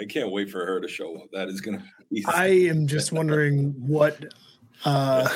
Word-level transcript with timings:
I 0.00 0.04
can't 0.04 0.32
wait 0.32 0.50
for 0.50 0.64
her 0.64 0.80
to 0.80 0.88
show 0.88 1.16
up. 1.16 1.28
That 1.32 1.48
is 1.48 1.60
gonna 1.60 1.84
be 2.12 2.24
I 2.26 2.46
am 2.46 2.86
just 2.86 3.12
wondering 3.12 3.74
what 3.78 4.32
uh 4.84 5.28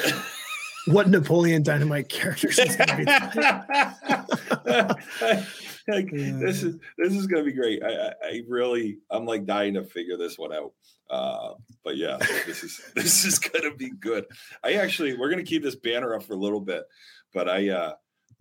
what 0.87 1.09
Napoleon 1.09 1.63
Dynamite 1.63 2.09
characters 2.09 2.59
is 2.59 2.77
gonna 2.77 2.97
be. 2.97 3.05
like, 5.89 6.11
this 6.11 6.63
is 6.63 6.79
this 6.97 7.15
is 7.15 7.27
gonna 7.27 7.45
be 7.45 7.53
great. 7.53 7.83
I, 7.83 7.89
I, 7.89 8.13
I 8.23 8.43
really 8.49 8.99
I'm 9.11 9.27
like 9.27 9.47
dying 9.47 9.75
to 9.75 9.85
figure 9.85 10.17
this 10.17 10.39
one 10.39 10.53
out. 10.53 10.73
Uh, 11.11 11.55
but 11.85 11.97
yeah, 11.97 12.17
this 12.47 12.65
is 12.65 12.81
this 12.95 13.25
is 13.25 13.39
gonna 13.39 13.75
be 13.75 13.91
good. 13.91 14.27
I 14.65 14.75
actually 14.75 15.17
we're 15.17 15.31
gonna 15.31 15.43
keep 15.43 15.63
this 15.63 15.77
banner 15.77 16.15
up 16.15 16.23
for 16.23 16.35
a 16.35 16.39
little 16.39 16.61
bit, 16.61 16.85
but 17.33 17.49
I 17.49 17.69
uh 17.69 17.93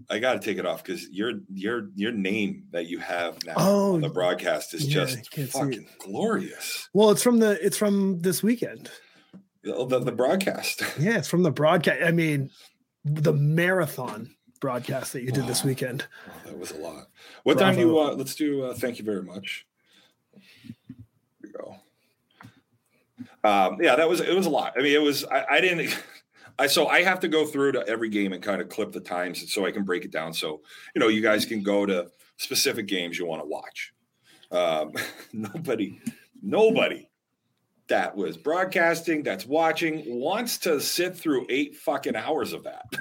I 0.10 0.20
got 0.20 0.34
to 0.34 0.40
take 0.40 0.58
it 0.58 0.66
off 0.66 0.84
because 0.84 1.10
your 1.10 1.34
your 1.54 1.90
your 1.96 2.12
name 2.12 2.66
that 2.72 2.88
you 2.88 3.00
have 3.00 3.44
now 3.46 3.54
Oh, 3.58 3.96
on 3.96 4.02
the 4.02 4.10
broadcast 4.10 4.74
is 4.74 4.86
yeah, 4.86 5.06
just 5.06 5.52
fucking 5.52 5.88
glorious. 6.00 6.88
Well, 6.94 7.10
it's 7.10 7.24
from 7.24 7.40
the 7.40 7.64
it's 7.66 7.78
from 7.78 8.20
this 8.20 8.42
weekend. 8.44 8.90
The, 9.64 9.86
the, 9.86 10.00
the 10.00 10.12
broadcast. 10.12 10.84
Yeah, 11.00 11.18
it's 11.18 11.28
from 11.28 11.44
the 11.44 11.52
broadcast. 11.52 12.02
I 12.04 12.12
mean, 12.12 12.52
the 13.04 13.34
marathon 13.34 14.34
broadcast 14.62 15.14
that 15.14 15.24
you 15.24 15.32
did 15.32 15.46
this 15.48 15.64
weekend. 15.64 16.06
Oh, 16.28 16.50
that 16.50 16.58
was 16.58 16.72
a 16.72 16.78
lot. 16.78 17.08
What 17.44 17.60
time 17.60 17.76
do 17.76 17.82
you 17.82 17.94
Bravo. 17.94 18.12
uh, 18.12 18.16
let's 18.16 18.36
do 18.36 18.64
uh, 18.64 18.74
thank 18.74 19.00
you 19.00 19.06
very 19.06 19.24
much. 19.24 19.66
Here 20.34 21.06
we 21.44 21.50
go. 21.50 21.76
Um, 23.44 23.78
yeah, 23.82 23.96
that 23.96 24.08
was 24.08 24.22
it 24.22 24.36
was 24.36 24.46
a 24.46 24.50
lot. 24.50 24.74
I 24.78 24.82
mean, 24.82 24.94
it 24.94 25.02
was 25.02 25.26
I, 25.26 25.46
I 25.52 25.62
didn't 25.62 25.98
I 26.60 26.68
so 26.68 26.88
I 26.88 27.04
have 27.04 27.20
to 27.22 27.28
go 27.28 27.46
through 27.46 27.74
to 27.74 27.88
every 27.88 28.10
game 28.10 28.34
and 28.34 28.42
kind 28.42 28.62
of 28.62 28.70
clip 28.70 28.92
the 28.92 29.00
times 29.00 29.52
so 29.54 29.66
I 29.66 29.72
can 29.72 29.84
break 29.84 30.06
it 30.06 30.12
down. 30.12 30.34
So 30.34 30.62
you 30.96 31.00
know 31.00 31.08
you 31.08 31.22
guys 31.22 31.46
can 31.46 31.62
go 31.64 31.86
to 31.86 32.08
specific 32.38 32.88
games 32.88 33.18
you 33.18 33.26
want 33.26 33.42
to 33.42 33.48
watch. 33.48 33.94
Um, 34.52 34.94
nobody, 35.34 36.00
nobody 36.42 37.10
that 37.88 38.16
was 38.16 38.38
broadcasting, 38.38 39.24
that's 39.24 39.46
watching, 39.46 40.04
wants 40.20 40.58
to 40.60 40.80
sit 40.82 41.16
through 41.16 41.46
eight 41.50 41.76
fucking 41.76 42.16
hours 42.16 42.54
of 42.54 42.64
that. 42.64 42.86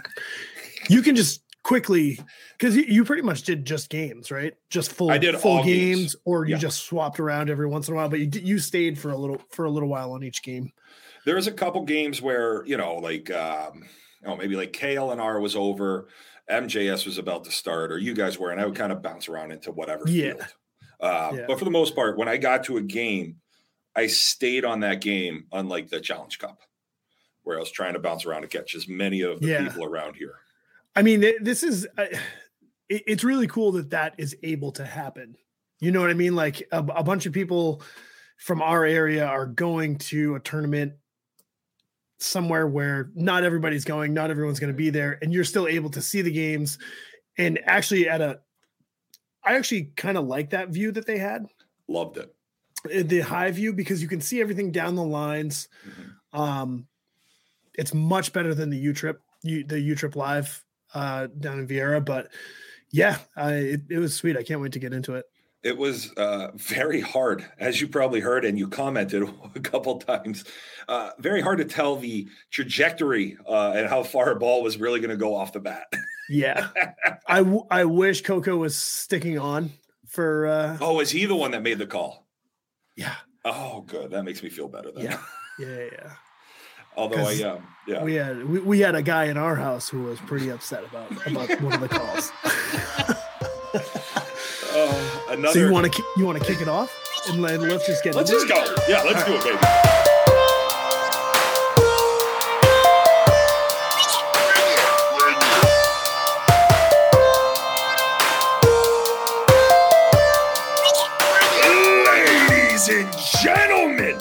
You 0.89 1.03
can 1.03 1.17
just 1.17 1.43
quickly 1.65 2.17
because 2.57 2.77
you, 2.77 3.05
pretty 3.05 3.23
much 3.23 3.43
did 3.43 3.65
just 3.65 3.91
games, 3.91 4.31
right? 4.31 4.55
Just 4.71 4.93
full 4.93 5.11
I 5.11 5.19
did 5.19 5.37
full 5.37 5.65
games. 5.65 5.99
games, 5.99 6.17
or 6.25 6.45
you 6.45 6.53
Yeah. 6.53 6.59
just 6.59 6.85
swapped 6.85 7.19
around 7.19 7.51
every 7.51 7.67
once 7.67 7.89
in 7.89 7.95
a 7.95 7.97
while. 7.97 8.09
But 8.09 8.21
you 8.21 8.31
you 8.41 8.59
stayed 8.61 8.97
for 8.97 9.11
a 9.11 9.17
little 9.17 9.43
for 9.51 9.65
a 9.65 9.71
little 9.71 9.89
while 9.89 10.13
on 10.13 10.23
each 10.23 10.45
game. 10.45 10.71
There 11.27 11.35
was 11.37 11.47
a 11.47 11.53
couple 11.53 11.83
games 11.85 12.23
where 12.23 12.65
you 12.67 12.79
know 12.79 12.95
like 12.97 13.31
um 13.31 13.85
you 14.23 14.29
know 14.29 14.37
maybe 14.37 14.57
like 14.57 14.73
KLNR 14.73 15.41
was 15.43 15.55
over 15.55 16.09
MJS 16.51 17.05
was 17.05 17.19
about 17.19 17.45
to 17.45 17.51
start 17.51 17.93
or 17.93 17.99
you 17.99 18.15
guys 18.15 18.39
were 18.39 18.51
and 18.51 18.61
I 18.61 18.65
would 18.65 18.77
kind 18.77 18.93
of 18.93 19.03
bounce 19.03 19.29
around 19.29 19.51
into 19.53 19.73
whatever 19.73 20.05
Yeah. 20.09 20.33
field 20.33 20.47
uh, 21.01 21.33
Yeah. 21.35 21.45
but 21.49 21.59
for 21.59 21.65
the 21.67 21.71
most 21.71 21.95
part 21.95 22.17
when 22.17 22.29
I 22.29 22.39
got 22.39 22.65
to 22.65 22.79
a 22.79 22.83
game 22.83 23.37
I 23.95 24.07
stayed 24.07 24.65
on 24.65 24.81
that 24.81 25.01
game 25.03 25.47
unlike 25.53 25.89
the 25.91 26.01
Challenge 26.01 26.39
Cup 26.39 26.61
where 27.43 27.57
I 27.57 27.61
was 27.61 27.71
trying 27.71 27.93
to 27.95 27.99
bounce 28.01 28.25
around 28.25 28.43
to 28.43 28.49
catch 28.49 28.75
as 28.75 28.89
many 28.89 29.21
of 29.23 29.41
the 29.41 29.49
Yeah. 29.49 29.69
people 29.69 29.85
around 29.85 30.17
here 30.17 30.37
I 30.95 31.03
mean, 31.03 31.21
this 31.43 31.63
is 31.63 31.87
uh, 31.99 32.07
it, 32.89 33.03
it's 33.07 33.23
really 33.25 33.47
cool 33.49 33.73
that 33.73 33.91
that 33.91 34.15
is 34.17 34.35
able 34.43 34.73
to 34.73 34.85
happen. 34.87 35.37
You 35.79 35.91
know 35.93 36.01
what 36.01 36.09
I 36.09 36.15
mean? 36.15 36.35
Like 36.35 36.67
a, 36.73 36.79
a 36.79 37.05
bunch 37.05 37.27
of 37.27 37.35
people 37.35 37.83
from 38.39 38.63
our 38.63 38.87
area 38.87 39.27
are 39.27 39.45
going 39.45 39.99
to 39.99 40.37
a 40.37 40.41
tournament 40.41 40.95
somewhere 42.19 42.67
where 42.67 43.11
not 43.15 43.45
everybody's 43.45 43.85
going, 43.85 44.15
not 44.15 44.31
everyone's 44.31 44.61
going 44.61 44.73
to 44.73 44.77
be 44.77 44.91
there, 44.91 45.19
and 45.23 45.33
you're 45.33 45.45
still 45.45 45.69
able 45.69 45.91
to 45.91 46.03
see 46.03 46.23
the 46.23 46.31
games. 46.31 46.79
And 47.39 47.59
actually, 47.65 48.09
at 48.09 48.21
a, 48.21 48.41
I 49.45 49.57
actually 49.57 49.93
kind 49.97 50.17
of 50.17 50.27
like 50.27 50.51
that 50.51 50.71
view 50.71 50.93
that 50.93 51.07
they 51.07 51.19
had, 51.19 51.47
loved 51.89 52.17
it 52.17 52.35
uh, 52.87 53.03
the 53.05 53.21
high 53.21 53.51
view, 53.51 53.73
because 53.73 54.01
you 54.03 54.09
can 54.09 54.21
see 54.21 54.41
everything 54.41 54.73
down 54.73 54.95
the 54.95 55.05
lines. 55.05 55.69
Mhm. 55.87 56.39
Um, 56.39 56.87
it's 57.75 57.93
much 57.93 58.33
better 58.33 58.55
than 58.55 58.71
the 58.71 58.79
U 58.79 58.93
trip, 58.93 59.21
you 59.43 59.63
the 59.65 59.79
U 59.79 59.95
trip 59.95 60.17
live 60.17 60.65
uh, 60.95 61.29
down 61.39 61.59
in 61.59 61.69
Viera. 61.69 62.05
But 62.05 62.29
yeah, 62.91 63.19
I, 63.37 63.53
it, 63.53 63.81
it 63.91 63.99
was 63.99 64.15
sweet. 64.15 64.37
I 64.37 64.43
can't 64.43 64.61
wait 64.61 64.73
to 64.73 64.79
get 64.79 64.93
into 64.93 65.15
it. 65.15 65.27
It 65.63 65.77
was 65.77 66.13
uh, 66.13 66.51
very 66.55 67.01
hard, 67.01 67.45
as 67.59 67.81
you 67.81 67.89
probably 67.89 68.21
heard, 68.21 68.45
and 68.45 68.59
you 68.59 68.69
commented 68.69 69.23
a 69.55 69.61
couple 69.61 69.99
times. 69.99 70.45
Uh, 70.89 71.11
very 71.19 71.41
hard 71.41 71.59
to 71.59 71.65
tell 71.65 71.97
the 71.97 72.29
trajectory 72.51 73.37
uh, 73.49 73.73
and 73.73 73.89
how 73.89 74.03
far 74.03 74.31
a 74.31 74.37
ball 74.37 74.63
was 74.63 74.79
really 74.79 75.01
going 75.01 75.11
to 75.11 75.17
go 75.17 75.35
off 75.35 75.53
the 75.53 75.61
bat. 75.61 75.87
Yeah, 76.29 76.69
I 77.27 77.39
w- 77.39 77.67
I 77.71 77.85
wish 77.85 78.23
Coco 78.23 78.57
was 78.57 78.77
sticking 78.77 79.39
on 79.39 79.73
for. 80.09 80.47
Uh, 80.47 80.79
oh, 80.81 81.01
is 81.01 81.11
he 81.11 81.27
the 81.27 81.37
one 81.37 81.51
that 81.53 81.63
made 81.63 81.79
the 81.79 81.87
call? 81.87 82.27
yeah, 82.97 83.15
Oh, 83.49 83.83
good. 83.83 84.11
That 84.11 84.25
makes 84.25 84.43
me 84.43 84.49
feel 84.51 84.67
better. 84.67 84.91
Then. 84.91 85.05
Yeah. 85.05 85.21
yeah, 85.61 85.85
yeah. 85.93 86.13
Although 86.97 87.27
I 87.29 87.43
um, 87.43 87.67
yeah. 87.87 88.03
We 88.03 88.15
had 88.15 88.45
we, 88.45 88.59
we 88.59 88.81
had 88.81 88.95
a 88.95 89.03
guy 89.03 89.27
in 89.27 89.37
our 89.37 89.55
house 89.55 89.89
who 89.89 90.03
was 90.03 90.19
pretty 90.21 90.51
upset 90.51 90.83
about 90.85 91.11
about 91.27 91.61
one 91.61 91.75
of 91.75 91.81
the 91.81 91.89
calls. 91.89 92.33
Another. 95.37 95.53
so 95.53 95.67
you 95.67 95.71
want 95.71 95.93
to 95.93 96.03
you 96.17 96.25
want 96.25 96.39
to 96.39 96.45
kick 96.45 96.63
it 96.63 96.69
off 96.69 96.91
and 97.29 97.43
let, 97.43 97.61
let's 97.61 97.87
just 97.87 98.03
get 98.03 98.15
Let's 98.15 98.31
just 98.31 98.49
go. 98.49 98.55
Yeah, 98.89 99.03
let's 99.03 99.23
do 99.25 99.35
it, 99.35 99.45
baby. 99.45 99.59
Ladies 112.09 112.89
and 112.89 113.09
gentlemen, 113.43 114.19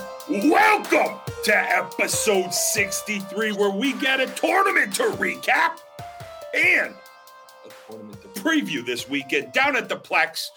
welcome 0.51 1.17
to 1.45 1.55
episode 1.55 2.53
63, 2.53 3.53
where 3.53 3.69
we 3.69 3.93
get 3.93 4.19
a 4.19 4.27
tournament 4.27 4.93
to 4.95 5.03
recap 5.03 5.79
and 6.53 6.93
a 7.65 7.69
tournament 7.89 8.21
to 8.21 8.41
preview 8.41 8.85
this 8.85 9.07
weekend 9.07 9.53
down 9.53 9.77
at 9.77 9.87
the 9.87 9.95
Plex. 9.95 10.49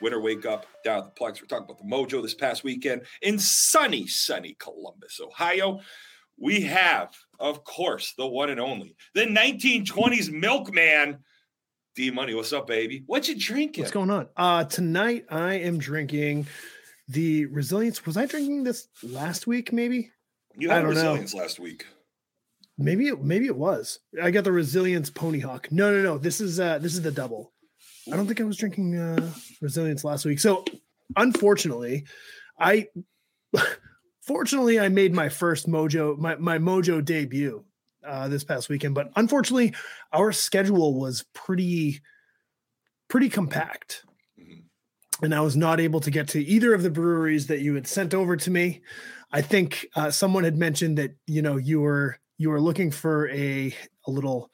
Winter 0.00 0.20
wake 0.20 0.46
up 0.46 0.66
down 0.84 0.98
at 0.98 1.04
the 1.14 1.20
Plex. 1.20 1.40
We're 1.40 1.46
talking 1.46 1.64
about 1.64 1.78
the 1.78 1.84
Mojo 1.84 2.22
this 2.22 2.34
past 2.34 2.64
weekend 2.64 3.02
in 3.22 3.38
sunny, 3.38 4.06
sunny 4.06 4.56
Columbus, 4.58 5.20
Ohio. 5.22 5.80
We 6.38 6.62
have, 6.62 7.14
of 7.38 7.64
course, 7.64 8.14
the 8.16 8.26
one 8.26 8.48
and 8.50 8.58
only, 8.60 8.96
the 9.14 9.26
1920s 9.26 10.30
milkman, 10.32 11.18
D 11.94 12.10
Money. 12.10 12.34
What's 12.34 12.52
up, 12.52 12.66
baby? 12.66 13.02
What 13.06 13.28
you 13.28 13.38
drinking? 13.38 13.82
What's 13.82 13.92
going 13.92 14.10
on? 14.10 14.28
Uh 14.36 14.64
tonight 14.64 15.26
I 15.30 15.54
am 15.54 15.78
drinking 15.78 16.46
the 17.08 17.46
resilience. 17.46 18.06
Was 18.06 18.16
I 18.16 18.26
drinking 18.26 18.64
this 18.64 18.88
last 19.02 19.46
week? 19.46 19.72
Maybe, 19.72 20.10
You 20.56 20.70
I 20.70 20.74
had 20.76 20.82
don't 20.82 20.94
know. 20.94 21.00
resilience 21.00 21.34
last 21.34 21.58
week. 21.60 21.84
maybe, 22.78 23.08
it, 23.08 23.20
maybe 23.22 23.46
it 23.46 23.56
was. 23.56 23.98
I 24.22 24.30
got 24.30 24.44
the 24.44 24.52
resilience 24.52 25.10
pony 25.10 25.40
hawk. 25.40 25.68
No, 25.70 25.92
no, 25.92 26.02
no. 26.02 26.16
This 26.18 26.40
is 26.40 26.58
uh 26.58 26.78
this 26.78 26.94
is 26.94 27.02
the 27.02 27.10
double. 27.10 27.52
I 28.12 28.16
don't 28.16 28.26
think 28.26 28.40
I 28.40 28.44
was 28.44 28.56
drinking 28.56 28.96
uh 28.98 29.30
resilience 29.60 30.04
last 30.04 30.24
week. 30.24 30.40
So 30.40 30.64
unfortunately, 31.16 32.06
I 32.58 32.88
fortunately 34.22 34.78
I 34.80 34.88
made 34.88 35.14
my 35.14 35.28
first 35.28 35.68
mojo 35.68 36.16
my 36.18 36.36
my 36.36 36.58
mojo 36.58 37.04
debut 37.04 37.64
uh 38.06 38.28
this 38.28 38.44
past 38.44 38.68
weekend, 38.68 38.94
but 38.94 39.10
unfortunately 39.16 39.74
our 40.12 40.32
schedule 40.32 40.98
was 40.98 41.24
pretty 41.34 42.00
pretty 43.08 43.28
compact. 43.28 44.04
Mhm. 44.38 44.62
and 45.22 45.34
I 45.34 45.40
was 45.40 45.56
not 45.56 45.80
able 45.80 46.00
to 46.00 46.10
get 46.10 46.28
to 46.28 46.42
either 46.44 46.72
of 46.74 46.82
the 46.82 46.90
breweries 46.90 47.48
that 47.48 47.60
you 47.60 47.74
had 47.74 47.86
sent 47.86 48.14
over 48.14 48.36
to 48.36 48.50
me. 48.50 48.82
I 49.32 49.42
think 49.42 49.86
uh, 49.94 50.10
someone 50.10 50.44
had 50.44 50.56
mentioned 50.56 50.98
that 50.98 51.12
you 51.26 51.42
know 51.42 51.56
you 51.56 51.80
were 51.80 52.16
you 52.38 52.50
were 52.50 52.60
looking 52.60 52.90
for 52.90 53.28
a 53.30 53.74
a 54.06 54.10
little 54.10 54.50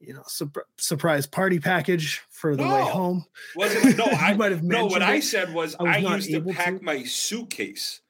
you 0.00 0.14
know 0.14 0.22
sur- 0.26 0.66
surprise 0.78 1.26
party 1.26 1.60
package 1.60 2.22
for 2.30 2.56
the 2.56 2.62
way 2.62 2.82
home. 2.82 3.24
Was 3.56 3.72
it? 3.74 3.96
No, 3.96 4.04
I 4.04 4.34
might 4.34 4.52
have 4.52 4.62
no. 4.62 4.86
What 4.86 5.00
mentioned 5.00 5.04
I 5.04 5.20
said 5.20 5.54
was 5.54 5.76
I 5.78 6.00
was 6.00 6.06
I, 6.06 6.14
used 6.16 6.30
to 6.30 6.40
pack 6.52 6.78
to. 6.78 6.84
my 6.84 7.04
suitcase. 7.04 8.00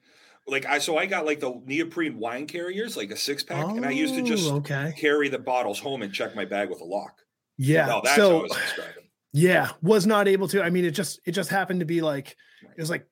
Like 0.47 0.65
I, 0.65 0.79
so 0.79 0.97
I 0.97 1.05
got 1.05 1.25
like 1.25 1.39
the 1.39 1.61
neoprene 1.65 2.17
wine 2.17 2.47
carriers, 2.47 2.97
like 2.97 3.11
a 3.11 3.17
six 3.17 3.43
pack, 3.43 3.67
and 3.67 3.85
I 3.85 3.91
used 3.91 4.15
to 4.15 4.23
just 4.23 4.49
Oh, 4.51 4.55
okay. 4.55 4.93
carry 4.97 5.29
the 5.29 5.39
bottles 5.39 5.79
home 5.79 6.01
and 6.01 6.11
check 6.11 6.35
my 6.35 6.45
bag 6.45 6.69
with 6.69 6.81
a 6.81 6.85
lock. 6.85 7.21
Yeah. 7.57 7.85
No, 7.85 8.01
that's 8.03 8.17
how 8.17 8.23
I 8.23 8.29
so 8.29 8.41
was 8.41 8.51
describing. 8.51 9.03
yeah, 9.33 9.69
was 9.81 10.07
not 10.07 10.27
able 10.27 10.47
to. 10.49 10.63
I 10.63 10.69
mean, 10.69 10.85
it 10.85 10.91
just 10.91 11.19
it 11.25 11.31
just 11.31 11.49
happened 11.49 11.81
to 11.81 11.85
be 11.85 12.01
like 12.01 12.35
it 12.63 12.79
was 12.79 12.89
like 12.89 13.07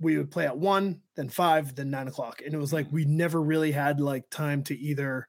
we 0.00 0.18
would 0.18 0.30
play 0.30 0.46
at 0.46 0.58
one, 0.58 1.00
then 1.14 1.28
five, 1.28 1.74
then 1.74 1.90
nine 1.90 2.08
o'clock, 2.08 2.42
and 2.44 2.52
it 2.52 2.58
was 2.58 2.72
like 2.72 2.86
mm-hmm. 2.86 2.96
we 2.96 3.04
never 3.04 3.40
really 3.40 3.70
had 3.70 4.00
like 4.00 4.28
time 4.30 4.62
to 4.64 4.76
either 4.76 5.28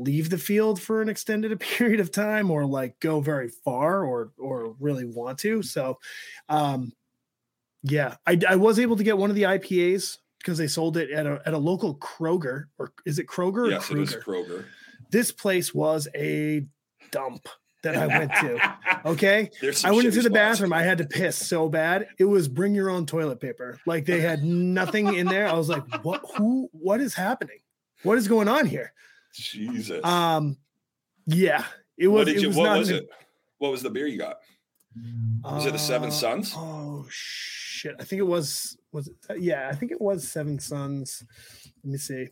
leave 0.00 0.30
the 0.30 0.38
field 0.38 0.80
for 0.80 1.02
an 1.02 1.08
extended 1.08 1.58
period 1.78 2.00
of 2.00 2.10
time 2.10 2.50
or 2.50 2.64
like 2.66 2.98
go 3.00 3.20
very 3.20 3.48
far 3.64 4.04
or 4.04 4.32
or 4.38 4.74
really 4.80 5.04
want 5.04 5.38
to. 5.40 5.62
So, 5.62 5.98
um, 6.48 6.92
yeah, 7.82 8.16
I 8.26 8.38
I 8.48 8.56
was 8.56 8.78
able 8.78 8.96
to 8.96 9.04
get 9.04 9.18
one 9.18 9.30
of 9.30 9.36
the 9.36 9.44
IPAs 9.44 10.18
because 10.38 10.58
they 10.58 10.66
sold 10.68 10.96
it 10.96 11.10
at 11.10 11.26
a 11.26 11.40
at 11.46 11.54
a 11.54 11.58
local 11.58 11.96
Kroger 11.96 12.64
or 12.78 12.92
is 13.04 13.18
it 13.18 13.26
Kroger 13.26 13.66
or 13.66 13.70
Yes, 13.70 13.90
it 13.90 13.98
is 13.98 14.16
Kroger. 14.16 14.64
This 15.10 15.32
place 15.32 15.74
was 15.74 16.08
a 16.14 16.64
dump. 17.10 17.48
that 17.82 17.96
I 17.96 18.06
went 18.06 18.32
to. 18.40 18.76
Okay. 19.06 19.50
I 19.82 19.92
went 19.92 20.04
into 20.06 20.20
the 20.20 20.28
bathroom. 20.28 20.74
I 20.74 20.82
had 20.82 20.98
to 20.98 21.06
piss 21.06 21.34
so 21.34 21.70
bad. 21.70 22.06
It 22.18 22.26
was 22.26 22.48
bring 22.48 22.74
your 22.74 22.90
own 22.90 23.06
toilet 23.06 23.40
paper. 23.40 23.80
Like 23.86 24.04
they 24.04 24.20
had 24.20 24.44
nothing 24.44 25.14
in 25.14 25.26
there. 25.26 25.48
I 25.48 25.54
was 25.54 25.70
like, 25.70 26.04
what 26.04 26.20
who 26.36 26.68
what 26.72 27.00
is 27.00 27.14
happening? 27.14 27.60
What 28.02 28.18
is 28.18 28.28
going 28.28 28.46
on 28.46 28.66
here? 28.66 28.92
Jesus. 29.32 30.04
Um 30.04 30.56
yeah. 31.26 31.64
It 31.96 32.08
was, 32.08 32.26
what, 32.26 32.28
it 32.28 32.40
you, 32.40 32.48
was 32.48 32.56
what 32.56 32.78
was 32.78 32.90
it? 32.90 33.08
What 33.58 33.70
was 33.70 33.82
the 33.82 33.90
beer 33.90 34.06
you 34.06 34.18
got? 34.18 34.38
Was 35.44 35.66
uh, 35.66 35.68
it 35.68 35.72
the 35.72 35.78
Seven 35.78 36.08
uh, 36.08 36.12
Sons? 36.12 36.54
Oh 36.56 37.06
shit. 37.08 37.94
I 38.00 38.04
think 38.04 38.20
it 38.20 38.26
was 38.26 38.76
was 38.92 39.08
it, 39.08 39.40
yeah, 39.40 39.68
I 39.70 39.74
think 39.74 39.92
it 39.92 40.00
was 40.00 40.28
Seven 40.28 40.58
Sons. 40.58 41.24
Let 41.84 41.92
me 41.92 41.98
see. 41.98 42.28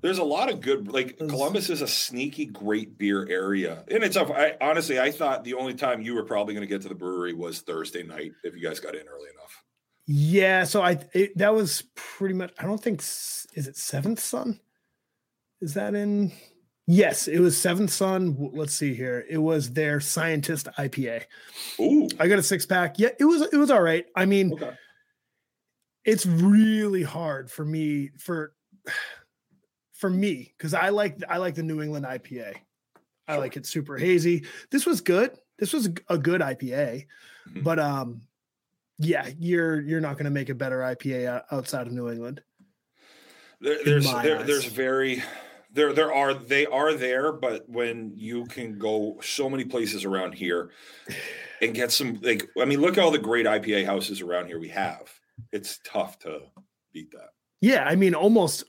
There's 0.00 0.18
a 0.18 0.24
lot 0.24 0.50
of 0.50 0.60
good 0.60 0.90
like 0.92 1.18
Columbus 1.18 1.70
is 1.70 1.82
a 1.82 1.86
sneaky 1.86 2.46
great 2.46 2.98
beer 2.98 3.26
area. 3.28 3.84
And 3.88 4.02
it's 4.02 4.16
I 4.16 4.56
honestly 4.60 4.98
I 5.00 5.10
thought 5.10 5.44
the 5.44 5.54
only 5.54 5.74
time 5.74 6.02
you 6.02 6.14
were 6.14 6.24
probably 6.24 6.54
going 6.54 6.66
to 6.66 6.72
get 6.72 6.82
to 6.82 6.88
the 6.88 6.94
brewery 6.94 7.34
was 7.34 7.60
Thursday 7.60 8.02
night 8.02 8.32
if 8.44 8.54
you 8.54 8.62
guys 8.62 8.80
got 8.80 8.94
in 8.94 9.06
early 9.06 9.28
enough. 9.30 9.62
Yeah, 10.06 10.64
so 10.64 10.82
I 10.82 11.00
it, 11.12 11.36
that 11.38 11.54
was 11.54 11.84
pretty 11.94 12.34
much 12.34 12.52
I 12.58 12.64
don't 12.64 12.82
think 12.82 13.00
is 13.00 13.46
it 13.54 13.76
Seventh 13.76 14.20
Son? 14.20 14.60
Is 15.66 15.74
that 15.74 15.96
in 15.96 16.30
Yes, 16.86 17.26
it 17.26 17.40
was 17.40 17.60
Seventh 17.60 17.90
Son. 17.90 18.50
Let's 18.54 18.72
see 18.72 18.94
here. 18.94 19.24
It 19.28 19.38
was 19.38 19.72
their 19.72 19.98
scientist 19.98 20.68
IPA. 20.78 21.24
Ooh. 21.80 22.08
I 22.20 22.28
got 22.28 22.38
a 22.38 22.42
six 22.44 22.64
pack. 22.64 23.00
Yeah, 23.00 23.08
it 23.18 23.24
was 23.24 23.42
it 23.52 23.56
was 23.56 23.72
all 23.72 23.82
right. 23.82 24.06
I 24.14 24.26
mean, 24.26 24.52
okay. 24.52 24.70
it's 26.04 26.24
really 26.24 27.02
hard 27.02 27.50
for 27.50 27.64
me 27.64 28.10
for 28.18 28.52
for 29.94 30.08
me 30.08 30.54
because 30.56 30.74
I 30.74 30.90
like 30.90 31.18
I 31.28 31.38
like 31.38 31.56
the 31.56 31.64
New 31.64 31.82
England 31.82 32.06
IPA. 32.06 32.54
I 33.26 33.32
sure. 33.32 33.40
like 33.40 33.56
it 33.56 33.66
super 33.66 33.98
hazy. 33.98 34.44
This 34.70 34.86
was 34.86 35.00
good. 35.00 35.32
This 35.58 35.72
was 35.72 35.88
a 36.08 36.16
good 36.16 36.40
IPA, 36.40 37.06
mm-hmm. 37.48 37.62
but 37.64 37.80
um, 37.80 38.20
yeah, 39.00 39.28
you're 39.40 39.80
you're 39.80 40.00
not 40.00 40.12
going 40.12 40.26
to 40.26 40.30
make 40.30 40.50
a 40.50 40.54
better 40.54 40.78
IPA 40.78 41.42
outside 41.50 41.88
of 41.88 41.92
New 41.92 42.08
England. 42.10 42.42
There, 43.60 43.78
there's 43.84 44.12
there, 44.22 44.44
there's 44.44 44.66
very 44.66 45.24
there 45.76 45.92
there 45.92 46.12
are 46.12 46.34
they 46.34 46.66
are 46.66 46.94
there, 46.94 47.30
but 47.30 47.68
when 47.68 48.12
you 48.16 48.46
can 48.46 48.78
go 48.78 49.18
so 49.22 49.48
many 49.48 49.64
places 49.64 50.04
around 50.04 50.32
here 50.32 50.70
and 51.62 51.74
get 51.74 51.92
some 51.92 52.18
like 52.22 52.48
I 52.60 52.64
mean, 52.64 52.80
look 52.80 52.98
at 52.98 53.04
all 53.04 53.10
the 53.10 53.18
great 53.18 53.46
IPA 53.46 53.84
houses 53.84 54.20
around 54.22 54.46
here 54.46 54.58
we 54.58 54.70
have. 54.70 55.12
It's 55.52 55.78
tough 55.84 56.18
to 56.20 56.40
beat 56.92 57.12
that. 57.12 57.30
Yeah, 57.60 57.84
I 57.84 57.94
mean, 57.94 58.14
almost 58.14 58.64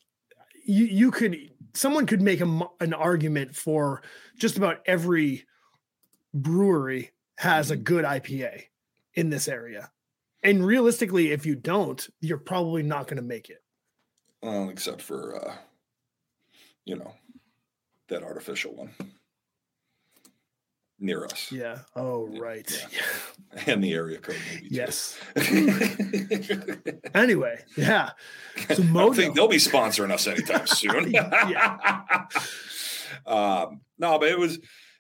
you 0.66 0.86
you 0.86 1.10
could 1.10 1.38
someone 1.74 2.06
could 2.06 2.22
make 2.22 2.42
a, 2.42 2.68
an 2.82 2.94
argument 2.94 3.56
for 3.56 4.04
just 4.38 4.58
about 4.58 4.82
every 4.86 5.46
brewery 6.34 7.12
has 7.38 7.72
a 7.72 7.76
mm-hmm. 7.76 7.84
good 7.84 8.06
IPA 8.06 8.64
in 9.14 9.30
this 9.30 9.48
area. 9.48 9.92
And 10.44 10.66
realistically, 10.66 11.32
if 11.32 11.46
you 11.46 11.56
don't, 11.56 12.06
you're 12.20 12.38
probably 12.38 12.84
not 12.84 13.08
going 13.08 13.18
to 13.18 13.24
make 13.24 13.50
it. 13.50 13.64
Well, 14.44 14.70
except 14.70 15.02
for 15.02 15.44
uh, 15.44 15.56
you 16.88 16.96
know, 16.96 17.14
that 18.08 18.24
artificial 18.24 18.74
one 18.74 18.94
near 21.00 21.26
us. 21.26 21.52
Yeah. 21.52 21.80
Oh, 21.96 22.28
right. 22.40 22.70
Yeah. 22.92 23.00
And 23.66 23.84
the 23.84 23.94
area 23.94 24.20
code, 24.20 24.36
maybe. 24.54 24.68
Yes. 24.70 25.18
anyway, 27.16 27.64
yeah. 27.76 28.12
So 28.72 28.84
Modo, 28.84 29.00
I 29.00 29.06
don't 29.06 29.16
think 29.16 29.36
they'll 29.36 29.48
be 29.48 29.58
sponsoring 29.58 30.12
us 30.12 30.28
anytime 30.28 30.68
soon. 30.68 31.10
yeah. 31.12 32.28
um, 33.26 33.82
no, 33.98 34.20
but 34.20 34.30
it 34.30 34.38
was 34.38 34.60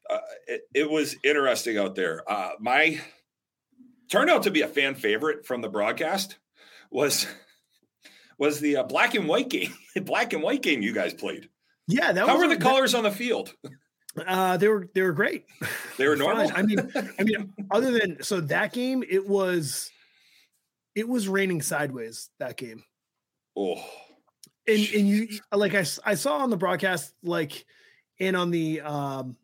uh, 0.09 0.17
it, 0.47 0.61
it, 0.73 0.89
was 0.89 1.15
interesting 1.23 1.77
out 1.77 1.93
there. 1.93 2.23
Uh, 2.27 2.51
my 2.59 2.99
turned 4.09 4.31
out 4.31 4.43
to 4.43 4.51
be 4.51 4.61
a 4.61 4.67
fan 4.67 4.95
favorite 4.95 5.45
from 5.45 5.61
the 5.61 5.69
broadcast 5.69 6.37
was 6.89 7.27
was 8.39 8.59
the 8.59 8.77
uh, 8.77 8.83
black 8.83 9.13
and 9.13 9.27
white 9.27 9.49
game. 9.49 9.73
black 10.01 10.33
and 10.33 10.41
white 10.41 10.63
game 10.63 10.81
you 10.81 10.93
guys 10.93 11.13
played. 11.13 11.47
Yeah, 11.87 12.11
that 12.11 12.27
how 12.27 12.37
were 12.37 12.47
the 12.47 12.57
colors 12.57 12.93
on 12.93 13.03
the 13.03 13.11
field? 13.11 13.53
Uh, 14.25 14.57
they 14.57 14.67
were 14.67 14.89
they 14.93 15.01
were 15.01 15.13
great. 15.13 15.45
They 15.97 16.07
were 16.07 16.15
normal. 16.17 16.51
I 16.53 16.61
mean, 16.63 16.79
I 17.19 17.23
mean, 17.23 17.53
other 17.71 17.91
than 17.91 18.23
so 18.23 18.41
that 18.41 18.73
game, 18.73 19.03
it 19.07 19.27
was 19.27 19.89
it 20.95 21.07
was 21.07 21.27
raining 21.27 21.61
sideways 21.61 22.29
that 22.39 22.57
game. 22.57 22.83
Oh, 23.55 23.75
and 24.67 24.89
and 24.95 25.07
you 25.07 25.27
like 25.51 25.75
I 25.75 25.85
I 26.03 26.15
saw 26.15 26.39
on 26.39 26.49
the 26.49 26.57
broadcast 26.57 27.13
like 27.23 27.65
and 28.19 28.35
on 28.35 28.51
the 28.51 28.81
um 28.81 29.37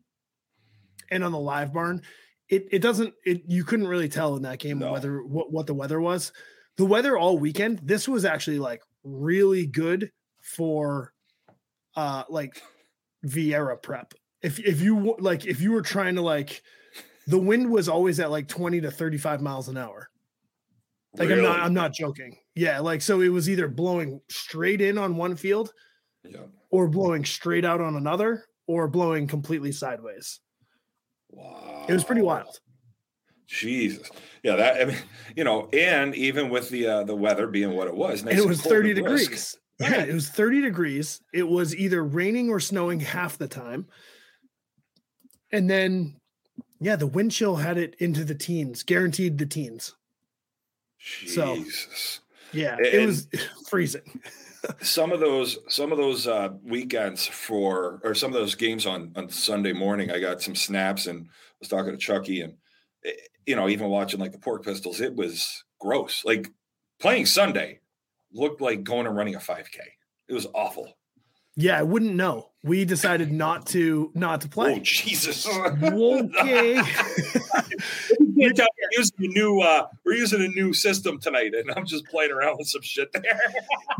and 1.10 1.24
on 1.24 1.32
the 1.32 1.38
LiveBarn, 1.38 2.02
it 2.48 2.68
it 2.72 2.78
doesn't 2.80 3.14
it 3.24 3.42
you 3.46 3.64
couldn't 3.64 3.86
really 3.86 4.08
tell 4.08 4.36
in 4.36 4.42
that 4.42 4.58
game 4.58 4.80
no. 4.80 4.92
whether 4.92 5.22
what 5.22 5.50
what 5.50 5.66
the 5.66 5.74
weather 5.74 6.00
was. 6.00 6.32
The 6.76 6.84
weather 6.84 7.16
all 7.16 7.38
weekend, 7.38 7.80
this 7.84 8.08
was 8.08 8.24
actually 8.24 8.58
like 8.58 8.82
really 9.04 9.64
good 9.64 10.10
for 10.42 11.13
uh 11.96 12.24
like 12.28 12.60
Viera 13.24 13.80
prep. 13.80 14.14
If 14.42 14.58
if 14.58 14.80
you 14.80 15.16
like 15.18 15.46
if 15.46 15.60
you 15.60 15.72
were 15.72 15.82
trying 15.82 16.16
to 16.16 16.22
like 16.22 16.62
the 17.26 17.38
wind 17.38 17.70
was 17.70 17.88
always 17.88 18.20
at 18.20 18.30
like 18.30 18.48
20 18.48 18.82
to 18.82 18.90
35 18.90 19.40
miles 19.40 19.68
an 19.68 19.76
hour. 19.76 20.10
Like 21.16 21.28
really? 21.28 21.40
i'm 21.40 21.44
not 21.46 21.60
i'm 21.60 21.74
not 21.74 21.94
joking. 21.94 22.36
Yeah 22.54 22.80
like 22.80 23.00
so 23.00 23.20
it 23.20 23.28
was 23.28 23.48
either 23.48 23.68
blowing 23.68 24.20
straight 24.28 24.80
in 24.80 24.98
on 24.98 25.16
one 25.16 25.36
field 25.36 25.72
yeah. 26.24 26.40
or 26.70 26.88
blowing 26.88 27.24
straight 27.24 27.64
out 27.64 27.80
on 27.80 27.96
another 27.96 28.44
or 28.66 28.88
blowing 28.88 29.26
completely 29.26 29.72
sideways. 29.72 30.40
Wow 31.30 31.86
it 31.88 31.92
was 31.92 32.04
pretty 32.04 32.22
wild. 32.22 32.60
Jesus. 33.46 34.10
Yeah 34.42 34.56
that 34.56 34.82
i 34.82 34.84
mean 34.84 34.96
you 35.36 35.44
know 35.44 35.68
and 35.72 36.14
even 36.14 36.50
with 36.50 36.68
the 36.68 36.86
uh 36.86 37.04
the 37.04 37.16
weather 37.16 37.46
being 37.46 37.72
what 37.72 37.88
it 37.88 37.94
was 37.94 38.22
nice 38.24 38.34
and 38.34 38.42
it 38.42 38.46
was 38.46 38.60
30 38.60 38.92
degrees 38.92 39.56
yeah 39.80 40.02
it 40.02 40.14
was 40.14 40.28
30 40.28 40.60
degrees 40.60 41.20
it 41.32 41.48
was 41.48 41.74
either 41.74 42.04
raining 42.04 42.50
or 42.50 42.60
snowing 42.60 43.00
half 43.00 43.38
the 43.38 43.48
time 43.48 43.86
and 45.54 45.70
then, 45.70 46.16
yeah, 46.80 46.96
the 46.96 47.06
wind 47.06 47.30
chill 47.30 47.54
had 47.54 47.78
it 47.78 47.94
into 48.00 48.24
the 48.24 48.34
teens, 48.34 48.82
guaranteed 48.82 49.38
the 49.38 49.46
teens. 49.46 49.94
Jesus. 50.98 51.32
So, 51.32 52.22
yeah, 52.52 52.74
and 52.76 52.86
it 52.86 53.06
was 53.06 53.28
freezing. 53.68 54.20
some 54.82 55.12
of 55.12 55.20
those, 55.20 55.58
some 55.68 55.92
of 55.92 55.98
those 55.98 56.26
uh, 56.26 56.48
weekends 56.64 57.28
for, 57.28 58.00
or 58.02 58.16
some 58.16 58.32
of 58.32 58.34
those 58.34 58.56
games 58.56 58.84
on 58.84 59.12
on 59.14 59.28
Sunday 59.28 59.72
morning, 59.72 60.10
I 60.10 60.18
got 60.18 60.42
some 60.42 60.56
snaps 60.56 61.06
and 61.06 61.28
was 61.60 61.68
talking 61.68 61.92
to 61.92 61.98
Chucky, 61.98 62.40
and 62.40 62.54
eh, 63.04 63.12
you 63.46 63.54
know, 63.54 63.68
even 63.68 63.90
watching 63.90 64.18
like 64.18 64.32
the 64.32 64.38
Pork 64.38 64.64
Pistols, 64.64 65.00
it 65.00 65.14
was 65.14 65.62
gross. 65.78 66.24
Like 66.24 66.50
playing 66.98 67.26
Sunday 67.26 67.78
looked 68.34 68.60
like 68.60 68.84
going 68.84 69.06
and 69.06 69.16
running 69.16 69.34
a 69.34 69.38
5K. 69.38 69.78
It 70.28 70.34
was 70.34 70.46
awful. 70.54 70.92
Yeah, 71.56 71.78
I 71.78 71.82
wouldn't 71.82 72.14
know. 72.14 72.50
We 72.62 72.84
decided 72.84 73.30
not 73.44 73.66
to 73.68 74.10
not 74.14 74.40
to 74.42 74.48
play. 74.48 74.76
Oh 74.76 74.80
Jesus! 74.80 75.46
Okay. 78.46 78.52
we're 78.56 78.90
using 78.92 79.16
a 79.20 79.28
new 79.28 79.60
uh, 79.60 79.86
we're 80.04 80.14
using 80.14 80.42
a 80.42 80.48
new 80.48 80.72
system 80.72 81.20
tonight, 81.20 81.54
and 81.54 81.70
I'm 81.76 81.86
just 81.86 82.04
playing 82.06 82.32
around 82.32 82.56
with 82.58 82.66
some 82.66 82.82
shit 82.82 83.12
there. 83.12 83.22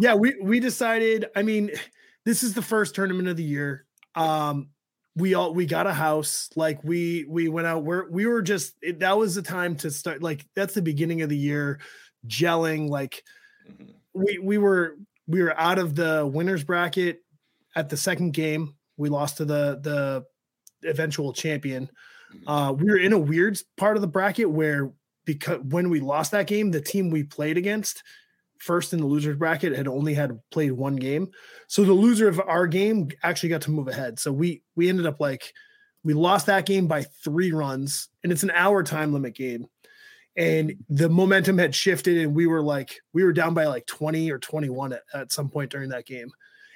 yeah, 0.01 0.15
we 0.15 0.35
we 0.43 0.59
decided. 0.59 1.27
I 1.37 1.43
mean, 1.43 1.71
this 2.25 2.43
is 2.43 2.53
the 2.53 2.63
first 2.63 2.95
tournament 2.95 3.29
of 3.29 3.37
the 3.37 3.45
year. 3.45 3.87
Um, 4.17 4.71
we 5.15 5.35
all 5.35 5.55
we 5.55 5.67
got 5.67 5.87
a 5.87 5.93
house. 5.93 6.51
Like 6.57 6.83
we 6.83 7.25
we 7.29 7.49
went 7.49 7.67
out. 7.67 7.85
We're 7.85 8.11
we 8.11 8.27
were 8.27 8.43
just 8.43 8.75
it, 8.83 8.99
that 9.01 9.17
was 9.17 9.37
the 9.37 9.43
time 9.43 9.77
to 9.77 9.91
start. 9.91 10.23
Like 10.23 10.45
that's 10.57 10.75
the 10.75 10.83
beginning 10.83 11.23
of 11.23 11.29
the 11.29 11.39
year, 11.39 11.79
gelling. 12.27 12.89
Like 12.89 13.23
mm-hmm. 13.71 13.93
We 14.15 14.39
we 14.39 14.59
were 14.59 14.97
we 15.27 15.43
were 15.43 15.59
out 15.59 15.79
of 15.79 15.95
the 15.95 16.29
winners 16.33 16.65
bracket 16.65 17.21
at 17.77 17.89
the 17.89 17.97
second 17.97 18.33
game. 18.33 18.75
We 18.97 19.09
lost 19.09 19.39
to 19.39 19.45
the 19.45 19.81
the 19.81 20.89
eventual 20.89 21.33
champion. 21.33 21.91
Mm-hmm. 22.35 22.49
Uh, 22.49 22.73
we 22.73 22.85
were 22.85 22.97
in 22.97 23.13
a 23.13 23.19
weird 23.19 23.59
part 23.77 23.97
of 23.97 24.01
the 24.01 24.09
bracket 24.09 24.51
where 24.51 24.93
because 25.25 25.61
when 25.63 25.91
we 25.91 26.01
lost 26.01 26.33
that 26.33 26.47
game, 26.47 26.71
the 26.71 26.81
team 26.81 27.11
we 27.11 27.25
played 27.25 27.57
against 27.57 28.03
first 28.59 28.93
in 28.93 29.01
the 29.01 29.07
losers 29.07 29.37
bracket 29.37 29.77
had 29.77 29.89
only 29.89 30.15
had 30.15 30.39
played 30.51 30.73
one 30.73 30.97
game. 30.97 31.31
So 31.67 31.85
the 31.85 31.93
loser 31.93 32.29
of 32.29 32.41
our 32.41 32.67
game 32.67 33.11
actually 33.23 33.51
got 33.51 33.63
to 33.63 33.71
move 33.71 33.89
ahead. 33.89 34.19
So 34.19 34.33
we 34.33 34.63
we 34.77 34.89
ended 34.89 35.07
up 35.07 35.21
like 35.21 35.53
we 36.03 36.15
lost 36.15 36.47
that 36.47 36.67
game 36.67 36.87
by 36.87 37.03
three 37.25 37.53
runs, 37.53 38.09
and 38.23 38.31
it's 38.31 38.43
an 38.43 38.51
hour 38.53 38.83
time 38.83 39.13
limit 39.13 39.35
game. 39.35 39.67
And 40.37 40.75
the 40.89 41.09
momentum 41.09 41.59
had 41.59 41.75
shifted, 41.75 42.19
and 42.19 42.35
we 42.35 42.47
were 42.47 42.63
like 42.63 43.01
we 43.13 43.23
were 43.23 43.33
down 43.33 43.55
by 43.55 43.67
like 43.67 43.87
20 43.87 44.31
or 44.33 44.39
21 44.39 44.93
at, 44.95 45.03
at 45.13 45.33
some 45.33 45.49
point 45.49 45.71
during 45.71 45.91
that 45.91 46.07
game 46.07 46.33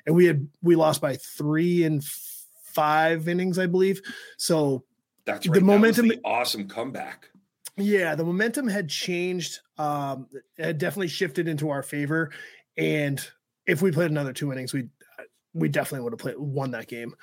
and 0.08 0.16
we 0.16 0.24
had 0.24 0.48
we 0.62 0.74
lost 0.74 1.02
by 1.02 1.16
three 1.16 1.84
and 1.84 2.02
five 2.02 3.28
innings, 3.28 3.58
I 3.58 3.66
believe. 3.66 4.00
So 4.38 4.84
that's 5.26 5.46
right. 5.46 5.54
the 5.54 5.60
momentum. 5.60 6.08
The 6.08 6.20
awesome 6.24 6.66
comeback. 6.66 7.28
Yeah, 7.76 8.14
the 8.14 8.24
momentum 8.24 8.66
had 8.66 8.88
changed. 8.88 9.60
Um, 9.76 10.26
it 10.56 10.64
had 10.64 10.78
definitely 10.78 11.08
shifted 11.08 11.46
into 11.46 11.68
our 11.68 11.82
favor, 11.82 12.30
and 12.76 13.20
if 13.66 13.82
we 13.82 13.92
played 13.92 14.10
another 14.10 14.32
two 14.32 14.50
innings, 14.50 14.72
we 14.72 14.88
we 15.52 15.68
definitely 15.68 16.04
would 16.04 16.14
have 16.14 16.20
played 16.20 16.38
won 16.38 16.70
that 16.70 16.88
game. 16.88 17.14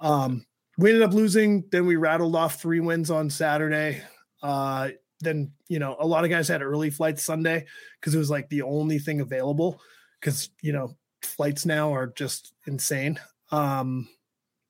Um, 0.00 0.46
we 0.78 0.90
ended 0.90 1.02
up 1.02 1.12
losing. 1.12 1.64
Then 1.70 1.84
we 1.84 1.96
rattled 1.96 2.34
off 2.34 2.58
three 2.58 2.80
wins 2.80 3.10
on 3.10 3.28
Saturday. 3.28 4.00
Uh, 4.42 4.90
then 5.20 5.52
you 5.68 5.78
know 5.78 5.96
a 6.00 6.06
lot 6.06 6.24
of 6.24 6.30
guys 6.30 6.48
had 6.48 6.62
early 6.62 6.90
flights 6.90 7.22
Sunday 7.22 7.66
because 8.00 8.14
it 8.14 8.18
was 8.18 8.30
like 8.30 8.48
the 8.48 8.62
only 8.62 8.98
thing 8.98 9.20
available. 9.20 9.80
Because 10.20 10.50
you 10.62 10.72
know 10.72 10.96
flights 11.22 11.66
now 11.66 11.94
are 11.94 12.08
just 12.08 12.54
insane. 12.66 13.18
Um, 13.50 14.08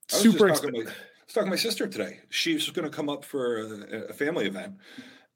super. 0.09 0.49
Talking 0.49 0.77
I 0.77 0.85
was 0.85 1.35
talking 1.35 1.47
to 1.47 1.51
my 1.51 1.57
sister 1.57 1.87
today. 1.87 2.21
She's 2.31 2.69
going 2.71 2.89
to 2.89 2.95
come 2.95 3.09
up 3.09 3.25
for 3.25 3.59
a, 3.59 4.09
a 4.09 4.13
family 4.13 4.47
event, 4.47 4.75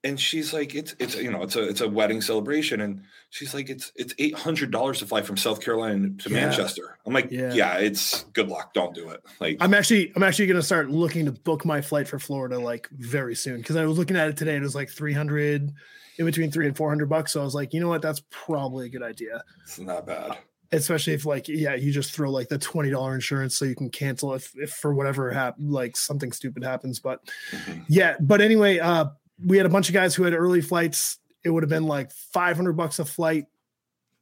and 0.04 0.20
she's 0.20 0.52
like, 0.52 0.74
it's 0.74 0.94
it's 0.98 1.16
you 1.16 1.30
know 1.30 1.42
it's 1.42 1.56
a 1.56 1.66
it's 1.66 1.80
a 1.80 1.88
wedding 1.88 2.20
celebration, 2.20 2.82
and 2.82 3.02
she's 3.30 3.54
like, 3.54 3.70
it's 3.70 3.90
it's 3.96 4.14
eight 4.18 4.34
hundred 4.34 4.70
dollars 4.70 4.98
to 4.98 5.06
fly 5.06 5.22
from 5.22 5.38
South 5.38 5.62
Carolina 5.62 6.10
to 6.18 6.28
yeah. 6.28 6.46
Manchester. 6.46 6.98
I'm 7.06 7.14
like, 7.14 7.30
yeah. 7.30 7.52
yeah. 7.54 7.78
it's 7.78 8.24
good 8.34 8.48
luck. 8.48 8.74
Don't 8.74 8.94
do 8.94 9.08
it. 9.08 9.24
Like, 9.40 9.56
I'm 9.60 9.72
actually 9.72 10.12
I'm 10.14 10.22
actually 10.22 10.46
gonna 10.46 10.62
start 10.62 10.90
looking 10.90 11.24
to 11.24 11.32
book 11.32 11.64
my 11.64 11.80
flight 11.80 12.06
for 12.06 12.18
Florida 12.18 12.58
like 12.58 12.88
very 12.92 13.34
soon 13.34 13.56
because 13.56 13.76
I 13.76 13.86
was 13.86 13.96
looking 13.96 14.16
at 14.16 14.28
it 14.28 14.36
today. 14.36 14.56
It 14.56 14.62
was 14.62 14.74
like 14.74 14.90
three 14.90 15.14
hundred, 15.14 15.72
in 16.18 16.26
between 16.26 16.50
three 16.50 16.66
and 16.66 16.76
four 16.76 16.90
hundred 16.90 17.08
bucks. 17.08 17.32
So 17.32 17.40
I 17.40 17.44
was 17.44 17.54
like, 17.54 17.72
you 17.72 17.80
know 17.80 17.88
what, 17.88 18.02
that's 18.02 18.22
probably 18.30 18.86
a 18.86 18.90
good 18.90 19.02
idea. 19.02 19.42
It's 19.62 19.78
not 19.78 20.06
bad. 20.06 20.36
Especially 20.70 21.14
if 21.14 21.24
like 21.24 21.48
yeah, 21.48 21.76
you 21.76 21.92
just 21.92 22.12
throw 22.12 22.30
like 22.30 22.48
the 22.48 22.58
twenty 22.58 22.90
dollar 22.90 23.14
insurance 23.14 23.56
so 23.56 23.64
you 23.64 23.74
can 23.74 23.88
cancel 23.88 24.34
if 24.34 24.52
if 24.56 24.70
for 24.70 24.92
whatever 24.92 25.30
hap- 25.30 25.56
like 25.58 25.96
something 25.96 26.30
stupid 26.30 26.62
happens. 26.62 27.00
But 27.00 27.20
mm-hmm. 27.52 27.80
yeah, 27.88 28.16
but 28.20 28.42
anyway, 28.42 28.80
uh 28.80 29.06
we 29.42 29.56
had 29.56 29.66
a 29.66 29.70
bunch 29.70 29.88
of 29.88 29.94
guys 29.94 30.14
who 30.14 30.24
had 30.24 30.34
early 30.34 30.60
flights. 30.60 31.18
It 31.44 31.50
would 31.50 31.62
have 31.62 31.70
been 31.70 31.86
like 31.86 32.12
500 32.12 32.72
bucks 32.72 32.98
a 32.98 33.04
flight 33.04 33.46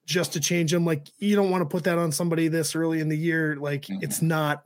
just 0.07 0.33
to 0.33 0.41
change 0.41 0.73
them. 0.73 0.85
Like 0.85 1.09
you 1.19 1.37
don't 1.37 1.51
want 1.51 1.63
to 1.63 1.69
put 1.69 1.85
that 1.85 1.99
on 1.99 2.13
somebody 2.13 2.49
this 2.49 2.75
early 2.75 3.01
in 3.01 3.09
the 3.09 3.17
year. 3.17 3.57
Like 3.57 3.83
mm-hmm. 3.83 4.03
it's 4.03 4.23
not, 4.23 4.63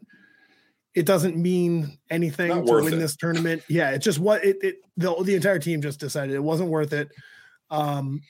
it 0.94 1.04
doesn't 1.04 1.36
mean 1.36 1.98
anything 2.10 2.48
not 2.48 2.66
to 2.66 2.72
win 2.72 2.94
it. 2.94 2.96
this 2.96 3.16
tournament. 3.16 3.62
Yeah. 3.68 3.90
It's 3.90 4.04
just 4.04 4.18
what 4.18 4.44
it, 4.44 4.56
it, 4.62 4.76
the, 4.96 5.14
the 5.22 5.34
entire 5.34 5.58
team 5.58 5.82
just 5.82 6.00
decided 6.00 6.34
it 6.34 6.42
wasn't 6.42 6.70
worth 6.70 6.92
it. 6.92 7.10
Um, 7.70 8.22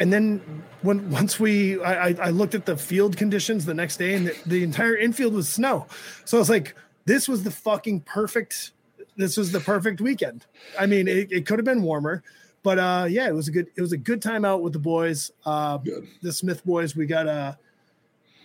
and 0.00 0.12
then 0.12 0.64
when 0.82 1.08
once 1.10 1.38
we 1.38 1.80
I, 1.80 2.08
I 2.20 2.30
looked 2.30 2.54
at 2.54 2.66
the 2.66 2.76
field 2.76 3.16
conditions 3.16 3.64
the 3.64 3.74
next 3.74 3.96
day 3.96 4.14
and 4.14 4.26
the, 4.26 4.36
the 4.44 4.62
entire 4.64 4.96
infield 4.96 5.34
was 5.34 5.48
snow. 5.48 5.86
So 6.24 6.36
I 6.36 6.40
was 6.40 6.50
like, 6.50 6.74
this 7.04 7.28
was 7.28 7.44
the 7.44 7.50
fucking 7.50 8.00
perfect 8.00 8.72
this 9.16 9.36
was 9.36 9.52
the 9.52 9.60
perfect 9.60 10.00
weekend. 10.00 10.46
I 10.78 10.86
mean, 10.86 11.08
it, 11.08 11.30
it 11.30 11.46
could 11.46 11.58
have 11.58 11.64
been 11.64 11.82
warmer, 11.82 12.22
but 12.62 12.78
uh, 12.78 13.06
yeah, 13.08 13.28
it 13.28 13.34
was 13.34 13.48
a 13.48 13.52
good 13.52 13.68
it 13.76 13.80
was 13.80 13.92
a 13.92 13.96
good 13.96 14.22
time 14.22 14.44
out 14.44 14.62
with 14.62 14.72
the 14.72 14.78
boys. 14.78 15.30
Uh, 15.44 15.78
the 16.22 16.32
Smith 16.32 16.64
boys, 16.64 16.96
we 16.96 17.06
got 17.06 17.26
uh, 17.28 17.54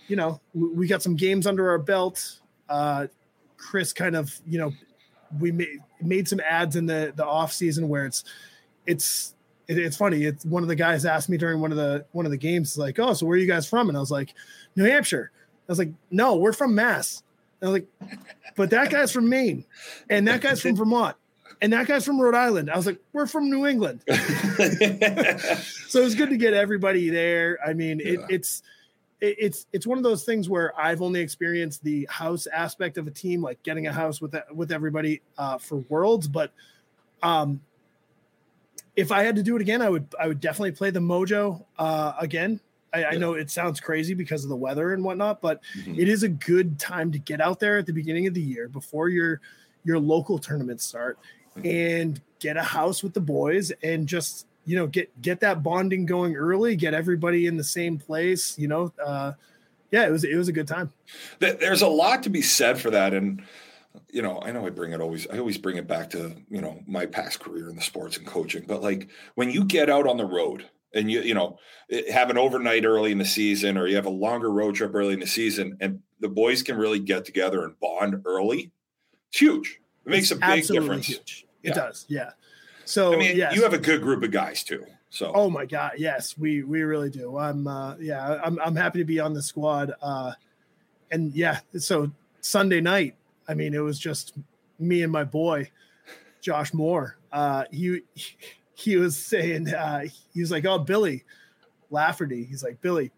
you 0.08 0.16
know, 0.16 0.40
we, 0.54 0.68
we 0.68 0.86
got 0.86 1.02
some 1.02 1.16
games 1.16 1.46
under 1.46 1.70
our 1.70 1.78
belt. 1.78 2.40
Uh, 2.68 3.06
Chris 3.56 3.92
kind 3.92 4.16
of, 4.16 4.40
you 4.46 4.58
know, 4.58 4.72
we 5.38 5.52
made 5.52 5.78
made 6.00 6.28
some 6.28 6.40
ads 6.40 6.76
in 6.76 6.86
the 6.86 7.12
the 7.14 7.24
off 7.24 7.52
season 7.52 7.88
where 7.88 8.06
it's 8.06 8.24
it's 8.86 9.34
it, 9.68 9.78
it's 9.78 9.96
funny. 9.96 10.24
It's 10.24 10.44
one 10.44 10.62
of 10.62 10.68
the 10.68 10.76
guys 10.76 11.04
asked 11.04 11.28
me 11.28 11.36
during 11.36 11.60
one 11.60 11.70
of 11.70 11.76
the 11.76 12.04
one 12.12 12.26
of 12.26 12.32
the 12.32 12.38
games, 12.38 12.76
like, 12.76 12.98
"Oh, 12.98 13.12
so 13.12 13.26
where 13.26 13.36
are 13.36 13.40
you 13.40 13.46
guys 13.46 13.68
from?" 13.68 13.88
And 13.88 13.96
I 13.96 14.00
was 14.00 14.10
like, 14.10 14.34
"New 14.76 14.84
Hampshire." 14.84 15.30
I 15.34 15.72
was 15.72 15.78
like, 15.78 15.92
"No, 16.10 16.36
we're 16.36 16.52
from 16.52 16.74
Mass." 16.74 17.22
I 17.62 17.66
was 17.66 17.72
like, 17.72 17.88
but 18.56 18.70
that 18.70 18.90
guy's 18.90 19.12
from 19.12 19.28
Maine, 19.28 19.64
and 20.08 20.26
that 20.28 20.40
guy's 20.40 20.60
from 20.60 20.76
Vermont, 20.76 21.16
and 21.60 21.72
that 21.72 21.86
guy's 21.86 22.04
from 22.04 22.20
Rhode 22.20 22.34
Island. 22.34 22.70
I 22.70 22.76
was 22.76 22.86
like, 22.86 22.98
we're 23.12 23.26
from 23.26 23.50
New 23.50 23.66
England. 23.66 24.02
so 24.08 26.00
it 26.00 26.04
was 26.04 26.14
good 26.14 26.30
to 26.30 26.36
get 26.36 26.54
everybody 26.54 27.10
there. 27.10 27.58
I 27.64 27.74
mean, 27.74 28.00
it, 28.00 28.20
it's 28.28 28.62
it, 29.20 29.36
it's 29.38 29.66
it's 29.72 29.86
one 29.86 29.98
of 29.98 30.04
those 30.04 30.24
things 30.24 30.48
where 30.48 30.78
I've 30.78 31.02
only 31.02 31.20
experienced 31.20 31.84
the 31.84 32.06
house 32.10 32.46
aspect 32.46 32.98
of 32.98 33.06
a 33.06 33.10
team, 33.10 33.42
like 33.42 33.62
getting 33.62 33.86
a 33.86 33.92
house 33.92 34.20
with 34.20 34.34
with 34.54 34.72
everybody 34.72 35.20
uh, 35.36 35.58
for 35.58 35.76
Worlds, 35.88 36.28
but 36.28 36.52
um, 37.22 37.60
if 38.96 39.12
I 39.12 39.22
had 39.22 39.36
to 39.36 39.42
do 39.42 39.56
it 39.56 39.62
again, 39.62 39.82
I 39.82 39.88
would 39.88 40.14
I 40.18 40.26
would 40.28 40.40
definitely 40.40 40.72
play 40.72 40.90
the 40.90 41.00
Mojo 41.00 41.64
uh, 41.78 42.14
again. 42.18 42.60
I, 42.92 43.00
yeah. 43.00 43.08
I, 43.12 43.16
know 43.16 43.34
it 43.34 43.50
sounds 43.50 43.80
crazy 43.80 44.14
because 44.14 44.44
of 44.44 44.50
the 44.50 44.56
weather 44.56 44.92
and 44.92 45.04
whatnot, 45.04 45.40
but 45.40 45.60
mm-hmm. 45.78 45.98
it 45.98 46.08
is 46.08 46.22
a 46.22 46.28
good 46.28 46.78
time 46.78 47.12
to 47.12 47.18
get 47.18 47.40
out 47.40 47.60
there 47.60 47.78
at 47.78 47.86
the 47.86 47.92
beginning 47.92 48.26
of 48.26 48.34
the 48.34 48.40
year 48.40 48.68
before 48.68 49.08
your 49.08 49.40
your 49.84 49.98
local 49.98 50.38
tournaments 50.38 50.84
start 50.84 51.18
mm-hmm. 51.56 51.66
and 51.66 52.20
get 52.38 52.56
a 52.56 52.62
house 52.62 53.02
with 53.02 53.14
the 53.14 53.20
boys 53.20 53.72
and 53.82 54.06
just 54.06 54.46
you 54.64 54.76
know 54.76 54.86
get 54.86 55.10
get 55.22 55.40
that 55.40 55.62
bonding 55.62 56.06
going 56.06 56.36
early, 56.36 56.76
get 56.76 56.94
everybody 56.94 57.46
in 57.46 57.56
the 57.56 57.64
same 57.64 57.98
place. 57.98 58.58
You 58.58 58.68
know, 58.68 58.92
uh, 59.04 59.32
yeah, 59.90 60.06
it 60.06 60.10
was 60.10 60.24
it 60.24 60.36
was 60.36 60.48
a 60.48 60.52
good 60.52 60.68
time. 60.68 60.92
There's 61.38 61.82
a 61.82 61.88
lot 61.88 62.22
to 62.24 62.30
be 62.30 62.42
said 62.42 62.80
for 62.80 62.90
that, 62.90 63.14
and 63.14 63.42
you 64.12 64.22
know, 64.22 64.40
I 64.42 64.52
know 64.52 64.66
I 64.66 64.70
bring 64.70 64.92
it 64.92 65.00
always, 65.00 65.26
I 65.28 65.38
always 65.38 65.58
bring 65.58 65.76
it 65.76 65.86
back 65.86 66.10
to, 66.10 66.34
you 66.48 66.60
know, 66.60 66.80
my 66.86 67.06
past 67.06 67.40
career 67.40 67.68
in 67.68 67.76
the 67.76 67.82
sports 67.82 68.16
and 68.16 68.26
coaching, 68.26 68.64
but 68.66 68.82
like 68.82 69.08
when 69.34 69.50
you 69.50 69.64
get 69.64 69.90
out 69.90 70.06
on 70.06 70.16
the 70.16 70.24
road 70.24 70.66
and 70.94 71.10
you 71.10 71.20
you 71.20 71.34
know 71.34 71.58
have 72.10 72.30
an 72.30 72.38
overnight 72.38 72.84
early 72.84 73.12
in 73.12 73.18
the 73.18 73.24
season 73.24 73.76
or 73.76 73.86
you 73.86 73.96
have 73.96 74.06
a 74.06 74.10
longer 74.10 74.50
road 74.50 74.74
trip 74.74 74.94
early 74.94 75.14
in 75.14 75.20
the 75.20 75.26
season 75.26 75.76
and 75.80 76.00
the 76.20 76.28
boys 76.28 76.62
can 76.62 76.76
really 76.76 76.98
get 76.98 77.24
together 77.24 77.64
and 77.64 77.78
bond 77.80 78.22
early 78.24 78.70
it's 79.28 79.38
huge 79.40 79.80
it 80.06 80.10
makes 80.10 80.30
it's 80.30 80.40
a 80.42 80.46
big 80.46 80.66
difference 80.66 81.06
huge. 81.06 81.46
it 81.62 81.68
yeah. 81.68 81.74
does 81.74 82.06
yeah 82.08 82.30
so 82.84 83.12
i 83.12 83.16
mean 83.16 83.36
yes. 83.36 83.54
you 83.54 83.62
have 83.62 83.74
a 83.74 83.78
good 83.78 84.02
group 84.02 84.22
of 84.22 84.30
guys 84.30 84.62
too 84.62 84.84
so 85.10 85.32
oh 85.34 85.50
my 85.50 85.64
god 85.64 85.92
yes 85.98 86.36
we 86.38 86.62
we 86.62 86.82
really 86.82 87.10
do 87.10 87.36
i'm 87.36 87.66
uh 87.66 87.96
yeah 87.96 88.40
i'm, 88.44 88.58
I'm 88.60 88.76
happy 88.76 88.98
to 88.98 89.04
be 89.04 89.20
on 89.20 89.34
the 89.34 89.42
squad 89.42 89.92
uh 90.02 90.32
and 91.10 91.34
yeah 91.34 91.60
so 91.76 92.10
sunday 92.40 92.80
night 92.80 93.16
i 93.48 93.54
mean 93.54 93.74
it 93.74 93.80
was 93.80 93.98
just 93.98 94.34
me 94.78 95.02
and 95.02 95.12
my 95.12 95.24
boy 95.24 95.70
josh 96.40 96.72
moore 96.72 97.16
uh 97.32 97.64
he, 97.70 98.00
he 98.14 98.36
he 98.80 98.96
was 98.96 99.16
saying 99.16 99.72
uh, 99.72 100.04
he 100.32 100.40
was 100.40 100.50
like, 100.50 100.64
"Oh, 100.64 100.78
Billy 100.78 101.24
Lafferty." 101.90 102.44
He's 102.44 102.62
like, 102.62 102.80
"Billy, 102.80 103.10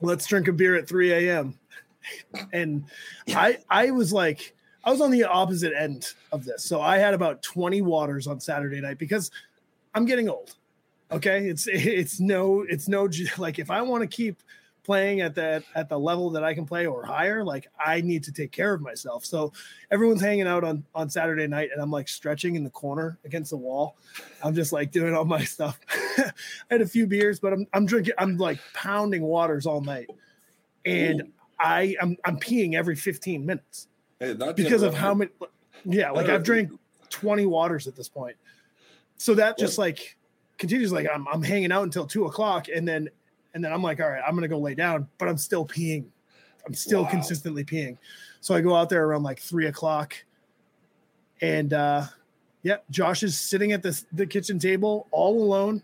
let's 0.00 0.26
drink 0.26 0.48
a 0.48 0.52
beer 0.52 0.76
at 0.76 0.88
3 0.88 1.12
a.m." 1.12 1.58
and 2.52 2.84
I 3.28 3.58
I 3.68 3.90
was 3.90 4.12
like, 4.12 4.54
I 4.84 4.90
was 4.90 5.00
on 5.00 5.10
the 5.10 5.24
opposite 5.24 5.72
end 5.78 6.14
of 6.32 6.44
this. 6.44 6.64
So 6.64 6.80
I 6.80 6.98
had 6.98 7.14
about 7.14 7.42
20 7.42 7.82
waters 7.82 8.26
on 8.26 8.40
Saturday 8.40 8.80
night 8.80 8.98
because 8.98 9.30
I'm 9.94 10.04
getting 10.04 10.28
old. 10.28 10.54
Okay, 11.10 11.48
it's 11.48 11.66
it's 11.72 12.20
no 12.20 12.64
it's 12.68 12.88
no 12.88 13.08
like 13.38 13.58
if 13.58 13.70
I 13.70 13.82
want 13.82 14.02
to 14.02 14.06
keep 14.06 14.42
playing 14.84 15.20
at 15.20 15.34
that 15.36 15.62
at 15.74 15.88
the 15.88 15.98
level 15.98 16.30
that 16.30 16.42
I 16.44 16.54
can 16.54 16.66
play 16.66 16.86
or 16.86 17.04
higher, 17.04 17.44
like 17.44 17.68
I 17.84 18.00
need 18.00 18.24
to 18.24 18.32
take 18.32 18.52
care 18.52 18.74
of 18.74 18.80
myself. 18.80 19.24
So 19.24 19.52
everyone's 19.90 20.20
hanging 20.20 20.46
out 20.46 20.64
on 20.64 20.84
on 20.94 21.08
Saturday 21.08 21.46
night, 21.46 21.70
and 21.72 21.80
I'm 21.80 21.90
like 21.90 22.08
stretching 22.08 22.56
in 22.56 22.64
the 22.64 22.70
corner 22.70 23.18
against 23.24 23.50
the 23.50 23.56
wall. 23.56 23.96
I'm 24.42 24.54
just 24.54 24.72
like 24.72 24.90
doing 24.90 25.14
all 25.14 25.24
my 25.24 25.44
stuff. 25.44 25.78
I 26.18 26.32
had 26.70 26.80
a 26.82 26.86
few 26.86 27.06
beers, 27.06 27.38
but 27.38 27.52
I'm 27.52 27.66
I'm 27.72 27.86
drinking. 27.86 28.14
I'm 28.18 28.36
like 28.36 28.58
pounding 28.74 29.22
waters 29.22 29.66
all 29.66 29.80
night, 29.80 30.10
and 30.84 31.22
Ooh. 31.22 31.32
I 31.60 31.96
I'm 32.00 32.16
I'm 32.24 32.38
peeing 32.38 32.74
every 32.74 32.96
15 32.96 33.44
minutes 33.46 33.88
hey, 34.18 34.34
because 34.54 34.82
of 34.82 34.94
how 34.94 35.14
many. 35.14 35.30
Yeah, 35.84 36.10
like 36.10 36.28
I've 36.28 36.44
drank 36.44 36.70
20 37.10 37.46
waters 37.46 37.86
at 37.86 37.96
this 37.96 38.08
point. 38.08 38.36
So 39.16 39.34
that 39.34 39.58
just 39.58 39.78
like 39.78 40.16
continues. 40.58 40.92
Like 40.92 41.06
I'm 41.12 41.26
I'm 41.28 41.42
hanging 41.42 41.72
out 41.72 41.84
until 41.84 42.06
two 42.06 42.26
o'clock, 42.26 42.66
and 42.74 42.86
then 42.86 43.08
and 43.54 43.64
then 43.64 43.72
I'm 43.72 43.82
like, 43.82 44.00
all 44.00 44.08
right, 44.08 44.22
I'm 44.26 44.34
gonna 44.34 44.48
go 44.48 44.58
lay 44.58 44.74
down, 44.74 45.08
but 45.18 45.28
I'm 45.28 45.36
still 45.36 45.66
peeing. 45.66 46.04
I'm 46.66 46.74
still 46.74 47.02
wow. 47.02 47.10
consistently 47.10 47.64
peeing. 47.64 47.98
So 48.40 48.54
I 48.54 48.60
go 48.60 48.74
out 48.74 48.88
there 48.88 49.04
around 49.04 49.22
like 49.22 49.40
three 49.40 49.66
o'clock, 49.66 50.14
and 51.40 51.72
uh, 51.72 52.04
yeah, 52.62 52.76
Josh 52.90 53.22
is 53.22 53.38
sitting 53.38 53.72
at 53.72 53.82
the 53.82 54.00
the 54.12 54.26
kitchen 54.26 54.58
table 54.58 55.08
all 55.10 55.42
alone. 55.42 55.82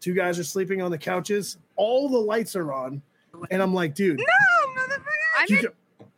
Two 0.00 0.14
guys 0.14 0.38
are 0.38 0.44
sleeping 0.44 0.82
on 0.82 0.90
the 0.90 0.98
couches. 0.98 1.58
All 1.76 2.08
the 2.08 2.18
lights 2.18 2.54
are 2.56 2.72
on, 2.72 3.02
and 3.50 3.62
I'm 3.62 3.74
like, 3.74 3.94
dude, 3.94 4.18
no, 4.18 4.82
motherfucker. 4.82 5.72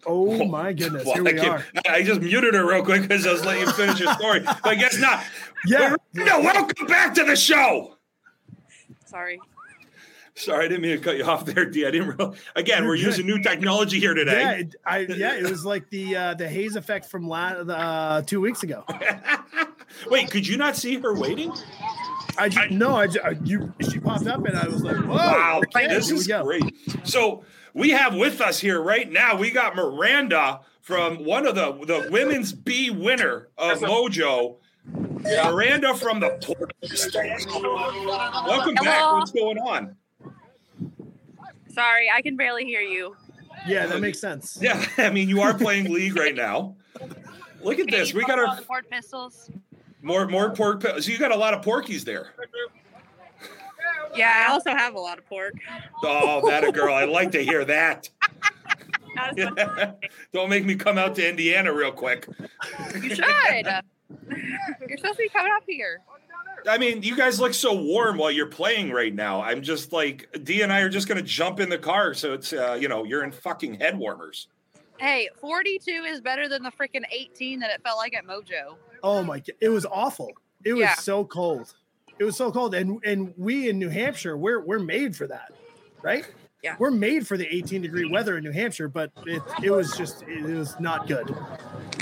Oh 0.06 0.44
my 0.46 0.72
goodness! 0.72 1.04
Well, 1.04 1.14
Here 1.14 1.24
we 1.24 1.40
I, 1.40 1.48
are. 1.48 1.64
I 1.88 2.02
just 2.02 2.20
muted 2.20 2.54
her 2.54 2.66
real 2.66 2.84
quick 2.84 3.02
because 3.02 3.26
I 3.26 3.32
was 3.32 3.44
letting 3.44 3.62
you 3.62 3.72
finish 3.72 4.00
your 4.00 4.12
story. 4.14 4.40
but 4.40 4.66
I 4.66 4.74
guess 4.74 4.98
not. 4.98 5.24
Yeah. 5.66 5.96
No, 6.14 6.40
welcome 6.40 6.86
back 6.86 7.14
to 7.14 7.24
the 7.24 7.36
show. 7.36 7.96
Sorry. 9.06 9.40
Sorry, 10.38 10.64
I 10.64 10.68
didn't 10.68 10.82
mean 10.82 10.96
to 10.96 11.02
cut 11.02 11.16
you 11.16 11.24
off 11.24 11.44
there, 11.44 11.66
D. 11.66 11.84
I 11.84 11.90
didn't. 11.90 12.16
Real, 12.16 12.34
again, 12.54 12.86
we're 12.86 12.94
using 12.94 13.26
new 13.26 13.42
technology 13.42 13.98
here 13.98 14.14
today. 14.14 14.40
Yeah, 14.40 14.52
it, 14.52 14.74
I, 14.86 14.98
yeah, 15.00 15.34
it 15.34 15.50
was 15.50 15.64
like 15.64 15.90
the 15.90 16.16
uh, 16.16 16.34
the 16.34 16.48
haze 16.48 16.76
effect 16.76 17.06
from 17.06 17.26
la- 17.26 17.38
uh, 17.38 18.22
two 18.22 18.40
weeks 18.40 18.62
ago. 18.62 18.84
Wait, 20.10 20.30
could 20.30 20.46
you 20.46 20.56
not 20.56 20.76
see 20.76 20.98
her 21.00 21.14
waiting? 21.14 21.52
I 22.38 22.48
just, 22.48 22.70
no, 22.70 22.94
I, 22.94 23.08
I 23.24 23.30
you 23.42 23.72
she 23.90 23.98
popped 23.98 24.28
up 24.28 24.44
and 24.46 24.56
I 24.56 24.68
was 24.68 24.84
like, 24.84 24.96
whoa! 24.96 25.16
Wow, 25.16 25.60
okay, 25.74 25.88
this 25.88 26.10
is 26.10 26.28
great. 26.28 26.62
So 27.02 27.44
we 27.74 27.90
have 27.90 28.14
with 28.14 28.40
us 28.40 28.60
here 28.60 28.80
right 28.80 29.10
now. 29.10 29.36
We 29.36 29.50
got 29.50 29.74
Miranda 29.74 30.60
from 30.80 31.24
one 31.24 31.46
of 31.46 31.56
the 31.56 31.72
the 31.84 32.08
women's 32.12 32.52
B 32.52 32.90
winner 32.90 33.48
of 33.58 33.80
Mojo. 33.80 34.56
Yeah. 35.24 35.50
Miranda 35.50 35.94
from 35.94 36.20
the 36.20 36.28
Welcome 38.46 38.76
Hello. 38.76 38.84
back. 38.84 39.12
What's 39.12 39.32
going 39.32 39.58
on? 39.58 39.96
Sorry, 41.72 42.10
I 42.14 42.22
can 42.22 42.36
barely 42.36 42.64
hear 42.64 42.80
you. 42.80 43.16
Yeah, 43.66 43.86
that 43.86 44.00
makes 44.00 44.20
sense. 44.20 44.58
Yeah, 44.60 44.84
I 44.98 45.10
mean, 45.10 45.28
you 45.28 45.40
are 45.40 45.54
playing 45.54 45.92
League 45.92 46.16
right 46.16 46.34
now. 46.34 46.76
Look 47.62 47.78
at 47.78 47.90
this. 47.90 48.14
We 48.14 48.24
got 48.24 48.38
our 48.38 48.60
pork 48.62 48.88
pistols. 48.90 49.50
more 50.02 50.26
more 50.28 50.50
pork. 50.54 50.82
pi- 50.82 51.00
So 51.00 51.10
you 51.10 51.18
got 51.18 51.32
a 51.32 51.36
lot 51.36 51.54
of 51.54 51.64
porkies 51.64 52.04
there. 52.04 52.32
Yeah, 54.14 54.46
I 54.48 54.52
also 54.52 54.70
have 54.70 54.94
a 54.94 54.98
lot 55.00 55.18
of 55.18 55.26
pork. 55.28 55.54
Oh, 56.02 56.48
that 56.48 56.64
a 56.64 56.72
girl. 56.72 56.94
I 56.94 57.04
like 57.04 57.32
to 57.32 57.44
hear 57.44 57.64
that. 57.66 58.08
Not 59.14 59.38
as 59.38 59.50
much- 59.50 60.10
Don't 60.32 60.48
make 60.48 60.64
me 60.64 60.76
come 60.76 60.96
out 60.98 61.14
to 61.16 61.28
Indiana 61.28 61.72
real 61.72 61.92
quick. 61.92 62.26
You 62.94 63.14
should. 63.14 63.18
You're 63.18 64.96
supposed 64.98 65.16
to 65.16 65.22
be 65.22 65.28
coming 65.28 65.52
up 65.56 65.64
here. 65.66 66.00
I 66.66 66.78
mean, 66.78 67.02
you 67.02 67.16
guys 67.16 67.38
look 67.40 67.54
so 67.54 67.74
warm 67.74 68.16
while 68.18 68.30
you're 68.30 68.46
playing 68.46 68.90
right 68.90 69.14
now. 69.14 69.42
I'm 69.42 69.62
just 69.62 69.92
like 69.92 70.28
D 70.44 70.62
and 70.62 70.72
I 70.72 70.80
are 70.80 70.88
just 70.88 71.06
gonna 71.08 71.22
jump 71.22 71.60
in 71.60 71.68
the 71.68 71.78
car, 71.78 72.14
so 72.14 72.32
it's 72.32 72.52
uh, 72.52 72.76
you 72.80 72.88
know 72.88 73.04
you're 73.04 73.24
in 73.24 73.32
fucking 73.32 73.74
head 73.74 73.98
warmers. 73.98 74.48
Hey, 74.98 75.28
42 75.40 75.90
is 76.08 76.20
better 76.20 76.48
than 76.48 76.62
the 76.64 76.72
freaking 76.72 77.04
18 77.12 77.60
that 77.60 77.70
it 77.70 77.82
felt 77.84 77.98
like 77.98 78.14
at 78.16 78.26
Mojo. 78.26 78.74
Oh 79.02 79.22
my 79.22 79.38
god, 79.38 79.50
it 79.60 79.68
was 79.68 79.86
awful. 79.86 80.32
It 80.64 80.72
was 80.72 80.80
Yeah. 80.80 80.94
so 80.96 81.24
cold. 81.24 81.72
It 82.18 82.24
was 82.24 82.36
so 82.36 82.50
cold, 82.50 82.74
and 82.74 82.98
and 83.04 83.32
we 83.36 83.68
in 83.68 83.78
New 83.78 83.88
Hampshire, 83.90 84.36
we're 84.36 84.60
we're 84.60 84.80
made 84.80 85.14
for 85.14 85.26
that, 85.28 85.52
right? 86.02 86.26
Yeah. 86.62 86.74
We're 86.78 86.90
made 86.90 87.26
for 87.26 87.36
the 87.36 87.46
18 87.54 87.82
degree 87.82 88.08
weather 88.10 88.36
in 88.36 88.44
New 88.44 88.50
Hampshire, 88.50 88.88
but 88.88 89.12
it 89.26 89.42
it 89.62 89.70
was 89.70 89.96
just 89.96 90.22
it 90.22 90.42
was 90.42 90.78
not 90.80 91.06
good. 91.06 91.30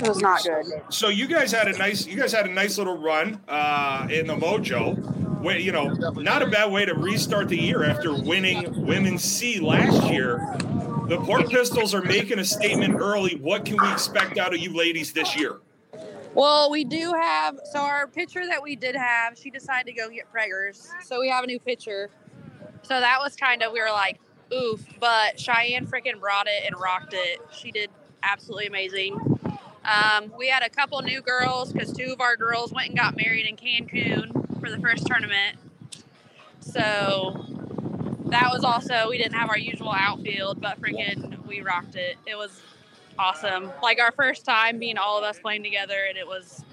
It 0.01 0.07
was 0.07 0.19
not 0.19 0.43
good. 0.43 0.65
So 0.89 1.09
you 1.09 1.27
guys 1.27 1.51
had 1.51 1.67
a 1.67 1.77
nice 1.77 2.07
you 2.07 2.17
guys 2.17 2.33
had 2.33 2.47
a 2.47 2.51
nice 2.51 2.77
little 2.77 2.97
run 2.97 3.39
uh, 3.47 4.07
in 4.09 4.27
the 4.27 4.35
Mojo. 4.35 5.25
Where, 5.37 5.59
you 5.59 5.71
know, 5.71 5.89
not 5.89 6.41
a 6.41 6.47
bad 6.47 6.71
way 6.71 6.85
to 6.85 6.95
restart 6.95 7.47
the 7.49 7.57
year 7.57 7.83
after 7.83 8.11
winning 8.11 8.85
Women's 8.87 9.23
C 9.23 9.59
last 9.59 10.09
year. 10.09 10.39
The 11.09 11.21
Pork 11.23 11.49
Pistols 11.49 11.93
are 11.93 12.01
making 12.01 12.39
a 12.39 12.43
statement 12.43 12.95
early. 12.99 13.35
What 13.35 13.63
can 13.63 13.77
we 13.79 13.91
expect 13.91 14.39
out 14.39 14.55
of 14.55 14.59
you 14.59 14.75
ladies 14.75 15.13
this 15.13 15.37
year? 15.37 15.57
Well, 16.33 16.71
we 16.71 16.83
do 16.83 17.13
have 17.13 17.59
so 17.71 17.79
our 17.79 18.07
pitcher 18.07 18.45
that 18.47 18.61
we 18.61 18.75
did 18.75 18.95
have, 18.95 19.37
she 19.37 19.51
decided 19.51 19.85
to 19.85 19.93
go 19.93 20.09
get 20.09 20.25
preggers. 20.33 20.87
So 21.03 21.19
we 21.19 21.29
have 21.29 21.43
a 21.43 21.47
new 21.47 21.59
pitcher. 21.59 22.09
So 22.81 22.99
that 22.99 23.19
was 23.21 23.35
kind 23.35 23.61
of 23.61 23.71
we 23.71 23.79
were 23.79 23.91
like, 23.91 24.19
oof, 24.53 24.83
but 24.99 25.39
Cheyenne 25.39 25.87
freaking 25.87 26.19
brought 26.19 26.47
it 26.47 26.63
and 26.65 26.79
rocked 26.79 27.13
it. 27.13 27.39
She 27.51 27.71
did 27.71 27.89
absolutely 28.23 28.67
amazing. 28.67 29.19
Um, 29.85 30.33
we 30.37 30.49
had 30.49 30.63
a 30.63 30.69
couple 30.69 31.01
new 31.01 31.21
girls 31.21 31.71
because 31.71 31.93
two 31.93 32.11
of 32.11 32.19
our 32.19 32.35
girls 32.35 32.73
went 32.73 32.89
and 32.89 32.97
got 32.97 33.15
married 33.15 33.45
in 33.45 33.55
Cancun 33.55 34.59
for 34.59 34.69
the 34.69 34.79
first 34.79 35.07
tournament. 35.07 35.57
So 36.59 37.45
that 38.25 38.51
was 38.51 38.63
also 38.63 39.09
we 39.09 39.17
didn't 39.17 39.35
have 39.35 39.49
our 39.49 39.57
usual 39.57 39.93
outfield, 39.93 40.59
but 40.59 40.81
freaking 40.81 41.45
we 41.45 41.61
rocked 41.61 41.95
it. 41.95 42.17
It 42.25 42.35
was 42.35 42.61
awesome. 43.17 43.71
Like 43.81 43.99
our 43.99 44.11
first 44.11 44.45
time 44.45 44.77
being 44.77 44.97
all 44.97 45.17
of 45.17 45.23
us 45.23 45.39
playing 45.39 45.63
together, 45.63 46.05
and 46.09 46.17
it 46.17 46.27
was 46.27 46.63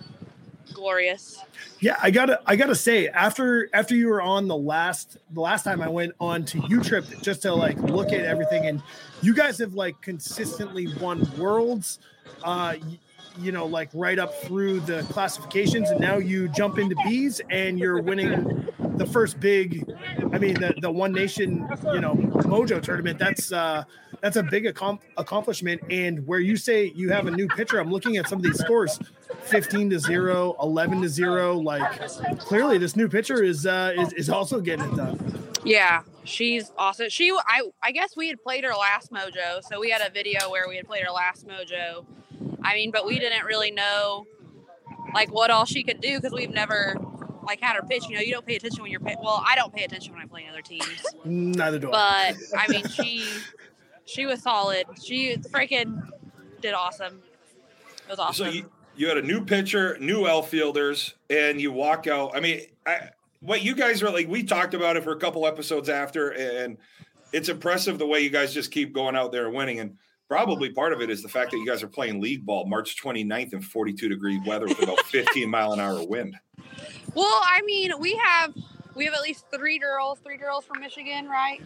glorious. 0.74 1.42
Yeah, 1.80 1.96
I 2.02 2.10
gotta 2.10 2.40
I 2.46 2.56
gotta 2.56 2.74
say 2.74 3.08
after 3.08 3.68
after 3.72 3.94
you 3.94 4.08
were 4.08 4.20
on 4.20 4.48
the 4.48 4.56
last 4.56 5.16
the 5.30 5.40
last 5.40 5.62
time 5.62 5.80
I 5.80 5.88
went 5.88 6.12
on 6.20 6.44
to 6.46 6.62
U 6.68 6.82
Trip 6.82 7.04
just 7.22 7.42
to 7.42 7.54
like 7.54 7.78
look 7.78 8.12
at 8.12 8.24
everything 8.24 8.66
and 8.66 8.82
you 9.22 9.34
guys 9.34 9.58
have 9.58 9.74
like 9.74 10.00
consistently 10.02 10.88
won 11.00 11.30
worlds, 11.38 11.98
uh, 12.42 12.74
you 13.38 13.52
know, 13.52 13.66
like 13.66 13.90
right 13.94 14.18
up 14.18 14.34
through 14.42 14.80
the 14.80 15.02
classifications, 15.10 15.90
and 15.90 16.00
now 16.00 16.16
you 16.16 16.48
jump 16.48 16.78
into 16.78 16.96
bees 17.04 17.40
and 17.50 17.78
you're 17.78 18.00
winning 18.00 18.68
the 18.96 19.06
first 19.06 19.40
big, 19.40 19.90
I 20.32 20.38
mean 20.38 20.54
the 20.54 20.74
the 20.80 20.90
One 20.90 21.12
Nation 21.12 21.68
you 21.92 22.00
know 22.00 22.14
Mojo 22.14 22.82
tournament. 22.82 23.18
That's 23.18 23.52
uh 23.52 23.84
that's 24.20 24.36
a 24.36 24.42
big 24.42 24.64
accom- 24.64 25.00
accomplishment. 25.16 25.80
And 25.90 26.26
where 26.26 26.40
you 26.40 26.56
say 26.56 26.92
you 26.94 27.10
have 27.10 27.26
a 27.26 27.30
new 27.30 27.48
pitcher, 27.48 27.78
I'm 27.78 27.90
looking 27.90 28.16
at 28.16 28.28
some 28.28 28.38
of 28.38 28.44
these 28.44 28.58
scores. 28.58 28.98
15 29.42 29.90
to 29.90 29.98
0 29.98 30.56
11 30.62 31.02
to 31.02 31.08
0 31.08 31.58
like 31.58 32.08
clearly 32.38 32.78
this 32.78 32.96
new 32.96 33.08
pitcher 33.08 33.42
is 33.42 33.66
uh 33.66 33.92
is, 33.94 34.12
is 34.14 34.30
also 34.30 34.58
getting 34.58 34.86
it 34.86 34.96
done 34.96 35.18
Yeah, 35.64 36.02
she's 36.24 36.70
awesome. 36.76 37.08
She, 37.08 37.30
I, 37.32 37.62
I 37.82 37.90
guess 37.92 38.16
we 38.16 38.28
had 38.28 38.42
played 38.42 38.64
her 38.64 38.74
last 38.74 39.10
Mojo, 39.10 39.62
so 39.62 39.80
we 39.80 39.90
had 39.90 40.02
a 40.02 40.10
video 40.10 40.50
where 40.50 40.68
we 40.68 40.76
had 40.76 40.86
played 40.86 41.04
her 41.04 41.10
last 41.10 41.46
Mojo. 41.48 42.04
I 42.62 42.74
mean, 42.74 42.90
but 42.90 43.06
we 43.06 43.18
didn't 43.18 43.44
really 43.44 43.70
know 43.70 44.26
like 45.14 45.32
what 45.32 45.50
all 45.50 45.64
she 45.64 45.82
could 45.82 46.00
do 46.00 46.16
because 46.18 46.32
we've 46.32 46.50
never 46.50 46.96
like 47.46 47.61
had 47.61 47.76
her 47.76 47.82
pitch. 47.82 48.09
You 48.09 48.16
know, 48.16 48.20
you 48.20 48.32
don't 48.32 48.46
pay 48.46 48.56
attention 48.56 48.82
when 48.82 48.90
you're 48.90 49.00
pay- 49.00 49.16
well, 49.22 49.42
I 49.46 49.54
don't 49.54 49.72
pay 49.72 49.85
attention 49.85 50.12
when 50.12 50.22
I 50.22 50.26
play 50.26 50.46
other 50.50 50.62
teams. 50.62 51.04
neither 51.24 51.78
do 51.78 51.92
I. 51.92 52.35
but 52.35 52.59
I 52.59 52.68
mean, 52.68 52.88
she 52.88 53.26
she 54.04 54.26
was 54.26 54.42
solid. 54.42 54.87
She 55.02 55.37
freaking 55.37 56.09
did 56.61 56.74
awesome. 56.74 57.22
It 58.06 58.11
was 58.11 58.18
awesome. 58.18 58.46
So 58.46 58.52
you, 58.52 58.70
you 58.96 59.09
had 59.09 59.18
a 59.18 59.22
new 59.22 59.44
pitcher, 59.44 59.96
new 60.00 60.26
outfielders, 60.26 61.14
and 61.30 61.61
you 61.61 61.72
walk 61.72 62.06
out. 62.06 62.37
I 62.37 62.40
mean, 62.40 62.62
I, 62.87 63.11
what 63.40 63.62
you 63.62 63.74
guys 63.74 64.02
are 64.02 64.11
like, 64.11 64.28
we 64.28 64.42
talked 64.42 64.74
about 64.74 64.96
it 64.96 65.04
for 65.04 65.12
a 65.12 65.18
couple 65.18 65.46
episodes 65.46 65.88
after, 65.88 66.30
and 66.30 66.78
it's 67.32 67.48
impressive 67.48 67.98
the 67.98 68.06
way 68.06 68.20
you 68.20 68.30
guys 68.30 68.54
just 68.54 68.70
keep 68.70 68.92
going 68.92 69.16
out 69.16 69.32
there 69.32 69.46
and 69.46 69.54
winning. 69.54 69.80
And 69.80 69.96
probably 70.28 70.70
part 70.70 70.92
of 70.92 71.00
it 71.00 71.10
is 71.10 71.22
the 71.22 71.28
fact 71.28 71.50
that 71.50 71.58
you 71.58 71.66
guys 71.66 71.82
are 71.82 71.88
playing 71.88 72.20
league 72.20 72.44
ball 72.44 72.66
March 72.66 73.00
29th 73.02 73.52
in 73.52 73.60
42 73.60 74.08
degree 74.08 74.40
weather 74.46 74.66
with 74.66 74.82
about 74.82 75.00
15 75.06 75.48
mile 75.48 75.72
an 75.72 75.80
hour 75.80 76.04
wind. 76.06 76.37
well, 77.14 77.40
I 77.44 77.60
mean, 77.64 77.92
we 77.98 78.20
have 78.24 78.54
we 78.94 79.04
have 79.04 79.14
at 79.14 79.22
least 79.22 79.46
three 79.54 79.78
girls, 79.78 80.18
three 80.20 80.37
girls 80.37 80.64
from 80.64 80.80
Michigan, 80.80 81.28
right? 81.28 81.60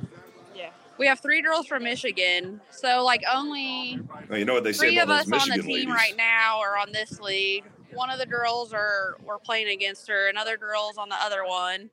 Yeah. 0.55 0.71
We 0.99 1.07
have 1.07 1.21
three 1.21 1.42
girls 1.42 1.66
from 1.66 1.85
Michigan. 1.85 2.61
So 2.71 3.05
like 3.05 3.23
only 3.33 4.01
Well, 4.29 4.38
you 4.38 4.44
know 4.44 4.55
what 4.55 4.64
they 4.64 4.73
say 4.73 4.88
three 4.88 4.99
of 4.99 5.05
about 5.09 5.21
us 5.21 5.27
those 5.31 5.42
on 5.42 5.57
the 5.57 5.62
team 5.62 5.73
ladies. 5.75 5.94
right 5.94 6.16
now 6.16 6.59
are 6.61 6.77
on 6.77 6.90
this 6.92 7.21
league. 7.21 7.64
One 7.92 8.11
of 8.11 8.18
the 8.18 8.27
girls 8.27 8.73
are 8.73 9.16
we're 9.25 9.38
playing 9.38 9.68
against 9.68 10.09
her, 10.09 10.29
another 10.29 10.57
girl's 10.57 10.99
on 10.99 11.09
the 11.09 11.16
other 11.16 11.44
one. 11.47 11.90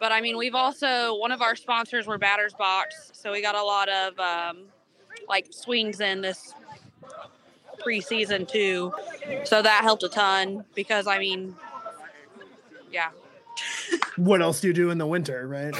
But 0.00 0.12
I 0.12 0.20
mean, 0.20 0.36
we've 0.36 0.54
also 0.54 1.16
one 1.18 1.32
of 1.32 1.40
our 1.40 1.56
sponsors 1.56 2.06
were 2.06 2.18
Batters 2.18 2.52
Box, 2.52 3.10
so 3.14 3.32
we 3.32 3.40
got 3.40 3.54
a 3.54 3.62
lot 3.62 3.88
of 3.88 4.18
um, 4.18 4.64
like 5.28 5.46
swings 5.50 6.00
in 6.00 6.20
this 6.20 6.52
preseason 7.84 8.48
too. 8.48 8.92
So 9.44 9.62
that 9.62 9.82
helped 9.82 10.02
a 10.02 10.08
ton 10.08 10.64
because 10.74 11.06
I 11.06 11.18
mean, 11.18 11.54
yeah, 12.92 13.10
what 14.16 14.40
else 14.42 14.60
do 14.60 14.68
you 14.68 14.74
do 14.74 14.90
in 14.90 14.98
the 14.98 15.06
winter 15.06 15.46
right 15.46 15.74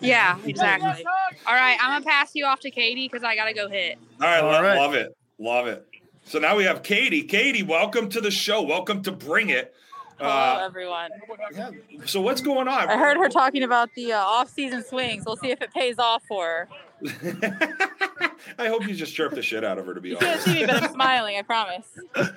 yeah, 0.00 0.38
exactly. 0.44 1.04
All 1.46 1.54
right, 1.54 1.76
I'm 1.80 2.00
gonna 2.00 2.04
pass 2.04 2.34
you 2.34 2.44
off 2.44 2.60
to 2.60 2.70
Katie 2.70 3.08
because 3.08 3.24
I 3.24 3.34
gotta 3.34 3.54
go 3.54 3.68
hit. 3.68 3.98
All 4.20 4.26
right, 4.26 4.40
All 4.40 4.50
lo- 4.50 4.62
right. 4.62 4.76
love 4.76 4.94
it, 4.94 5.16
love 5.38 5.66
it. 5.66 5.86
So 6.24 6.38
now 6.38 6.56
we 6.56 6.64
have 6.64 6.82
Katie. 6.82 7.22
Katie, 7.22 7.62
welcome 7.62 8.08
to 8.10 8.20
the 8.20 8.30
show. 8.30 8.62
Welcome 8.62 9.02
to 9.02 9.12
Bring 9.12 9.50
It. 9.50 9.74
Hello, 10.20 10.30
Uh, 10.30 10.62
everyone. 10.66 11.10
yeah. 11.54 11.70
So 12.04 12.20
what's 12.20 12.40
going 12.42 12.68
on? 12.68 12.90
I 12.90 12.96
heard 12.98 13.16
her 13.16 13.28
talking 13.28 13.62
about 13.62 13.88
the 13.94 14.12
uh, 14.12 14.18
off-season 14.20 14.84
swings. 14.84 15.24
We'll 15.24 15.36
see 15.36 15.50
if 15.50 15.62
it 15.62 15.72
pays 15.72 15.98
off 15.98 16.22
for 16.28 16.44
her. 16.46 16.68
I 18.58 18.68
hope 18.68 18.86
you 18.86 18.94
just 18.94 19.14
chirped 19.14 19.34
the 19.34 19.42
shit 19.42 19.64
out 19.64 19.78
of 19.78 19.86
her. 19.86 19.94
To 19.94 20.00
be 20.00 20.10
You 20.10 20.16
can't 20.16 20.32
honest. 20.32 20.44
see 20.46 20.54
me, 20.60 20.66
but 20.66 20.82
I'm 20.82 20.92
smiling. 20.92 21.36
I 21.36 21.42
promise. 21.42 21.86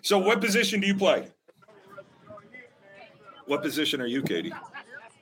So, 0.00 0.16
what 0.16 0.40
position 0.40 0.80
do 0.80 0.86
you 0.86 0.94
play? 0.94 1.26
What 3.46 3.62
position 3.62 4.00
are 4.00 4.06
you, 4.06 4.22
Katie? 4.22 4.52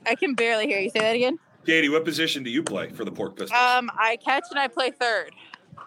I 0.05 0.15
can 0.15 0.35
barely 0.35 0.67
hear 0.67 0.79
you. 0.79 0.91
Say 0.91 0.99
that 1.01 1.15
again. 1.17 1.39
Katie, 1.65 1.89
what 1.89 2.05
position 2.05 2.43
do 2.43 2.51
you 2.51 2.63
play 2.63 2.91
for 2.91 3.03
the 3.07 3.11
Pork 3.11 3.37
Pistols? 3.37 3.59
Um, 3.59 3.91
I 3.99 4.17
catch 4.17 4.45
and 4.51 4.59
I 4.59 4.69
play 4.69 4.91
third. 4.91 5.31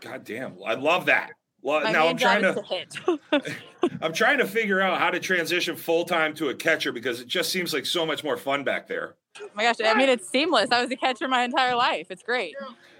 God 0.02 0.24
damn, 0.26 0.56
I 0.66 0.74
love 0.74 1.06
that. 1.06 1.34
Well, 1.62 1.82
My 1.82 1.92
now 1.92 2.08
I'm 2.08 2.18
trying 2.18 2.42
to 2.42 2.54
to 2.54 2.62
hit. 2.64 3.58
I'm 4.02 4.14
trying 4.14 4.38
to 4.38 4.48
figure 4.48 4.80
out 4.82 5.00
how 5.00 5.10
to 5.10 5.20
transition 5.20 5.76
full 5.76 6.06
time 6.06 6.34
to 6.36 6.50
a 6.50 6.56
catcher 6.56 6.92
because 6.92 7.20
it 7.22 7.28
just 7.28 7.52
seems 7.52 7.74
like 7.74 7.86
so 7.86 8.06
much 8.06 8.24
more 8.24 8.38
fun 8.38 8.64
back 8.64 8.88
there. 8.88 9.16
oh 9.42 9.50
my 9.56 9.64
gosh, 9.64 9.76
I 9.84 9.94
mean 9.94 10.10
it's 10.10 10.28
seamless. 10.30 10.70
I 10.72 10.82
was 10.82 10.90
a 10.92 10.96
catcher 10.96 11.28
my 11.28 11.44
entire 11.44 11.76
life. 11.76 12.08
It's 12.10 12.24
great. 12.24 12.56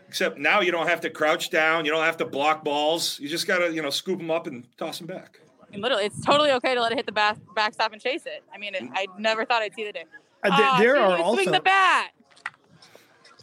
Except 0.08 0.38
now 0.40 0.60
you 0.62 0.72
don't 0.72 0.88
have 0.88 1.02
to 1.02 1.10
crouch 1.10 1.50
down, 1.52 1.86
you 1.86 1.92
don't 1.92 2.04
have 2.04 2.18
to 2.18 2.26
block 2.26 2.64
balls. 2.64 3.20
You 3.20 3.30
just 3.30 3.46
gotta, 3.48 3.72
you 3.72 3.82
know, 3.82 3.90
scoop 3.92 4.18
them 4.18 4.32
up 4.32 4.48
and 4.48 4.66
toss 4.78 4.98
them 4.98 5.08
back. 5.08 5.40
I 5.68 5.72
mean, 5.72 5.82
literally, 5.82 6.06
it's 6.06 6.20
totally 6.26 6.52
okay 6.54 6.74
to 6.74 6.82
let 6.82 6.92
it 6.92 6.96
hit 6.96 7.06
the 7.06 7.12
back 7.12 7.38
backstop 7.56 7.94
and 7.94 8.02
chase 8.02 8.26
it. 8.26 8.44
I 8.54 8.58
mean, 8.58 8.74
it, 8.76 8.84
I 8.94 9.06
never 9.20 9.46
thought 9.46 9.62
I'd 9.62 9.76
see 9.76 9.86
the 9.86 9.94
day. 9.94 10.06
Uh, 10.44 10.50
th- 10.50 10.60
Ah, 10.60 10.78
there 10.80 10.96
are 10.98 11.18
you 11.18 11.24
also 11.24 11.44
swing 11.44 11.52
the 11.54 11.60
bat. 11.62 12.12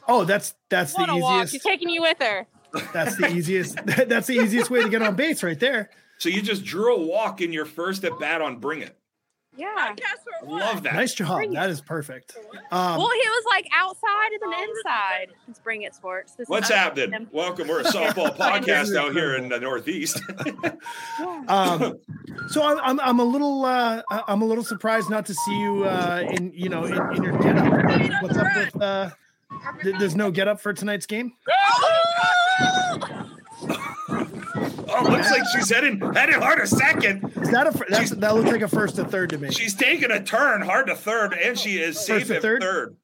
oh 0.09 0.25
that's 0.25 0.55
that's 0.69 0.93
the 0.93 0.99
Want 1.01 1.11
to 1.13 1.17
walk? 1.19 1.49
She's 1.49 1.63
taking 1.63 1.89
you 1.89 2.03
with 2.03 2.17
her. 2.21 2.47
That's 2.93 3.17
the 3.17 3.29
easiest 3.33 3.77
that's 4.09 4.27
the 4.27 4.35
easiest 4.39 4.71
way 4.71 4.83
to 4.83 4.89
get 4.89 5.03
on 5.03 5.15
base 5.17 5.43
right 5.43 5.59
there 5.61 5.91
So 6.19 6.29
you 6.29 6.43
just 6.43 6.65
drew 6.65 6.95
a 6.97 7.01
walk 7.01 7.41
in 7.41 7.53
your 7.53 7.67
first 7.67 8.05
at 8.05 8.19
bat 8.19 8.41
on 8.41 8.59
Bring 8.59 8.83
It. 8.83 8.97
Yeah. 9.59 9.67
I 9.75 9.97
love 10.45 10.83
that. 10.83 10.93
nice 10.93 11.15
job 11.15 11.41
that 11.55 11.71
is 11.71 11.81
perfect 11.81 12.37
um 12.71 12.99
Well, 12.99 13.09
he 13.11 13.29
was 13.29 13.45
like 13.51 13.67
outside 13.75 14.33
and 14.43 14.53
then 14.53 14.69
inside. 14.69 15.29
Let's 15.49 15.61
bring 15.61 15.81
it, 15.83 15.95
sports. 15.95 16.35
This 16.35 16.47
What's 16.47 16.71
us. 16.71 16.77
happening? 16.77 17.27
Welcome. 17.33 17.67
We're 17.69 17.81
a 17.81 17.85
softball 17.85 18.37
podcast 18.39 18.95
out 18.95 19.13
here 19.13 19.35
in 19.37 19.49
the 19.49 19.59
Northeast. 19.59 20.21
um 21.49 21.99
so 22.49 22.63
I'm, 22.63 22.79
I'm 22.83 23.01
i'm 23.01 23.19
a 23.21 23.25
little 23.25 23.65
uh 23.65 24.03
I- 24.11 24.23
i'm 24.29 24.43
a 24.43 24.45
little 24.45 24.63
surprised 24.65 25.09
not 25.11 25.25
to 25.27 25.35
see 25.35 25.59
you 25.59 25.85
uh 25.85 26.23
in 26.33 26.53
you 26.55 26.69
know 26.69 26.85
in, 26.85 26.93
in 27.17 27.23
your 27.23 27.39
get 27.39 27.57
up 27.57 28.23
what's 28.23 28.37
up 28.37 28.47
with 28.57 28.83
uh 28.83 29.11
th- 29.83 29.97
there's 29.99 30.15
no 30.17 30.31
get 30.31 30.49
up 30.49 30.61
for 30.61 30.73
tonight's 30.75 31.07
game 31.07 31.33
oh, 31.49 32.33
looks 35.03 35.31
like 35.31 35.43
She's 35.53 35.71
heading 35.71 36.01
heading 36.15 36.41
hard 36.41 36.61
to 36.61 36.67
second. 36.67 37.25
Is 37.37 37.51
that 37.51 37.67
a 37.67 37.85
that's, 37.89 38.11
that 38.11 38.35
looks 38.35 38.51
like 38.51 38.63
a 38.63 38.69
first 38.69 38.97
to 38.97 39.05
third 39.05 39.31
to 39.31 39.39
me. 39.39 39.51
She's 39.51 39.75
taking 39.75 40.11
a 40.11 40.23
turn 40.23 40.63
hard 40.63 40.87
to 40.89 40.97
third, 40.97 41.35
and 41.35 41.59
she 41.59 41.79
is 41.79 41.99
safe 41.99 42.29
to 42.29 42.37
at 42.37 42.43
third? 42.43 42.63
third. 42.63 42.97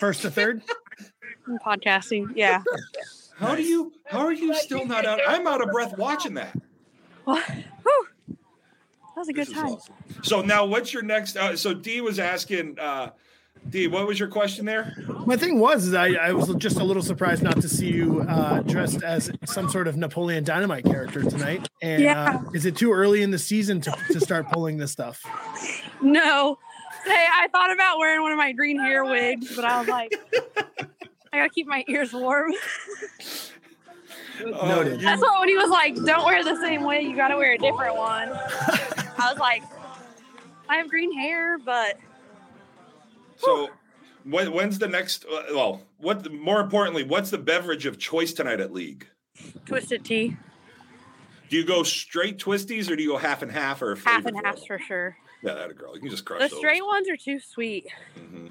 First 0.00 0.22
to 0.22 0.30
third. 0.30 0.62
I'm 1.46 1.58
podcasting. 1.58 2.32
Yeah. 2.34 2.62
How 3.38 3.54
do 3.54 3.62
you? 3.62 3.92
How 4.06 4.20
are 4.20 4.32
you 4.32 4.54
still 4.54 4.84
not 4.84 5.06
out? 5.06 5.20
I'm 5.26 5.46
out 5.46 5.62
of 5.62 5.70
breath 5.70 5.96
watching 5.96 6.34
that. 6.34 6.54
Well, 7.24 7.36
whew. 7.82 8.06
That 8.28 8.36
was 9.16 9.28
a 9.28 9.32
good 9.32 9.46
This 9.46 9.54
time. 9.54 9.66
awesome. 9.66 9.94
So 10.22 10.42
now, 10.42 10.64
what's 10.64 10.92
your 10.92 11.02
next? 11.02 11.36
Uh, 11.36 11.56
so 11.56 11.72
D 11.74 12.00
was 12.00 12.18
asking. 12.18 12.78
Uh, 12.78 13.10
D, 13.68 13.86
what 13.86 14.06
was 14.06 14.18
your 14.18 14.28
question 14.28 14.64
there? 14.64 14.94
My 15.26 15.36
thing 15.36 15.58
was, 15.58 15.86
is 15.86 15.94
I, 15.94 16.12
I 16.14 16.32
was 16.32 16.54
just 16.56 16.78
a 16.78 16.84
little 16.84 17.02
surprised 17.02 17.42
not 17.42 17.60
to 17.60 17.68
see 17.68 17.88
you 17.90 18.22
uh, 18.28 18.60
dressed 18.62 19.02
as 19.02 19.30
some 19.44 19.68
sort 19.68 19.86
of 19.88 19.96
Napoleon 19.96 20.42
Dynamite 20.44 20.84
character 20.84 21.22
tonight. 21.22 21.68
And 21.82 22.02
Yeah. 22.02 22.40
uh, 22.46 22.50
is 22.54 22.64
it 22.66 22.76
too 22.76 22.92
early 22.92 23.22
in 23.22 23.30
the 23.30 23.38
season 23.38 23.80
to, 23.82 23.90
to 24.12 24.20
start 24.20 24.48
pulling 24.50 24.78
this 24.78 24.90
stuff? 24.92 25.22
No. 26.00 26.58
Hey, 27.04 27.26
I 27.32 27.48
thought 27.48 27.72
about 27.72 27.98
wearing 27.98 28.22
one 28.22 28.32
of 28.32 28.38
my 28.38 28.52
green 28.52 28.78
hair 28.78 29.04
wigs, 29.04 29.54
but 29.54 29.64
I 29.64 29.78
was 29.80 29.88
like, 29.88 30.12
I 31.32 31.36
gotta 31.38 31.50
keep 31.50 31.66
my 31.66 31.84
ears 31.88 32.12
warm. 32.12 32.52
Oh, 34.40 34.68
Noted. 34.68 35.00
That's 35.00 35.20
what 35.20 35.40
when 35.40 35.48
he 35.48 35.56
was 35.56 35.68
like, 35.68 35.96
"Don't 35.96 36.24
wear 36.24 36.44
the 36.44 36.54
same 36.60 36.84
way. 36.84 37.00
You 37.02 37.16
gotta 37.16 37.36
wear 37.36 37.54
a 37.54 37.58
different 37.58 37.96
one." 37.96 38.28
I 38.30 39.28
was 39.32 39.36
like, 39.40 39.64
"I 40.68 40.76
have 40.76 40.88
green 40.88 41.12
hair, 41.12 41.58
but 41.58 41.98
So, 43.38 43.70
when, 44.24 44.52
when's 44.52 44.78
the 44.78 44.88
next? 44.88 45.24
Uh, 45.24 45.42
well, 45.54 45.82
what? 45.98 46.30
More 46.32 46.60
importantly, 46.60 47.02
what's 47.04 47.30
the 47.30 47.38
beverage 47.38 47.86
of 47.86 47.98
choice 47.98 48.32
tonight 48.32 48.60
at 48.60 48.72
League? 48.72 49.06
twisted 49.66 50.04
tea, 50.04 50.36
Do 51.48 51.56
you 51.56 51.64
go 51.64 51.84
straight 51.84 52.38
twisties 52.38 52.90
or 52.90 52.96
do 52.96 53.02
you 53.04 53.10
go 53.10 53.16
half 53.18 53.42
and 53.42 53.52
half 53.52 53.80
or 53.82 53.92
a 53.92 53.98
half 54.00 54.26
and 54.26 54.36
half 54.44 54.58
for 54.66 54.80
sure. 54.80 55.16
Yeah, 55.44 55.54
that 55.54 55.70
a 55.70 55.74
girl. 55.74 55.94
You 55.94 56.00
can 56.00 56.10
just 56.10 56.24
crush 56.24 56.42
The 56.42 56.48
those. 56.48 56.58
straight 56.58 56.84
ones 56.84 57.08
are 57.08 57.16
too 57.16 57.38
sweet. 57.38 57.86
Mhm. 58.18 58.50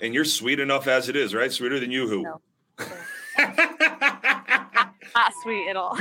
And 0.00 0.14
you're 0.14 0.24
sweet 0.24 0.60
enough 0.60 0.86
as 0.86 1.08
it 1.08 1.16
is, 1.16 1.34
right? 1.34 1.50
Sweeter 1.50 1.80
than 1.80 1.90
you, 1.90 2.06
who? 2.08 2.22
No. 2.22 2.40
Not 5.14 5.32
sweet 5.42 5.68
at 5.70 5.76
all. 5.76 5.98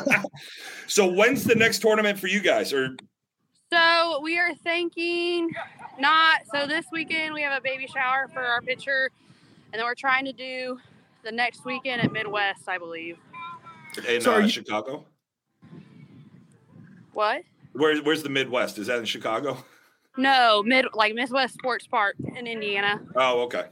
so 0.88 1.06
when's 1.06 1.44
the 1.44 1.54
next 1.54 1.78
tournament 1.80 2.18
for 2.18 2.26
you 2.26 2.40
guys? 2.40 2.72
Or 2.72 2.96
So 3.72 4.20
we 4.22 4.38
are 4.38 4.54
thinking 4.56 5.50
not. 5.98 6.40
So 6.52 6.66
this 6.66 6.86
weekend 6.92 7.34
we 7.34 7.42
have 7.42 7.56
a 7.56 7.60
baby 7.60 7.86
shower 7.86 8.28
for 8.32 8.40
our 8.40 8.60
pitcher, 8.60 9.10
and 9.72 9.78
then 9.80 9.84
we're 9.86 9.94
trying 9.94 10.24
to 10.26 10.32
do 10.32 10.78
the 11.24 11.32
next 11.32 11.64
weekend 11.64 12.02
at 12.02 12.12
Midwest, 12.12 12.68
I 12.68 12.78
believe. 12.78 13.18
in 14.08 14.20
So 14.20 14.34
uh, 14.34 14.38
you- 14.38 14.48
Chicago? 14.48 15.04
What? 17.12 17.42
Where's 17.72 18.00
Where's 18.02 18.22
the 18.22 18.28
Midwest? 18.30 18.78
Is 18.78 18.86
that 18.88 18.98
in 18.98 19.04
Chicago? 19.04 19.56
No, 20.16 20.62
mid 20.64 20.86
like 20.94 21.14
Midwest 21.14 21.54
Sports 21.54 21.86
Park 21.86 22.16
in 22.36 22.46
Indiana. 22.46 23.00
Oh, 23.14 23.42
okay. 23.42 23.66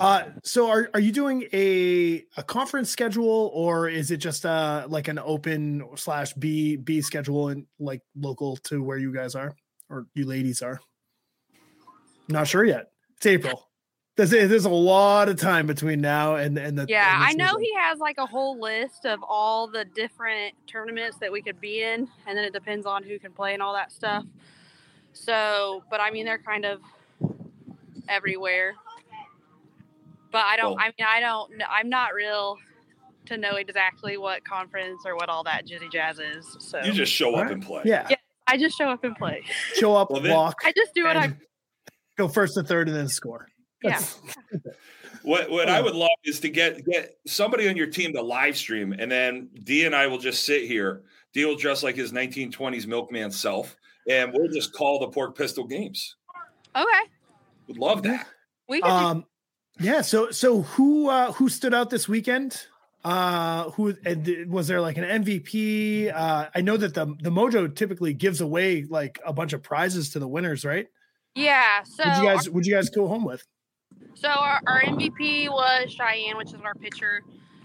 Uh, 0.00 0.24
so 0.42 0.68
are, 0.68 0.90
are 0.92 0.98
you 1.00 1.12
doing 1.12 1.44
a, 1.52 2.24
a 2.36 2.42
conference 2.42 2.90
schedule 2.90 3.50
or 3.54 3.88
is 3.88 4.10
it 4.10 4.16
just 4.16 4.44
uh 4.44 4.84
like 4.88 5.06
an 5.08 5.20
open 5.20 5.84
slash 5.94 6.32
B 6.34 6.76
B 6.76 7.00
schedule 7.00 7.48
and 7.48 7.66
like 7.78 8.00
local 8.16 8.56
to 8.56 8.82
where 8.82 8.98
you 8.98 9.14
guys 9.14 9.34
are 9.36 9.54
or 9.88 10.06
you 10.14 10.26
ladies 10.26 10.62
are? 10.62 10.80
Not 12.28 12.46
sure 12.48 12.64
yet. 12.64 12.90
It's 13.16 13.26
April. 13.26 13.68
There's, 14.16 14.30
there's 14.30 14.64
a 14.64 14.68
lot 14.70 15.28
of 15.28 15.40
time 15.40 15.66
between 15.66 16.00
now 16.00 16.36
and 16.36 16.56
and 16.56 16.78
the 16.78 16.86
Yeah, 16.88 17.12
and 17.28 17.38
the 17.40 17.44
I 17.44 17.46
know 17.52 17.58
he 17.58 17.72
has 17.76 17.98
like 17.98 18.16
a 18.18 18.26
whole 18.26 18.60
list 18.60 19.06
of 19.06 19.20
all 19.28 19.66
the 19.66 19.84
different 19.84 20.54
tournaments 20.68 21.16
that 21.18 21.32
we 21.32 21.42
could 21.42 21.60
be 21.60 21.82
in, 21.82 22.08
and 22.26 22.38
then 22.38 22.44
it 22.44 22.52
depends 22.52 22.86
on 22.86 23.02
who 23.02 23.18
can 23.18 23.32
play 23.32 23.54
and 23.54 23.62
all 23.62 23.74
that 23.74 23.90
stuff. 23.90 24.24
So, 25.12 25.82
but 25.90 26.00
I 26.00 26.10
mean, 26.12 26.24
they're 26.26 26.38
kind 26.38 26.64
of 26.64 26.80
everywhere. 28.08 28.74
But 30.30 30.44
I 30.44 30.56
don't. 30.56 30.72
Well- 30.76 30.80
I 30.80 30.86
mean, 30.98 31.06
I 31.08 31.20
don't. 31.20 31.52
I'm 31.68 31.88
not 31.88 32.14
real 32.14 32.56
to 33.26 33.36
know 33.36 33.56
exactly 33.56 34.16
what 34.16 34.44
conference 34.44 35.02
or 35.06 35.16
what 35.16 35.28
all 35.28 35.42
that 35.44 35.66
jizzy 35.66 35.90
jazz 35.90 36.18
is. 36.18 36.56
So 36.60 36.80
You 36.84 36.92
just 36.92 37.10
show 37.12 37.30
up 37.30 37.36
Alright. 37.36 37.52
and 37.52 37.62
play. 37.64 37.82
Yeah, 37.86 38.06
Yeah. 38.10 38.16
I 38.46 38.58
just 38.58 38.76
show 38.76 38.90
up 38.90 39.02
and 39.02 39.16
play. 39.16 39.42
show 39.74 39.96
up, 39.96 40.10
Well, 40.10 40.20
then- 40.20 40.34
walk, 40.34 40.60
I 40.64 40.72
just 40.72 40.94
do 40.94 41.04
what 41.04 41.16
I. 41.16 41.34
and 42.16 42.26
go 42.28 42.32
first 42.32 42.54
to 42.54 42.62
third, 42.62 42.88
and 42.88 42.96
then 42.96 43.08
score. 43.08 43.48
Yeah. 43.82 44.02
What 45.22 45.50
what 45.50 45.70
Oh. 45.70 45.72
I 45.72 45.80
would 45.80 45.94
love 45.94 46.10
is 46.24 46.38
to 46.40 46.50
get 46.50 46.84
get 46.84 47.16
somebody 47.26 47.66
on 47.66 47.78
your 47.78 47.86
team 47.86 48.12
to 48.12 48.20
live 48.20 48.58
stream, 48.58 48.92
and 48.92 49.10
then 49.10 49.48
D 49.62 49.86
and 49.86 49.94
I 49.96 50.06
will 50.06 50.18
just 50.18 50.44
sit 50.44 50.64
here. 50.64 51.04
D 51.32 51.46
will 51.46 51.56
dress 51.56 51.82
like 51.82 51.96
his 51.96 52.12
1920s 52.12 52.86
milkman 52.86 53.30
self, 53.30 53.74
and 54.06 54.34
we'll 54.34 54.48
just 54.52 54.74
call 54.74 54.98
the 55.00 55.08
pork 55.08 55.34
pistol 55.34 55.64
games. 55.64 56.16
Okay, 56.76 57.10
Would 57.68 57.78
love 57.78 58.02
that. 58.02 58.26
we 58.68 58.82
can. 58.82 58.90
do 58.90 58.94
Um, 58.96 59.24
yeah. 59.80 60.02
So 60.02 60.30
so 60.30 60.60
who 60.60 61.08
uh, 61.08 61.32
who 61.32 61.48
stood 61.48 61.72
out 61.72 61.88
this 61.88 62.06
weekend? 62.06 62.60
Uh, 63.02 63.70
who 63.70 63.94
was 64.48 64.66
there 64.68 64.82
like 64.82 64.98
an 64.98 65.24
MVP? 65.24 66.12
Uh, 66.14 66.48
I 66.54 66.60
know 66.60 66.76
that 66.76 66.92
the 66.92 67.06
the 67.22 67.30
Mojo 67.30 67.74
typically 67.74 68.12
gives 68.12 68.42
away 68.42 68.84
like 68.90 69.18
a 69.24 69.32
bunch 69.32 69.54
of 69.54 69.62
prizes 69.62 70.10
to 70.10 70.18
the 70.18 70.28
winners, 70.28 70.66
right? 70.66 70.86
Yeah. 71.34 71.82
So 71.82 72.04
Would 72.04 72.16
you 72.16 72.24
guys 72.24 72.50
would 72.50 72.66
you 72.66 72.74
guys 72.74 72.90
go 72.90 73.08
home 73.08 73.24
with? 73.24 73.44
So 74.14 74.28
our, 74.28 74.60
our 74.66 74.80
MVP 74.82 75.50
was 75.50 75.92
Cheyenne, 75.92 76.36
which 76.36 76.52
is 76.52 76.60
our 76.64 76.74
pitcher. 76.74 77.22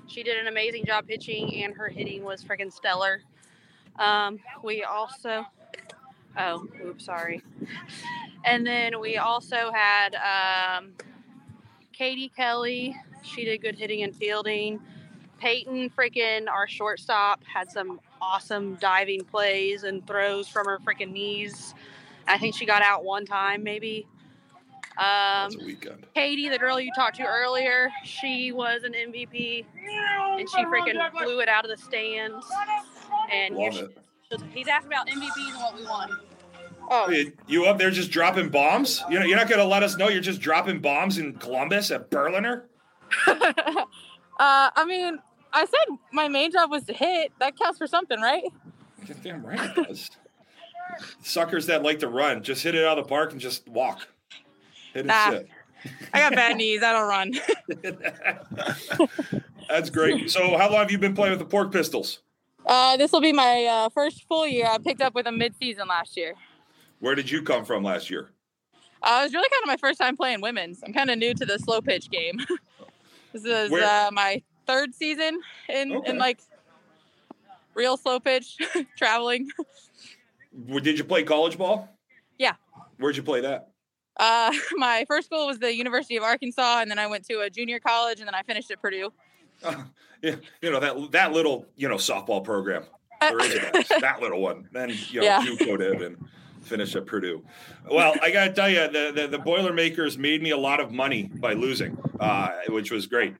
She 0.08 0.24
did 0.24 0.38
an 0.38 0.48
amazing 0.48 0.86
job 0.86 1.08
pitching, 1.08 1.64
and 1.64 1.76
her 1.76 1.88
hitting 1.88 2.24
was 2.24 2.44
freaking 2.44 2.74
stellar. 2.74 3.22
Um, 4.00 4.40
we 4.64 4.84
also, 4.84 5.46
oh, 6.38 6.68
oops, 6.84 7.06
sorry. 7.06 7.44
And 8.46 8.66
then 8.66 9.00
we 9.00 9.18
also 9.18 9.72
had 9.72 10.16
um, 10.16 10.94
Katie 11.94 12.32
Kelly. 12.36 12.96
She 13.22 13.46
did 13.46 13.62
good 13.62 13.76
hitting 13.78 14.02
and 14.02 14.16
fielding. 14.16 14.80
Peyton, 15.40 15.90
freaking 15.92 16.48
our 16.48 16.68
shortstop, 16.68 17.44
had 17.44 17.70
some 17.70 18.00
awesome 18.22 18.76
diving 18.76 19.24
plays 19.24 19.84
and 19.84 20.06
throws 20.08 20.48
from 20.48 20.66
her 20.66 20.80
freaking 20.80 21.12
knees. 21.12 21.74
I 22.30 22.38
think 22.38 22.56
she 22.56 22.66
got 22.66 22.82
out 22.82 23.04
one 23.04 23.26
time, 23.26 23.64
maybe. 23.64 24.08
Um, 24.98 25.50
That's 25.52 25.56
a 25.56 25.66
weekend. 25.66 26.06
Katie, 26.14 26.50
the 26.50 26.58
girl 26.58 26.80
you 26.80 26.92
talked 26.96 27.16
to 27.18 27.24
earlier, 27.24 27.90
she 28.04 28.52
was 28.52 28.84
an 28.84 28.94
MVP, 28.94 29.66
and 30.38 30.50
she 30.50 30.58
freaking 30.66 31.00
blew 31.12 31.40
it 31.40 31.50
out 31.50 31.66
of 31.66 31.72
the 31.72 31.78
stands. 31.84 32.46
And 33.32 33.58
here 33.58 33.72
Love 33.72 33.90
she 34.32 34.38
he's 34.54 34.68
asking 34.68 34.92
about 34.94 35.08
MVPs 35.08 35.54
and 35.54 35.58
what 35.58 35.76
we 35.78 35.86
won. 35.86 36.18
Oh, 36.92 37.10
You- 37.10 37.34
You 37.48 37.66
up 37.66 37.78
there 37.78 37.92
just 37.92 38.12
dropping 38.12 38.50
bombs? 38.50 39.04
You 39.10 39.20
know, 39.20 39.26
you're 39.26 39.38
not 39.38 39.48
going 39.48 39.60
to 39.60 39.66
let 39.66 39.84
us 39.84 39.98
know 39.98 40.10
you're 40.10 40.22
just 40.22 40.42
dropping 40.42 40.82
bombs 40.82 41.18
in 41.18 41.34
Columbus 41.36 41.92
at 41.92 42.10
Berliner. 42.10 42.66
uh, 43.28 43.36
I 44.40 44.86
mean, 44.86 45.18
I 45.54 45.66
said 45.66 45.98
my 46.14 46.28
main 46.28 46.52
job 46.52 46.70
was 46.70 46.84
to 46.86 46.94
hit. 46.94 47.32
That 47.40 47.58
counts 47.58 47.78
for 47.78 47.88
something, 47.88 48.20
right? 48.22 48.44
Damn 49.24 49.46
right 49.46 49.60
it 49.78 49.88
does. 49.88 50.12
Suckers 51.24 51.66
that 51.68 51.84
like 51.84 52.00
to 52.00 52.08
run, 52.08 52.44
just 52.44 52.64
hit 52.64 52.76
it 52.76 52.86
out 52.86 52.98
of 52.98 53.06
the 53.06 53.10
park 53.10 53.32
and 53.32 53.40
just 53.42 53.68
walk. 53.68 54.08
Hit 54.94 55.02
and 55.02 55.08
Nah. 55.08 55.30
sit. 55.32 55.48
I 56.14 56.20
got 56.20 56.34
bad 56.36 56.58
knees. 56.58 56.84
I 56.84 56.92
don't 56.92 57.08
run. 57.08 57.34
That's 59.70 59.90
great. 59.90 60.30
So, 60.30 60.58
how 60.58 60.70
long 60.70 60.80
have 60.80 60.92
you 60.92 60.98
been 60.98 61.14
playing 61.16 61.32
with 61.32 61.40
the 61.40 61.46
Pork 61.46 61.72
Pistols? 61.72 62.20
Uh, 62.66 62.98
this 62.98 63.12
will 63.12 63.22
be 63.22 63.32
my 63.34 63.66
uh, 63.66 63.90
first 63.90 64.24
full 64.28 64.46
year. 64.48 64.66
I 64.68 64.78
picked 64.78 65.02
up 65.02 65.14
with 65.16 65.26
them 65.26 65.38
mid-season 65.38 65.88
last 65.88 66.18
year. 66.18 66.34
Where 67.00 67.16
did 67.16 67.32
you 67.32 67.42
come 67.44 67.64
from 67.66 67.84
last 67.84 68.10
year? 68.10 68.32
Uh, 69.02 69.20
it 69.22 69.24
was 69.26 69.34
really 69.34 69.48
kind 69.50 69.64
of 69.64 69.68
my 69.68 69.78
first 69.78 70.00
time 70.00 70.18
playing 70.18 70.42
women's. 70.42 70.84
I'm 70.84 70.92
kind 70.92 71.10
of 71.10 71.18
new 71.18 71.34
to 71.34 71.46
the 71.46 71.58
slow 71.60 71.82
pitch 71.82 72.10
game. 72.10 72.40
this 73.34 73.46
is 73.46 73.72
uh, 73.72 74.10
my 74.12 74.42
third 74.68 74.94
season 74.94 75.40
in, 75.70 75.94
Okay. 75.94 76.12
in 76.12 76.18
like 76.18 76.40
real 77.76 77.96
slow 77.96 78.20
pitch 78.20 78.58
traveling. 78.98 79.50
Did 80.68 80.98
you 80.98 81.04
play 81.04 81.24
college 81.24 81.58
ball? 81.58 81.90
Yeah. 82.38 82.54
Where'd 82.98 83.18
you 83.18 83.24
play 83.24 83.42
that? 83.42 83.70
Uh, 84.18 84.52
my 84.74 85.06
first 85.08 85.28
school 85.28 85.48
was 85.48 85.60
the 85.60 85.74
University 85.74 86.18
of 86.18 86.24
Arkansas, 86.24 86.80
and 86.82 86.92
then 86.92 87.00
I 87.00 87.08
went 87.08 87.26
to 87.30 87.40
a 87.42 87.50
junior 87.50 87.80
college, 87.80 88.20
and 88.20 88.28
then 88.28 88.36
I 88.36 88.44
finished 88.44 88.70
at 88.72 88.82
Purdue. 88.82 89.12
Uh, 89.64 89.84
yeah, 90.22 90.36
you 90.62 90.72
know 90.72 90.80
that 90.80 91.12
that 91.12 91.32
little 91.32 91.66
you 91.76 91.88
know 91.88 91.96
softball 91.96 92.44
program. 92.44 92.84
There 93.22 93.40
is 93.40 93.54
a, 93.56 94.00
that 94.02 94.22
little 94.22 94.42
one. 94.42 94.68
Then 94.72 94.90
you 95.10 95.22
know 95.22 95.26
Yeah. 95.26 95.44
you 95.44 95.58
go 95.58 95.78
to 95.78 96.06
and 96.06 96.18
finish 96.62 96.96
at 96.96 97.06
Purdue. 97.06 97.44
Well, 97.90 98.14
I 98.22 98.32
got 98.32 98.46
to 98.46 98.54
tell 98.54 98.70
you, 98.70 98.90
the, 98.92 99.12
the 99.14 99.28
the 99.28 99.40
Boilermakers 99.40 100.18
made 100.18 100.42
me 100.42 100.52
a 100.52 100.58
lot 100.58 100.80
of 100.80 100.92
money 100.92 101.24
by 101.24 101.54
losing, 101.54 101.98
uh, 102.20 102.50
which 102.70 102.92
was 102.92 103.08
great. 103.08 103.36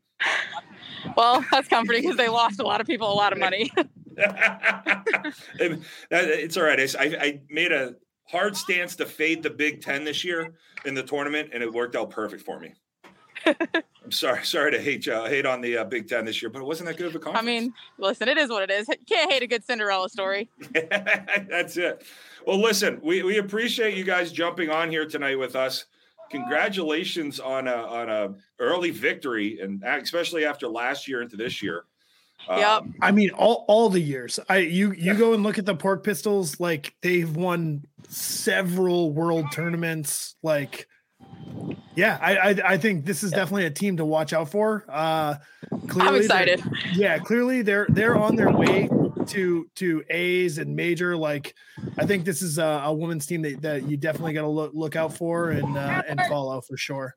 Well, 1.16 1.46
that's 1.52 1.68
comforting 1.68 2.02
because 2.04 2.18
they 2.18 2.28
lost 2.28 2.60
a 2.60 2.64
lot 2.64 2.82
of 2.82 2.88
people 2.88 3.12
a 3.12 3.16
lot 3.16 3.32
of 3.32 3.40
money. 3.40 3.72
It's 5.60 6.58
all 6.58 6.64
right. 6.64 6.80
I, 6.96 7.04
I 7.04 7.42
made 7.50 7.72
a 7.72 7.96
hard 8.30 8.56
stance 8.56 8.96
to 8.98 9.06
fade 9.06 9.44
the 9.44 9.50
Big 9.50 9.82
Ten 9.82 10.04
this 10.04 10.24
year 10.24 10.54
in 10.86 10.94
the 10.94 11.04
tournament, 11.04 11.50
and 11.54 11.64
it 11.64 11.72
worked 11.72 11.96
out 11.96 12.10
perfect 12.10 12.44
for 12.44 12.60
me. 12.60 12.74
I'm 13.46 14.12
sorry, 14.12 14.44
sorry 14.46 14.72
to 14.72 14.82
hate 14.82 15.08
uh, 15.08 15.26
hate 15.26 15.46
on 15.46 15.62
the 15.62 15.78
uh, 15.78 15.84
Big 15.84 16.08
Ten 16.08 16.26
this 16.26 16.42
year, 16.42 16.50
but 16.50 16.60
it 16.62 16.66
wasn't 16.66 16.88
that 16.88 16.98
good 16.98 17.08
of 17.08 17.16
a 17.16 17.20
conference. 17.20 17.44
I 17.44 17.46
mean, 17.46 17.74
listen, 17.98 18.28
it 18.28 18.38
is 18.38 18.50
what 18.50 18.64
it 18.64 18.72
is. 18.72 18.88
You 18.88 18.96
can't 19.08 19.32
hate 19.32 19.44
a 19.44 19.48
good 19.48 19.64
Cinderella 19.64 20.10
story. 20.10 20.50
That's 20.74 21.78
it. 21.78 22.04
Well, 22.46 22.60
listen, 22.60 23.00
we, 23.04 23.24
we 23.24 23.38
appreciate 23.38 23.96
you 23.98 24.04
guys 24.04 24.32
jumping 24.32 24.70
on 24.70 24.90
here 24.90 25.06
tonight 25.06 25.38
with 25.38 25.56
us. 25.56 25.86
Congratulations 26.32 27.40
on 27.40 27.68
a 27.68 27.74
on 27.74 28.10
a 28.10 28.34
early 28.60 28.92
victory, 28.92 29.60
and 29.60 29.84
especially 29.84 30.46
after 30.46 30.68
last 30.68 31.08
year 31.08 31.22
into 31.22 31.36
this 31.36 31.62
year. 31.62 31.86
Yep. 32.48 32.68
Um, 32.68 32.96
I 33.02 33.12
mean, 33.12 33.32
all 33.32 33.66
all 33.68 33.90
the 33.90 34.00
years. 34.00 34.40
I 34.50 34.58
you 34.58 34.92
you 34.94 35.14
go 35.14 35.34
and 35.34 35.44
look 35.44 35.58
at 35.58 35.66
the 35.66 35.76
Pork 35.76 36.04
Pistols. 36.04 36.60
Like 36.60 36.96
they've 37.02 37.34
won 37.36 37.86
several 38.08 39.12
world 39.12 39.46
tournaments. 39.52 40.36
Like, 40.42 40.88
yeah, 41.96 42.18
I 42.22 42.38
I, 42.38 42.50
I 42.74 42.78
think 42.78 43.06
this 43.06 43.24
is 43.24 43.32
definitely 43.32 43.66
a 43.66 43.72
team 43.72 43.98
to 43.98 44.06
watch 44.06 44.34
out 44.34 44.50
for. 44.50 44.86
Uh, 44.90 45.36
clearly 45.88 46.10
I'm 46.10 46.16
excited. 46.16 46.64
Yeah, 46.94 47.18
clearly 47.20 47.62
they're 47.62 47.88
they're 47.90 48.18
on 48.18 48.36
their 48.36 48.52
way 48.52 48.90
to 49.28 49.70
to 49.76 50.04
A's 50.10 50.58
and 50.58 50.76
major. 50.76 51.16
Like, 51.16 51.54
I 51.98 52.06
think 52.06 52.26
this 52.26 52.42
is 52.42 52.58
a, 52.58 52.82
a 52.86 52.94
women's 52.94 53.26
team 53.26 53.44
that, 53.44 53.62
that 53.62 53.88
you 53.88 53.98
definitely 53.98 54.34
got 54.34 54.42
to 54.42 54.48
look 54.48 54.72
look 54.74 54.96
out 54.96 55.14
for 55.14 55.52
and 55.52 55.78
uh, 55.78 56.02
and 56.08 56.20
follow 56.28 56.62
for 56.62 56.78
sure. 56.78 57.16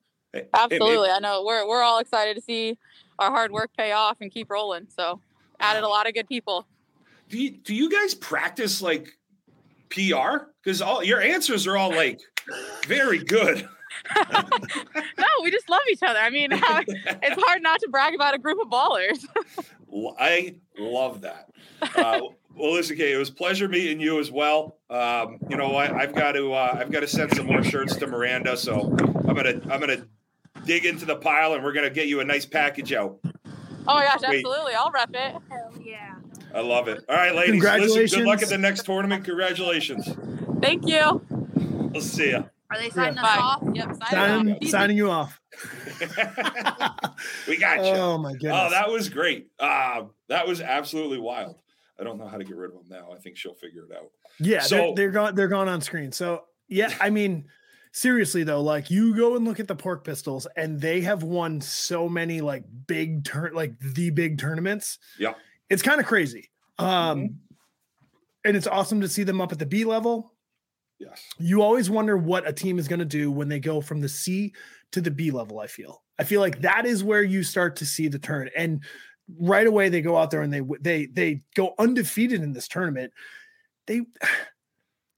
Absolutely. 0.54 1.10
I 1.10 1.18
know 1.18 1.44
we're 1.44 1.66
we're 1.68 1.82
all 1.82 1.98
excited 1.98 2.36
to 2.36 2.42
see 2.42 2.78
our 3.18 3.30
hard 3.30 3.52
work 3.52 3.70
pay 3.76 3.92
off 3.92 4.18
and 4.20 4.30
keep 4.30 4.50
rolling. 4.50 4.86
So 4.96 5.20
added 5.60 5.82
a 5.84 5.88
lot 5.88 6.08
of 6.08 6.14
good 6.14 6.28
people. 6.28 6.66
do 7.28 7.38
you 7.38 7.50
do 7.50 7.74
you 7.74 7.90
guys 7.90 8.14
practice 8.14 8.80
like 8.82 9.16
PR? 9.90 10.46
Because 10.62 10.80
all 10.82 11.02
your 11.04 11.20
answers 11.20 11.66
are 11.66 11.76
all 11.76 11.90
like 11.90 12.20
very 12.86 13.18
good. 13.18 13.68
No, 15.18 15.26
we 15.42 15.50
just 15.50 15.68
love 15.68 15.80
each 15.90 16.02
other. 16.02 16.18
I 16.18 16.30
mean, 16.30 16.48
it's 16.52 17.42
hard 17.42 17.62
not 17.62 17.80
to 17.80 17.88
brag 17.88 18.14
about 18.14 18.34
a 18.34 18.38
group 18.38 18.58
of 18.60 18.68
ballers. 18.68 19.24
I 20.18 20.56
love 20.78 21.20
that. 21.20 21.50
Uh, 21.82 22.20
well, 22.56 22.72
listen, 22.72 22.96
Kay, 22.96 23.12
it 23.12 23.16
was 23.18 23.28
a 23.28 23.34
pleasure 23.34 23.68
meeting 23.68 24.00
you 24.00 24.18
as 24.18 24.30
well. 24.30 24.78
Um, 24.90 25.38
you 25.48 25.56
know, 25.56 25.76
I, 25.76 25.94
I've 25.94 26.14
got 26.14 26.32
to 26.32 26.52
uh, 26.52 26.76
I've 26.78 26.90
got 26.90 27.00
to 27.00 27.06
send 27.06 27.34
some 27.36 27.46
more 27.46 27.62
shirts 27.62 27.94
to 27.96 28.06
Miranda, 28.06 28.56
so 28.56 28.80
I'm 29.28 29.34
gonna 29.34 29.60
I'm 29.70 29.80
gonna 29.80 30.06
dig 30.64 30.84
into 30.84 31.04
the 31.04 31.16
pile 31.16 31.54
and 31.54 31.62
we're 31.64 31.72
gonna 31.72 31.90
get 31.90 32.08
you 32.08 32.20
a 32.20 32.24
nice 32.24 32.46
package 32.46 32.92
out. 32.92 33.18
Oh 33.24 33.94
my 33.94 34.04
gosh, 34.04 34.20
Wait. 34.28 34.44
absolutely. 34.44 34.74
I'll 34.74 34.90
rep 34.90 35.10
it. 35.12 35.34
Hell 35.50 35.72
yeah. 35.82 36.14
I 36.54 36.60
love 36.60 36.86
it. 36.88 37.02
All 37.08 37.16
right, 37.16 37.34
ladies. 37.34 37.62
Listen, 37.62 37.70
good 38.20 38.26
luck 38.26 38.38
Congratulations. 38.40 38.42
at 38.44 38.48
the 38.50 38.58
next 38.58 38.84
tournament. 38.84 39.24
Congratulations. 39.24 40.08
Thank 40.60 40.86
you. 40.86 41.20
We'll 41.92 42.00
see 42.02 42.30
ya. 42.30 42.44
Are 42.70 42.78
they 42.78 42.90
signing 42.90 43.18
us 43.18 43.24
off? 43.38 43.62
Yep. 43.74 43.84
Sign 43.86 43.98
Signing, 44.10 44.54
off. 44.56 44.64
signing 44.68 44.96
you 44.96 45.10
off. 45.10 45.40
we 47.48 47.56
got 47.58 47.84
you. 47.84 47.92
Oh 47.92 48.18
my 48.18 48.32
goodness. 48.32 48.54
Oh, 48.58 48.70
that 48.70 48.90
was 48.90 49.08
great. 49.08 49.48
Uh, 49.58 50.04
that 50.28 50.46
was 50.46 50.60
absolutely 50.60 51.18
wild. 51.18 51.56
I 52.00 52.04
don't 52.04 52.18
know 52.18 52.26
how 52.26 52.38
to 52.38 52.44
get 52.44 52.56
rid 52.56 52.70
of 52.70 52.76
them 52.76 52.84
now. 52.88 53.12
I 53.14 53.18
think 53.18 53.36
she'll 53.36 53.54
figure 53.54 53.84
it 53.90 53.96
out. 53.96 54.10
Yeah, 54.38 54.60
So- 54.62 54.76
they're, 54.76 54.94
they're 54.94 55.10
gone. 55.10 55.34
They're 55.34 55.48
gone 55.48 55.68
on 55.68 55.80
screen. 55.80 56.12
So 56.12 56.44
yeah, 56.68 56.92
I 57.00 57.10
mean, 57.10 57.46
seriously 57.92 58.42
though, 58.42 58.61
like 58.61 58.90
you 58.90 59.14
go 59.14 59.37
and 59.37 59.44
look 59.44 59.61
at 59.61 59.68
the 59.68 59.76
Pork 59.76 60.05
Pistols, 60.05 60.46
and 60.57 60.81
they 60.81 61.02
have 61.02 61.22
won 61.22 61.61
so 61.61 62.09
many 62.09 62.40
like 62.40 62.64
big 62.87 63.24
turn, 63.24 63.55
like 63.55 63.78
the 63.78 64.11
big 64.11 64.38
tournaments. 64.38 64.98
Yeah. 65.18 65.35
it's 65.70 65.83
kind 65.83 66.00
of 66.00 66.07
crazy. 66.07 66.50
Um, 66.78 67.37
and 68.44 68.57
it's 68.57 68.66
awesome 68.66 69.00
to 69.02 69.09
see 69.09 69.22
them 69.22 69.40
up 69.40 69.52
at 69.52 69.59
the 69.59 69.66
B 69.66 69.85
level. 69.85 70.35
Yes. 70.98 71.24
You 71.38 71.62
always 71.62 71.90
wonder 71.90 72.16
what 72.16 72.48
a 72.48 72.52
team 72.52 72.78
is 72.78 72.88
going 72.88 72.98
to 73.00 73.05
do 73.05 73.31
when 73.31 73.48
they 73.48 73.61
go 73.61 73.81
from 73.81 74.00
the 74.00 74.09
C 74.09 74.52
to 74.92 75.00
the 75.00 75.11
B 75.11 75.31
level. 75.31 75.61
I 75.61 75.66
feel. 75.66 76.02
I 76.18 76.24
feel 76.24 76.40
like 76.40 76.61
that 76.61 76.87
is 76.87 77.02
where 77.02 77.22
you 77.22 77.42
start 77.42 77.76
to 77.76 77.87
see 77.87 78.09
the 78.09 78.18
turn, 78.18 78.50
and 78.57 78.83
right 79.40 79.66
away 79.66 79.88
they 79.88 80.02
go 80.02 80.16
out 80.16 80.31
there 80.31 80.42
and 80.42 80.52
they 80.52 80.62
they 80.81 81.07
they 81.07 81.42
go 81.55 81.74
undefeated 81.78 82.42
in 82.42 82.52
this 82.52 82.68
tournament. 82.68 83.12
They 83.87 84.02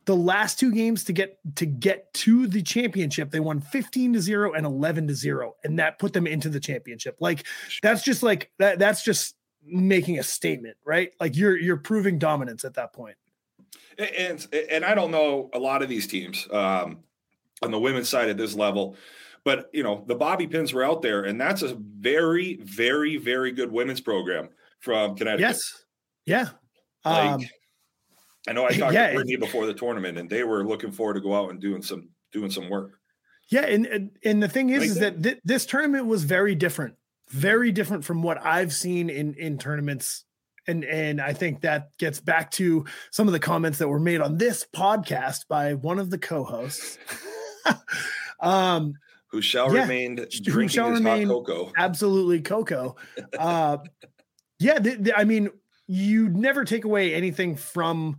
the 0.07 0.17
last 0.17 0.59
two 0.59 0.73
games 0.73 1.05
to 1.05 1.13
get 1.13 1.39
to 1.57 1.67
get 1.67 2.13
to 2.15 2.47
the 2.47 2.63
championship, 2.63 3.31
they 3.31 3.41
won 3.41 3.61
15 3.61 4.15
to 4.15 4.21
0 4.21 4.53
and 4.53 4.67
11 4.67 5.09
to 5.09 5.15
0 5.15 5.55
and 5.65 5.79
that 5.79 5.99
put 5.99 6.13
them 6.13 6.27
into 6.27 6.49
the 6.49 6.61
championship. 6.61 7.17
Like 7.21 7.47
that's 7.83 8.03
just 8.03 8.23
like 8.23 8.51
that 8.59 8.79
that's 8.79 9.03
just 9.03 9.37
making 9.65 10.19
a 10.19 10.23
statement, 10.23 10.77
right? 10.85 11.13
Like 11.21 11.37
you're 11.37 11.57
you're 11.57 11.77
proving 11.77 12.19
dominance 12.19 12.65
at 12.65 12.75
that 12.75 12.93
point. 12.93 13.17
and 13.99 14.47
and 14.71 14.85
I 14.85 14.95
don't 14.95 15.11
know 15.11 15.51
a 15.55 15.59
lot 15.59 15.83
of 15.83 15.89
these 15.89 16.07
teams 16.07 16.47
um, 16.53 16.99
on 17.63 17.71
the 17.71 17.79
women's 17.79 18.09
side 18.09 18.29
at 18.29 18.37
this 18.37 18.55
level, 18.55 18.97
but 19.43 19.71
you 19.73 19.83
know 19.83 20.05
the 20.07 20.15
Bobby 20.15 20.47
Pins 20.47 20.75
were 20.75 20.85
out 20.85 21.03
there, 21.03 21.25
and 21.25 21.41
that's 21.41 21.63
a 21.63 21.75
very, 21.75 22.57
very, 22.57 23.17
very 23.17 23.53
good 23.53 23.73
women's 23.73 24.01
program 24.01 24.51
from 24.81 25.17
Connecticut. 25.17 25.41
Yes. 25.41 25.85
Yeah. 26.27 26.49
Like, 27.05 27.31
Um 27.31 27.47
I 28.49 28.53
know 28.53 28.67
I 28.67 28.73
talked 28.77 28.95
yeah, 28.95 29.09
to 29.09 29.15
Brittany 29.15 29.37
before 29.37 29.67
the 29.67 29.75
tournament, 29.75 30.19
and 30.19 30.29
they 30.29 30.45
were 30.45 30.65
looking 30.67 30.93
forward 30.93 31.15
to 31.15 31.21
go 31.21 31.35
out 31.35 31.51
and 31.51 31.61
doing 31.61 31.83
some 31.83 32.09
doing 32.33 32.51
some 32.51 32.69
work. 32.71 32.93
Yeah, 33.51 33.67
and 33.67 34.11
and, 34.25 34.43
the 34.43 34.49
thing 34.49 34.71
is, 34.71 34.81
Like 34.81 34.89
is 34.89 34.99
that 35.01 35.23
thi- 35.23 35.41
this 35.45 35.67
tournament 35.67 36.07
was 36.07 36.25
very 36.25 36.55
different, 36.55 36.95
very 37.31 37.73
different 37.73 38.05
from 38.05 38.23
what 38.23 38.45
I've 38.45 38.73
seen 38.73 39.11
in 39.11 39.35
in 39.35 39.59
tournaments, 39.59 40.25
and 40.67 40.83
and 40.85 41.21
I 41.21 41.33
think 41.35 41.61
that 41.61 41.91
gets 41.99 42.21
back 42.21 42.51
to 42.53 42.87
some 43.11 43.29
of 43.29 43.33
the 43.33 43.39
comments 43.39 43.79
that 43.79 43.89
were 43.89 44.01
made 44.01 44.21
on 44.23 44.39
this 44.39 44.67
podcast 44.75 45.47
by 45.49 45.75
one 45.75 45.99
of 45.99 46.09
the 46.11 46.19
co-hosts. 46.19 46.99
um, 48.41 48.95
Who 49.29 49.41
shall 49.43 49.75
Yeah, 49.75 49.83
remain 49.83 50.17
who 50.17 50.27
drinking 50.27 50.69
shall 50.69 50.91
his 50.91 51.01
remain- 51.01 51.29
hot 51.29 51.45
cocoa? 51.47 51.73
absolutely 51.77 52.41
Coco. 52.41 52.97
Uh, 53.39 53.79
yeah, 54.59 54.79
th- 54.79 55.03
th- 55.05 55.15
I 55.17 55.25
mean, 55.25 55.51
you 55.87 56.29
never 56.31 56.65
take 56.65 56.85
away 56.85 57.15
anything 57.15 57.57
from 57.57 58.17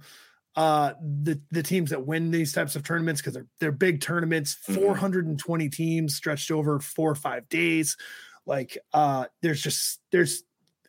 uh 0.55 0.93
the 1.01 1.41
the 1.51 1.63
teams 1.63 1.89
that 1.89 2.05
win 2.05 2.31
these 2.31 2.53
types 2.53 2.75
of 2.75 2.83
tournaments 2.83 3.19
because 3.21 3.33
they're 3.33 3.47
they're 3.59 3.71
big 3.71 3.99
tournaments 4.01 4.57
Mhm. 4.69 4.75
420 4.75 5.69
teams 5.69 6.15
stretched 6.15 6.49
over 6.51 6.79
four 6.79 7.11
or 7.11 7.15
five 7.15 7.49
days. 7.49 7.97
Like 8.45 8.77
uh 8.93 9.25
there's 9.41 9.61
just 9.61 9.99
there's 10.11 10.43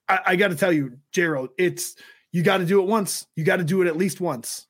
i, 0.08 0.20
I 0.26 0.36
got 0.36 0.48
to 0.48 0.56
tell 0.56 0.72
you 0.72 0.98
jero 1.12 1.48
it's 1.58 1.96
you 2.32 2.42
got 2.42 2.58
to 2.58 2.66
do 2.66 2.80
it 2.82 2.86
once. 2.86 3.26
You 3.34 3.44
got 3.44 3.56
to 3.56 3.64
do 3.64 3.80
it 3.82 3.88
at 3.88 3.96
least 3.96 4.20
once. 4.20 4.66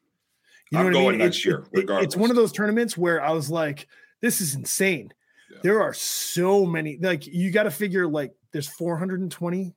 You 0.71 0.79
know 0.79 0.81
I'm 0.81 0.85
what 0.87 0.92
going 0.95 1.07
i 1.07 1.11
mean? 1.11 1.19
next 1.19 1.45
year, 1.45 1.64
it- 1.73 1.90
it's 1.90 2.16
one 2.16 2.31
of 2.31 2.37
those 2.37 2.53
tournaments 2.53 2.97
where 2.97 3.21
i 3.23 3.33
was 3.33 3.51
like 3.51 3.87
this 4.23 4.40
is 4.40 4.55
insane. 4.55 5.12
Yeah. 5.51 5.59
there 5.62 5.83
are 5.83 5.92
so 5.92 6.64
many 6.64 6.99
like 7.01 7.27
you 7.27 7.51
got 7.51 7.64
to 7.64 7.71
figure 7.71 8.07
like 8.09 8.33
there's 8.53 8.66
420 8.69 9.75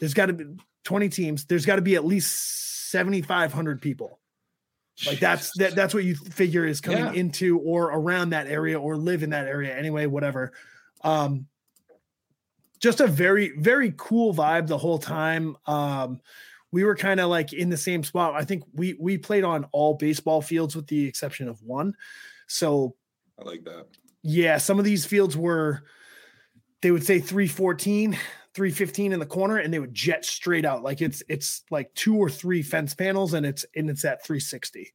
there's 0.00 0.12
got 0.14 0.26
to 0.26 0.32
be 0.32 0.44
20 0.84 1.08
teams 1.08 1.44
there's 1.44 1.66
got 1.66 1.76
to 1.76 1.82
be 1.82 1.94
at 1.94 2.04
least 2.04 2.90
7500 2.90 3.80
people. 3.82 4.18
Like 5.06 5.18
that's 5.18 5.50
that 5.58 5.74
that's 5.74 5.94
what 5.94 6.04
you 6.04 6.14
figure 6.14 6.66
is 6.66 6.80
coming 6.80 7.04
Yeah. 7.06 7.12
into 7.12 7.58
or 7.60 7.84
around 7.86 8.30
that 8.30 8.46
area 8.48 8.78
or 8.78 8.96
live 8.96 9.22
in 9.22 9.30
that 9.30 9.46
area 9.46 9.74
anyway 9.76 10.06
whatever. 10.06 10.52
Um 11.02 11.46
just 12.80 13.00
a 13.00 13.06
very 13.06 13.52
very 13.58 13.94
cool 13.96 14.34
vibe 14.34 14.66
the 14.66 14.76
whole 14.78 14.98
time. 14.98 15.56
Um 15.66 16.20
we 16.72 16.84
were 16.84 16.94
kind 16.96 17.18
of 17.18 17.28
like 17.30 17.52
in 17.52 17.68
the 17.70 17.76
same 17.76 18.04
spot. 18.04 18.34
I 18.34 18.44
think 18.44 18.64
we 18.74 18.94
we 19.00 19.16
played 19.18 19.44
on 19.44 19.64
all 19.72 19.94
baseball 19.94 20.42
fields 20.42 20.76
with 20.76 20.86
the 20.86 21.06
exception 21.06 21.48
of 21.48 21.62
one. 21.62 21.94
So 22.46 22.94
I 23.40 23.44
like 23.44 23.64
that. 23.64 23.86
yeah, 24.22 24.58
some 24.58 24.78
of 24.78 24.84
these 24.84 25.06
fields 25.06 25.36
were 25.36 25.82
they 26.82 26.90
would 26.90 27.04
say 27.04 27.18
314, 27.20 28.18
315 28.54 29.12
in 29.12 29.20
the 29.20 29.26
corner 29.26 29.58
and 29.58 29.72
they 29.72 29.78
would 29.78 29.94
jet 29.94 30.24
straight 30.24 30.64
out. 30.64 30.82
Like 30.82 31.00
it's 31.00 31.22
it's 31.28 31.62
like 31.70 31.92
two 31.94 32.16
or 32.16 32.28
three 32.28 32.62
fence 32.62 32.94
panels 32.94 33.34
and 33.34 33.46
it's 33.46 33.64
and 33.76 33.88
it's 33.90 34.04
at 34.04 34.24
360. 34.24 34.92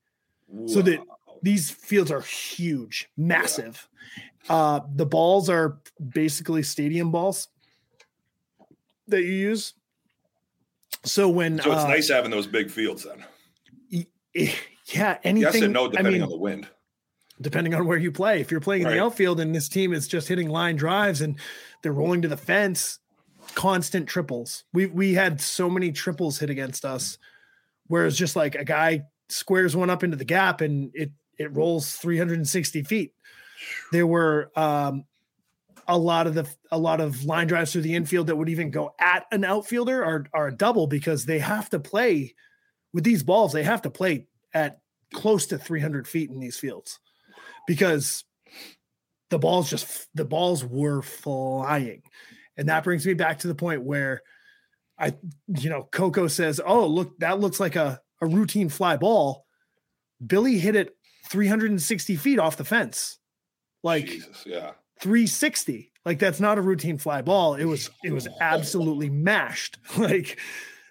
So 0.67 0.81
that- 0.81 0.99
These 1.41 1.69
fields 1.71 2.11
are 2.11 2.21
huge, 2.21 3.09
massive. 3.17 3.87
Uh 4.49 4.81
the 4.95 5.05
balls 5.05 5.49
are 5.49 5.79
basically 6.13 6.63
stadium 6.63 7.11
balls 7.11 7.47
that 9.07 9.21
you 9.23 9.31
use. 9.33 9.73
So 11.03 11.29
when 11.29 11.59
so 11.61 11.71
it's 11.71 11.83
uh, 11.83 11.87
nice 11.87 12.09
having 12.09 12.31
those 12.31 12.47
big 12.47 12.69
fields 12.71 13.03
then. 13.05 13.23
yeah, 14.33 15.17
anything 15.23 15.53
Yes 15.53 15.61
and 15.61 15.73
no, 15.73 15.85
I 15.85 15.89
depending 15.89 16.13
mean, 16.13 16.23
on 16.23 16.29
the 16.29 16.37
wind. 16.37 16.67
depending 17.41 17.73
on 17.73 17.85
where 17.87 17.97
you 17.97 18.11
play. 18.11 18.41
If 18.41 18.51
you're 18.51 18.59
playing 18.59 18.81
in 18.83 18.87
Right. 18.87 18.95
the 18.95 19.03
outfield 19.03 19.39
and 19.39 19.53
this 19.55 19.69
team 19.69 19.93
is 19.93 20.07
just 20.07 20.27
hitting 20.27 20.49
line 20.49 20.75
drives 20.75 21.21
and 21.21 21.37
they're 21.81 21.93
rolling 21.93 22.21
to 22.23 22.27
the 22.27 22.37
fence, 22.37 22.99
constant 23.53 24.07
triples. 24.07 24.63
We 24.73 24.87
we 24.87 25.13
had 25.13 25.39
so 25.41 25.69
many 25.69 25.91
triples 25.91 26.39
hit 26.39 26.49
against 26.49 26.85
us, 26.85 27.17
whereas 27.87 28.17
just 28.17 28.35
like 28.35 28.55
a 28.55 28.65
guy 28.65 29.03
squares 29.29 29.75
one 29.75 29.89
up 29.89 30.03
into 30.03 30.17
the 30.17 30.25
gap 30.25 30.61
and 30.61 30.91
it 30.93 31.11
it 31.37 31.53
rolls 31.53 31.95
360 31.95 32.83
feet. 32.83 33.13
There 33.91 34.07
were 34.07 34.51
um, 34.55 35.05
a 35.87 35.97
lot 35.97 36.27
of 36.27 36.33
the 36.33 36.47
a 36.71 36.77
lot 36.77 37.01
of 37.01 37.23
line 37.25 37.47
drives 37.47 37.71
through 37.71 37.81
the 37.81 37.95
infield 37.95 38.27
that 38.27 38.35
would 38.35 38.49
even 38.49 38.71
go 38.71 38.93
at 38.99 39.25
an 39.31 39.43
outfielder 39.43 40.03
are 40.03 40.25
are 40.33 40.47
a 40.47 40.55
double 40.55 40.87
because 40.87 41.25
they 41.25 41.39
have 41.39 41.69
to 41.69 41.79
play 41.79 42.33
with 42.93 43.03
these 43.03 43.23
balls. 43.23 43.53
They 43.53 43.63
have 43.63 43.81
to 43.83 43.89
play 43.89 44.27
at 44.53 44.79
close 45.13 45.45
to 45.47 45.57
300 45.57 46.07
feet 46.07 46.29
in 46.29 46.39
these 46.39 46.57
fields 46.57 46.99
because 47.67 48.23
the 49.29 49.35
the 49.35 49.39
balls 49.39 49.69
just 49.69 50.07
the 50.15 50.25
balls 50.25 50.63
were 50.63 51.01
flying. 51.01 52.03
And 52.57 52.69
that 52.69 52.83
brings 52.83 53.05
me 53.05 53.13
back 53.13 53.39
to 53.39 53.47
the 53.47 53.55
point 53.55 53.83
where 53.83 54.21
I, 54.97 55.13
you 55.47 55.69
know, 55.69 55.83
Coco 55.91 56.27
says, 56.27 56.61
Oh, 56.65 56.87
look, 56.87 57.17
that 57.19 57.39
looks 57.39 57.59
like 57.59 57.75
a, 57.75 57.99
a 58.21 58.27
routine 58.27 58.69
fly 58.69 58.95
ball. 58.97 59.45
Billy 60.25 60.57
hit 60.57 60.75
it 60.75 60.95
360 61.29 62.15
feet 62.15 62.39
off 62.39 62.57
the 62.57 62.63
fence. 62.63 63.17
Like 63.83 64.05
Jesus, 64.07 64.43
yeah. 64.45 64.71
360. 65.01 65.91
Like 66.05 66.19
that's 66.19 66.39
not 66.39 66.57
a 66.57 66.61
routine 66.61 66.97
fly 66.97 67.21
ball. 67.21 67.55
It 67.55 67.65
was 67.65 67.89
it 68.03 68.11
was 68.13 68.27
absolutely 68.39 69.09
mashed. 69.09 69.77
Like 69.97 70.39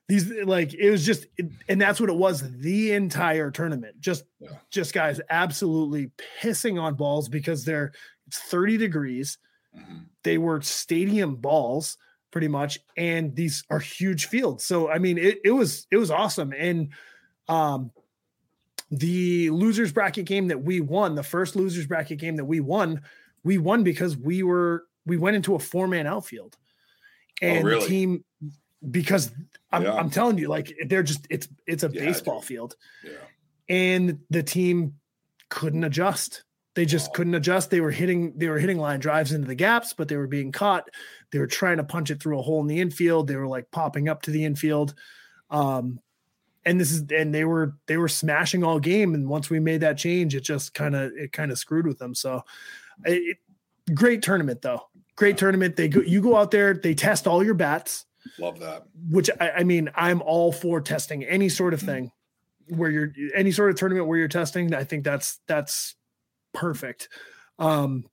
these 0.06 0.30
like 0.44 0.74
it 0.74 0.90
was 0.90 1.06
just 1.06 1.24
and 1.66 1.80
that's 1.80 1.98
what 1.98 2.10
it 2.10 2.16
was 2.16 2.42
the 2.60 2.92
entire 2.92 3.50
tournament. 3.50 4.00
Just 4.00 4.24
Yeah. 4.38 4.50
just 4.70 4.92
guys 4.92 5.18
absolutely 5.30 6.10
pissing 6.42 6.78
on 6.80 6.94
balls 6.96 7.28
because 7.30 7.64
they're 7.64 7.92
it's 8.26 8.38
30 8.38 8.76
degrees. 8.76 9.38
Mhm. 9.74 10.06
They 10.24 10.38
were 10.38 10.60
stadium 10.62 11.36
balls 11.36 11.96
pretty 12.32 12.48
much 12.48 12.80
and 12.96 13.36
these 13.36 13.62
are 13.70 13.78
huge 13.78 14.26
fields. 14.26 14.64
So 14.64 14.90
I 14.90 14.98
mean 14.98 15.18
it 15.18 15.38
it 15.44 15.52
was 15.52 15.86
it 15.90 15.96
was 15.96 16.10
awesome 16.10 16.52
and 16.56 16.88
um 17.48 17.92
the 18.90 19.50
losers 19.50 19.92
bracket 19.92 20.26
game 20.26 20.48
that 20.48 20.62
we 20.62 20.80
won, 20.80 21.14
the 21.14 21.22
first 21.22 21.56
losers 21.56 21.86
bracket 21.86 22.18
game 22.18 22.36
that 22.36 22.44
we 22.44 22.60
won, 22.60 23.00
we 23.42 23.58
won 23.58 23.82
because 23.84 24.16
we 24.16 24.42
were 24.42 24.84
we 25.06 25.16
went 25.16 25.36
into 25.36 25.54
a 25.54 25.58
four 25.58 25.86
man 25.88 26.06
outfield, 26.06 26.56
and 27.42 27.58
Oh, 27.58 27.62
really? 27.62 27.80
the 27.80 27.86
team 27.86 28.24
because 28.90 29.30
I'm, 29.72 29.82
Yeah. 29.82 29.94
I'm 29.94 30.10
telling 30.10 30.38
you 30.38 30.48
like 30.48 30.76
they're 30.86 31.02
just 31.02 31.26
it's 31.30 31.48
it's 31.66 31.82
a 31.82 31.90
Yeah, 31.92 32.00
baseball 32.04 32.40
field, 32.40 32.76
Yeah. 33.02 33.12
and 33.68 34.20
the 34.30 34.42
team 34.42 34.94
couldn't 35.48 35.84
adjust. 35.84 36.44
They 36.74 36.84
just 36.84 37.14
couldn't 37.14 37.34
adjust. 37.34 37.70
They 37.70 37.80
were 37.80 37.90
hitting 37.92 38.32
they 38.36 38.48
were 38.48 38.58
hitting 38.58 38.78
line 38.78 38.98
drives 39.00 39.32
into 39.32 39.46
the 39.46 39.54
gaps, 39.54 39.92
but 39.92 40.08
they 40.08 40.16
were 40.16 40.26
being 40.26 40.50
caught. 40.52 40.88
They 41.30 41.38
were 41.38 41.46
trying 41.46 41.76
to 41.76 41.84
punch 41.84 42.10
it 42.10 42.20
through 42.20 42.38
a 42.38 42.42
hole 42.42 42.60
in 42.60 42.66
the 42.66 42.80
infield. 42.80 43.28
They 43.28 43.36
were 43.36 43.46
like 43.46 43.70
popping 43.70 44.08
up 44.08 44.22
to 44.22 44.30
the 44.32 44.44
infield. 44.44 44.94
Um, 45.50 46.00
and 46.66 46.80
this 46.80 46.90
is 46.90 47.04
and 47.10 47.32
they 47.34 47.44
were 47.44 47.74
they 47.86 47.96
were 47.96 48.08
smashing 48.08 48.64
all 48.64 48.80
game. 48.80 49.14
And 49.14 49.28
once 49.28 49.50
we 49.50 49.60
made 49.60 49.82
that 49.82 49.98
change, 49.98 50.34
it 50.34 50.40
just 50.40 50.74
kind 50.74 50.96
of 50.96 51.12
it 51.16 51.32
kind 51.32 51.52
of 51.52 51.58
screwed 51.58 51.86
with 51.86 51.98
them. 51.98 52.14
So, 52.14 52.42
it, 53.04 53.36
it- 53.86 53.94
great 53.94 54.22
tournament 54.22 54.62
though. 54.62 54.80
Great 55.14 55.36
tournament. 55.38 55.76
They 55.76 55.88
go 55.88 56.00
you 56.00 56.20
go 56.22 56.36
out 56.36 56.50
there. 56.50 56.74
They 56.74 56.94
test 56.94 57.26
all 57.28 57.44
your 57.44 57.54
bats, 57.54 58.06
Love 58.38 58.58
that. 58.60 58.84
which 59.10 59.30
I, 59.38 59.50
I 59.58 59.62
mean 59.64 59.90
I'm 59.94 60.22
all 60.22 60.50
for 60.50 60.80
testing 60.80 61.22
any 61.24 61.48
sort 61.50 61.74
of 61.74 61.80
thing 61.80 62.10
where 62.68 62.90
you're 62.90 63.12
any 63.34 63.52
sort 63.52 63.70
of 63.70 63.76
tournament 63.76 64.08
where 64.08 64.18
you're 64.18 64.26
testing. 64.26 64.74
I 64.74 64.82
think 64.84 65.04
that's 65.04 65.38
that's 65.46 65.94
perfect. 66.54 67.08
Um, 67.58 68.04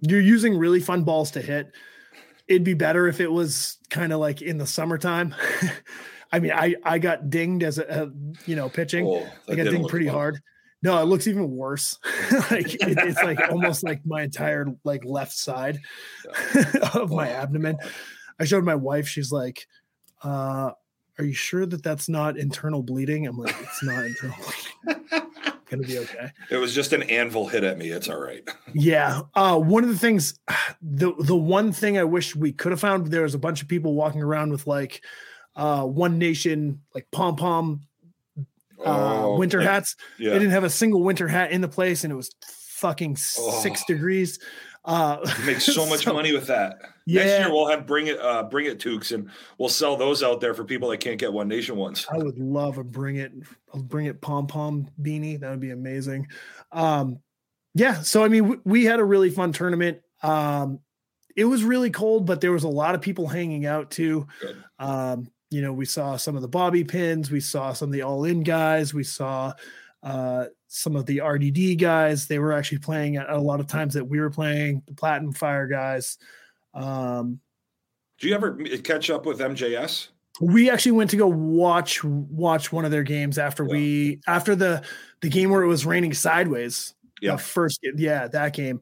you're 0.00 0.20
using 0.20 0.56
really 0.56 0.80
fun 0.80 1.02
balls 1.02 1.32
to 1.32 1.42
hit. 1.42 1.72
It'd 2.46 2.64
be 2.64 2.74
better 2.74 3.08
if 3.08 3.20
it 3.20 3.30
was 3.30 3.78
kind 3.90 4.12
of 4.12 4.20
like 4.20 4.42
in 4.42 4.58
the 4.58 4.66
summertime. 4.66 5.34
I 6.32 6.38
mean, 6.38 6.52
I 6.52 6.76
I 6.84 6.98
got 6.98 7.28
dinged 7.28 7.64
as 7.64 7.78
a, 7.78 7.82
a 8.04 8.10
you 8.46 8.54
know 8.56 8.68
pitching. 8.68 9.06
Oh, 9.06 9.26
I 9.48 9.56
got 9.56 9.64
dinged 9.64 9.88
pretty 9.88 10.06
fun. 10.06 10.14
hard. 10.14 10.42
No, 10.82 11.00
it 11.02 11.04
looks 11.06 11.26
even 11.26 11.50
worse. 11.50 11.98
like 12.50 12.74
it, 12.74 12.96
it's 12.98 13.22
like 13.22 13.38
almost 13.50 13.82
like 13.82 14.00
my 14.06 14.22
entire 14.22 14.66
like 14.84 15.04
left 15.04 15.32
side 15.32 15.78
of 16.94 17.10
my 17.10 17.30
Oh, 17.30 17.34
abdomen. 17.34 17.76
God. 17.80 17.90
I 18.38 18.44
showed 18.44 18.64
my 18.64 18.76
wife. 18.76 19.06
She's 19.06 19.30
like, 19.30 19.66
uh, 20.24 20.70
"Are 21.18 21.24
you 21.24 21.34
sure 21.34 21.66
that 21.66 21.82
that's 21.82 22.08
not 22.08 22.38
internal 22.38 22.82
bleeding?" 22.82 23.26
I'm 23.26 23.36
like, 23.36 23.54
"It's 23.60 23.82
not 23.82 24.06
internal 24.06 24.36
bleeding. 24.86 25.29
Gonna 25.70 25.82
be 25.86 25.98
okay." 25.98 26.30
It 26.50 26.56
was 26.56 26.74
just 26.74 26.92
an 26.92 27.02
anvil 27.04 27.46
hit 27.48 27.64
at 27.64 27.78
me. 27.78 27.90
It's 27.90 28.08
all 28.08 28.20
right. 28.20 28.46
Yeah. 28.74 29.22
Uh, 29.34 29.58
one 29.58 29.82
of 29.84 29.88
the 29.90 29.98
things, 29.98 30.38
the 30.82 31.12
the 31.18 31.36
one 31.36 31.72
thing 31.72 31.96
I 31.98 32.04
wish 32.04 32.34
we 32.36 32.52
could 32.52 32.72
have 32.72 32.80
found, 32.80 33.06
there 33.08 33.22
was 33.22 33.34
a 33.34 33.38
bunch 33.38 33.62
of 33.62 33.68
people 33.68 33.94
walking 33.94 34.22
around 34.22 34.50
with 34.50 34.66
like 34.66 35.02
uh, 35.56 35.84
One 35.84 36.18
Nation, 36.18 36.82
like 36.94 37.06
pom 37.10 37.36
pom 37.36 37.80
uh, 38.84 39.24
Oh, 39.24 39.36
winter 39.38 39.58
okay. 39.58 39.68
hats. 39.68 39.96
Yeah. 40.18 40.30
They 40.30 40.38
didn't 40.40 40.52
have 40.52 40.64
a 40.64 40.70
single 40.70 41.02
winter 41.02 41.28
hat 41.28 41.50
in 41.52 41.60
the 41.60 41.68
place, 41.68 42.04
and 42.04 42.12
it 42.12 42.16
was 42.16 42.30
fucking 42.80 43.16
six 43.16 43.84
degrees. 43.84 44.38
Uh, 44.84 45.18
You 45.38 45.44
make 45.46 45.60
so 45.60 45.86
much 45.86 46.06
money 46.06 46.32
with 46.32 46.46
that. 46.46 46.78
Next 47.06 47.26
Yeah. 47.26 47.38
year 47.46 47.52
we'll 47.52 47.68
have 47.68 47.86
bring 47.86 48.06
it 48.06 48.18
uh 48.20 48.44
bring 48.44 48.66
it 48.66 48.78
Tukes 48.78 49.12
and 49.12 49.28
we'll 49.58 49.68
sell 49.68 49.96
those 49.96 50.22
out 50.22 50.40
there 50.40 50.54
for 50.54 50.64
people 50.64 50.88
that 50.90 50.98
can't 50.98 51.18
get 51.18 51.32
one 51.32 51.48
nation 51.48 51.76
ones. 51.76 52.06
I 52.10 52.18
would 52.18 52.38
love 52.38 52.78
a 52.78 52.84
bring 52.84 53.16
it, 53.16 53.32
a 53.74 53.78
bring 53.78 54.06
it 54.06 54.20
pom 54.20 54.46
pom 54.46 54.88
beanie. 55.00 55.38
That 55.40 55.50
would 55.50 55.60
be 55.60 55.70
amazing. 55.70 56.28
Um, 56.72 57.18
yeah. 57.74 58.00
So 58.00 58.24
I 58.24 58.28
mean, 58.28 58.48
we, 58.48 58.56
we 58.64 58.84
had 58.84 59.00
a 59.00 59.04
really 59.04 59.30
fun 59.30 59.52
tournament. 59.52 60.00
Um, 60.22 60.80
it 61.36 61.44
was 61.44 61.62
really 61.62 61.90
cold, 61.90 62.26
but 62.26 62.40
there 62.40 62.52
was 62.52 62.64
a 62.64 62.68
lot 62.68 62.94
of 62.94 63.00
people 63.00 63.26
hanging 63.28 63.66
out 63.66 63.90
too. 63.90 64.26
Um, 64.78 65.30
you 65.50 65.62
know, 65.62 65.72
we 65.72 65.84
saw 65.84 66.16
some 66.16 66.36
of 66.36 66.42
the 66.42 66.48
bobby 66.48 66.84
pins, 66.84 67.30
we 67.30 67.40
saw 67.40 67.72
some 67.72 67.88
of 67.88 67.92
the 67.92 68.02
all 68.02 68.24
in 68.24 68.42
guys, 68.42 68.94
we 68.94 69.04
saw 69.04 69.52
uh, 70.02 70.46
some 70.72 70.94
of 70.94 71.04
the 71.04 71.20
RDD 71.20 71.78
guys. 71.80 72.28
They 72.28 72.38
were 72.38 72.52
actually 72.52 72.78
playing 72.78 73.16
at 73.16 73.28
a 73.28 73.38
lot 73.38 73.58
of 73.60 73.66
times 73.66 73.94
that 73.94 74.04
we 74.04 74.20
were 74.20 74.30
playing 74.30 74.82
the 74.86 74.94
Platinum 74.94 75.32
Fire 75.32 75.66
guys. 75.66 76.16
Um, 76.74 77.40
Do 78.18 78.28
you 78.28 78.34
ever 78.36 78.52
catch 78.84 79.10
up 79.10 79.26
with 79.26 79.40
MJS? 79.40 80.08
we 80.40 80.70
actually 80.70 80.92
went 80.92 81.10
to 81.10 81.16
go 81.18 81.26
watch 81.26 82.02
watch 82.04 82.72
one 82.72 82.84
of 82.86 82.90
their 82.90 83.02
games 83.02 83.36
after 83.36 83.64
Yeah. 83.64 83.72
we 83.72 84.20
after 84.26 84.54
the 84.54 84.82
the 85.20 85.28
game 85.28 85.50
where 85.50 85.62
it 85.62 85.66
was 85.66 85.84
raining 85.84 86.14
sideways. 86.14 86.94
Yeah. 87.20 87.32
The 87.32 87.38
first 87.42 87.80
yeah, 87.96 88.28
that 88.28 88.54
game. 88.54 88.80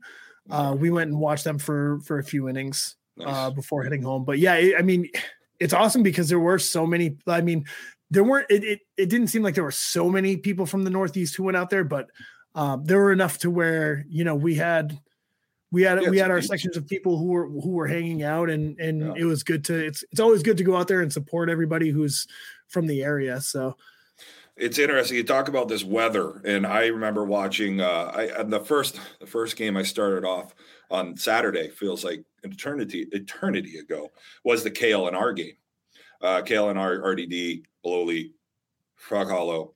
Uh, 0.51 0.77
we 0.79 0.91
went 0.91 1.11
and 1.11 1.19
watched 1.19 1.45
them 1.45 1.59
for 1.59 2.01
for 2.05 2.19
a 2.19 2.23
few 2.23 2.49
innings 2.49 2.97
Nice. 3.17 3.29
uh, 3.29 3.51
before 3.51 3.83
heading 3.83 4.03
home. 4.03 4.25
But 4.25 4.39
yeah, 4.39 4.55
it, 4.55 4.75
I 4.79 4.83
mean, 4.83 5.09
it's 5.59 5.73
awesome 5.73 6.03
because 6.03 6.29
there 6.29 6.39
were 6.39 6.59
so 6.59 6.87
many. 6.87 7.17
I 7.27 7.41
mean, 7.41 7.65
there 8.11 8.25
weren't. 8.25 8.47
It, 8.51 8.65
it 8.65 8.81
it 8.97 9.09
didn't 9.11 9.29
seem 9.29 9.43
like 9.43 9.55
there 9.55 9.65
were 9.65 9.71
so 9.71 10.09
many 10.09 10.37
people 10.37 10.67
from 10.67 10.85
the 10.85 10.91
Northeast 10.91 11.37
who 11.37 11.45
went 11.45 11.57
out 11.57 11.71
there, 11.71 11.85
but 11.85 12.11
um, 12.55 12.85
there 12.85 12.99
were 12.99 13.13
enough 13.13 13.39
to 13.39 13.51
where 13.51 14.05
you 14.09 14.25
know 14.25 14.35
we 14.35 14.55
had 14.55 14.99
we 15.71 15.83
had 15.83 16.03
Yeah, 16.03 16.09
we 16.11 16.19
had 16.19 16.31
our 16.31 16.41
sections 16.41 16.77
of 16.77 16.87
people 16.87 17.19
who 17.19 17.27
were 17.27 17.49
who 17.49 17.71
were 17.71 17.87
hanging 17.87 18.23
out, 18.23 18.49
and 18.51 18.79
and 18.81 19.01
Yeah. 19.01 19.13
it 19.17 19.25
was 19.25 19.43
good 19.43 19.65
to. 19.67 19.75
It's 19.87 20.05
it's 20.11 20.21
always 20.21 20.43
good 20.43 20.57
to 20.59 20.65
go 20.65 20.77
out 20.77 20.89
there 20.89 21.03
and 21.03 21.13
support 21.13 21.51
everybody 21.51 21.91
who's 21.91 22.27
from 22.69 22.87
the 22.87 23.03
area. 23.03 23.41
So 23.41 23.77
it's 24.57 24.79
interesting. 24.79 25.17
You 25.19 25.25
talk 25.25 25.49
about 25.49 25.69
this 25.69 25.85
weather, 25.85 26.41
and 26.45 26.67
I 26.67 26.87
remember 26.87 27.25
watching. 27.25 27.81
Uh, 27.81 28.11
I 28.15 28.23
and 28.41 28.53
the 28.53 28.61
first 28.61 28.99
the 29.21 29.27
first 29.27 29.57
game 29.57 29.77
I 29.77 29.83
started 29.83 30.25
off 30.25 30.55
on 30.91 31.17
Saturday 31.17 31.69
feels 31.69 32.03
like 32.05 32.25
an 32.43 32.53
eternity 32.53 33.07
eternity 33.13 33.77
ago 33.79 34.11
was 34.45 34.65
the 34.65 34.71
KL 34.71 35.07
and 35.07 35.17
R 35.17 35.33
game. 35.33 35.53
Uh, 36.21 36.43
KL 36.43 36.71
and 36.71 36.79
R 36.79 36.99
RDD 36.99 37.63
Blowley, 37.85 38.33
Frog 38.97 39.29
Hollow. 39.29 39.75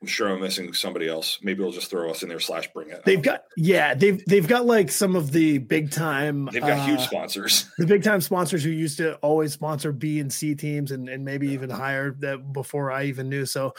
I'm 0.00 0.08
sure 0.08 0.28
I'm 0.28 0.40
missing 0.40 0.72
somebody 0.72 1.08
else. 1.08 1.38
Maybe 1.42 1.62
we'll 1.62 1.72
just 1.72 1.90
throw 1.90 2.10
us 2.10 2.22
in 2.22 2.30
there 2.30 2.40
slash 2.40 2.72
bring 2.72 2.88
it. 2.88 3.04
they've 3.04 3.20
got 3.20 3.44
yeah 3.58 3.92
they've 3.92 4.24
they've 4.24 4.48
got 4.48 4.64
like 4.64 4.90
some 4.90 5.14
of 5.14 5.30
the 5.30 5.58
big 5.58 5.90
time 5.90 6.48
They've 6.50 6.62
got 6.62 6.88
huge 6.88 7.00
uh, 7.00 7.06
sponsors. 7.06 7.70
the 7.78 7.84
big 7.84 8.02
time 8.02 8.22
sponsors 8.22 8.64
who 8.64 8.70
used 8.70 8.96
to 8.96 9.16
always 9.16 9.52
sponsor 9.52 9.92
B 9.92 10.18
and 10.20 10.32
C 10.32 10.54
teams 10.54 10.90
and, 10.90 11.08
and 11.10 11.22
maybe 11.22 11.48
even 11.48 11.68
higher 11.68 12.12
that 12.20 12.52
before 12.54 12.90
I 12.90 13.04
even 13.04 13.28
knew. 13.28 13.44
So 13.44 13.74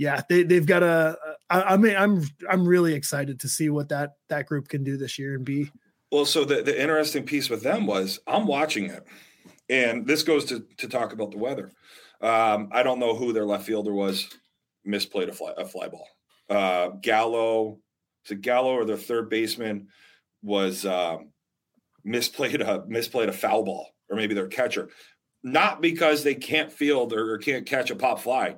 yeah, 0.00 0.22
they, 0.30 0.44
they've 0.44 0.64
got 0.64 0.82
a, 0.82 1.18
I, 1.50 1.62
I 1.62 1.76
mean, 1.76 1.94
I'm, 1.94 2.24
I'm 2.48 2.66
really 2.66 2.94
excited 2.94 3.38
to 3.40 3.48
see 3.48 3.68
what 3.68 3.90
that, 3.90 4.14
that 4.28 4.46
group 4.46 4.66
can 4.66 4.82
do 4.82 4.96
this 4.96 5.18
year 5.18 5.34
and 5.34 5.44
be. 5.44 5.70
Well, 6.10 6.24
so 6.24 6.46
the, 6.46 6.62
the 6.62 6.80
interesting 6.80 7.24
piece 7.24 7.50
with 7.50 7.62
them 7.62 7.86
was 7.86 8.18
I'm 8.26 8.46
watching 8.46 8.86
it, 8.86 9.06
and 9.68 10.06
this 10.06 10.22
goes 10.22 10.46
to, 10.46 10.64
to 10.78 10.88
talk 10.88 11.12
about 11.12 11.32
the 11.32 11.36
weather. 11.36 11.70
Um, 12.20 12.68
I 12.72 12.82
don't 12.82 12.98
know 12.98 13.14
who 13.14 13.32
their 13.32 13.46
left 13.46 13.66
fielder 13.66 13.92
was, 13.92 14.28
misplayed 14.86 15.28
a 15.28 15.32
fly, 15.32 15.52
a 15.56 15.64
fly 15.64 15.88
ball. 15.88 16.06
Uh, 16.48 16.88
Gallo, 17.00 17.78
it 18.28 18.40
Gallo 18.42 18.74
or 18.74 18.84
their 18.84 18.96
third 18.96 19.30
baseman 19.30 19.88
was 20.42 20.84
um, 20.84 21.30
misplayed 22.06 22.60
a 22.60 22.80
misplayed 22.88 23.28
a 23.28 23.32
foul 23.32 23.64
ball, 23.64 23.88
or 24.08 24.16
maybe 24.16 24.34
their 24.34 24.48
catcher. 24.48 24.90
Not 25.42 25.80
because 25.80 26.22
they 26.22 26.34
can't 26.34 26.70
field 26.70 27.12
or, 27.12 27.32
or 27.32 27.38
can't 27.38 27.66
catch 27.66 27.90
a 27.90 27.96
pop 27.96 28.20
fly. 28.20 28.56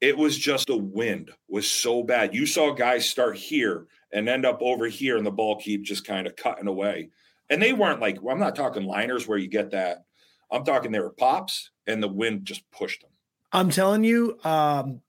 It 0.00 0.16
was 0.16 0.36
just 0.36 0.66
the 0.66 0.76
wind 0.76 1.30
was 1.48 1.66
so 1.66 2.02
bad. 2.02 2.34
You 2.34 2.44
saw 2.44 2.72
guys 2.72 3.08
start 3.08 3.36
here 3.36 3.86
and 4.12 4.28
end 4.28 4.44
up 4.44 4.60
over 4.60 4.86
here 4.86 5.16
and 5.16 5.26
the 5.26 5.30
ball 5.30 5.56
keep 5.56 5.82
just 5.82 6.06
kind 6.06 6.26
of 6.26 6.36
cutting 6.36 6.68
away. 6.68 7.10
And 7.50 7.60
they 7.60 7.72
weren't 7.72 8.00
like, 8.00 8.18
I'm 8.28 8.38
not 8.38 8.54
talking 8.54 8.84
liners 8.84 9.26
where 9.26 9.38
you 9.38 9.48
get 9.48 9.70
that. 9.70 10.04
I'm 10.52 10.64
talking 10.64 10.92
they 10.92 11.00
were 11.00 11.10
pops 11.10 11.70
and 11.88 12.00
the 12.02 12.08
wind 12.08 12.44
just 12.44 12.70
pushed 12.70 13.00
them. 13.02 13.10
I'm 13.52 13.70
telling 13.70 14.04
you, 14.04 14.38
um, 14.44 15.00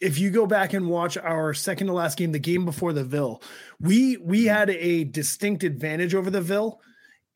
if 0.00 0.18
you 0.18 0.30
go 0.30 0.46
back 0.46 0.72
and 0.72 0.88
watch 0.88 1.16
our 1.18 1.52
second 1.54 1.88
to 1.88 1.92
last 1.92 2.16
game, 2.16 2.32
the 2.32 2.38
game 2.38 2.64
before 2.64 2.92
the 2.92 3.04
Ville, 3.04 3.42
we 3.80 4.16
we 4.18 4.44
had 4.46 4.70
a 4.70 5.04
distinct 5.04 5.62
advantage 5.64 6.14
over 6.14 6.30
the 6.30 6.40
Ville 6.40 6.80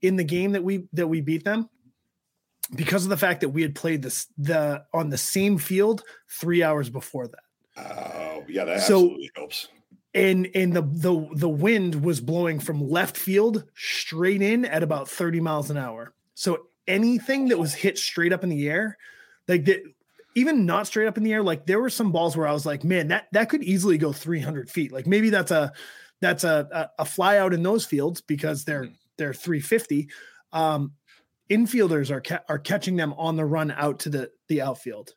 in 0.01 0.17
the 0.17 0.25
game 0.25 0.53
that 0.53 0.65
we 0.65 0.89
that 0.95 1.09
we 1.09 1.21
beat 1.21 1.45
them 1.45 1.69
because 2.75 3.05
of 3.05 3.11
the 3.11 3.17
fact 3.17 3.41
that 3.41 3.49
we 3.51 3.63
had 3.63 3.75
played 3.75 4.03
this 4.03 4.27
the 4.39 4.85
on 4.95 5.11
the 5.11 5.19
same 5.19 5.59
field 5.59 6.03
three 6.41 6.63
hours 6.63 6.89
before 6.91 7.27
that. 7.29 7.41
Oh, 7.77 8.45
yeah, 8.49 8.65
that 8.65 8.83
So- 8.83 8.97
absolutely 9.07 9.31
helps. 9.37 9.69
and 10.15 10.49
and 10.55 10.73
the 10.75 10.83
the 10.83 11.29
the 11.35 11.49
wind 11.49 12.05
was 12.05 12.21
blowing 12.21 12.61
from 12.61 12.89
left 12.89 13.17
field 13.17 13.65
straight 13.75 14.43
in 14.43 14.65
at 14.65 14.83
about 14.83 15.09
30 15.09 15.41
miles 15.41 15.71
an 15.71 15.77
hour. 15.77 16.13
So 16.35 16.68
anything 16.89 17.49
that 17.49 17.59
was 17.59 17.75
hit 17.75 17.99
straight 17.99 18.33
up 18.33 18.43
in 18.43 18.49
the 18.51 18.69
air, 18.69 18.97
like 19.47 19.65
that, 19.67 19.83
even 20.35 20.67
not 20.67 20.87
straight 20.87 21.07
up 21.07 21.17
in 21.17 21.23
the 21.23 21.33
air, 21.33 21.43
like 21.43 21.67
there 21.67 21.81
were 21.81 21.91
some 21.91 22.11
balls 22.13 22.37
where 22.37 22.47
I 22.49 22.53
was 22.53 22.67
like, 22.67 22.83
man, 22.85 23.09
that 23.09 23.29
that 23.33 23.49
could 23.49 23.63
easily 23.63 23.99
go 23.99 24.13
300 24.13 24.71
feet. 24.71 24.91
Like 24.93 25.07
maybe 25.07 25.31
that's 25.31 25.51
a 25.51 25.73
that's 26.21 26.45
a 26.45 26.69
a, 26.99 27.03
a 27.03 27.05
fly 27.05 27.39
out 27.39 27.55
in 27.55 27.63
those 27.63 27.85
fields 27.85 28.21
because 28.21 28.65
they're 28.65 28.85
Mhm. 28.85 28.97
they're 29.17 29.35
350. 29.35 30.09
Um, 30.53 30.93
infielders 31.51 32.11
are 32.11 32.21
ca- 32.21 32.43
are 32.49 32.59
catching 32.59 32.97
them 32.97 33.13
on 33.15 33.37
the 33.37 33.45
run 33.45 33.71
out 33.71 34.01
to 34.01 34.11
the 34.11 34.31
the 34.49 34.61
outfield. 34.63 35.15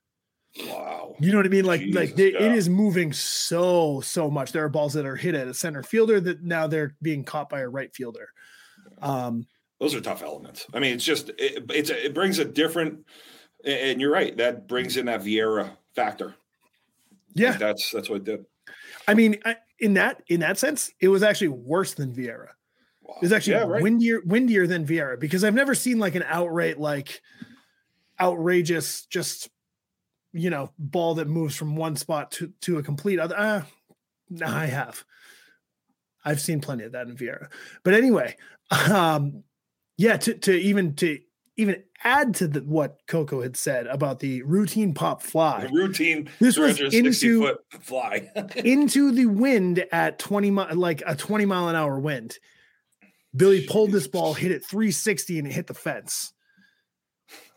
Wow. 0.68 1.16
You 1.20 1.32
know 1.32 1.38
what 1.38 1.46
I 1.46 1.50
mean? 1.50 1.66
Like 1.66 1.82
like 1.94 2.16
Jesus, 2.16 2.16
they, 2.16 2.28
it 2.34 2.52
is 2.52 2.68
moving 2.68 3.14
so 3.14 4.02
so 4.02 4.30
much. 4.30 4.52
There 4.52 4.66
are 4.66 4.70
balls 4.70 4.94
that 4.94 5.06
are 5.06 5.16
hit 5.16 5.34
at 5.36 5.48
a 5.48 5.54
center 5.54 5.82
fielder 5.84 6.20
that 6.20 6.44
now 6.44 6.68
they're 6.68 6.96
being 7.02 7.24
caught 7.24 7.50
by 7.50 7.62
a 7.62 7.70
right 7.70 7.94
fielder. 7.96 8.30
Um, 9.02 9.46
Those 9.82 9.96
are 9.96 10.00
tough 10.00 10.22
elements. 10.22 10.68
I 10.76 10.80
mean, 10.80 10.94
it's 10.94 11.04
just 11.04 11.30
it, 11.40 11.66
it's 11.72 11.90
it 11.90 12.14
brings 12.14 12.38
a 12.38 12.46
different. 12.46 13.04
And 13.66 14.00
you're 14.00 14.12
right. 14.12 14.38
That 14.38 14.68
brings 14.68 14.96
in 14.96 15.08
that 15.08 15.22
Viera 15.22 15.72
factor. 15.96 16.36
yeah, 17.34 17.58
that's 17.58 17.92
that's 17.92 18.08
what 18.08 18.18
it 18.18 18.24
did. 18.24 18.46
I 19.08 19.16
mean, 19.16 19.38
I, 19.44 19.56
in 19.80 19.96
that 19.96 20.22
in 20.28 20.42
that 20.42 20.60
sense, 20.60 20.92
it 21.00 21.08
was 21.08 21.24
actually 21.24 21.48
worse 21.48 21.96
than 21.96 22.14
Viera. 22.14 22.50
Wow. 23.02 23.16
It 23.16 23.22
was 23.24 23.34
actually 23.34 23.54
yeah, 23.54 23.64
right. 23.64 23.82
windier 23.82 24.22
windier 24.24 24.68
than 24.68 24.86
Viera 24.86 25.20
because 25.20 25.44
I've 25.44 25.56
never 25.56 25.74
seen 25.74 25.98
like 25.98 26.14
an 26.14 26.26
outright 26.28 26.80
like 26.80 27.20
outrageous 28.20 29.08
just 29.08 29.50
you 30.32 30.52
know 30.52 30.72
ball 30.78 31.16
that 31.16 31.28
moves 31.28 31.56
from 31.56 31.76
one 31.76 31.96
spot 31.96 32.30
to 32.34 32.54
to 32.62 32.78
a 32.78 32.84
complete 32.84 33.20
other. 33.20 33.36
Uh, 33.36 33.64
I 34.46 34.68
have. 34.68 35.04
I've 36.24 36.40
seen 36.40 36.62
plenty 36.62 36.84
of 36.84 36.92
that 36.92 37.08
in 37.08 37.18
Viera. 37.18 37.48
But 37.84 37.96
anyway, 37.96 38.38
um, 38.92 39.44
yeah, 40.02 40.18
to 40.18 40.34
to 40.34 40.52
even 40.60 40.96
to 40.96 41.20
even 41.58 41.84
add 42.04 42.34
to 42.36 42.48
the, 42.48 42.62
what 42.62 42.98
Coco 43.08 43.42
had 43.44 43.56
said 43.56 43.86
about 43.86 44.20
the 44.20 44.42
routine 44.42 44.96
pop 44.96 45.22
fly. 45.22 45.68
The 45.68 45.74
routine. 45.74 46.28
This 46.40 46.58
was 46.58 46.80
into 46.80 47.42
foot 47.42 47.60
fly. 47.82 48.28
into 48.56 49.12
the 49.12 49.28
wind 49.28 49.86
at 49.92 50.18
20 50.18 50.50
mi- 50.50 50.74
like 50.74 51.04
a 51.06 51.16
20 51.16 51.46
mile 51.46 51.68
an 51.70 51.76
hour 51.76 52.00
wind. 52.00 52.40
Billy 53.36 53.68
pulled 53.68 53.92
this 53.92 54.08
ball, 54.08 54.34
hit 54.34 54.52
it 54.52 54.66
360 54.66 55.38
and 55.38 55.48
it 55.48 55.54
hit 55.54 55.68
the 55.68 55.76
fence. 55.76 56.34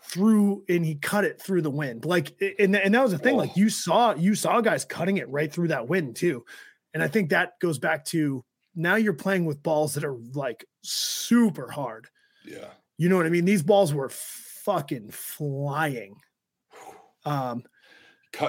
Through 0.03 0.65
and 0.69 0.85
he 0.85 0.97
cut 0.97 1.25
it 1.25 1.41
through 1.41 1.63
the 1.63 1.71
wind. 1.71 2.05
Like 2.05 2.35
and, 2.59 2.77
and 2.77 2.95
that 2.95 3.03
was 3.03 3.13
the 3.13 3.19
thing. 3.19 3.37
Like 3.39 3.51
Oh. 3.51 3.57
you 3.57 3.71
saw 3.71 4.15
you 4.15 4.35
saw 4.35 4.61
guys 4.61 4.85
cutting 4.85 5.17
it 5.17 5.31
right 5.31 5.51
through 5.51 5.69
that 5.69 5.89
wind 5.89 6.17
too. 6.17 6.45
And 6.93 7.03
I 7.03 7.09
think 7.09 7.31
that 7.31 7.59
goes 7.59 7.79
back 7.79 8.05
to 8.07 8.45
now 8.75 8.97
you're 8.97 9.15
playing 9.15 9.47
with 9.47 9.63
balls 9.63 9.95
that 9.95 10.05
are 10.05 10.17
like 10.35 10.67
super 10.83 11.71
hard. 11.71 12.09
Yeah. 12.45 12.69
You 12.99 13.09
know 13.09 13.17
what 13.17 13.27
I 13.27 13.31
mean? 13.31 13.45
These 13.45 13.63
balls 13.63 13.93
were 13.95 14.09
fucking 14.11 15.11
flying. 15.11 16.17
Um 17.25 17.65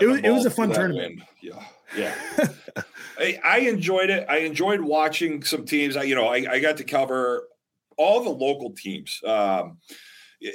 It 0.01 0.07
was- 0.07 0.19
it 0.19 0.31
was 0.31 0.45
a 0.45 0.49
fun 0.51 0.71
tournament. 0.73 1.17
wind. 1.17 1.23
Yeah. 1.41 1.65
Yeah. 1.97 2.47
I, 3.19 3.39
I 3.43 3.59
enjoyed 3.59 4.09
it. 4.09 4.25
I 4.27 4.37
enjoyed 4.39 4.81
watching 4.81 5.43
some 5.43 5.65
teams. 5.65 5.95
I, 5.95 6.03
you 6.03 6.15
know, 6.15 6.27
I, 6.27 6.45
I 6.49 6.59
got 6.59 6.77
to 6.77 6.83
cover 6.83 7.47
all 7.97 8.23
the 8.23 8.29
local 8.29 8.71
teams. 8.73 9.21
Um, 9.25 9.77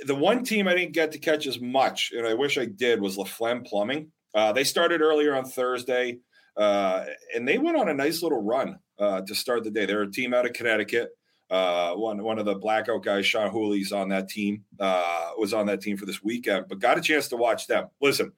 the 0.05 0.15
one 0.15 0.45
team 0.45 0.69
I 0.69 0.75
didn't 0.75 0.93
get 0.93 1.13
to 1.13 1.19
catch 1.19 1.47
as 1.47 1.59
much, 1.61 2.13
and 2.15 2.27
I 2.27 2.35
wish 2.35 2.59
I 2.59 2.67
did, 2.67 3.01
was 3.01 3.17
LaFlamme 3.17 3.65
Plumbing. 3.67 4.13
Uh, 4.35 4.53
they 4.53 4.65
started 4.65 5.01
earlier 5.01 5.35
on 5.35 5.45
Thursday, 5.47 6.19
uh, 6.57 7.07
and 7.35 7.49
they 7.49 7.57
went 7.57 7.79
on 7.79 7.89
a 7.89 7.95
nice 7.95 8.23
little 8.23 8.43
run 8.43 8.79
uh, 8.99 9.23
to 9.23 9.35
start 9.35 9.65
the 9.65 9.71
day. 9.71 9.87
They're 9.87 10.03
a 10.03 10.11
team 10.11 10.35
out 10.35 10.45
of 10.45 10.53
Connecticut. 10.53 11.11
Uh, 11.51 11.95
one 11.95 12.23
one 12.23 12.39
of 12.39 12.45
the 12.45 12.55
blackout 12.55 13.03
guys, 13.03 13.27
Sean 13.27 13.51
Hooley's 13.51 13.93
on 13.93 14.09
that 14.11 14.29
team. 14.29 14.65
Uh, 14.79 15.31
was 15.37 15.53
on 15.53 15.67
that 15.67 15.81
team 15.81 15.97
for 15.97 16.07
this 16.07 16.23
weekend, 16.23 16.67
but 16.69 16.79
got 16.79 16.99
a 16.99 17.01
chance 17.01 17.29
to 17.29 17.37
watch 17.37 17.67
them. 17.67 17.89
Listen, 18.01 18.33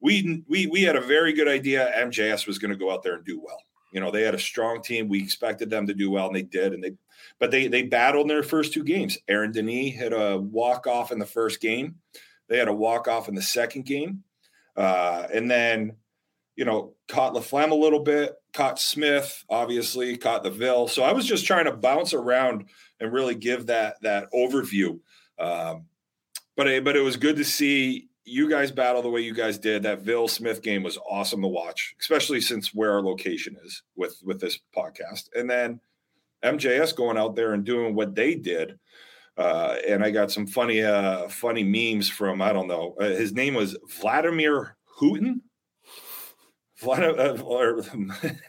we 0.00 0.42
we 0.48 0.66
we 0.66 0.82
had 0.82 0.96
a 0.96 1.00
very 1.00 1.32
good 1.32 1.48
idea. 1.48 1.92
MJS 1.96 2.46
was 2.46 2.58
going 2.58 2.72
to 2.72 2.76
go 2.76 2.92
out 2.92 3.02
there 3.02 3.14
and 3.14 3.24
do 3.24 3.40
well. 3.40 3.60
You 3.92 4.00
know, 4.00 4.10
they 4.10 4.22
had 4.22 4.34
a 4.34 4.38
strong 4.38 4.82
team. 4.82 5.08
We 5.08 5.22
expected 5.22 5.70
them 5.70 5.86
to 5.86 5.94
do 5.94 6.10
well, 6.10 6.26
and 6.26 6.36
they 6.36 6.42
did. 6.42 6.72
And 6.74 6.82
they, 6.82 6.92
but 7.38 7.50
they 7.50 7.68
they 7.68 7.82
battled 7.82 8.24
in 8.24 8.28
their 8.28 8.42
first 8.42 8.72
two 8.72 8.84
games. 8.84 9.16
Aaron 9.28 9.52
Denis 9.52 9.94
had 9.94 10.12
a 10.12 10.38
walk 10.38 10.86
off 10.86 11.12
in 11.12 11.18
the 11.18 11.26
first 11.26 11.60
game. 11.60 11.96
They 12.48 12.58
had 12.58 12.68
a 12.68 12.74
walk 12.74 13.08
off 13.08 13.28
in 13.28 13.34
the 13.34 13.42
second 13.42 13.86
game, 13.86 14.22
uh, 14.76 15.26
and 15.32 15.50
then 15.50 15.96
you 16.56 16.64
know 16.64 16.94
caught 17.08 17.34
Laflamme 17.34 17.70
a 17.70 17.76
little 17.76 18.00
bit, 18.00 18.34
caught 18.56 18.80
Smith, 18.80 19.44
obviously 19.48 20.16
caught 20.16 20.42
the 20.42 20.50
Ville. 20.50 20.88
So 20.88 21.02
I 21.02 21.12
was 21.12 21.26
just 21.26 21.46
trying 21.46 21.66
to 21.66 21.76
bounce 21.76 22.14
around 22.14 22.64
and 22.98 23.12
really 23.12 23.34
give 23.34 23.66
that 23.66 24.00
that 24.02 24.32
overview. 24.32 24.98
Um, 25.38 25.84
but 26.56 26.66
it, 26.66 26.84
but 26.84 26.96
it 26.96 27.02
was 27.02 27.16
good 27.16 27.36
to 27.36 27.44
see 27.44 28.08
you 28.24 28.48
guys 28.48 28.72
battle 28.72 29.02
the 29.02 29.10
way 29.10 29.20
you 29.20 29.34
guys 29.34 29.58
did. 29.58 29.82
That 29.82 30.00
Ville 30.00 30.26
Smith 30.26 30.62
game 30.62 30.82
was 30.82 30.98
awesome 31.08 31.42
to 31.42 31.48
watch, 31.48 31.94
especially 32.00 32.40
since 32.40 32.74
where 32.74 32.92
our 32.92 33.02
location 33.02 33.56
is 33.62 33.82
with 33.94 34.18
with 34.24 34.40
this 34.40 34.58
podcast. 34.74 35.28
And 35.34 35.48
then 35.48 35.80
MJS 36.42 36.96
going 36.96 37.18
out 37.18 37.36
there 37.36 37.52
and 37.52 37.64
doing 37.64 37.94
what 37.94 38.14
they 38.14 38.34
did. 38.34 38.78
Uh, 39.36 39.76
and 39.86 40.02
I 40.02 40.10
got 40.10 40.30
some 40.30 40.46
funny 40.46 40.82
uh, 40.82 41.28
funny 41.28 41.62
memes 41.62 42.08
from 42.08 42.40
I 42.40 42.52
don't 42.52 42.68
know. 42.68 42.94
Uh, 42.98 43.04
his 43.10 43.32
name 43.32 43.54
was 43.54 43.76
Vladimir 44.00 44.76
Hooten. 44.98 45.42
Uh, 46.84 47.38
or, 47.42 47.82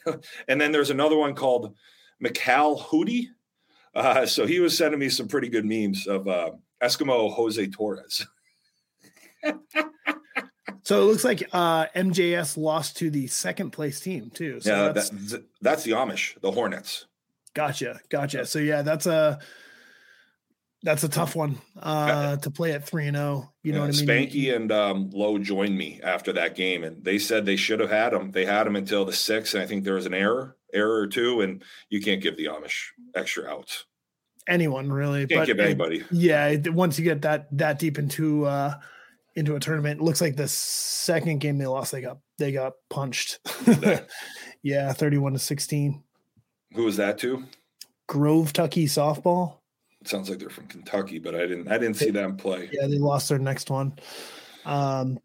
and 0.47 0.61
then 0.61 0.71
there's 0.71 0.89
another 0.89 1.17
one 1.17 1.33
called 1.33 1.75
Mikal 2.23 2.79
Hootie. 2.79 3.27
Uh, 3.95 4.25
so 4.25 4.45
he 4.45 4.59
was 4.59 4.77
sending 4.77 4.99
me 4.99 5.09
some 5.09 5.27
pretty 5.27 5.49
good 5.49 5.65
memes 5.65 6.07
of 6.07 6.27
uh, 6.27 6.51
Eskimo 6.81 7.31
Jose 7.33 7.67
Torres. 7.67 8.27
So 10.87 11.01
it 11.01 11.03
looks 11.03 11.25
like 11.25 11.49
uh, 11.51 11.87
MJS 11.87 12.55
lost 12.55 12.95
to 12.99 13.09
the 13.09 13.27
second 13.27 13.71
place 13.71 13.99
team 13.99 14.31
too. 14.33 14.61
So 14.61 14.73
yeah, 14.73 14.91
that's 14.93 15.09
that's 15.09 15.43
that's 15.59 15.83
the 15.83 15.91
Amish, 15.91 16.39
the 16.39 16.49
Hornets. 16.49 17.07
gotcha, 17.53 17.99
gotcha. 18.07 18.45
So 18.45 18.59
yeah, 18.59 18.83
that's 18.83 19.05
a 19.05 19.37
that's 20.87 21.03
a 21.03 21.09
tough 21.09 21.35
one 21.35 21.57
uh, 21.81 22.37
to 22.37 22.49
play 22.49 22.71
at 22.71 22.87
three 22.87 23.07
and 23.07 23.17
zero. 23.17 23.51
You 23.61 23.73
know 23.73 23.79
Yeah, 23.79 23.87
what 23.87 24.01
I 24.01 24.05
mean? 24.05 24.29
Spanky 24.29 24.55
and 24.55 24.71
um, 24.71 25.09
Lowe 25.11 25.37
joined 25.37 25.77
me 25.77 25.99
after 26.01 26.31
that 26.31 26.55
game, 26.55 26.85
and 26.85 27.03
they 27.03 27.19
said 27.19 27.45
they 27.45 27.57
should 27.57 27.81
have 27.81 27.89
had 27.89 28.13
him. 28.13 28.31
They 28.31 28.45
had 28.45 28.65
him 28.65 28.77
until 28.77 29.03
the 29.03 29.11
sixth, 29.11 29.53
and 29.53 29.61
I 29.61 29.67
think 29.67 29.83
there 29.83 29.95
was 29.95 30.05
an 30.05 30.13
error, 30.13 30.55
error 30.73 31.01
or 31.01 31.07
two, 31.07 31.41
and 31.41 31.61
you 31.89 31.99
can't 31.99 32.21
give 32.21 32.37
the 32.37 32.45
Amish 32.45 32.85
extra 33.13 33.49
outs. 33.49 33.83
Anyone 34.47 34.89
really? 34.89 35.21
You 35.21 35.27
can't 35.27 35.45
give 35.45 35.59
it- 35.59 35.65
anybody. 35.65 36.05
yeah, 36.09 36.55
once 36.67 36.97
you 36.97 37.03
get 37.03 37.21
that 37.23 37.47
that 37.57 37.79
deep 37.79 37.99
into 37.99 38.45
uh, 38.45 38.75
into 39.35 39.57
a 39.57 39.59
tournament, 39.59 39.99
it 39.99 40.03
looks 40.05 40.21
like 40.21 40.37
the 40.37 40.47
second 40.47 41.39
game 41.39 41.57
they 41.57 41.67
lost, 41.67 41.91
they 41.91 41.99
got 41.99 42.19
they 42.37 42.53
got 42.53 42.75
punched. 42.89 43.39
yeah, 44.63 44.93
thirty 44.93 45.17
one 45.17 45.33
to 45.33 45.39
sixteen. 45.39 46.01
Who 46.75 46.85
was 46.85 46.95
that 46.95 47.17
to? 47.17 47.43
Grove 48.07 48.53
Tucky 48.53 48.85
softball. 48.85 49.55
Sounds 50.07 50.29
like 50.29 50.39
they're 50.39 50.49
from 50.49 50.67
Kentucky, 50.67 51.19
but 51.19 51.35
I 51.35 51.39
didn't. 51.39 51.67
I 51.67 51.77
didn't 51.77 51.95
see 51.95 52.11
them 52.11 52.37
play. 52.37 52.69
Yeah, 52.71 52.87
they 52.87 52.97
lost 52.97 53.29
their 53.29 53.39
next 53.39 53.69
one. 53.69 53.93
Um, 54.65 55.19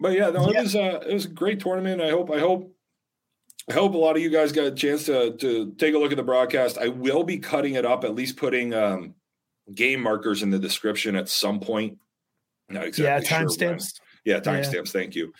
But 0.00 0.12
yeah, 0.12 0.30
no, 0.30 0.50
Yeah. 0.50 0.60
it 0.60 0.62
was 0.64 0.76
uh, 0.76 1.00
it 1.08 1.14
was 1.14 1.24
a 1.26 1.28
great 1.28 1.60
tournament. 1.60 2.00
I 2.02 2.10
hope 2.10 2.30
I 2.30 2.38
hope 2.40 2.74
I 3.70 3.74
hope 3.74 3.94
a 3.94 3.98
lot 3.98 4.16
of 4.16 4.22
you 4.22 4.30
guys 4.30 4.50
got 4.52 4.66
a 4.66 4.72
chance 4.72 5.04
to 5.06 5.36
to 5.36 5.72
take 5.78 5.94
a 5.94 5.98
look 5.98 6.10
at 6.12 6.16
the 6.16 6.22
broadcast. 6.24 6.76
I 6.78 6.88
will 6.88 7.22
be 7.24 7.38
cutting 7.38 7.74
it 7.74 7.86
up, 7.86 8.04
at 8.04 8.14
least 8.14 8.36
putting 8.36 8.74
um, 8.74 9.14
game 9.74 10.00
markers 10.00 10.42
in 10.42 10.50
the 10.50 10.58
description 10.58 11.14
at 11.16 11.28
some 11.28 11.60
point. 11.60 11.98
Not 12.68 12.86
exactly 12.86 13.04
yeah, 13.28 13.38
sure 13.38 13.48
timestamps. 13.48 14.00
Yeah, 14.24 14.34
Yeah. 14.34 14.40
timestamps. 14.40 14.90
Thank 14.90 15.14
you. 15.14 15.32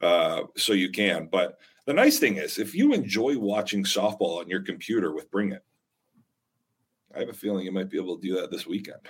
Uh, 0.00 0.42
so 0.56 0.72
you 0.72 0.90
can. 0.90 1.28
But 1.30 1.58
the 1.86 1.92
nice 1.94 2.18
thing 2.18 2.36
is, 2.36 2.58
if 2.58 2.74
you 2.74 2.92
enjoy 2.94 3.38
watching 3.38 3.84
softball 3.84 4.38
on 4.40 4.48
your 4.48 4.62
computer 4.62 5.12
with 5.14 5.30
Bring 5.30 5.52
It, 5.52 5.62
I 7.14 7.20
have 7.20 7.28
a 7.28 7.34
feeling 7.34 7.64
you 7.64 7.72
might 7.72 7.90
be 7.90 7.98
able 7.98 8.16
to 8.16 8.22
do 8.22 8.40
that 8.40 8.50
this 8.50 8.66
weekend. 8.66 9.00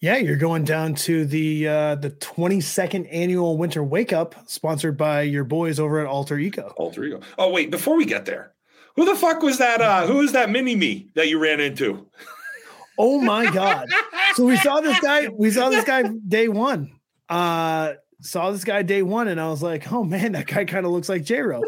Yeah, 0.00 0.16
you're 0.16 0.36
going 0.36 0.62
down 0.62 0.94
to 0.94 1.24
the 1.24 1.66
uh, 1.66 1.94
the 1.96 2.10
22nd 2.10 3.08
annual 3.10 3.58
Winter 3.58 3.82
Wake 3.82 4.12
Up, 4.12 4.48
sponsored 4.48 4.96
by 4.96 5.22
your 5.22 5.42
boys 5.42 5.80
over 5.80 5.98
at 5.98 6.06
Alter 6.06 6.38
Ego. 6.38 6.72
Alter 6.76 7.04
ego. 7.04 7.20
Oh 7.36 7.50
wait, 7.50 7.70
before 7.72 7.96
we 7.96 8.04
get 8.04 8.24
there, 8.24 8.52
who 8.94 9.04
the 9.04 9.16
fuck 9.16 9.42
was 9.42 9.58
that? 9.58 9.80
Uh, 9.80 10.06
who 10.06 10.18
was 10.18 10.32
that 10.32 10.50
mini 10.50 10.76
me 10.76 11.10
that 11.14 11.28
you 11.28 11.40
ran 11.40 11.60
into? 11.60 12.06
Oh 12.96 13.20
my 13.20 13.50
god! 13.50 13.88
so 14.34 14.44
we 14.44 14.56
saw 14.56 14.80
this 14.80 14.98
guy. 15.00 15.28
We 15.28 15.50
saw 15.50 15.68
this 15.68 15.84
guy 15.84 16.02
day 16.02 16.48
one. 16.48 16.92
Uh, 17.28 17.94
saw 18.20 18.50
this 18.50 18.64
guy 18.64 18.82
day 18.82 19.02
one, 19.02 19.28
and 19.28 19.40
I 19.40 19.48
was 19.48 19.62
like, 19.62 19.90
"Oh 19.92 20.04
man, 20.04 20.32
that 20.32 20.46
guy 20.46 20.64
kind 20.64 20.86
of 20.86 20.92
looks 20.92 21.08
like 21.08 21.24
J 21.24 21.40
Ro." 21.40 21.62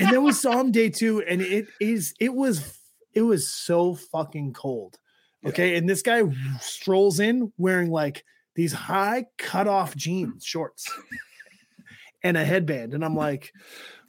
And 0.00 0.10
then 0.10 0.24
we 0.24 0.32
saw 0.32 0.58
him 0.60 0.72
day 0.72 0.88
two, 0.88 1.22
and 1.22 1.40
it 1.40 1.66
is 1.80 2.14
it 2.18 2.34
was 2.34 2.78
it 3.14 3.22
was 3.22 3.48
so 3.48 3.94
fucking 3.94 4.52
cold. 4.52 4.98
Okay, 5.44 5.76
and 5.76 5.88
this 5.88 6.02
guy 6.02 6.22
strolls 6.60 7.18
in 7.18 7.52
wearing 7.58 7.90
like 7.90 8.24
these 8.54 8.72
high 8.72 9.26
cut 9.38 9.66
off 9.66 9.96
jeans 9.96 10.44
shorts, 10.44 10.88
and 12.22 12.36
a 12.36 12.44
headband. 12.44 12.94
And 12.94 13.04
I'm 13.04 13.16
like, 13.16 13.52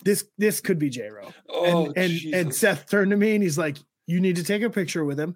this 0.03 0.25
this 0.37 0.61
could 0.61 0.79
be 0.79 0.89
J 0.89 1.09
Ro. 1.09 1.33
Oh, 1.49 1.87
and 1.87 1.97
and, 1.97 2.33
and 2.33 2.55
Seth 2.55 2.89
turned 2.89 3.11
to 3.11 3.17
me 3.17 3.35
and 3.35 3.43
he's 3.43 3.57
like, 3.57 3.77
You 4.05 4.19
need 4.19 4.35
to 4.37 4.43
take 4.43 4.61
a 4.61 4.69
picture 4.69 5.03
with 5.03 5.19
him. 5.19 5.35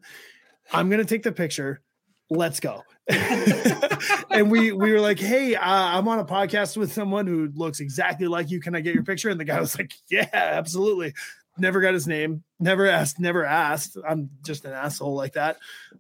I'm 0.72 0.90
gonna 0.90 1.06
take 1.06 1.24
the 1.24 1.32
picture. 1.32 1.82
Let's 2.30 2.60
go. 2.60 2.84
and 3.10 4.52
we 4.52 4.74
we 4.74 4.92
were 4.92 5.00
like, 5.00 5.20
Hey, 5.20 5.56
uh, 5.56 5.62
I'm 5.64 6.08
on 6.08 6.20
a 6.20 6.26
podcast 6.26 6.78
with 6.78 6.92
someone 6.92 7.26
who 7.26 7.50
looks 7.56 7.80
exactly 7.80 8.28
like 8.28 8.52
you. 8.52 8.60
Can 8.60 8.76
I 8.76 8.82
get 8.82 8.94
your 8.94 9.04
picture? 9.04 9.30
And 9.30 9.40
the 9.40 9.46
guy 9.46 9.60
was 9.60 9.78
like, 9.78 9.94
Yeah, 10.10 10.30
absolutely. 10.32 11.14
Never 11.60 11.82
got 11.82 11.94
his 11.94 12.08
name. 12.08 12.44
Never 12.60 12.88
asked. 12.88 13.20
Never 13.20 13.46
asked. 13.46 13.98
I'm 14.08 14.30
just 14.44 14.66
an 14.66 14.74
asshole 14.74 15.16
like 15.16 15.34
that. 15.34 15.58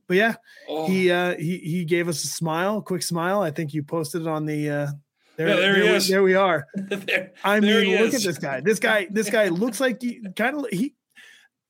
But 0.07 0.17
yeah, 0.17 0.35
Oh. 0.69 0.87
he 0.87 1.11
uh 1.11 1.35
he 1.35 1.57
he 1.57 1.85
gave 1.85 2.07
us 2.07 2.23
a 2.23 2.27
smile, 2.27 2.77
a 2.77 2.81
quick 2.81 3.03
smile. 3.03 3.41
I 3.41 3.51
think 3.51 3.73
you 3.73 3.83
posted 3.83 4.21
it 4.21 4.27
on 4.27 4.45
the 4.45 4.69
uh 4.69 4.87
there, 5.35 5.49
Yeah, 5.49 5.55
there 5.55 5.75
he 5.75 5.91
we, 5.93 5.99
there 5.99 6.23
we 6.23 6.35
are. 6.35 6.65
There- 6.75 7.31
I 7.43 7.59
There 7.59 7.81
mean, 7.81 7.97
look 8.01 8.13
is. 8.13 8.25
at 8.25 8.27
this 8.29 8.39
guy. 8.39 8.61
This 8.61 8.79
guy, 8.79 9.07
this 9.09 9.29
guy 9.29 9.49
looks 9.49 9.79
like 9.79 10.01
he 10.01 10.21
kind 10.35 10.57
of 10.57 10.65
he 10.71 10.95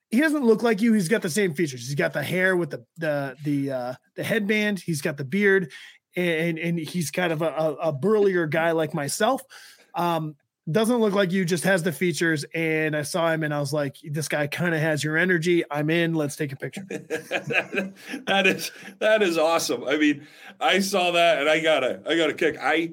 he 0.09 0.21
doesn't 0.21 0.45
look 0.45 0.63
like 0.63 0.81
you. 0.81 0.93
He's 0.93 1.09
got 1.09 1.21
the 1.21 1.29
same 1.29 1.53
features. 1.53 1.85
He's 1.85 1.95
got 1.95 2.13
the 2.13 2.23
hair 2.23 2.55
with 2.55 2.69
the 2.69 2.85
the 2.97 3.35
the 3.43 3.71
uh 3.71 3.93
the 4.15 4.23
headband, 4.23 4.79
he's 4.79 5.01
got 5.01 5.17
the 5.17 5.25
beard, 5.25 5.71
and 6.15 6.57
and 6.57 6.79
he's 6.79 7.11
kind 7.11 7.33
of 7.33 7.41
a, 7.41 7.47
a, 7.49 7.73
a 7.73 7.91
burlier 7.91 8.47
guy 8.47 8.71
like 8.71 8.93
myself. 8.93 9.41
Um 9.93 10.35
doesn't 10.69 10.97
look 10.97 11.13
like 11.13 11.31
you, 11.31 11.45
just 11.45 11.63
has 11.63 11.83
the 11.83 11.91
features. 11.91 12.45
And 12.53 12.95
I 12.95 13.01
saw 13.01 13.31
him 13.31 13.43
and 13.43 13.53
I 13.53 13.59
was 13.59 13.71
like, 13.71 13.97
this 14.03 14.27
guy 14.27 14.47
kind 14.47 14.75
of 14.75 14.81
has 14.81 15.03
your 15.03 15.17
energy. 15.17 15.63
I'm 15.71 15.89
in. 15.89 16.13
Let's 16.13 16.35
take 16.35 16.51
a 16.51 16.55
picture. 16.55 16.85
that 16.89 18.43
is 18.45 18.71
that 18.99 19.21
is 19.21 19.37
awesome. 19.37 19.83
I 19.85 19.97
mean, 19.97 20.27
I 20.59 20.79
saw 20.79 21.11
that 21.11 21.39
and 21.39 21.49
I 21.49 21.59
got 21.61 21.83
a 21.83 22.01
I 22.07 22.17
got 22.17 22.29
a 22.29 22.33
kick. 22.33 22.57
I 22.61 22.91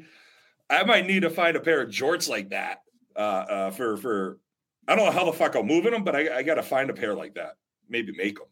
I 0.70 0.84
might 0.84 1.06
need 1.06 1.22
to 1.22 1.30
find 1.30 1.56
a 1.56 1.60
pair 1.60 1.82
of 1.82 1.90
jorts 1.90 2.28
like 2.28 2.50
that 2.50 2.82
uh, 3.16 3.18
uh, 3.18 3.70
for 3.70 3.96
for 3.96 4.38
I 4.86 4.94
don't 4.94 5.06
know 5.06 5.12
how 5.12 5.24
the 5.24 5.32
fuck 5.32 5.54
I'm 5.54 5.66
moving 5.66 5.92
them, 5.92 6.04
but 6.04 6.14
I, 6.14 6.38
I 6.38 6.42
got 6.42 6.54
to 6.56 6.62
find 6.62 6.90
a 6.90 6.94
pair 6.94 7.14
like 7.14 7.34
that. 7.34 7.56
Maybe 7.88 8.12
make 8.16 8.36
them. 8.36 8.48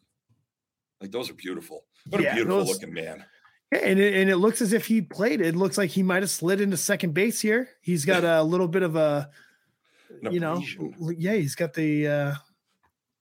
Like 1.00 1.10
those 1.10 1.30
are 1.30 1.34
beautiful. 1.34 1.84
What 2.08 2.20
a 2.20 2.32
beautiful 2.32 2.58
those- 2.58 2.68
looking 2.68 2.92
man. 2.92 3.24
Yeah, 3.72 3.78
and 3.78 3.98
it, 3.98 4.14
and 4.14 4.28
it 4.30 4.36
looks 4.36 4.60
as 4.60 4.72
if 4.72 4.86
he 4.86 5.00
played. 5.00 5.40
It 5.40 5.56
looks 5.56 5.78
like 5.78 5.90
he 5.90 6.02
might 6.02 6.22
have 6.22 6.30
slid 6.30 6.60
into 6.60 6.76
second 6.76 7.14
base 7.14 7.40
here. 7.40 7.70
He's 7.80 8.04
got 8.04 8.22
a 8.22 8.42
little 8.42 8.68
bit 8.68 8.82
of 8.82 8.96
a 8.96 9.30
you 10.30 10.40
know 10.40 10.62
yeah 11.16 11.32
he's 11.32 11.54
got 11.54 11.72
the 11.74 12.06
uh 12.06 12.34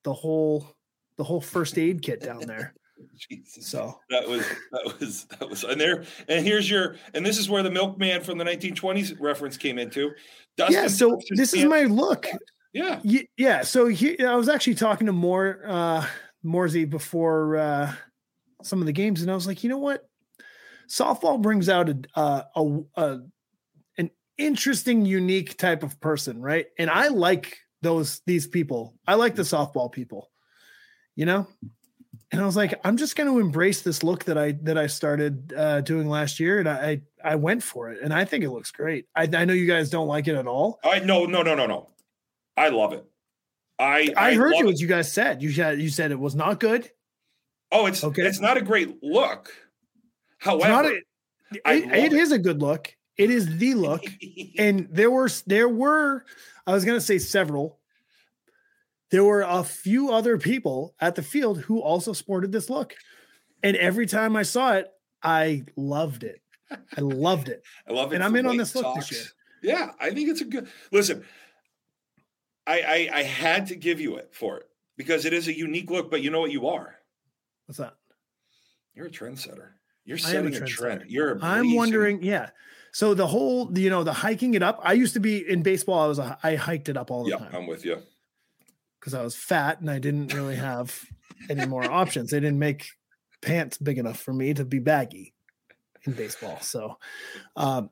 the 0.03 0.13
whole 0.13 0.75
the 1.17 1.23
whole 1.23 1.41
first 1.41 1.77
aid 1.77 2.01
kit 2.01 2.21
down 2.21 2.41
there 2.41 2.73
Jesus. 3.29 3.67
so 3.67 3.99
That 4.09 4.27
was 4.27 4.45
that 4.71 4.99
was 4.99 5.25
that 5.25 5.49
was 5.49 5.63
and 5.63 5.79
there 5.79 6.03
and 6.27 6.45
here's 6.45 6.69
your 6.69 6.97
and 7.13 7.25
this 7.25 7.37
is 7.37 7.49
where 7.49 7.63
the 7.63 7.71
milkman 7.71 8.21
from 8.21 8.37
the 8.37 8.43
1920s 8.43 9.19
reference 9.19 9.57
came 9.57 9.77
into. 9.77 10.11
Dustin 10.57 10.75
yeah 10.75 10.87
so 10.87 11.17
this 11.31 11.53
is 11.53 11.65
my 11.65 11.83
look 11.83 12.27
yeah. 12.73 12.99
Ye- 13.03 13.29
yeah 13.37 13.61
so 13.61 13.87
he, 13.87 14.19
i 14.23 14.35
was 14.35 14.49
actually 14.49 14.75
talking 14.75 15.07
to 15.07 15.13
more 15.13 15.61
uh 15.65 16.05
morsey 16.43 16.85
before 16.85 17.57
uh 17.57 17.93
some 18.63 18.79
of 18.81 18.85
the 18.85 18.93
games 18.93 19.21
and 19.21 19.31
i 19.31 19.35
was 19.35 19.47
like 19.47 19.63
you 19.63 19.69
know 19.69 19.77
what 19.77 20.07
softball 20.91 21.41
brings 21.41 21.69
out 21.69 21.89
a 21.89 21.97
uh, 22.15 22.43
a, 22.55 22.79
a 23.01 23.19
an 23.97 24.11
interesting 24.37 25.05
unique 25.05 25.57
type 25.57 25.83
of 25.83 25.99
person 26.01 26.41
right 26.41 26.67
and 26.77 26.89
i 26.89 27.07
like 27.07 27.57
those 27.81 28.21
these 28.27 28.45
people 28.47 28.93
i 29.07 29.15
like 29.15 29.35
the 29.35 29.41
softball 29.43 29.91
people 29.91 30.29
you 31.15 31.25
know 31.25 31.47
and 32.31 32.41
i 32.41 32.45
was 32.45 32.55
like 32.57 32.79
i'm 32.83 32.97
just 32.97 33.15
going 33.15 33.29
to 33.29 33.39
embrace 33.39 33.81
this 33.81 34.03
look 34.03 34.25
that 34.25 34.37
i 34.37 34.51
that 34.63 34.77
i 34.77 34.87
started 34.87 35.53
uh 35.55 35.79
doing 35.81 36.07
last 36.09 36.39
year 36.39 36.59
and 36.59 36.67
i 36.67 37.01
i 37.23 37.35
went 37.35 37.63
for 37.63 37.89
it 37.91 38.01
and 38.01 38.13
i 38.13 38.25
think 38.25 38.43
it 38.43 38.49
looks 38.51 38.71
great 38.71 39.05
i, 39.15 39.23
I 39.33 39.45
know 39.45 39.53
you 39.53 39.67
guys 39.67 39.89
don't 39.89 40.07
like 40.07 40.27
it 40.27 40.35
at 40.35 40.47
all 40.47 40.79
I 40.83 40.99
no 40.99 41.25
no 41.25 41.41
no 41.41 41.55
no 41.55 41.65
no. 41.67 41.87
I 42.57 42.67
love 42.69 42.91
it. 42.93 43.05
I 43.79 44.13
I, 44.15 44.33
heard 44.35 44.53
you 44.55 44.63
it. 44.63 44.65
what 44.65 44.79
you 44.79 44.87
guys 44.87 45.11
said. 45.11 45.41
You 45.41 45.51
said 45.51 45.81
you 45.81 45.89
said 45.89 46.11
it 46.11 46.19
was 46.19 46.35
not 46.35 46.59
good. 46.59 46.91
Oh, 47.71 47.85
it's 47.87 48.03
Okay. 48.03 48.23
it's 48.23 48.39
not 48.41 48.57
a 48.57 48.61
great 48.61 49.01
look. 49.01 49.51
However, 50.41 50.89
a, 51.65 51.77
it, 51.77 51.91
it 51.93 52.13
is 52.13 52.31
a 52.31 52.39
good 52.39 52.61
look. 52.61 52.95
It 53.15 53.29
is 53.29 53.57
the 53.59 53.75
look. 53.75 54.03
and 54.57 54.87
there 54.91 55.11
were 55.11 55.29
there 55.45 55.69
were 55.69 56.25
I 56.65 56.73
was 56.73 56.83
gonna 56.83 56.99
say 56.99 57.19
several. 57.19 57.77
There 59.11 59.23
were 59.23 59.43
a 59.43 59.63
few 59.63 60.11
other 60.11 60.39
people 60.39 60.95
at 60.99 61.13
the 61.13 61.21
field 61.21 61.61
who 61.61 61.79
also 61.79 62.11
sported 62.13 62.51
this 62.51 62.69
look. 62.69 62.95
And 63.61 63.77
every 63.77 64.07
time 64.07 64.35
I 64.35 64.41
saw 64.41 64.73
it, 64.73 64.87
I 65.21 65.65
loved 65.75 66.23
it. 66.23 66.41
I 66.71 67.01
loved 67.01 67.49
it. 67.49 67.61
I 67.87 67.93
love 67.93 68.11
it. 68.11 68.15
and 68.15 68.23
I'm 68.23 68.35
in 68.35 68.47
on 68.47 68.57
this 68.57 68.73
look 68.73 68.95
this 68.95 69.11
year. 69.11 69.21
Yeah, 69.61 69.91
I 69.99 70.09
think 70.09 70.29
it's 70.29 70.41
a 70.41 70.45
good. 70.45 70.69
Listen, 70.91 71.23
I, 72.65 72.81
I 72.81 73.19
I 73.19 73.23
had 73.23 73.67
to 73.67 73.75
give 73.75 73.99
you 73.99 74.15
it 74.15 74.33
for 74.33 74.57
it 74.57 74.67
because 74.97 75.25
it 75.25 75.33
is 75.33 75.47
a 75.47 75.55
unique 75.55 75.91
look. 75.91 76.09
But 76.09 76.23
you 76.23 76.31
know 76.31 76.39
what 76.39 76.51
you 76.51 76.67
are? 76.67 76.95
What's 77.67 77.77
that? 77.77 77.93
You're 78.95 79.05
a 79.05 79.11
trendsetter. 79.11 79.73
You're 80.05 80.17
am 80.17 80.23
a 80.23 80.27
setting 80.27 80.55
a, 80.55 80.65
trend. 80.65 81.03
You're. 81.07 81.37
A 81.37 81.39
I'm 81.41 81.75
wondering, 81.75 82.23
yeah. 82.23 82.49
So 82.91 83.13
the 83.13 83.27
whole, 83.27 83.77
you 83.77 83.89
know, 83.89 84.03
the 84.03 84.13
hiking 84.13 84.53
it 84.53 84.63
up. 84.63 84.79
I 84.83 84.93
used 84.93 85.13
to 85.13 85.19
be 85.19 85.47
in 85.47 85.63
baseball. 85.63 85.99
I 86.03 86.07
was 86.07 86.19
a, 86.19 86.37
I 86.43 86.55
hiked 86.55 86.89
it 86.89 86.97
up 86.97 87.09
all 87.11 87.23
the 87.23 87.29
Yeah, 87.31 87.37
time. 87.37 87.51
I'm 87.53 87.67
with 87.67 87.85
you. 87.85 87.99
because 88.99 89.13
I 89.13 89.21
was 89.23 89.35
fat 89.35 89.79
and 89.79 89.89
I 89.89 89.99
didn't 89.99 90.33
really 90.33 90.55
have 90.57 90.99
any 91.49 91.65
more 91.65 91.83
options. 91.89 92.31
They 92.31 92.39
didn't 92.39 92.59
make 92.59 92.87
pants 93.41 93.77
big 93.77 93.97
enough 93.97 94.19
for 94.19 94.33
me 94.33 94.53
to 94.53 94.65
be 94.65 94.79
baggy 94.79 95.33
in 96.03 96.13
baseball. 96.13 96.59
So, 96.61 96.97
um, 97.55 97.89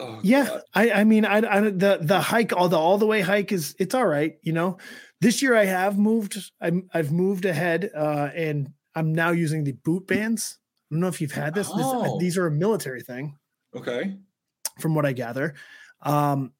Oh, 0.00 0.18
yeah, 0.22 0.60
I, 0.74 0.90
I 0.90 1.04
mean, 1.04 1.24
I, 1.24 1.36
I, 1.36 1.60
the, 1.60 1.98
the 2.00 2.18
hike, 2.20 2.52
all 2.52 2.68
the, 2.68 2.78
all 2.78 2.98
the 2.98 3.06
way 3.06 3.20
hike 3.20 3.52
is, 3.52 3.76
it's 3.78 3.94
all 3.94 4.06
right. 4.06 4.36
You 4.42 4.52
know, 4.52 4.78
this 5.20 5.42
year 5.42 5.54
I 5.54 5.64
have 5.66 5.96
moved, 5.96 6.38
I'm, 6.60 6.88
I've 6.92 7.12
moved 7.12 7.44
ahead, 7.44 7.90
uh, 7.94 8.30
and 8.34 8.72
I'm 8.96 9.12
now 9.12 9.30
using 9.30 9.62
the 9.62 9.72
boot 9.72 10.06
bands. 10.08 10.58
I 10.92 10.94
don't 10.94 11.00
know 11.00 11.08
if 11.08 11.22
you've 11.22 11.32
had 11.32 11.54
this. 11.54 11.68
this 11.68 11.76
Oh. 11.78 12.18
these 12.18 12.36
are 12.36 12.46
a 12.46 12.50
military 12.50 13.00
thing 13.00 13.38
Okay. 13.74 14.18
from 14.78 14.94
what 14.94 15.06
I 15.06 15.14
gather. 15.14 15.54
Um, 16.02 16.52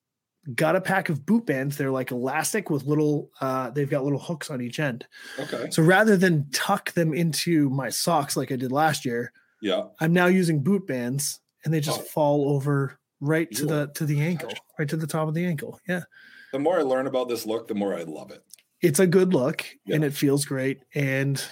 got 0.55 0.75
a 0.75 0.81
pack 0.81 1.11
of 1.11 1.27
boot 1.27 1.45
bands. 1.45 1.77
They're 1.77 1.91
like 1.91 2.13
elastic 2.13 2.71
with 2.71 2.85
little, 2.85 3.31
uh, 3.43 3.69
they've 3.71 3.91
got 3.91 4.05
little 4.05 4.19
hooks 4.19 4.51
on 4.51 4.63
each 4.63 4.81
end. 4.81 5.07
Okay. 5.39 5.69
So 5.71 5.83
rather 5.83 6.17
than 6.17 6.49
tuck 6.51 6.93
them 6.93 7.13
into 7.13 7.69
my 7.69 7.91
socks 7.91 8.35
like 8.35 8.51
I 8.51 8.57
did 8.57 8.73
last 8.73 9.05
year, 9.05 9.33
Yeah. 9.61 9.89
I'm 10.01 10.15
now 10.15 10.27
using 10.27 10.63
boot 10.63 10.87
bands 10.87 11.41
and 11.65 11.75
they 11.75 11.81
just 11.81 12.01
Oh. 12.01 12.05
fall 12.05 12.49
over 12.55 12.99
right 13.21 13.51
to 13.53 13.67
the 13.67 13.89
to 13.95 14.07
the 14.07 14.21
ankle, 14.23 14.53
right 14.79 14.89
to 14.89 14.97
the 14.97 15.07
top 15.07 15.29
of 15.29 15.35
the 15.35 15.45
ankle. 15.45 15.79
Yeah. 15.87 16.05
The 16.53 16.59
more 16.59 16.79
I 16.79 16.83
learn 16.83 17.07
about 17.07 17.29
this 17.29 17.45
look, 17.45 17.69
the 17.69 17.75
more 17.75 17.95
I 17.95 18.05
love 18.05 18.31
it. 18.31 18.43
It's 18.81 18.99
a 18.99 19.07
good 19.07 19.35
look 19.35 19.65
and 19.91 20.03
it 20.03 20.15
feels 20.15 20.47
great 20.47 20.85
and 20.95 21.45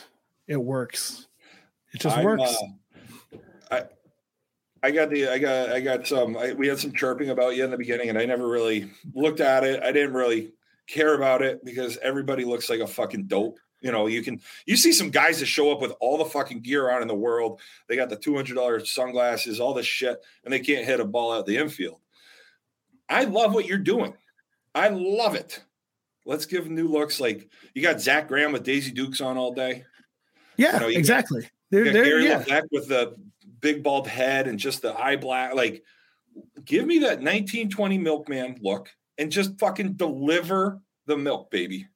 it 0.48 0.56
works. 0.56 1.26
It 1.92 2.00
just 2.00 2.16
I'm, 2.16 2.24
works. 2.24 2.56
uh, 3.32 3.36
I 3.70 3.82
I 4.82 4.90
got 4.90 5.10
the 5.10 5.28
I 5.28 5.38
got 5.38 5.70
I 5.70 5.80
got 5.80 6.06
some 6.06 6.36
I, 6.36 6.52
we 6.52 6.68
had 6.68 6.78
some 6.78 6.92
chirping 6.92 7.30
about 7.30 7.56
you 7.56 7.64
in 7.64 7.70
the 7.70 7.76
beginning 7.76 8.08
and 8.08 8.18
I 8.18 8.24
never 8.24 8.48
really 8.48 8.90
looked 9.14 9.40
at 9.40 9.64
it. 9.64 9.82
I 9.82 9.92
didn't 9.92 10.14
really 10.14 10.52
care 10.86 11.14
about 11.14 11.42
it 11.42 11.64
because 11.64 11.98
everybody 11.98 12.44
looks 12.44 12.68
like 12.68 12.80
a 12.80 12.86
fucking 12.86 13.26
dope. 13.26 13.58
You 13.80 13.92
know, 13.92 14.06
you 14.08 14.22
can 14.22 14.40
you 14.66 14.76
see 14.76 14.92
some 14.92 15.10
guys 15.10 15.40
that 15.40 15.46
show 15.46 15.72
up 15.72 15.80
with 15.80 15.92
all 16.00 16.18
the 16.18 16.24
fucking 16.26 16.60
gear 16.60 16.90
on 16.90 17.02
in 17.02 17.08
the 17.08 17.14
world. 17.14 17.60
They 17.88 17.96
got 17.96 18.10
the 18.10 18.16
two 18.16 18.34
hundred 18.36 18.54
dollars 18.54 18.90
sunglasses, 18.90 19.58
all 19.58 19.72
this 19.72 19.86
shit, 19.86 20.22
and 20.44 20.52
they 20.52 20.60
can't 20.60 20.84
hit 20.84 21.00
a 21.00 21.04
ball 21.04 21.32
out 21.32 21.46
the 21.46 21.56
infield. 21.56 22.00
I 23.08 23.24
love 23.24 23.54
what 23.54 23.66
you're 23.66 23.78
doing. 23.78 24.14
I 24.74 24.88
love 24.88 25.34
it. 25.34 25.62
Let's 26.26 26.46
give 26.46 26.68
new 26.68 26.88
looks. 26.88 27.20
Like 27.20 27.48
you 27.74 27.82
got 27.82 28.00
Zach 28.00 28.28
Graham 28.28 28.52
with 28.52 28.64
Daisy 28.64 28.92
Dukes 28.92 29.20
on 29.20 29.38
all 29.38 29.54
day. 29.54 29.84
yeah, 30.56 30.78
know, 30.78 30.88
you 30.88 30.98
exactly. 30.98 31.42
You 31.42 31.48
They're, 31.70 31.92
they're, 31.92 32.04
Gary 32.04 32.24
yeah. 32.24 32.42
Levac 32.42 32.62
with 32.72 32.88
the 32.88 33.14
big 33.60 33.82
bald 33.82 34.06
head 34.06 34.48
and 34.48 34.58
just 34.58 34.82
the 34.82 34.98
eye 34.98 35.16
black. 35.16 35.54
Like, 35.54 35.84
give 36.64 36.86
me 36.86 36.98
that 37.00 37.20
1920 37.20 37.98
milkman 37.98 38.58
look 38.62 38.88
and 39.18 39.30
just 39.30 39.58
fucking 39.58 39.94
deliver 39.94 40.80
the 41.06 41.16
milk, 41.16 41.50
baby. 41.50 41.86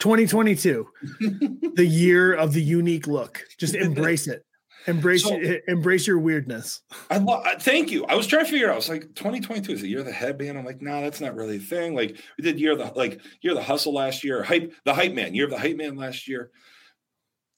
2022, 0.00 0.88
the 1.74 1.86
year 1.86 2.32
of 2.32 2.52
the 2.52 2.62
unique 2.62 3.06
look. 3.06 3.44
Just 3.58 3.74
embrace 3.74 4.26
it. 4.26 4.44
Embrace 4.86 5.24
So- 5.24 5.36
it, 5.36 5.62
embrace 5.68 6.06
your 6.06 6.18
weirdness. 6.18 6.80
I 7.10 7.18
love. 7.18 7.44
Thank 7.60 7.90
you. 7.90 8.06
I 8.06 8.14
was 8.14 8.26
trying 8.26 8.46
to 8.46 8.50
figure 8.50 8.68
out. 8.68 8.72
I 8.72 8.76
was 8.76 8.88
like, 8.88 9.02
2022 9.14 9.72
is 9.72 9.82
the 9.82 9.88
year 9.88 10.00
of 10.00 10.06
the 10.06 10.12
headband. 10.12 10.58
I'm 10.58 10.64
like, 10.64 10.80
nah, 10.80 11.02
that's 11.02 11.20
not 11.20 11.34
really 11.34 11.56
a 11.56 11.60
thing. 11.60 11.94
Like, 11.94 12.16
we 12.38 12.44
did 12.44 12.58
year 12.58 12.72
of 12.72 12.78
the 12.78 12.90
like 12.96 13.20
year 13.42 13.52
of 13.52 13.58
the 13.58 13.62
hustle 13.62 13.92
last 13.92 14.24
year. 14.24 14.42
Hype 14.42 14.72
the 14.84 14.94
hype 14.94 15.12
man. 15.12 15.34
Year 15.34 15.44
of 15.44 15.50
the 15.50 15.58
hype 15.58 15.76
man 15.76 15.96
last 15.96 16.26
year. 16.26 16.50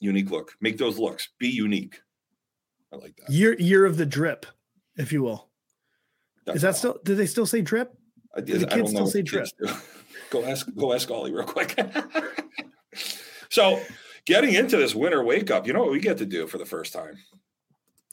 Unique 0.03 0.33
look. 0.33 0.57
Make 0.61 0.79
those 0.79 0.99
looks. 0.99 1.29
Be 1.39 1.49
unique. 1.49 2.01
I 2.93 2.97
like 2.97 3.15
that. 3.17 3.31
Year 3.31 3.55
year 3.61 3.87
of 3.87 3.97
the 3.97 4.05
drip, 4.05 4.47
if 4.97 5.13
you 5.13 5.23
will. 5.23 5.49
That's 6.45 6.57
Is 6.57 6.63
that 6.63 6.69
all. 6.69 6.75
still 6.75 6.99
do 7.05 7.15
they 7.15 7.27
still 7.27 7.47
say 7.47 7.61
drip? 7.61 7.97
I, 8.37 8.41
Do 8.41 8.59
the 8.59 8.67
kids 8.67 8.91
still 8.91 9.07
say 9.07 9.23
do. 9.23 9.45
go 10.31 10.45
ask 10.45 10.67
go 10.77 10.93
ask 10.93 11.09
Ollie 11.09 11.33
real 11.33 11.45
quick. 11.45 11.79
so 13.49 13.81
getting 14.27 14.55
into 14.55 14.77
this 14.77 14.93
winter 14.93 15.23
wake 15.23 15.53
up, 15.53 15.69
you 15.69 15.73
know 15.73 15.81
what 15.81 15.93
we 15.93 16.01
get 16.01 16.19
to 16.19 16.27
do 16.27 16.49
for 16.49 16.59
the 16.59 16.67
first 16.67 16.93
time? 16.93 17.15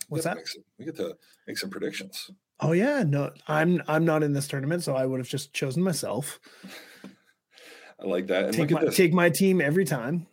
What's 0.09 0.25
that? 0.25 0.47
some- 0.47 0.63
we 0.77 0.85
get 0.85 0.95
to 0.97 1.15
make 1.47 1.57
some 1.57 1.71
predictions. 1.71 2.29
Oh 2.59 2.73
yeah, 2.73 3.03
no, 3.03 3.31
I'm 3.47 3.81
I'm 3.87 4.05
not 4.05 4.21
in 4.21 4.33
this 4.33 4.47
tournament, 4.47 4.83
so 4.83 4.95
I 4.95 5.07
would 5.07 5.19
have 5.19 5.29
just 5.29 5.53
chosen 5.53 5.81
myself. 5.81 6.39
I 7.99 8.05
like 8.05 8.27
that. 8.27 8.45
And 8.45 8.53
Take 8.53 8.69
my, 8.71 8.85
this 8.85 8.95
take 8.95 9.11
my 9.11 9.29
team 9.31 9.59
every 9.59 9.85
time. 9.85 10.27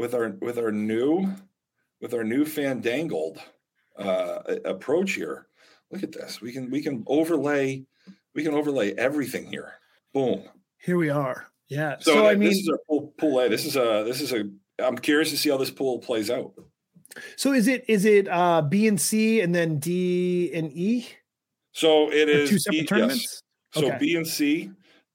With 0.00 0.14
our 0.14 0.30
with 0.40 0.58
our 0.58 0.72
new 0.72 1.28
with 2.00 2.14
our 2.14 2.24
new 2.24 2.46
fandangled 2.46 3.38
uh, 3.98 4.38
approach 4.64 5.12
here. 5.12 5.46
Look 5.90 6.02
at 6.02 6.12
this. 6.12 6.40
We 6.40 6.52
can 6.52 6.70
we 6.70 6.80
can 6.82 7.04
overlay 7.06 7.84
we 8.34 8.42
can 8.42 8.54
overlay 8.54 8.94
everything 8.94 9.44
here. 9.46 9.74
Boom. 10.14 10.44
Here 10.78 10.96
we 10.96 11.10
are. 11.10 11.46
Yeah. 11.68 11.96
So, 12.00 12.14
So, 12.14 12.26
I 12.26 12.34
mean, 12.34 12.48
this 12.48 12.58
is 12.58 12.68
our 12.70 12.78
pool, 12.88 13.12
pool 13.18 13.40
A. 13.40 13.48
This 13.50 13.66
is 13.66 13.76
a 13.76 14.02
this 14.06 14.20
is 14.22 14.32
a. 14.32 14.44
I'm 14.82 14.96
curious 14.96 15.30
to 15.30 15.36
see 15.36 15.50
how 15.50 15.58
this 15.58 15.70
pool 15.70 15.98
plays 15.98 16.30
out. 16.30 16.52
so 17.36 17.52
is 17.52 17.68
it 17.68 17.84
is 17.86 18.04
it 18.06 18.26
uh 18.28 18.62
B 18.62 18.88
and 18.88 18.98
C 18.98 19.42
and 19.42 19.54
then 19.54 19.78
D 19.78 20.50
and 20.54 20.72
E? 20.72 21.06
So 21.72 22.10
it 22.10 22.28
is 22.28 22.48
two 22.48 22.58
separate 22.58 22.76
E- 22.76 22.80
yes. 22.80 22.88
tournaments? 22.88 23.42
So 23.74 23.86
Okay. 23.86 23.98
B 24.00 24.16
and 24.16 24.26
C, 24.26 24.70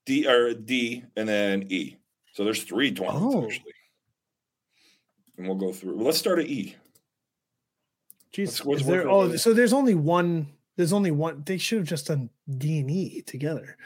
D 0.05 0.27
or 0.27 0.53
D, 0.53 1.03
and 1.17 1.27
then 1.27 1.65
E. 1.69 1.97
So 2.33 2.43
there's 2.45 2.63
three 2.63 2.91
tournaments 2.93 3.35
Oh. 3.35 3.45
actually. 3.47 3.74
And 5.37 5.47
we'll 5.47 5.57
go 5.57 5.71
through. 5.73 6.01
Let's 6.01 6.17
start 6.17 6.39
at 6.39 6.47
E. 6.47 6.75
Jeez, 8.33 8.45
Let's- 8.47 8.65
let's 8.65 8.81
is 8.81 8.87
work 8.87 9.03
there, 9.03 9.09
oh, 9.09 9.35
so 9.35 9.53
there's 9.53 9.73
only 9.73 9.95
one. 9.95 10.47
There's 10.75 10.91
only 10.93 11.11
one. 11.11 11.43
They 11.45 11.57
should 11.57 11.79
have 11.79 11.87
just 11.87 12.07
done 12.07 12.29
D 12.57 12.79
and 12.79 12.91
E 12.91 13.21
together. 13.21 13.77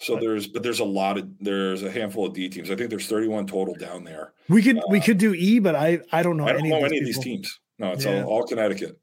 So 0.00 0.14
But- 0.14 0.20
there's 0.22 0.46
but 0.48 0.62
there's 0.62 0.80
a 0.80 0.84
lot 0.84 1.18
of 1.18 1.28
there's 1.40 1.82
a 1.82 1.90
handful 1.90 2.26
of 2.26 2.34
D 2.34 2.48
teams. 2.48 2.70
I 2.70 2.76
think 2.76 2.90
there's 2.90 3.06
31 3.06 3.46
total 3.46 3.74
down 3.74 4.04
there. 4.04 4.32
We 4.48 4.60
could 4.62 4.80
we 4.90 5.00
could 5.00 5.18
do 5.18 5.34
E, 5.34 5.58
but 5.60 5.74
I 5.74 6.00
I 6.12 6.22
don't 6.22 6.36
know 6.36 6.44
Uh, 6.44 6.48
I 6.48 6.52
don't 6.52 6.60
any 6.62 6.70
know 6.70 6.76
of 6.84 6.90
these 6.90 6.92
any 6.92 6.98
of 7.00 7.06
these 7.06 7.18
teams. 7.18 7.60
No, 7.78 7.92
it's 7.92 8.04
Yeah. 8.04 8.24
all, 8.24 8.40
all 8.40 8.46
Connecticut. 8.46 8.98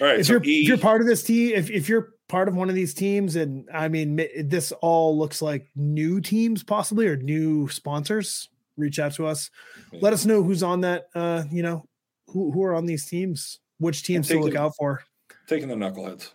All 0.00 0.06
right, 0.08 0.18
If 0.20 0.26
so 0.26 0.34
you're 0.34 0.44
E, 0.44 0.62
if 0.62 0.68
you're 0.68 0.78
part 0.78 1.00
of 1.00 1.06
this 1.06 1.22
team, 1.22 1.54
if 1.54 1.70
if 1.70 1.88
you're 1.88 2.14
part 2.28 2.48
of 2.48 2.56
one 2.56 2.68
of 2.68 2.74
these 2.74 2.92
teams, 2.92 3.36
and 3.36 3.68
I 3.72 3.88
mean 3.88 4.16
this 4.16 4.72
all 4.82 5.16
looks 5.16 5.40
like 5.40 5.68
new 5.76 6.20
teams 6.20 6.62
possibly 6.64 7.06
or 7.06 7.16
new 7.16 7.68
sponsors, 7.68 8.48
reach 8.76 8.98
out 8.98 9.12
to 9.14 9.26
us. 9.26 9.50
Let 9.92 10.12
us 10.12 10.24
know 10.26 10.42
who's 10.42 10.62
on 10.62 10.80
that. 10.82 11.04
Uh, 11.14 11.44
you 11.50 11.62
know, 11.62 11.84
who 12.28 12.50
who 12.52 12.62
are 12.64 12.74
on 12.74 12.86
these 12.86 13.06
teams, 13.06 13.60
which 13.78 14.02
teams 14.02 14.28
to 14.28 14.34
look 14.34 14.44
thinking- 14.44 14.60
out 14.60 14.72
for. 14.78 15.02
taking 15.46 15.68
the 15.68 15.74
knuckleheads. 15.74 16.30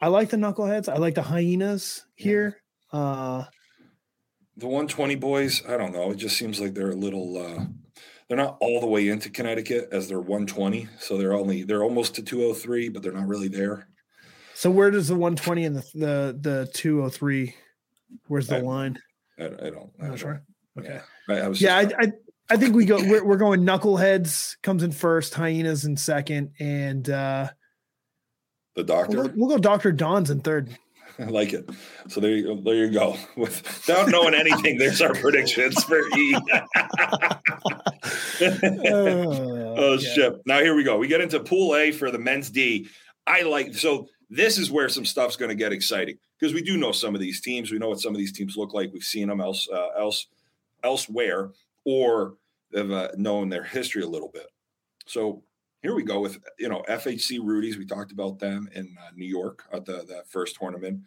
I 0.00 0.08
like 0.08 0.30
the 0.30 0.36
knuckleheads. 0.36 0.88
I 0.88 0.96
like 0.98 1.14
the 1.16 1.22
hyenas 1.22 2.06
here. 2.14 2.62
Uh, 2.92 3.44
The 4.56 4.66
120 4.66 5.16
boys, 5.16 5.62
I 5.68 5.76
don't 5.76 5.92
know. 5.92 6.10
It 6.12 6.16
just 6.16 6.36
seems 6.36 6.60
like 6.60 6.74
they're 6.74 6.90
a 6.90 6.94
little 6.96 7.36
uh 7.36 7.64
they're 8.28 8.36
not 8.36 8.58
all 8.60 8.80
the 8.80 8.86
way 8.86 9.08
into 9.08 9.30
Connecticut 9.30 9.88
as 9.90 10.06
they're 10.08 10.20
120. 10.20 10.86
So 10.98 11.16
they're 11.16 11.32
only 11.32 11.62
they're 11.64 11.82
almost 11.82 12.14
to 12.16 12.22
203, 12.22 12.88
but 12.90 13.02
they're 13.02 13.12
not 13.12 13.26
really 13.28 13.48
there. 13.48 13.88
so 14.54 14.70
where 14.70 14.90
does 14.90 15.08
the 15.08 15.14
120 15.14 15.64
and 15.64 15.76
the 15.76 15.84
the 15.94 16.38
the 16.40 16.70
203? 16.74 17.54
Where's 18.28 18.46
the 18.46 18.56
I- 18.58 18.60
line? 18.60 18.98
I, 19.38 19.44
I 19.46 19.48
don't. 19.70 19.90
I 19.98 20.02
Not 20.02 20.08
don't- 20.08 20.16
sure. 20.16 20.42
Okay. 20.78 21.00
I, 21.28 21.32
I 21.34 21.48
was 21.48 21.60
Yeah, 21.60 21.82
just- 21.84 21.94
I, 21.98 22.04
I 22.04 22.12
I 22.50 22.56
think 22.56 22.74
we 22.74 22.86
go. 22.86 22.96
We're, 22.96 23.22
we're 23.24 23.36
going 23.36 23.60
knuckleheads 23.60 24.56
comes 24.62 24.82
in 24.82 24.90
first, 24.90 25.34
hyenas 25.34 25.84
in 25.84 25.98
second, 25.98 26.52
and 26.58 27.06
uh, 27.10 27.50
the 28.74 28.84
we'll, 28.84 28.86
doctor. 28.86 29.32
we'll 29.36 29.48
go 29.50 29.58
Doctor 29.58 29.92
Don's 29.92 30.30
in 30.30 30.40
third. 30.40 30.74
I 31.18 31.24
like 31.24 31.52
it. 31.52 31.68
So 32.08 32.20
there 32.20 32.30
you 32.30 32.44
go. 32.44 32.54
There 32.62 32.74
you 32.74 32.90
go. 32.90 33.16
Without 33.36 34.08
knowing 34.08 34.32
anything, 34.34 34.78
there's 34.78 35.02
our 35.02 35.12
predictions 35.14 35.82
for 35.84 35.98
E. 36.16 36.36
Oh, 38.40 39.74
Oh 39.76 39.92
yeah. 39.94 40.14
shit! 40.14 40.32
Now 40.46 40.60
here 40.60 40.74
we 40.74 40.84
go. 40.84 40.96
We 40.98 41.08
get 41.08 41.20
into 41.20 41.40
Pool 41.40 41.76
A 41.76 41.92
for 41.92 42.10
the 42.10 42.18
men's 42.18 42.50
D. 42.50 42.88
I 43.26 43.42
like 43.42 43.74
so. 43.74 44.08
This 44.30 44.58
is 44.58 44.70
where 44.70 44.88
some 44.88 45.04
stuff's 45.04 45.36
going 45.36 45.48
to 45.50 45.54
get 45.54 45.72
exciting 45.72 46.18
because 46.38 46.54
we 46.54 46.62
do 46.62 46.76
know 46.76 46.92
some 46.92 47.14
of 47.14 47.20
these 47.20 47.40
teams. 47.40 47.70
We 47.70 47.78
know 47.78 47.88
what 47.88 48.00
some 48.00 48.12
of 48.14 48.18
these 48.18 48.32
teams 48.32 48.56
look 48.56 48.74
like. 48.74 48.90
We've 48.92 49.02
seen 49.02 49.28
them 49.28 49.40
else, 49.40 49.68
uh, 49.72 49.88
else, 49.98 50.26
elsewhere, 50.88 51.50
or 51.84 52.36
have 52.74 52.90
uh, 52.90 53.08
known 53.16 53.48
their 53.48 53.64
history 53.64 54.02
a 54.02 54.06
little 54.08 54.30
bit. 54.32 54.46
So 55.06 55.42
here 55.82 55.94
we 55.94 56.02
go 56.02 56.20
with 56.20 56.38
you 56.58 56.68
know 56.68 56.82
FHC 56.88 57.40
Rudy's. 57.42 57.76
We 57.76 57.86
talked 57.86 58.12
about 58.12 58.38
them 58.38 58.68
in 58.74 58.96
uh, 59.00 59.10
New 59.14 59.26
York 59.26 59.64
at 59.72 59.84
the 59.84 60.04
that 60.08 60.28
first 60.28 60.56
tournament. 60.58 61.00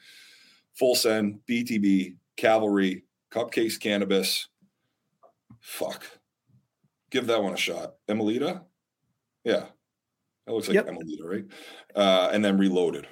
Full 0.75 0.95
Send, 0.95 1.39
BTB, 1.49 2.15
Cavalry, 2.37 3.03
Cupcakes, 3.31 3.79
Cannabis. 3.79 4.47
Fuck. 5.59 6.05
Give 7.09 7.27
that 7.27 7.43
one 7.43 7.53
a 7.53 7.57
shot. 7.57 7.95
Emilita? 8.07 8.63
Yeah. 9.43 9.65
That 10.45 10.53
looks 10.53 10.67
like 10.69 10.75
Yep. 10.75 10.87
Emilita, 10.87 11.23
right? 11.23 11.45
Uh, 11.93 12.29
and 12.31 12.43
then 12.43 12.57
Reloaded. 12.57 13.07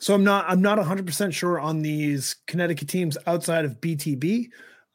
So 0.00 0.14
I'm 0.14 0.24
not 0.24 0.44
I'm 0.48 0.62
not 0.62 0.78
100 0.78 1.06
percent 1.06 1.32
sure 1.34 1.60
on 1.60 1.82
these 1.82 2.36
Connecticut 2.46 2.88
teams 2.88 3.16
outside 3.26 3.64
of 3.64 3.80
BTB. 3.80 4.48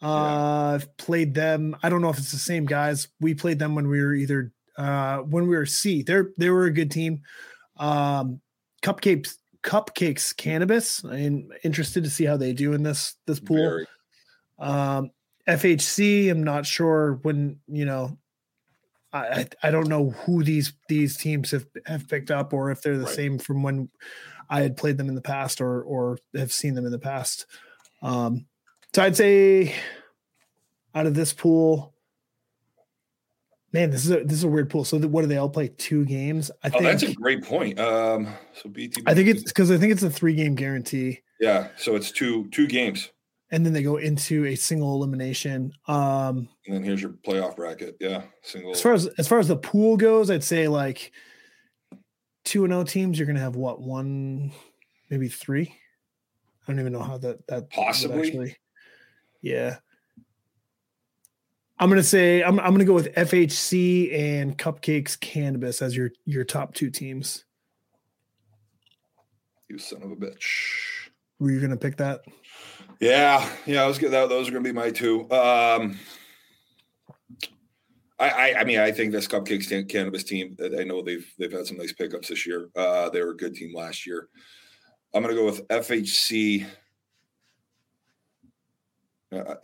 Uh, 0.06 0.76
I've 0.76 0.97
played 0.97 1.34
them. 1.34 1.76
I 1.82 1.89
don't 1.89 2.01
know 2.01 2.10
if 2.10 2.18
it's 2.18 2.32
the 2.32 2.38
same 2.38 2.66
guys. 2.66 3.08
We 3.20 3.34
played 3.34 3.60
them 3.60 3.76
when 3.76 3.88
we 3.88 4.01
were 4.01 4.14
either 4.14 4.51
uh, 4.78 5.20
when 5.20 5.47
we 5.47 5.56
were 5.56 5.66
C. 5.66 6.03
They're 6.03 6.32
they 6.38 6.49
were 6.49 6.66
a 6.66 6.72
good 6.72 6.91
team. 6.91 7.22
Um, 7.78 8.41
Cupcakes 8.84 9.36
Cupcakes 9.64 10.36
Cannabis. 10.36 11.03
I'm 11.03 11.49
interested 11.64 12.03
to 12.03 12.10
see 12.10 12.26
how 12.26 12.38
they 12.38 12.53
do 12.53 12.74
in 12.74 12.84
this 12.84 13.16
this 13.26 13.39
pool. 13.39 13.58
Very. 13.58 13.88
Um, 14.60 15.12
FHC, 15.47 16.30
I'm 16.30 16.43
not 16.43 16.66
sure 16.66 17.20
when 17.24 17.60
you 17.68 17.86
know. 17.86 18.18
I 19.14 19.20
I 19.20 19.47
I 19.64 19.72
don't 19.72 19.88
know 19.88 20.10
who 20.10 20.43
these 20.43 20.74
these 20.89 21.18
teams 21.18 21.51
have 21.51 21.66
have 21.86 22.08
picked 22.08 22.32
up 22.32 22.53
or 22.53 22.70
if 22.70 22.82
they're 22.82 22.97
the 22.97 23.06
Right. 23.06 23.16
same 23.16 23.39
from 23.39 23.64
when 23.64 23.89
I 24.49 24.62
had 24.62 24.78
played 24.78 24.97
them 24.97 25.10
in 25.10 25.16
the 25.16 25.22
past 25.22 25.62
or 25.62 25.82
or 25.84 26.18
have 26.36 26.51
seen 26.51 26.76
them 26.76 26.86
in 26.86 26.91
the 26.91 26.99
past. 26.99 27.45
Um, 28.01 28.45
so 28.96 29.02
I'd 29.04 29.18
say 29.18 29.76
out 30.93 31.06
of 31.06 31.14
this 31.16 31.34
pool, 31.34 31.93
man, 33.74 33.89
this 33.91 34.06
is 34.06 34.12
a 34.12 34.24
this 34.24 34.38
is 34.38 34.46
a 34.46 34.48
weird 34.48 34.70
pool. 34.70 34.86
So 34.86 34.98
what 35.00 35.22
do 35.22 35.28
they 35.28 35.36
all 35.36 35.50
play? 35.50 35.68
Two 35.68 36.06
games? 36.06 36.50
I 36.64 36.68
Oh, 36.68 36.70
think. 36.72 36.84
that's 36.84 37.04
a 37.04 37.14
great 37.14 37.43
point. 37.43 37.78
Um, 37.78 38.34
so 38.54 38.70
BTB. 38.70 39.04
I 39.06 39.14
think 39.14 39.28
it's 39.28 39.43
because 39.43 39.70
I 39.70 39.76
think 39.78 39.91
it's 39.91 40.04
a 40.04 40.10
three 40.10 40.34
game 40.34 40.56
guarantee. 40.56 41.20
yeah. 41.41 41.68
So 41.76 41.98
it's 41.98 42.10
two 42.10 42.48
two 42.52 42.68
games, 42.68 43.12
and 43.52 43.66
then 43.66 43.74
they 43.74 43.84
go 43.84 43.98
into 43.98 44.46
a 44.46 44.56
single 44.56 44.96
elimination. 44.96 45.74
Um, 45.89 46.48
and 46.66 46.76
then 46.78 46.84
here's 46.84 47.02
your 47.02 47.12
playoff 47.12 47.58
bracket. 47.58 47.98
Yeah, 48.00 48.22
single. 48.43 48.72
as 48.72 48.82
far 48.82 48.93
as 48.93 49.08
as 49.18 49.28
far 49.28 49.39
as 49.39 49.50
the 49.50 49.58
pool 49.58 49.98
goes, 49.98 50.32
I'd 50.32 50.41
say 50.41 50.70
like 50.70 51.12
two 52.46 52.64
and 52.64 52.72
O 52.72 52.86
teams. 52.86 53.20
You're 53.20 53.28
gonna 53.28 53.41
have 53.41 53.58
what 53.58 53.82
one, 53.82 54.54
maybe 55.10 55.28
three. 55.28 55.76
I 56.66 56.72
don't 56.72 56.80
even 56.80 56.93
know 56.93 57.04
how 57.04 57.18
that 57.18 57.46
that 57.48 57.70
Possibly. 57.72 58.56
Yeah. 59.42 59.78
I'm 61.78 61.90
gonna 61.90 62.04
say 62.04 62.42
I'm 62.42 62.60
I'm 62.60 62.72
gonna 62.72 62.86
go 62.86 62.94
with 62.94 63.14
FHC 63.16 64.18
and 64.18 64.58
Cupcakes 64.58 65.20
Cannabis 65.20 65.82
as 65.82 65.96
your 65.96 66.12
your 66.26 66.46
top 66.46 66.74
two 66.74 66.90
teams. 66.90 67.44
you 69.68 69.78
son 69.78 70.04
of 70.04 70.12
a 70.12 70.16
bitch. 70.16 71.10
Were 71.40 71.52
you 71.52 71.60
gonna 71.60 71.76
pick 71.76 71.98
that? 71.98 72.22
Yeah, 73.02 73.48
yeah, 73.66 73.84
I 73.84 73.88
was 73.88 73.98
good. 73.98 74.12
That, 74.12 74.30
those 74.30 74.48
are 74.48 74.54
to 74.54 74.62
be 74.62 74.72
my 74.72 74.90
two. 74.90 75.30
Um, 75.32 76.00
I, 78.18 78.30
I, 78.30 78.56
I 78.60 78.64
mean, 78.64 78.80
I 78.80 78.92
think 78.92 79.12
this 79.12 79.28
Cupcakes 79.28 79.68
Can- 79.68 79.88
Cannabis 79.88 80.24
team. 80.24 80.56
I 80.62 80.86
know 80.86 81.02
they've 81.02 81.30
they've 81.38 81.52
had 81.52 81.68
some 81.68 81.78
nice 81.78 81.92
pickups 81.92 82.30
this 82.30 82.48
year. 82.48 82.70
Uh, 82.76 83.10
they 83.10 83.22
were 83.22 83.32
a 83.32 83.38
good 83.38 83.54
team 83.54 83.76
last 83.76 84.08
year. 84.08 84.30
I'm 85.14 85.24
to 85.24 85.34
go 85.34 85.46
with 85.46 85.68
FHC. 85.68 86.66
Uh, 89.36 89.56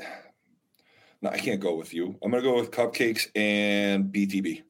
no, 1.22 1.30
I 1.30 1.38
can't 1.38 1.59
go 1.59 1.76
with 1.76 1.93
you. 1.93 2.15
I'm 2.24 2.32
going 2.32 2.43
to 2.43 2.49
go 2.49 2.55
with 2.55 2.72
Cupcakes 2.72 3.28
and 3.36 4.05
BTB, 4.11 4.63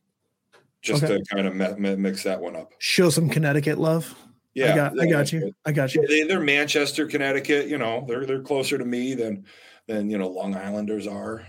just 0.82 1.04
Okay. 1.04 1.18
to 1.18 1.24
kind 1.34 1.48
of 1.48 1.56
mi- 1.56 1.76
mi- 1.78 1.96
mix 1.96 2.24
that 2.24 2.42
one 2.42 2.56
up. 2.56 2.74
Show 2.80 3.10
some 3.10 3.30
Connecticut 3.30 3.78
love. 3.78 4.14
Yeah, 4.54 4.74
I 4.74 4.76
got 4.76 5.00
I 5.00 5.06
got 5.06 5.32
you. 5.32 5.54
I 5.66 5.72
got 5.72 5.96
you. 5.96 6.06
they, 6.06 6.24
they're 6.24 6.42
Manchester, 6.42 7.08
Connecticut. 7.08 7.68
You 7.68 7.78
know, 7.78 8.04
they're 8.06 8.26
they're 8.26 8.42
closer 8.42 8.78
to 8.78 8.84
me 8.84 9.14
than 9.14 9.46
than 9.88 10.10
you 10.10 10.18
know 10.18 10.28
Long 10.28 10.56
Islanders 10.56 11.08
are. 11.08 11.48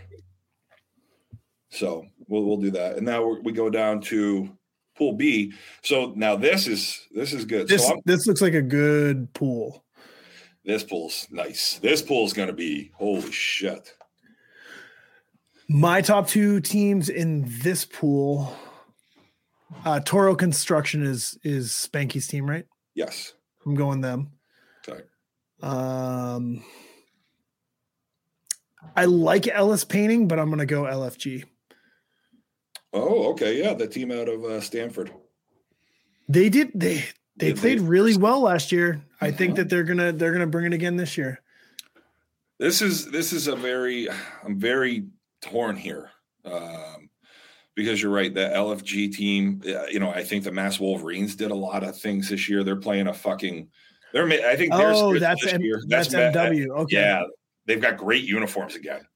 So 1.71 2.07
we'll 2.29 2.45
we'll 2.45 2.59
do 2.59 2.71
that, 2.73 2.97
and 2.97 3.05
now 3.05 3.27
we're, 3.27 3.41
we 3.41 3.51
go 3.51 3.71
down 3.71 4.03
to 4.03 4.57
Pool 4.97 5.15
B. 5.15 5.53
So 5.83 6.13
now 6.15 6.37
this 6.37 6.69
is 6.69 7.09
this 7.11 7.33
is 7.33 7.45
good. 7.45 7.67
This 7.67 7.87
so 7.89 8.01
this 8.05 8.27
looks 8.29 8.41
like 8.41 8.55
a 8.55 8.63
good 8.63 9.33
pool. 9.35 9.85
This 10.65 10.83
pool's 10.85 11.27
nice. 11.31 11.79
This 11.79 12.03
pool's 12.03 12.33
going 12.33 12.49
to 12.49 12.55
be 12.55 12.91
holy 12.95 13.31
shit. 13.33 13.95
My 15.69 16.01
top 16.03 16.29
two 16.29 16.61
teams 16.61 17.09
in 17.09 17.45
this 17.63 17.85
pool, 17.85 18.55
uh, 19.85 20.01
Toro 20.01 20.35
Construction 20.35 21.03
is 21.05 21.39
is 21.43 21.71
Spanky's 21.71 22.27
team, 22.27 22.49
right? 22.49 22.67
Yes. 22.95 23.33
I'm 23.65 23.75
going 23.75 24.01
them. 24.01 24.33
Okay. 24.89 25.01
Um, 25.63 26.65
I 28.97 29.05
like 29.07 29.47
Ellis 29.49 29.85
Painting, 29.85 30.27
but 30.29 30.39
I'm 30.39 30.47
going 30.49 30.59
to 30.59 30.67
go 30.67 30.83
LFG. 30.83 31.45
Oh, 32.93 33.31
okay. 33.31 33.63
Yeah, 33.63 33.73
the 33.75 33.87
team 33.87 34.11
out 34.11 34.29
of 34.29 34.45
uh, 34.45 34.61
Stanford. 34.61 35.11
They 36.29 36.49
did 36.51 36.73
they 36.75 37.05
they 37.37 37.49
Yeah, 37.51 37.55
played 37.55 37.79
they- 37.79 37.85
really 37.85 38.17
well 38.17 38.41
last 38.43 38.73
year. 38.73 39.01
I 39.23 39.31
think 39.31 39.57
that 39.57 39.69
they're 39.69 39.85
gonna 39.85 40.13
they're 40.13 40.33
gonna 40.33 40.47
bring 40.47 40.67
it 40.67 40.73
again 40.73 40.97
this 40.97 41.17
year. 41.17 41.41
This 42.59 42.83
is 42.83 43.11
this 43.11 43.33
is 43.33 43.49
a 43.49 43.57
very 43.57 44.09
I'm 44.45 44.59
very 44.59 45.07
torn 45.41 45.77
here 45.77 46.11
um, 46.45 47.11
because 47.75 48.03
you're 48.03 48.13
right. 48.13 48.33
The 48.33 48.41
LFG 48.41 49.13
team, 49.15 49.61
you 49.91 49.99
know, 49.99 50.11
I 50.11 50.23
think 50.23 50.45
the 50.45 50.53
Mass 50.53 50.79
Wolverines 50.79 51.37
did 51.37 51.51
a 51.51 51.57
lot 51.57 51.83
of 51.83 51.99
things 51.99 52.29
this 52.29 52.49
year. 52.49 52.65
They're 52.65 52.77
playing 52.77 53.09
a 53.09 53.15
fucking. 53.15 53.69
They're 54.13 54.27
I 54.27 54.57
think. 54.57 54.73
Oh, 54.75 55.19
that's 55.19 55.43
this 55.43 55.55
M- 55.55 55.63
year, 55.63 55.81
that's 55.89 56.13
ma- 56.13 56.19
MW. 56.19 56.69
Okay. 56.83 56.97
Yeah, 56.97 57.25
they've 57.67 57.81
got 57.81 57.97
great 57.97 58.25
uniforms 58.25 58.75
again. 58.75 59.07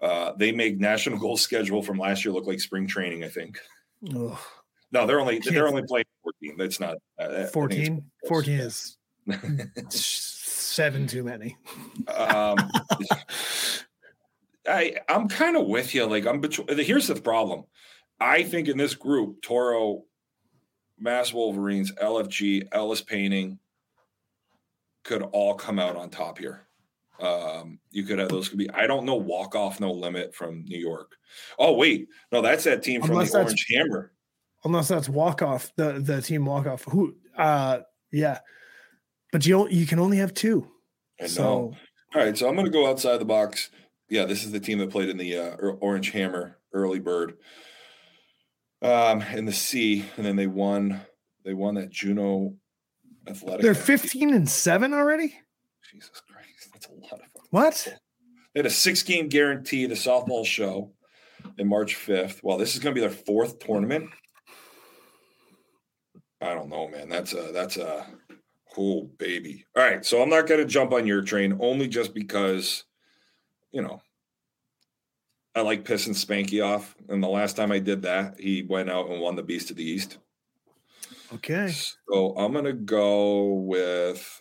Uh, 0.00 0.32
they 0.36 0.50
make 0.50 0.78
national 0.78 1.18
goal 1.20 1.36
schedule 1.36 1.82
from 1.82 1.98
last 1.98 2.24
year 2.24 2.34
look 2.34 2.46
like 2.46 2.60
spring 2.60 2.86
training. 2.86 3.22
I 3.24 3.28
think. 3.28 3.58
Ugh. 4.16 4.38
No, 4.90 5.06
they're 5.06 5.20
only 5.20 5.38
they're 5.38 5.68
only 5.68 5.82
playing 5.88 6.04
14. 6.22 6.56
That's 6.58 6.78
not 6.78 6.96
uh, 7.18 7.24
I 7.24 7.26
think 7.28 7.38
it's 7.44 7.52
14 7.52 8.04
14 8.28 8.58
is 8.58 8.98
seven 9.88 11.06
too 11.06 11.22
many 11.22 11.56
um, 12.08 12.56
I 14.66 14.96
I'm 15.08 15.28
kind 15.28 15.56
of 15.56 15.66
with 15.66 15.94
you. 15.94 16.06
Like 16.06 16.26
I'm. 16.26 16.40
betw- 16.40 16.78
Here's 16.84 17.08
the 17.08 17.20
problem. 17.20 17.64
I 18.20 18.44
think 18.44 18.68
in 18.68 18.78
this 18.78 18.94
group, 18.94 19.42
Toro, 19.42 20.04
Mass 20.98 21.34
Wolverines, 21.34 21.90
LFG, 22.00 22.68
Ellis 22.70 23.02
Painting, 23.02 23.58
could 25.02 25.22
all 25.22 25.54
come 25.54 25.80
out 25.80 25.96
on 25.96 26.10
top 26.10 26.38
here. 26.38 26.66
Um, 27.20 27.80
you 27.90 28.04
could 28.04 28.20
have 28.20 28.28
those 28.28 28.48
could 28.48 28.58
be. 28.58 28.70
I 28.70 28.86
don't 28.86 29.04
know. 29.04 29.16
Walk 29.16 29.56
off, 29.56 29.80
no 29.80 29.90
limit 29.90 30.32
from 30.34 30.64
New 30.64 30.78
York. 30.78 31.12
Oh 31.58 31.72
wait, 31.74 32.06
no, 32.30 32.40
that's 32.40 32.64
that 32.64 32.82
team 32.84 33.00
from 33.00 33.12
Unless 33.12 33.32
the 33.32 33.38
Orange 33.38 33.66
Hammer. 33.70 34.12
unless 34.64 34.88
that's 34.88 35.08
walk 35.08 35.42
off 35.42 35.72
the 35.76 35.98
the 36.00 36.22
team 36.22 36.44
walk 36.44 36.66
off 36.66 36.84
who 36.84 37.14
uh 37.36 37.78
yeah 38.12 38.38
but 39.32 39.44
you 39.44 39.68
you 39.68 39.86
can 39.86 39.98
only 39.98 40.18
have 40.18 40.32
two 40.32 40.68
I 41.20 41.24
know. 41.24 41.28
so 41.28 41.44
All 42.14 42.22
right, 42.22 42.36
so 42.36 42.48
I'm 42.48 42.54
going 42.54 42.66
to 42.66 42.72
go 42.72 42.88
outside 42.88 43.18
the 43.18 43.24
box. 43.24 43.70
Yeah, 44.08 44.26
this 44.26 44.44
is 44.44 44.52
the 44.52 44.60
team 44.60 44.78
that 44.78 44.90
played 44.90 45.08
in 45.08 45.16
the 45.16 45.36
uh, 45.36 45.56
Orange 45.56 46.10
Hammer 46.10 46.58
Early 46.72 47.00
Bird 47.00 47.34
um, 48.82 49.22
in 49.22 49.46
the 49.46 49.52
C, 49.52 50.04
and 50.16 50.26
then 50.26 50.36
they 50.36 50.46
won. 50.46 51.00
They 51.44 51.54
won 51.54 51.74
that 51.74 51.90
Juno 51.90 52.54
Athletic. 53.26 53.62
they're 53.62 53.74
15 53.74 54.34
and 54.34 54.48
7 54.48 54.92
already 54.92 55.34
Jesus 55.90 56.22
Christ, 56.28 56.70
that's 56.72 56.86
a 56.86 56.92
lot 56.92 57.12
of 57.12 57.20
fun. 57.32 57.44
what 57.50 57.88
They 58.54 58.60
had 58.60 58.66
a 58.66 58.70
six-game 58.70 59.28
guarantee. 59.28 59.86
The 59.86 59.94
softball 59.94 60.46
show 60.46 60.92
in 61.58 61.68
March 61.68 61.96
5th. 61.96 62.40
Well, 62.42 62.58
this 62.58 62.74
is 62.74 62.80
going 62.80 62.94
to 62.94 63.00
be 63.00 63.06
their 63.06 63.16
fourth 63.16 63.58
tournament. 63.58 64.10
I 66.40 66.54
don't 66.54 66.68
know, 66.68 66.88
man. 66.88 67.08
That's 67.08 67.34
a 67.34 67.52
that's 67.52 67.76
a 67.76 68.06
cool 68.72 69.10
baby. 69.18 69.64
All 69.76 69.82
right, 69.82 70.04
so 70.04 70.22
I'm 70.22 70.30
not 70.30 70.46
going 70.46 70.60
to 70.60 70.66
jump 70.66 70.92
on 70.92 71.06
your 71.06 71.22
train 71.22 71.58
only 71.60 71.88
just 71.88 72.14
because, 72.14 72.84
you 73.70 73.82
know, 73.82 74.00
I 75.54 75.60
like 75.60 75.84
pissing 75.84 76.14
Spanky 76.14 76.64
off, 76.64 76.94
and 77.08 77.22
the 77.22 77.28
last 77.28 77.56
time 77.56 77.70
I 77.72 77.78
did 77.78 78.02
that, 78.02 78.40
he 78.40 78.62
went 78.62 78.90
out 78.90 79.10
and 79.10 79.20
won 79.20 79.36
the 79.36 79.42
Beast 79.42 79.70
of 79.70 79.76
the 79.76 79.84
East. 79.84 80.18
okay 81.34 81.68
So 81.68 82.34
I'm 82.36 82.52
going 82.52 82.64
to 82.64 82.72
go 82.72 83.52
with 83.52 84.40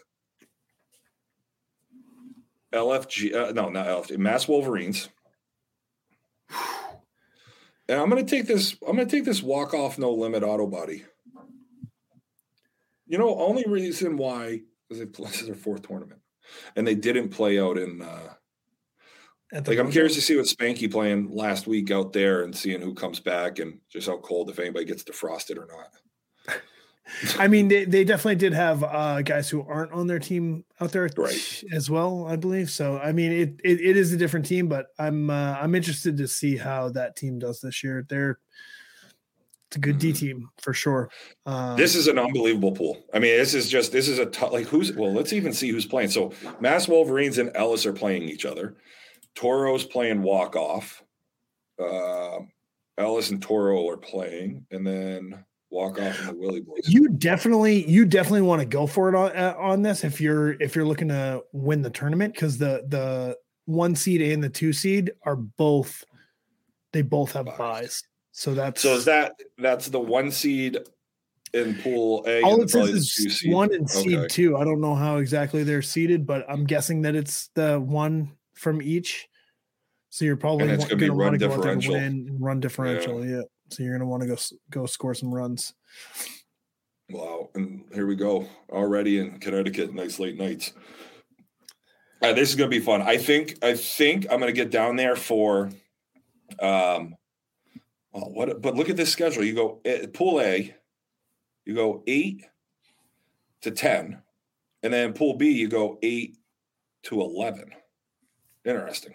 LFG. 2.74 3.36
Uh, 3.36 3.52
no, 3.52 3.70
not 3.70 3.88
LFG. 3.88 4.18
Mass 4.18 4.48
Wolverines. 4.48 5.10
And 7.90 8.00
I'm 8.00 8.10
going 8.10 8.26
to 8.26 8.30
take 8.30 8.48
this. 8.48 8.78
I'm 8.88 8.96
going 8.96 9.08
to 9.08 9.14
take 9.14 9.26
this 9.26 9.44
walk 9.44 9.74
off 9.74 10.00
no 10.00 10.14
limit 10.14 10.44
auto 10.44 10.66
body. 10.66 11.04
You 13.12 13.18
know, 13.18 13.38
only 13.40 13.66
reason 13.68 14.16
why 14.16 14.62
is 14.90 15.00
they 15.00 15.04
this 15.04 15.42
is 15.42 15.48
their 15.48 15.56
fourth 15.56 15.86
tournament, 15.86 16.22
and 16.78 16.88
they 16.88 16.96
didn't 16.96 17.28
play 17.28 17.60
out 17.60 17.78
in. 17.78 18.02
Uh, 18.02 18.34
like 19.52 19.80
I'm 19.80 19.92
curious 19.92 20.16
to 20.16 20.22
see 20.22 20.38
what 20.38 20.46
Spanky 20.46 20.90
playing 20.90 21.30
last 21.30 21.68
week 21.68 21.92
out 21.92 22.14
there 22.14 22.44
and 22.44 22.56
seeing 22.56 22.80
who 22.80 22.94
comes 22.94 23.20
back 23.20 23.60
and 23.60 23.80
just 23.90 24.08
how 24.08 24.18
cold 24.20 24.50
if 24.50 24.60
anybody 24.60 24.86
gets 24.86 25.04
defrosted 25.04 25.58
or 25.58 25.68
not. 25.68 26.56
I 27.38 27.50
mean, 27.50 27.68
they, 27.68 27.84
they 27.84 28.06
definitely 28.06 28.38
did 28.38 28.54
have 28.54 28.82
uh, 28.82 29.22
guys 29.24 29.50
who 29.50 29.62
aren't 29.68 29.92
on 29.92 30.08
their 30.08 30.20
team 30.20 30.64
out 30.80 30.94
there 30.94 31.10
Right. 31.18 31.64
as 31.74 31.90
well, 31.90 32.26
I 32.30 32.38
believe. 32.38 32.70
So, 32.70 32.98
I 32.98 33.12
mean, 33.12 33.34
it, 33.34 33.60
it, 33.62 33.82
it 33.82 33.98
is 33.98 34.14
a 34.14 34.18
different 34.18 34.46
team, 34.46 34.70
but 34.70 34.86
I'm 34.98 35.30
uh, 35.30 35.58
I'm 35.60 35.76
interested 35.76 36.16
to 36.16 36.30
see 36.30 36.56
how 36.56 36.88
that 36.92 37.18
team 37.18 37.40
does 37.40 37.60
this 37.60 37.84
year. 37.84 38.06
They're 38.08 38.40
it's 39.72 39.78
a 39.78 39.80
good 39.80 40.00
D 40.00 40.12
Mhm. 40.12 40.16
team 40.20 40.50
for 40.62 40.74
sure. 40.74 41.10
Um, 41.46 41.78
This 41.78 41.96
is 41.96 42.08
an 42.10 42.20
unbelievable 42.20 42.74
pool. 42.74 42.98
I 43.14 43.20
mean, 43.20 43.38
this 43.38 43.54
is 43.54 43.70
just 43.70 43.94
this 43.94 44.10
is 44.10 44.20
a 44.20 44.26
tough. 44.26 44.52
Like 44.52 44.68
who's 44.68 44.92
well? 44.94 45.14
Let's 45.14 45.32
even 45.32 45.54
see 45.54 45.70
who's 45.70 45.86
playing. 45.86 46.10
So 46.10 46.34
Mass 46.60 46.90
Wolverines 46.90 47.38
and 47.38 47.52
Ellis 47.56 47.86
are 47.86 47.94
playing 47.94 48.24
each 48.24 48.46
other. 48.46 48.76
Toro's 49.34 49.86
playing 49.86 50.24
walk 50.24 50.58
off. 50.58 51.02
Uh, 51.80 52.40
Ellis 52.98 53.32
and 53.32 53.42
Toro 53.42 53.88
are 53.88 53.96
playing, 53.98 54.66
and 54.72 54.86
then 54.86 55.46
walk 55.70 56.00
off 56.02 56.20
and 56.20 56.30
the 56.30 56.34
Willie 56.34 56.60
Boys. 56.60 56.82
you 56.90 57.08
definitely 57.08 57.90
you 57.90 58.04
definitely 58.06 58.42
want 58.42 58.60
to 58.60 58.66
go 58.66 58.86
for 58.86 59.08
it 59.08 59.16
on 59.16 59.32
uh, 59.32 59.56
on 59.58 59.82
this 59.82 60.04
if 60.04 60.20
you're 60.20 60.62
if 60.62 60.76
you're 60.76 60.86
looking 60.86 61.08
to 61.08 61.42
win 61.54 61.82
the 61.82 61.90
tournament 61.90 62.34
because 62.34 62.58
the 62.58 62.84
the 62.90 63.38
one 63.66 63.96
seed 63.96 64.22
and 64.22 64.44
the 64.44 64.50
two 64.50 64.74
seed 64.74 65.12
are 65.24 65.38
both 65.38 66.04
they 66.92 67.02
both 67.02 67.32
have 67.32 67.46
Buys. 67.46 67.58
buys. 67.58 68.04
So 68.32 68.54
that's 68.54 68.82
so 68.82 68.96
is 68.96 69.06
that 69.06 69.34
that's 69.58 69.90
the 69.90 70.00
one 70.00 70.32
seed 70.32 70.78
in 71.54 71.76
pool 71.76 72.24
A? 72.28 72.42
all 72.44 72.62
it 72.62 72.70
says 72.70 72.72
probably 72.72 72.92
the 72.94 73.00
two 73.00 73.28
is 73.28 73.44
one 73.48 73.74
and 73.74 73.90
seed 73.90 74.18
Okay. 74.18 74.28
two. 74.30 74.58
I 74.58 74.64
don't 74.64 74.80
know 74.80 74.96
how 74.96 75.18
exactly 75.18 75.64
they're 75.64 75.82
seeded, 75.82 76.26
but 76.26 76.46
I'm 76.50 76.66
guessing 76.66 77.02
that 77.02 77.16
it's 77.16 77.50
the 77.56 77.80
one 77.80 78.32
from 78.56 78.82
each. 78.82 79.28
So 80.10 80.24
you're 80.26 80.38
probably 80.38 80.64
And 80.64 80.74
it's 80.74 80.84
wa- 80.84 80.90
gonna 80.90 81.00
be 81.00 81.08
gonna 81.08 81.20
run 81.20 81.28
want 81.32 81.40
to 81.42 81.48
go 81.48 81.54
out 81.54 81.62
there 81.62 81.72
and 81.74 81.82
differential. 81.82 81.94
win 81.94 82.28
and 82.30 82.42
run 82.42 82.60
differential. 82.62 83.26
Yeah. 83.26 83.42
So 83.70 83.84
you're 83.84 83.98
gonna 83.98 84.10
want 84.10 84.24
to 84.24 84.28
go 84.30 84.38
go 84.70 84.86
score 84.86 85.14
some 85.14 85.34
runs. 85.34 85.74
Wow. 87.10 87.50
And 87.56 87.84
here 87.94 88.08
we 88.08 88.16
go 88.16 88.48
already 88.70 89.20
in 89.20 89.40
Connecticut. 89.40 89.94
Nice 89.94 90.20
late 90.20 90.38
nights. 90.38 90.72
All 92.22 92.30
right, 92.30 92.36
this 92.36 92.50
is 92.50 92.56
gonna 92.56 92.70
be 92.70 92.80
fun. 92.80 93.02
I 93.02 93.18
think 93.18 93.58
I 93.62 93.74
think 93.76 94.28
I'm 94.32 94.40
gonna 94.40 94.52
get 94.54 94.70
down 94.72 94.96
there 94.96 95.16
for 95.18 95.70
um 96.62 97.16
well 98.14 98.32
what 98.34 98.62
but 98.62 98.76
look 98.76 98.90
at 98.90 98.98
this 98.98 99.12
schedule. 99.12 99.44
You 99.44 99.54
go 99.56 99.82
eh, 99.86 100.08
pool 100.14 100.42
A, 100.42 100.76
you 101.66 101.76
go 101.76 102.04
eight 102.08 102.46
to 103.62 103.72
ten, 103.72 104.22
and 104.84 104.94
then 104.94 105.14
pool 105.14 105.36
B 105.38 105.52
you 105.52 105.68
go 105.68 105.98
eight 106.02 106.38
to 107.04 107.22
eleven. 107.22 107.72
Interesting. 108.66 109.14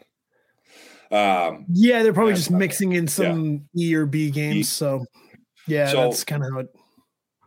Um 1.10 1.66
Yeah, 1.68 2.02
they're 2.02 2.12
probably 2.12 2.34
just 2.34 2.50
mixing 2.50 2.92
in 2.92 3.06
some 3.06 3.68
E 3.76 3.94
or 3.94 4.06
B 4.06 4.30
games. 4.30 4.68
So 4.68 5.04
yeah, 5.66 5.88
So- 5.88 6.02
that's 6.02 6.24
kind 6.24 6.44
of 6.44 6.52
how 6.52 6.58
it 6.60 6.68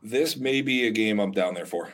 this 0.02 0.38
may 0.38 0.62
be 0.62 0.88
a 0.88 0.91
game 0.91 1.20
I'm 1.20 1.32
down 1.34 1.54
there 1.54 1.66
for. 1.66 1.93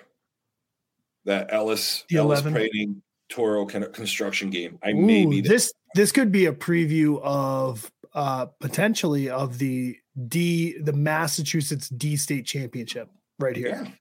That 1.25 1.51
Ellis 1.51 2.03
The 2.07 2.17
Ellis 2.17 2.41
11. 2.41 2.53
Painting 2.53 3.01
Toro 3.29 3.65
kind 3.65 3.83
of 3.83 3.93
construction 3.93 4.51
game. 4.51 4.77
I 4.83 4.93
may 4.93 5.23
Ooh, 5.25 5.29
be 5.31 5.41
there. 5.41 5.49
this 5.53 5.73
this 5.95 6.11
could 6.11 6.31
be 6.31 6.45
a 6.45 6.53
preview 6.53 7.19
of 7.23 7.89
uh 8.15 8.47
potentially 8.59 9.29
of 9.29 9.59
the 9.59 9.95
D 10.27 10.77
the 10.79 10.93
Massachusetts 10.93 11.89
D 11.89 12.15
state 12.15 12.45
championship 12.45 13.09
right 13.37 13.55
here. 13.55 13.83
Yeah. 13.83 13.91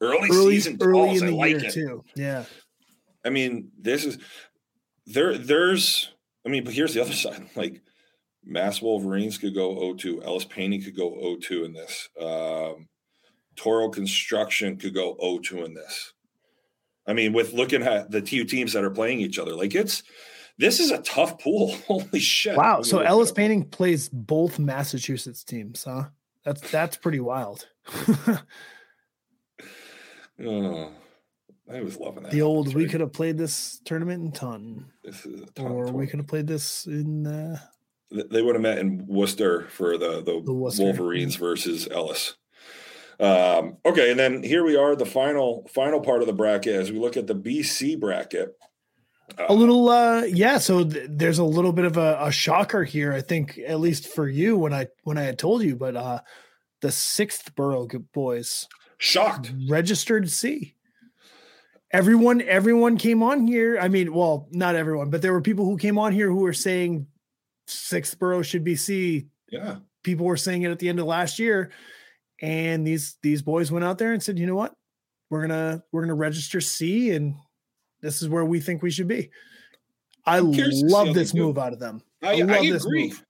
Early, 0.00 0.28
Early 0.30 0.54
season 0.54 0.78
early 0.80 1.16
in 1.16 1.22
I 1.22 1.26
the 1.26 1.36
like 1.36 1.60
year 1.62 1.70
too. 1.70 2.04
Yeah. 2.16 2.44
I 3.24 3.30
mean, 3.30 3.70
this 3.80 4.04
is 4.04 4.18
there. 5.06 5.36
There's. 5.36 6.10
I 6.46 6.50
mean, 6.50 6.64
but 6.64 6.74
here's 6.74 6.94
the 6.94 7.00
other 7.00 7.12
side. 7.14 7.48
Like, 7.56 7.80
Mass 8.44 8.82
Wolverines 8.82 9.38
could 9.38 9.54
go 9.54 9.74
0-2. 9.74 10.24
Ellis 10.24 10.44
Painting 10.44 10.82
could 10.82 10.96
go 10.96 11.10
0-2 11.12 11.64
in 11.64 11.72
this. 11.72 12.08
Um, 12.20 12.88
Toro 13.56 13.88
Construction 13.88 14.76
could 14.76 14.94
go 14.94 15.16
0-2 15.16 15.64
in 15.64 15.74
this. 15.74 16.12
I 17.06 17.12
mean, 17.12 17.32
with 17.32 17.52
looking 17.52 17.82
at 17.82 18.10
the 18.10 18.20
two 18.20 18.44
teams 18.44 18.72
that 18.72 18.84
are 18.84 18.90
playing 18.90 19.20
each 19.20 19.38
other, 19.38 19.54
like 19.54 19.74
it's 19.74 20.02
this 20.58 20.80
is 20.80 20.90
a 20.90 20.98
tough 21.02 21.38
pool. 21.40 21.74
Holy 21.86 22.20
shit! 22.20 22.56
Wow. 22.56 22.82
So 22.82 23.00
Ellis 23.00 23.32
Painting 23.32 23.64
plays 23.68 24.08
both 24.08 24.58
Massachusetts 24.58 25.44
teams, 25.44 25.84
huh? 25.84 26.04
That's 26.44 26.60
that's 26.70 26.96
pretty 26.96 27.20
wild. 27.20 27.66
Oh, 30.44 30.90
I 31.72 31.80
was 31.80 31.96
loving 31.98 32.24
that. 32.24 32.32
the 32.32 32.42
old 32.42 32.66
That's 32.66 32.74
we 32.74 32.82
right. 32.82 32.90
could 32.90 33.00
have 33.00 33.12
played 33.12 33.38
this 33.38 33.80
tournament 33.84 34.24
in 34.24 34.32
ton, 34.32 34.86
This 35.04 35.24
is 35.24 35.42
a 35.42 35.46
ton 35.46 35.66
or 35.66 35.92
we 35.92 36.06
could 36.06 36.18
have 36.18 36.26
played 36.26 36.46
this 36.46 36.86
in 36.86 37.26
uh, 37.26 37.58
They 38.10 38.42
would 38.42 38.56
have 38.56 38.62
met 38.62 38.78
in 38.78 39.06
Worcester 39.06 39.68
for 39.68 39.96
the 39.96 40.22
the, 40.22 40.42
The 40.44 40.52
Wolverines 40.52 41.36
versus 41.36 41.88
Ellis. 41.90 42.34
Um, 43.20 43.76
okay, 43.86 44.10
and 44.10 44.18
then 44.18 44.42
here 44.42 44.64
we 44.64 44.74
are, 44.76 44.96
the 44.96 45.06
final 45.06 45.68
final 45.72 46.00
part 46.00 46.20
of 46.20 46.26
the 46.26 46.32
bracket 46.32 46.74
as 46.74 46.90
we 46.90 46.98
look 46.98 47.16
at 47.16 47.28
the 47.28 47.34
BC 47.36 47.98
bracket. 48.00 48.56
Uh, 49.38 49.46
a 49.48 49.54
little 49.54 49.88
uh 49.88 50.22
yeah 50.24 50.58
so 50.58 50.84
th- 50.84 51.06
there's 51.08 51.38
a 51.38 51.44
little 51.44 51.72
bit 51.72 51.86
of 51.86 51.96
a, 51.96 52.18
a 52.20 52.30
shocker 52.30 52.84
here 52.84 53.12
i 53.12 53.22
think 53.22 53.58
at 53.66 53.80
least 53.80 54.08
for 54.08 54.28
you 54.28 54.56
when 54.56 54.74
i 54.74 54.86
when 55.04 55.16
i 55.16 55.22
had 55.22 55.38
told 55.38 55.62
you 55.62 55.74
but 55.76 55.96
uh 55.96 56.20
the 56.82 56.92
sixth 56.92 57.54
borough 57.54 57.88
boys 58.12 58.68
shocked. 58.98 59.50
registered 59.66 60.30
c 60.30 60.74
everyone 61.94 62.42
everyone 62.42 62.98
came 62.98 63.22
on 63.22 63.46
here. 63.46 63.78
I 63.80 63.88
mean, 63.88 64.12
well, 64.12 64.48
not 64.50 64.74
everyone, 64.74 65.10
but 65.10 65.22
there 65.22 65.32
were 65.32 65.40
people 65.40 65.64
who 65.64 65.78
came 65.78 65.98
on 65.98 66.12
here 66.12 66.28
who 66.28 66.40
were 66.40 66.52
saying 66.52 67.06
sixth 67.66 68.18
borough 68.18 68.42
should 68.42 68.64
be 68.64 68.76
C. 68.76 69.28
Yeah. 69.48 69.76
People 70.02 70.26
were 70.26 70.36
saying 70.36 70.62
it 70.62 70.70
at 70.70 70.80
the 70.80 70.88
end 70.88 70.98
of 70.98 71.06
last 71.06 71.38
year, 71.38 71.70
and 72.42 72.86
these 72.86 73.16
these 73.22 73.40
boys 73.40 73.72
went 73.72 73.84
out 73.84 73.96
there 73.96 74.12
and 74.12 74.22
said, 74.22 74.38
you 74.38 74.46
know 74.46 74.56
what, 74.56 74.74
we're 75.30 75.40
gonna 75.40 75.82
we're 75.92 76.02
gonna 76.02 76.14
register 76.14 76.60
C, 76.60 77.12
and 77.12 77.36
this 78.04 78.20
is 78.20 78.28
where 78.28 78.44
we 78.44 78.60
think 78.60 78.82
we 78.82 78.90
should 78.90 79.08
be. 79.08 79.30
I 80.26 80.38
I'm 80.38 80.52
curious 80.52 80.82
to 80.82 80.88
see 80.88 80.92
love 80.94 81.14
this 81.14 81.32
move 81.34 81.58
out 81.58 81.72
of 81.72 81.78
them. 81.80 82.02
I, 82.22 82.32
I 82.32 82.34
love 82.36 82.50
I 82.50 82.70
this 82.70 82.84
agree. 82.84 83.08
move. 83.08 83.24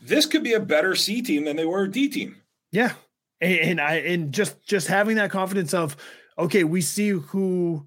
This 0.00 0.26
could 0.26 0.44
be 0.44 0.52
a 0.52 0.60
better 0.60 0.94
C 0.94 1.20
team 1.20 1.44
than 1.44 1.56
they 1.56 1.64
were 1.64 1.84
a 1.84 1.90
D 1.90 2.08
team. 2.08 2.36
Yeah. 2.70 2.92
And, 3.40 3.58
and 3.58 3.80
I 3.80 3.94
and 3.96 4.32
just 4.32 4.64
just 4.66 4.86
having 4.86 5.16
that 5.16 5.30
confidence 5.30 5.74
of 5.74 5.96
okay, 6.38 6.64
we 6.64 6.80
see 6.80 7.10
who 7.10 7.86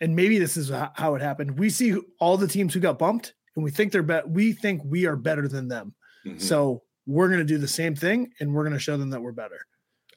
and 0.00 0.14
maybe 0.16 0.38
this 0.38 0.56
is 0.56 0.70
how 0.94 1.14
it 1.14 1.22
happened. 1.22 1.58
We 1.58 1.70
see 1.70 1.96
all 2.18 2.36
the 2.36 2.48
teams 2.48 2.74
who 2.74 2.80
got 2.80 2.98
bumped 2.98 3.34
and 3.54 3.64
we 3.64 3.70
think 3.70 3.92
they're 3.92 4.02
bet 4.02 4.28
we 4.28 4.52
think 4.52 4.82
we 4.84 5.06
are 5.06 5.16
better 5.16 5.46
than 5.46 5.68
them. 5.68 5.94
Mhm. 6.26 6.40
So 6.40 6.82
we're 7.06 7.28
going 7.28 7.40
to 7.40 7.44
do 7.44 7.58
the 7.58 7.68
same 7.68 7.94
thing 7.94 8.32
and 8.40 8.52
we're 8.52 8.64
going 8.64 8.74
to 8.74 8.78
show 8.80 8.96
them 8.96 9.10
that 9.10 9.22
we're 9.22 9.32
better. 9.32 9.60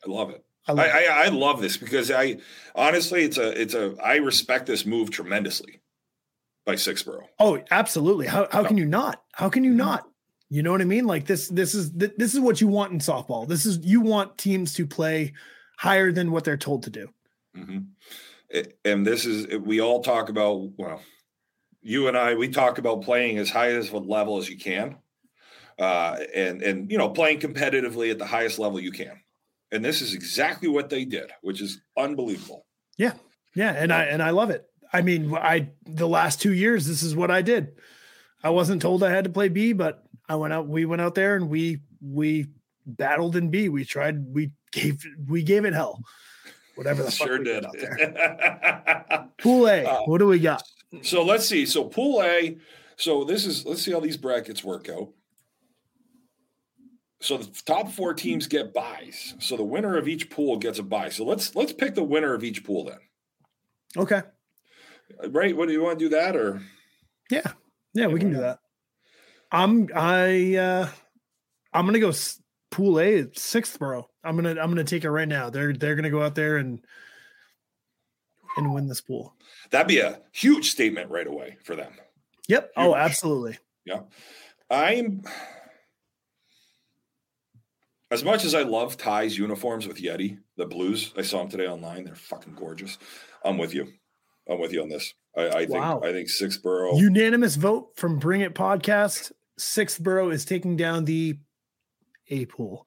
I 0.05 0.09
love 0.09 0.31
it. 0.31 0.43
I 0.67 0.73
I. 0.73 0.87
I, 0.87 1.25
I 1.25 1.27
love 1.29 1.61
this 1.61 1.77
because 1.77 2.11
I 2.11 2.37
honestly, 2.75 3.23
it's 3.23 3.37
a, 3.37 3.59
it's 3.61 3.73
a, 3.73 3.95
I 4.03 4.17
respect 4.17 4.65
this 4.67 4.85
move 4.85 5.09
tremendously 5.11 5.81
by 6.65 6.75
Sixborough. 6.75 7.25
Oh, 7.39 7.61
absolutely. 7.71 8.27
How 8.27 8.47
how 8.51 8.61
No. 8.61 8.67
can 8.67 8.77
you 8.77 8.85
not? 8.85 9.23
How 9.33 9.49
can 9.49 9.63
you 9.63 9.71
Mhm. 9.73 9.77
not? 9.77 10.07
You 10.49 10.63
know 10.63 10.71
what 10.71 10.81
I 10.81 10.85
mean? 10.85 11.05
Like 11.05 11.25
this 11.25 11.47
this 11.47 11.73
is 11.73 11.91
this 11.93 12.33
is 12.33 12.39
what 12.39 12.61
you 12.61 12.67
want 12.67 12.91
in 12.91 12.99
softball. 12.99 13.47
This 13.47 13.65
is 13.65 13.79
you 13.85 14.01
want 14.01 14.37
teams 14.37 14.73
to 14.75 14.85
play 14.85 15.33
higher 15.77 16.11
than 16.11 16.31
what 16.31 16.43
they're 16.43 16.57
told 16.57 16.83
to 16.83 16.89
do. 16.89 17.09
hmm 17.55 17.79
And 18.85 19.07
this 19.07 19.25
is, 19.25 19.47
we 19.57 19.79
all 19.79 20.03
talk 20.03 20.29
about, 20.29 20.71
well, 20.77 21.01
you 21.81 22.07
and 22.09 22.17
I, 22.17 22.35
we 22.35 22.49
talk 22.49 22.77
about 22.77 23.01
playing 23.01 23.37
as 23.37 23.49
high 23.49 23.71
as 23.71 23.89
what 23.91 24.05
level 24.05 24.37
as 24.37 24.49
you 24.49 24.57
can. 24.57 24.97
Uh, 25.79 26.19
and, 26.35 26.61
and, 26.61 26.91
you 26.91 26.97
know, 26.97 27.09
playing 27.09 27.39
competitively 27.39 28.11
at 28.11 28.19
the 28.19 28.25
highest 28.25 28.59
level 28.59 28.79
you 28.79 28.91
can. 28.91 29.20
And 29.71 29.83
this 29.85 30.01
is 30.01 30.13
exactly 30.13 30.67
what 30.67 30.89
they 30.89 31.05
did, 31.05 31.31
which 31.41 31.61
is 31.61 31.81
unbelievable. 31.97 32.65
Yeah, 32.97 33.13
Yeah. 33.55 33.71
and 33.71 33.91
I 33.93 34.03
and 34.05 34.21
I 34.21 34.31
love 34.31 34.49
it. 34.49 34.65
I 34.93 35.01
mean, 35.01 35.33
I 35.33 35.69
the 35.85 36.07
last 36.07 36.41
two 36.41 36.51
years, 36.53 36.85
this 36.85 37.01
is 37.03 37.15
what 37.15 37.31
I 37.31 37.41
did. 37.41 37.73
I 38.43 38.49
wasn't 38.49 38.81
told 38.81 39.03
I 39.03 39.11
had 39.11 39.23
to 39.23 39.29
play 39.29 39.47
B, 39.49 39.71
but 39.73 40.03
I 40.27 40.35
went 40.35 40.53
out. 40.53 40.67
We 40.67 40.85
went 40.85 41.01
out 41.01 41.15
there 41.15 41.35
and 41.35 41.49
we 41.49 41.79
we 42.01 42.47
battled 42.85 43.35
in 43.35 43.49
B. 43.49 43.69
We 43.69 43.85
tried. 43.85 44.25
We 44.33 44.51
gave 44.71 45.01
we 45.27 45.43
gave 45.43 45.63
it 45.65 45.73
hell. 45.73 46.01
Whatever 46.75 47.03
the 47.03 47.11
fuck 47.11 47.27
sure 47.27 47.37
did. 47.43 47.65
out 47.65 47.75
there. 47.79 49.29
Pool 49.37 49.67
A. 49.67 49.83
Uh, 49.85 50.01
what 50.05 50.17
do 50.17 50.27
we 50.27 50.39
got? 50.39 50.63
So 51.01 51.23
let's 51.23 51.47
see. 51.47 51.65
So 51.65 51.85
pool 51.85 52.21
A. 52.21 52.57
So 52.97 53.23
this 53.23 53.45
is 53.45 53.65
let's 53.65 53.81
see 53.81 53.91
how 53.93 54.01
these 54.01 54.17
brackets 54.17 54.63
work 54.63 54.89
out. 54.89 55.09
So 57.21 57.37
the 57.37 57.61
top 57.65 57.89
four 57.89 58.13
teams 58.13 58.47
get 58.47 58.73
buys. 58.73 59.35
So 59.39 59.55
the 59.55 59.63
winner 59.63 59.95
of 59.95 60.07
each 60.07 60.29
pool 60.29 60.57
gets 60.57 60.79
a 60.79 60.83
buy. 60.83 61.09
So 61.09 61.23
let's 61.23 61.55
let's 61.55 61.71
pick 61.71 61.95
the 61.95 62.03
winner 62.03 62.33
of 62.33 62.43
each 62.43 62.63
pool 62.63 62.85
then. 62.85 62.97
Okay. 63.95 64.21
Right? 65.27 65.55
What 65.55 65.67
do 65.67 65.73
you 65.73 65.83
want 65.83 65.99
to 65.99 66.05
do 66.05 66.09
that 66.09 66.35
or 66.35 66.61
Yeah. 67.29 67.51
Yeah, 67.93 68.07
we 68.07 68.19
can 68.19 68.31
do 68.31 68.39
that. 68.39 68.59
I'm 69.51 69.89
I 69.93 70.55
uh 70.55 70.89
I'm 71.73 71.85
gonna 71.85 71.99
go 71.99 72.11
pool 72.71 72.99
A 72.99 73.27
sixth 73.33 73.77
borough. 73.77 74.09
I'm 74.23 74.35
gonna 74.35 74.51
I'm 74.59 74.69
gonna 74.69 74.83
take 74.83 75.03
it 75.03 75.11
right 75.11 75.27
now. 75.27 75.49
They're 75.49 75.73
they're 75.73 75.95
gonna 75.95 76.09
go 76.09 76.23
out 76.23 76.35
there 76.35 76.57
and 76.57 76.83
and 78.57 78.73
win 78.73 78.87
this 78.87 79.01
pool. 79.01 79.35
that'd 79.69 79.87
be 79.87 79.99
a 79.99 80.19
huge 80.31 80.71
statement 80.71 81.09
right 81.11 81.27
away 81.27 81.57
for 81.63 81.75
them. 81.75 81.93
Yep. 82.47 82.71
Oh, 82.75 82.95
absolutely. 82.95 83.57
Yeah. 83.85 84.01
I'm 84.69 85.21
as 88.11 88.23
much 88.23 88.43
as 88.43 88.53
I 88.53 88.63
love 88.63 88.97
Ty's 88.97 89.37
uniforms 89.37 89.87
with 89.87 90.01
Yeti, 90.01 90.37
the 90.57 90.65
blues. 90.65 91.13
I 91.17 91.21
saw 91.21 91.39
them 91.39 91.49
today 91.49 91.67
online. 91.67 92.03
They're 92.03 92.15
fucking 92.15 92.55
gorgeous. 92.55 92.97
I'm 93.43 93.57
with 93.57 93.73
you. 93.73 93.87
I'm 94.49 94.59
with 94.59 94.73
you 94.73 94.81
on 94.81 94.89
this. 94.89 95.13
I, 95.35 95.47
I 95.47 95.65
think 95.65 95.71
Wow. 95.71 96.01
I 96.03 96.11
think 96.11 96.27
Sixborough. 96.27 96.99
Unanimous 96.99 97.55
vote 97.55 97.91
from 97.95 98.19
Bring 98.19 98.41
It 98.41 98.53
Podcast. 98.53 99.31
Sixth 99.57 100.01
borough 100.01 100.29
is 100.29 100.43
taking 100.43 100.75
down 100.75 101.05
the 101.05 101.39
A 102.29 102.45
pool. 102.45 102.85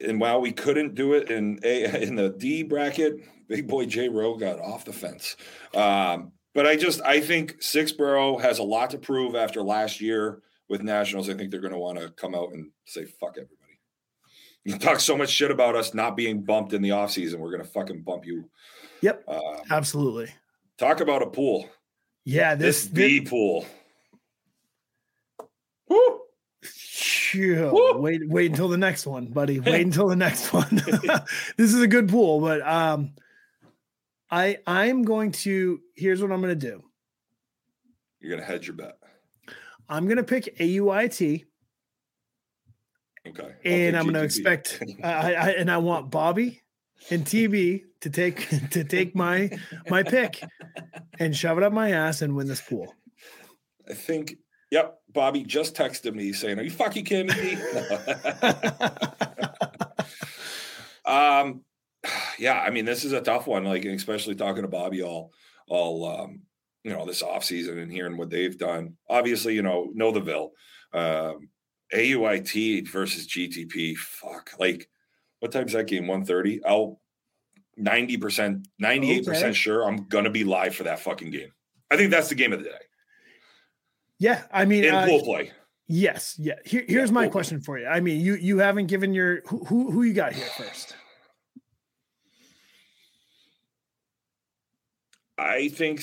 And 0.00 0.20
while 0.20 0.40
we 0.40 0.52
couldn't 0.52 0.94
do 0.94 1.12
it 1.12 1.30
in 1.30 1.60
a 1.62 2.02
in 2.02 2.16
the 2.16 2.30
D 2.30 2.62
bracket, 2.62 3.20
big 3.48 3.68
boy 3.68 3.86
J 3.86 4.08
Rowe 4.08 4.36
got 4.36 4.58
off 4.58 4.84
the 4.84 4.92
fence. 4.92 5.36
Um, 5.74 6.32
but 6.54 6.66
I 6.66 6.76
just 6.76 7.02
I 7.02 7.20
think 7.20 7.60
Sixborough 7.60 8.40
has 8.40 8.58
a 8.58 8.64
lot 8.64 8.90
to 8.90 8.98
prove 8.98 9.34
after 9.34 9.62
last 9.62 10.00
year 10.00 10.42
with 10.68 10.82
Nationals. 10.82 11.28
I 11.28 11.34
think 11.34 11.50
they're 11.50 11.60
going 11.60 11.72
to 11.72 11.78
want 11.78 11.98
to 11.98 12.10
come 12.10 12.34
out 12.34 12.52
and 12.52 12.70
say 12.86 13.04
fuck 13.04 13.32
everybody. 13.36 13.59
You 14.64 14.78
talk 14.78 15.00
so 15.00 15.16
much 15.16 15.30
shit 15.30 15.50
about 15.50 15.74
us 15.74 15.94
not 15.94 16.16
being 16.16 16.42
bumped 16.42 16.72
in 16.72 16.82
the 16.82 16.90
offseason. 16.90 17.36
We're 17.36 17.50
going 17.50 17.62
to 17.62 17.68
fucking 17.68 18.02
bump 18.02 18.26
you. 18.26 18.50
Yep. 19.00 19.24
Uh, 19.26 19.40
Absolutely. 19.70 20.32
talk 20.76 21.00
about 21.00 21.22
a 21.22 21.26
pool. 21.26 21.68
Yeah. 22.24 22.54
This, 22.54 22.84
This, 22.84 22.88
B 22.92 23.20
pool. 23.22 23.66
Woo! 25.88 26.20
Phew. 26.62 27.70
Woo! 27.72 27.98
wait 27.98 28.28
wait 28.28 28.50
until 28.50 28.68
the 28.68 28.76
next 28.76 29.06
one, 29.06 29.26
buddy. 29.26 29.60
Wait 29.60 29.82
until 29.82 30.08
the 30.08 30.16
next 30.16 30.52
one. 30.52 30.68
this 31.56 31.72
is 31.72 31.80
a 31.80 31.86
good 31.86 32.08
pool, 32.08 32.40
but 32.40 32.60
um 32.66 33.14
I 34.30 34.58
I'm 34.66 35.02
going 35.02 35.32
to 35.32 35.80
here's 35.94 36.20
what 36.20 36.32
I'm 36.32 36.40
going 36.40 36.58
to 36.58 36.66
do. 36.70 36.82
You're 38.20 38.30
going 38.30 38.40
to 38.40 38.46
hedge 38.46 38.66
your 38.66 38.76
bet. 38.76 38.98
I'm 39.88 40.04
going 40.04 40.18
to 40.18 40.22
pick 40.22 40.56
AUIT 40.58 41.44
Okay. 43.28 43.54
And 43.64 43.96
I'm 43.96 44.04
going 44.04 44.14
to 44.14 44.22
expect 44.22 44.82
I, 45.04 45.34
I 45.34 45.48
and 45.50 45.70
I 45.70 45.76
want 45.78 46.10
Bobby 46.10 46.62
and 47.10 47.24
TB 47.24 47.82
to 48.00 48.10
take 48.10 48.48
to 48.70 48.84
take 48.84 49.14
my 49.14 49.50
my 49.88 50.02
pick 50.02 50.42
and 51.18 51.36
shove 51.36 51.58
it 51.58 51.64
up 51.64 51.72
my 51.72 51.90
ass 51.90 52.22
and 52.22 52.34
win 52.34 52.48
this 52.48 52.60
pool. 52.60 52.94
I 53.88 53.94
think, 53.94 54.36
yep, 54.70 55.00
Bobby 55.12 55.42
just 55.42 55.74
texted 55.74 56.14
me 56.14 56.32
saying, 56.32 56.58
Are 56.58 56.62
you 56.62 56.70
fucking 56.70 57.04
kidding 57.04 57.26
me? 57.36 57.56
um, 61.04 61.64
yeah, 62.38 62.60
I 62.60 62.70
mean, 62.70 62.84
this 62.84 63.04
is 63.04 63.12
a 63.12 63.20
tough 63.20 63.46
one, 63.46 63.64
like, 63.64 63.84
especially 63.84 64.36
talking 64.36 64.62
to 64.62 64.68
Bobby 64.68 65.02
all, 65.02 65.32
all, 65.68 66.06
um, 66.06 66.42
you 66.84 66.92
know, 66.92 67.04
this 67.04 67.22
offseason 67.22 67.82
and 67.82 67.90
hearing 67.92 68.16
what 68.16 68.30
they've 68.30 68.56
done. 68.56 68.96
Obviously, 69.08 69.54
you 69.54 69.62
know, 69.62 69.90
know 69.92 70.12
the 70.12 70.20
Ville. 70.20 70.52
Um, 70.92 71.48
AUIT 71.94 72.88
versus 72.88 73.26
GTP. 73.26 73.96
Fuck. 73.96 74.52
Like, 74.58 74.88
what 75.40 75.52
time's 75.52 75.72
that 75.72 75.86
game? 75.86 76.06
130? 76.06 76.64
I'll 76.64 77.00
90%, 77.78 78.64
98% 78.82 79.28
Okay. 79.28 79.52
sure 79.52 79.84
I'm 79.84 80.08
going 80.08 80.24
to 80.24 80.30
be 80.30 80.44
live 80.44 80.74
for 80.74 80.84
that 80.84 81.00
fucking 81.00 81.30
game. 81.30 81.52
I 81.90 81.96
think 81.96 82.10
that's 82.10 82.28
the 82.28 82.34
game 82.34 82.52
of 82.52 82.58
the 82.58 82.66
day 82.66 82.78
yeah, 84.20 84.42
I 84.52 84.66
mean 84.66 84.84
in 84.84 84.94
uh, 84.94 85.06
pool 85.06 85.22
play. 85.22 85.50
yes, 85.88 86.36
yeah. 86.38 86.56
Here, 86.64 86.84
here's 86.86 87.10
my 87.10 87.22
pool 87.22 87.30
play. 87.30 87.32
question 87.32 87.60
for 87.62 87.78
you. 87.78 87.86
I 87.86 88.00
mean, 88.00 88.20
you 88.20 88.34
you 88.34 88.58
haven't 88.58 88.86
given 88.86 89.14
your 89.14 89.40
who 89.46 89.64
who, 89.64 89.90
who 89.90 90.02
you 90.02 90.12
got 90.12 90.34
here 90.34 90.46
first. 90.56 90.94
I 95.38 95.68
think, 95.68 96.00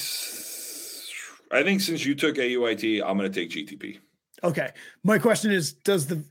I 1.52 1.62
think 1.62 1.82
since 1.82 2.04
you 2.04 2.16
took 2.16 2.38
AUIT, 2.38 3.04
I'm 3.06 3.20
going 3.20 3.32
to 3.32 3.40
take 3.40 3.52
GTP. 3.52 4.00
Okay. 4.44 4.72
My 5.04 5.20
question 5.20 5.52
is 5.52 5.74
does 5.74 6.08
the 6.08 6.24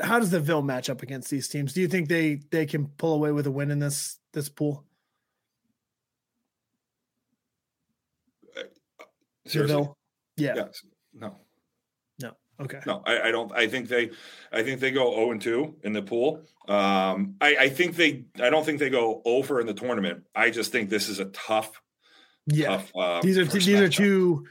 how 0.00 0.18
does 0.18 0.30
the 0.30 0.40
Ville 0.40 0.62
match 0.62 0.90
up 0.90 1.02
against 1.02 1.30
these 1.30 1.48
teams? 1.48 1.72
Do 1.72 1.80
you 1.80 1.88
think 1.88 2.08
they 2.08 2.40
they 2.50 2.66
can 2.66 2.86
pull 2.86 3.14
away 3.14 3.32
with 3.32 3.46
a 3.46 3.50
win 3.50 3.70
in 3.70 3.78
this 3.78 4.18
this 4.32 4.48
pool? 4.48 4.84
The 9.44 9.50
Seriously? 9.50 9.88
Yeah. 10.36 10.54
Yes. 10.56 10.82
No. 11.14 11.36
Okay. 12.60 12.80
No, 12.86 13.02
I, 13.06 13.28
I 13.28 13.30
don't. 13.30 13.50
I 13.52 13.66
think 13.66 13.88
they, 13.88 14.10
I 14.52 14.62
think 14.62 14.78
they 14.80 14.90
go 14.90 15.12
zero 15.14 15.32
and 15.32 15.40
two 15.40 15.74
in 15.82 15.92
the 15.92 16.02
pool. 16.02 16.44
Um, 16.68 17.34
I, 17.40 17.56
I 17.60 17.68
think 17.68 17.96
they. 17.96 18.24
I 18.40 18.50
don't 18.50 18.64
think 18.64 18.78
they 18.78 18.90
go 18.90 19.20
over 19.24 19.60
in 19.60 19.66
the 19.66 19.74
tournament. 19.74 20.24
I 20.34 20.50
just 20.50 20.70
think 20.70 20.88
this 20.88 21.08
is 21.08 21.18
a 21.18 21.24
tough, 21.26 21.80
Yeah. 22.46 22.68
tough. 22.68 22.92
Uh, 22.94 23.20
These 23.22 23.38
are 23.38 23.44
these 23.46 23.68
are 23.68 23.88
two 23.88 24.46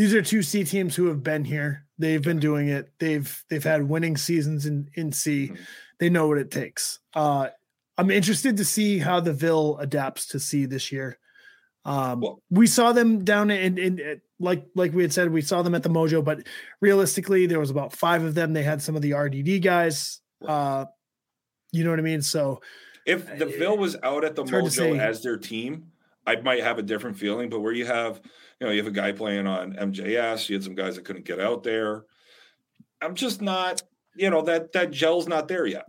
these 0.00 0.14
are 0.14 0.22
two 0.22 0.40
C 0.40 0.64
teams 0.64 0.96
who 0.96 1.08
have 1.08 1.22
been 1.22 1.44
here. 1.44 1.84
They've 1.98 2.22
been 2.22 2.38
doing 2.38 2.68
it. 2.68 2.90
They've 2.98 3.44
they've 3.50 3.62
had 3.62 3.86
winning 3.86 4.16
seasons 4.16 4.64
in 4.64 4.88
in 4.94 5.12
C. 5.12 5.48
Mhm. 5.52 5.58
They 5.98 6.08
know 6.08 6.26
what 6.26 6.38
it 6.38 6.50
takes. 6.50 7.00
Uh 7.14 7.48
I'm 7.98 8.10
interested 8.10 8.56
to 8.56 8.64
see 8.64 8.98
how 8.98 9.20
the 9.20 9.34
Ville 9.34 9.76
adapts 9.76 10.28
to 10.28 10.40
C 10.40 10.64
this 10.64 10.90
year. 10.90 11.18
Um, 11.84 12.20
Well- 12.22 12.42
we 12.48 12.66
saw 12.66 12.92
them 12.92 13.24
down 13.24 13.50
in, 13.50 13.76
in, 13.76 13.98
in 13.98 14.20
like 14.38 14.64
like 14.74 14.94
we 14.94 15.02
had 15.02 15.12
said, 15.12 15.30
we 15.30 15.42
saw 15.42 15.60
them 15.60 15.74
at 15.74 15.82
the 15.82 15.90
Mojo, 15.90 16.24
but 16.24 16.46
realistically, 16.80 17.44
there 17.44 17.60
was 17.60 17.68
about 17.68 17.92
five 17.92 18.24
of 18.24 18.34
them. 18.34 18.54
They 18.54 18.62
had 18.62 18.80
some 18.80 18.96
of 18.96 19.02
the 19.02 19.12
RDD 19.12 19.58
guys. 19.62 20.22
Uh, 20.42 20.86
you 21.72 21.84
know 21.84 21.90
what 21.90 21.98
I 21.98 22.02
mean? 22.02 22.22
So 22.22 22.62
If 23.04 23.26
the 23.38 23.44
Ville 23.44 23.76
was 23.76 23.96
out 24.02 24.24
at 24.24 24.34
the 24.34 24.42
It's 24.44 24.50
hard 24.50 24.64
to 24.64 24.70
Mojo 24.80 24.98
as 24.98 25.22
their 25.22 25.36
team, 25.36 25.92
I 26.26 26.36
might 26.36 26.62
have 26.62 26.78
a 26.78 26.82
different 26.82 27.18
feeling. 27.18 27.50
But 27.50 27.60
where 27.60 27.74
you 27.74 27.84
have, 27.84 28.22
you 28.60 28.66
know, 28.66 28.72
you 28.72 28.78
have 28.78 28.86
a 28.86 28.94
guy 28.94 29.12
playing 29.12 29.46
on 29.46 29.72
MJS, 29.74 30.48
you 30.48 30.56
had 30.56 30.62
some 30.64 30.74
guys 30.74 30.96
that 30.96 31.04
couldn't 31.04 31.24
get 31.24 31.40
out 31.40 31.62
there. 31.62 32.04
I'm 33.00 33.14
just 33.14 33.40
not, 33.40 33.82
you 34.14 34.28
know, 34.28 34.42
that 34.42 34.72
that 34.72 34.90
gel's 34.90 35.26
not 35.26 35.48
there 35.48 35.66
yet. 35.66 35.86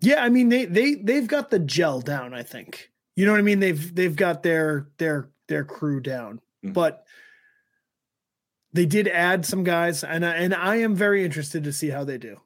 Yeah, 0.00 0.24
I 0.24 0.30
mean 0.30 0.48
they 0.48 0.64
they 0.64 0.94
they've 0.94 1.26
got 1.28 1.50
the 1.50 1.58
gel 1.58 2.00
down. 2.00 2.32
I 2.32 2.42
think 2.42 2.90
you 3.16 3.26
know 3.26 3.32
what 3.32 3.38
I 3.38 3.42
mean. 3.42 3.60
They've 3.60 3.94
they've 3.94 4.16
got 4.16 4.42
their 4.42 4.88
their 4.96 5.28
their 5.48 5.64
crew 5.64 6.00
down, 6.00 6.40
Mhm. 6.64 6.72
but 6.72 7.04
they 8.72 8.86
did 8.86 9.08
add 9.08 9.44
some 9.44 9.62
guys, 9.64 10.02
and 10.04 10.24
I, 10.24 10.36
and 10.36 10.54
I 10.54 10.76
am 10.76 10.94
very 10.94 11.24
interested 11.24 11.64
to 11.64 11.72
see 11.72 11.90
how 11.90 12.04
they 12.04 12.16
do. 12.16 12.40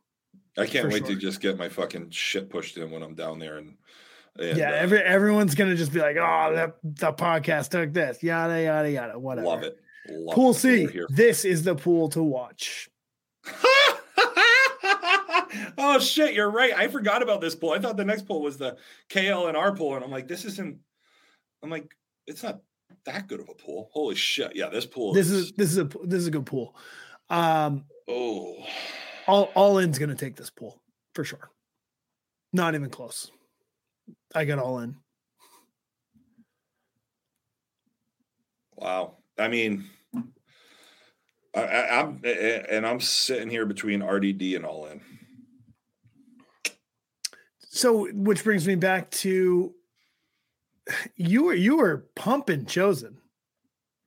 I 0.56 0.66
can't 0.66 0.90
wait 0.90 1.04
to 1.06 1.16
just 1.16 1.40
get 1.40 1.58
my 1.58 1.68
fucking 1.68 2.10
shit 2.10 2.48
pushed 2.48 2.76
in 2.78 2.90
when 2.90 3.02
I'm 3.02 3.14
down 3.14 3.38
there 3.38 3.58
and, 3.58 3.76
and 4.38 4.58
yeah, 4.58 4.70
uh, 4.70 4.74
every 4.74 4.98
everyone's 5.00 5.54
gonna 5.54 5.76
just 5.76 5.92
be 5.92 6.00
like, 6.00 6.16
oh, 6.16 6.52
that 6.54 6.76
the 6.82 7.12
podcast 7.12 7.70
took 7.70 7.92
this, 7.92 8.22
yada 8.22 8.62
yada 8.62 8.90
yada, 8.90 9.18
whatever. 9.18 9.46
love 9.46 9.62
it. 9.62 9.78
Love 10.08 10.34
Pool 10.34 10.50
it 10.50 10.54
C. 10.54 11.00
This 11.08 11.44
is 11.44 11.62
the 11.62 11.74
pool 11.74 12.08
to 12.10 12.22
watch. 12.22 12.90
oh 15.78 15.98
shit, 16.00 16.34
you're 16.34 16.50
right. 16.50 16.74
I 16.74 16.88
forgot 16.88 17.22
about 17.22 17.40
this 17.40 17.54
pool. 17.54 17.70
I 17.70 17.78
thought 17.78 17.96
the 17.96 18.04
next 18.04 18.26
pool 18.26 18.42
was 18.42 18.58
the 18.58 18.76
KL 19.08 19.48
and 19.48 19.56
R 19.56 19.74
pool, 19.74 19.94
and 19.94 20.04
I'm 20.04 20.10
like, 20.10 20.28
this 20.28 20.44
isn't. 20.44 20.78
I'm 21.62 21.70
like, 21.70 21.96
it's 22.26 22.42
not 22.42 22.60
that 23.06 23.28
good 23.28 23.40
of 23.40 23.48
a 23.48 23.54
pool. 23.54 23.88
Holy 23.92 24.14
shit! 24.14 24.54
Yeah, 24.54 24.68
this 24.68 24.84
pool. 24.86 25.12
This 25.14 25.30
is 25.30 25.52
this 25.52 25.70
is 25.70 25.78
a 25.78 25.84
this 26.04 26.20
is 26.20 26.26
a 26.26 26.32
good 26.32 26.46
pool. 26.46 26.76
Um, 27.30 27.84
oh, 28.08 28.56
all 29.26 29.44
all 29.54 29.78
in's 29.78 29.98
gonna 29.98 30.14
take 30.14 30.36
this 30.36 30.50
pool 30.50 30.82
for 31.14 31.24
sure. 31.24 31.50
Not 32.52 32.74
even 32.74 32.90
close. 32.90 33.30
I 34.34 34.44
got 34.44 34.58
all 34.58 34.80
in. 34.80 34.96
wow. 38.84 39.16
I 39.38 39.48
mean, 39.48 39.84
I, 41.54 41.86
I'm 41.88 42.20
and 42.24 42.86
I'm 42.86 43.00
sitting 43.00 43.48
here 43.48 43.66
between 43.66 44.02
RDD 44.02 44.56
and 44.56 44.64
all 44.64 44.86
in. 44.86 45.00
So, 47.70 48.08
which 48.12 48.44
brings 48.44 48.66
me 48.66 48.76
back 48.76 49.10
to 49.10 49.74
you 51.16 51.44
were 51.44 51.54
you 51.54 51.78
were 51.78 52.06
pumping 52.14 52.66
chosen 52.66 53.18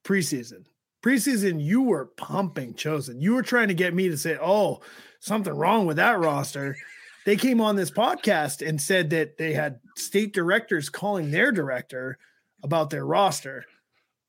preseason. 0.06 0.66
Preseason, 1.04 1.64
you 1.64 1.82
were 1.82 2.06
pumping 2.18 2.74
chosen. 2.74 3.22
You 3.22 3.34
were 3.36 3.44
trying 3.44 3.68
to 3.68 3.74
get 3.74 3.94
me 3.94 4.10
to 4.10 4.18
say, 4.18 4.38
"Oh, 4.42 4.82
something 5.20 5.54
wrong 5.54 5.86
with 5.86 5.98
that 5.98 6.20
roster." 6.20 6.78
They 7.26 7.36
came 7.36 7.60
on 7.60 7.76
this 7.76 7.92
podcast 7.92 8.66
and 8.66 8.82
said 8.82 9.10
that 9.10 9.38
they 9.38 9.52
had 9.52 9.82
state 9.98 10.34
directors 10.34 10.90
calling 10.90 11.32
their 11.32 11.52
director 11.52 12.18
about 12.64 12.90
their 12.90 13.06
roster. 13.06 13.66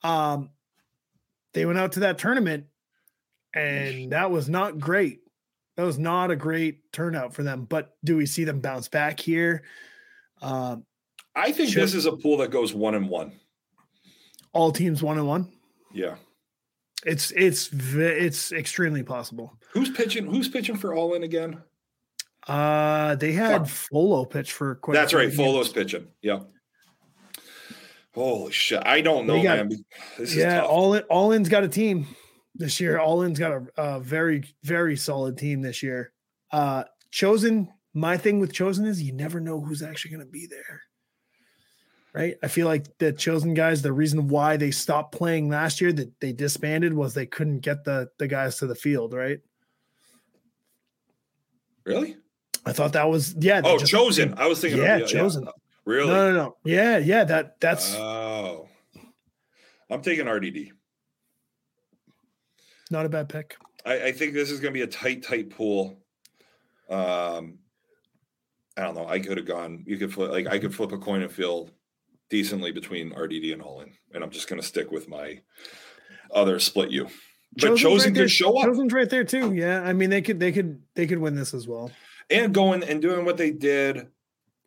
Um, 0.02 0.50
they 1.54 1.64
went 1.66 1.78
out 1.78 1.92
to 1.92 2.00
that 2.00 2.18
tournament, 2.18 2.66
and 3.54 4.12
that 4.12 4.30
was 4.30 4.48
not 4.48 4.78
great. 4.78 5.20
That 5.76 5.84
was 5.84 5.98
not 5.98 6.30
a 6.30 6.36
great 6.36 6.92
turnout 6.92 7.34
for 7.34 7.42
them. 7.42 7.64
But 7.64 7.96
do 8.04 8.16
we 8.16 8.26
see 8.26 8.44
them 8.44 8.60
bounce 8.60 8.88
back 8.88 9.20
here? 9.20 9.62
Um, 10.42 10.84
I 11.34 11.52
think 11.52 11.70
Sure. 11.70 11.82
this 11.82 11.94
is 11.94 12.06
a 12.06 12.12
pool 12.16 12.38
that 12.38 12.50
goes 12.50 12.74
one 12.74 12.94
and 12.94 13.08
one. 13.08 13.32
all 14.52 14.72
teams 14.72 15.02
one 15.02 15.18
and 15.18 15.26
one. 15.28 15.52
Yeah. 15.92 16.16
It's 17.06 17.30
it's 17.30 17.70
it's 17.72 18.50
extremely 18.50 19.04
possible. 19.04 19.56
Who's 19.72 19.90
pitching? 19.90 20.26
Who's 20.26 20.48
pitching 20.48 20.76
for 20.76 20.94
all 20.94 21.14
in 21.14 21.22
again? 21.22 21.62
Uh, 22.48 23.14
they 23.16 23.32
had 23.32 23.68
Folo 23.68 24.24
pitch 24.24 24.52
for 24.52 24.76
quite. 24.76 24.94
That's 24.94 25.12
right. 25.12 25.32
Folo's 25.32 25.68
pitching. 25.68 26.08
Yeah. 26.22 26.40
Holy 28.14 28.50
shit! 28.50 28.82
I 28.84 29.00
don't 29.00 29.26
know, 29.26 29.40
got- 29.42 29.68
man. 29.68 29.84
This 30.18 30.34
Yeah, 30.34 30.62
all 30.62 30.94
in, 30.94 31.02
all 31.04 31.30
in's 31.32 31.48
got 31.48 31.62
a 31.62 31.68
team 31.68 32.06
this 32.54 32.80
year. 32.80 32.98
All 32.98 33.22
in's 33.22 33.38
got 33.38 33.52
a, 33.52 33.66
a 33.76 34.00
very 34.00 34.42
very 34.64 34.96
solid 34.96 35.36
team 35.38 35.62
this 35.62 35.82
year. 35.82 36.12
Uh, 36.50 36.84
chosen. 37.10 37.68
My 37.94 38.16
thing 38.16 38.38
with 38.38 38.52
chosen 38.52 38.86
is 38.86 39.02
you 39.02 39.12
never 39.12 39.40
know 39.40 39.60
who's 39.60 39.82
actually 39.82 40.12
going 40.12 40.26
to 40.26 40.30
be 40.30 40.46
there. 40.46 40.82
Right. 42.12 42.36
I 42.42 42.48
feel 42.48 42.66
like 42.66 42.86
the 42.98 43.12
chosen 43.12 43.54
guys. 43.54 43.82
The 43.82 43.92
reason 43.92 44.28
why 44.28 44.56
they 44.56 44.70
stopped 44.70 45.14
playing 45.14 45.48
last 45.48 45.80
year 45.80 45.92
that 45.92 46.18
they 46.20 46.32
disbanded 46.32 46.92
was 46.94 47.14
they 47.14 47.26
couldn't 47.26 47.60
get 47.60 47.84
the 47.84 48.08
the 48.18 48.26
guys 48.26 48.56
to 48.56 48.66
the 48.66 48.74
field. 48.74 49.14
Right. 49.14 49.40
really? 51.84 52.16
I 52.66 52.72
thought 52.72 52.92
that 52.94 53.08
was 53.08 53.34
yeah. 53.38 53.60
Oh, 53.64 53.78
just- 53.78 53.90
chosen. 53.90 54.34
I 54.36 54.46
was 54.46 54.60
thinking. 54.60 54.80
Yeah, 54.82 54.98
the, 54.98 55.06
chosen. 55.06 55.48
Really? 55.84 56.08
No, 56.08 56.30
no, 56.30 56.36
no. 56.36 56.56
Yeah, 56.64 56.98
yeah. 56.98 57.24
That 57.24 57.60
that's 57.60 57.94
Oh, 57.94 58.68
I'm 59.90 60.02
taking 60.02 60.26
RDD. 60.26 60.72
not 62.90 63.06
a 63.06 63.08
bad 63.08 63.28
pick. 63.28 63.56
I, 63.84 64.06
I 64.06 64.12
think 64.12 64.34
this 64.34 64.50
is 64.50 64.60
going 64.60 64.72
to 64.72 64.78
be 64.78 64.82
a 64.82 64.86
tight, 64.86 65.22
tight 65.22 65.50
pool. 65.50 65.98
Um, 66.90 67.58
I 68.76 68.82
don't 68.82 68.94
know. 68.94 69.06
I 69.08 69.18
could 69.18 69.36
have 69.38 69.46
gone. 69.46 69.84
You 69.86 69.96
could 69.98 70.12
flip 70.12 70.30
like 70.30 70.46
I 70.46 70.58
could 70.58 70.74
flip 70.74 70.92
a 70.92 70.98
coin 70.98 71.22
and 71.22 71.32
feel 71.32 71.70
decently 72.30 72.70
between 72.72 73.12
RDD 73.14 73.52
and 73.52 73.62
all 73.62 73.80
in, 73.80 73.92
and 74.14 74.22
I'm 74.22 74.30
just 74.30 74.48
going 74.48 74.60
to 74.60 74.66
stick 74.66 74.90
with 74.90 75.08
my 75.08 75.40
other 76.32 76.58
split 76.60 76.90
you. 76.90 77.08
But 77.54 77.62
Chosen's 77.62 77.80
chosen 77.80 78.08
right 78.10 78.14
there- 78.14 78.24
could 78.24 78.30
show 78.30 78.58
up 78.58 78.66
Chosen's 78.66 78.92
right 78.92 79.08
there 79.08 79.24
too. 79.24 79.52
Yeah, 79.54 79.82
I 79.82 79.92
mean 79.94 80.10
they 80.10 80.22
could 80.22 80.38
they 80.38 80.52
could 80.52 80.82
they 80.94 81.06
could 81.06 81.18
win 81.18 81.34
this 81.34 81.54
as 81.54 81.66
well. 81.66 81.90
And 82.30 82.54
going 82.54 82.82
and 82.82 83.00
doing 83.00 83.24
what 83.24 83.36
they 83.36 83.50
did 83.50 84.08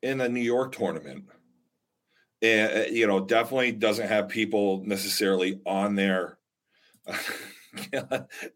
in 0.02 0.18
the 0.18 0.30
New 0.30 0.42
York 0.42 0.74
tournament. 0.74 1.26
And 2.42 2.72
uh, 2.72 2.86
you 2.90 3.08
know, 3.08 3.20
definitely 3.20 3.72
doesn't 3.74 4.08
have 4.08 4.30
people 4.30 4.84
necessarily 4.86 5.62
on 5.66 5.96
their 5.96 6.38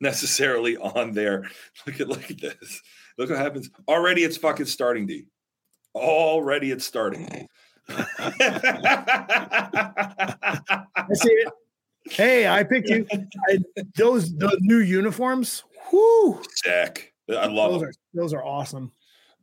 necessarily 0.01 0.77
on 0.77 1.13
their 1.13 1.49
look 1.85 1.99
at 1.99 2.07
look 2.07 2.31
at 2.31 2.41
this. 2.41 2.81
Look 3.17 3.29
what 3.29 3.39
happens. 3.39 3.69
Already 3.87 4.23
it's 4.23 4.37
fucking 4.37 4.65
starting 4.65 5.05
D. 5.05 5.27
Already 5.93 6.71
it's 6.71 6.85
starting. 6.85 7.47
I 7.87 8.33
see 11.13 11.29
it. 11.29 11.53
Hey, 12.09 12.47
I 12.47 12.63
picked 12.63 12.89
you. 12.89 13.07
I, 13.49 13.59
those 13.95 14.35
the 14.35 14.57
new 14.61 14.77
uniforms. 14.79 15.63
Whoo! 15.91 16.41
Sick. 16.55 17.14
I 17.29 17.47
love 17.47 17.71
Those 17.73 17.81
them. 17.81 17.89
are 17.89 17.93
those 18.13 18.33
are 18.33 18.43
awesome. 18.43 18.91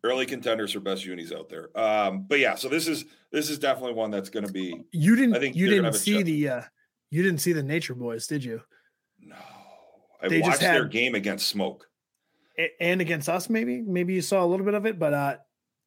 Early 0.04 0.26
contenders 0.26 0.72
for 0.72 0.80
best 0.80 1.04
unis 1.04 1.32
out 1.32 1.48
there. 1.48 1.76
Um, 1.78 2.24
but 2.28 2.38
yeah, 2.40 2.54
so 2.56 2.68
this 2.68 2.88
is 2.88 3.04
this 3.30 3.48
is 3.50 3.58
definitely 3.58 3.94
one 3.94 4.10
that's 4.10 4.30
going 4.30 4.46
to 4.46 4.52
be 4.52 4.82
You 4.92 5.14
didn't 5.16 5.36
I 5.36 5.38
think 5.38 5.54
you 5.56 5.68
didn't 5.68 5.92
see 5.94 6.22
the 6.22 6.48
uh 6.48 6.62
you 7.10 7.22
didn't 7.22 7.40
see 7.40 7.52
the 7.52 7.62
Nature 7.62 7.94
Boys, 7.94 8.26
did 8.26 8.42
you? 8.44 8.62
no. 9.20 9.36
I 10.20 10.28
They 10.28 10.38
just 10.38 10.48
watched 10.50 10.60
their 10.60 10.84
game 10.86 11.14
against 11.14 11.48
Smoke. 11.48 11.88
And 12.80 13.00
against 13.00 13.28
us 13.28 13.48
maybe 13.48 13.80
maybe 13.80 14.14
you 14.14 14.22
saw 14.22 14.44
a 14.44 14.46
little 14.46 14.64
bit 14.66 14.74
of 14.74 14.86
it 14.86 14.98
but 14.98 15.14
uh 15.14 15.36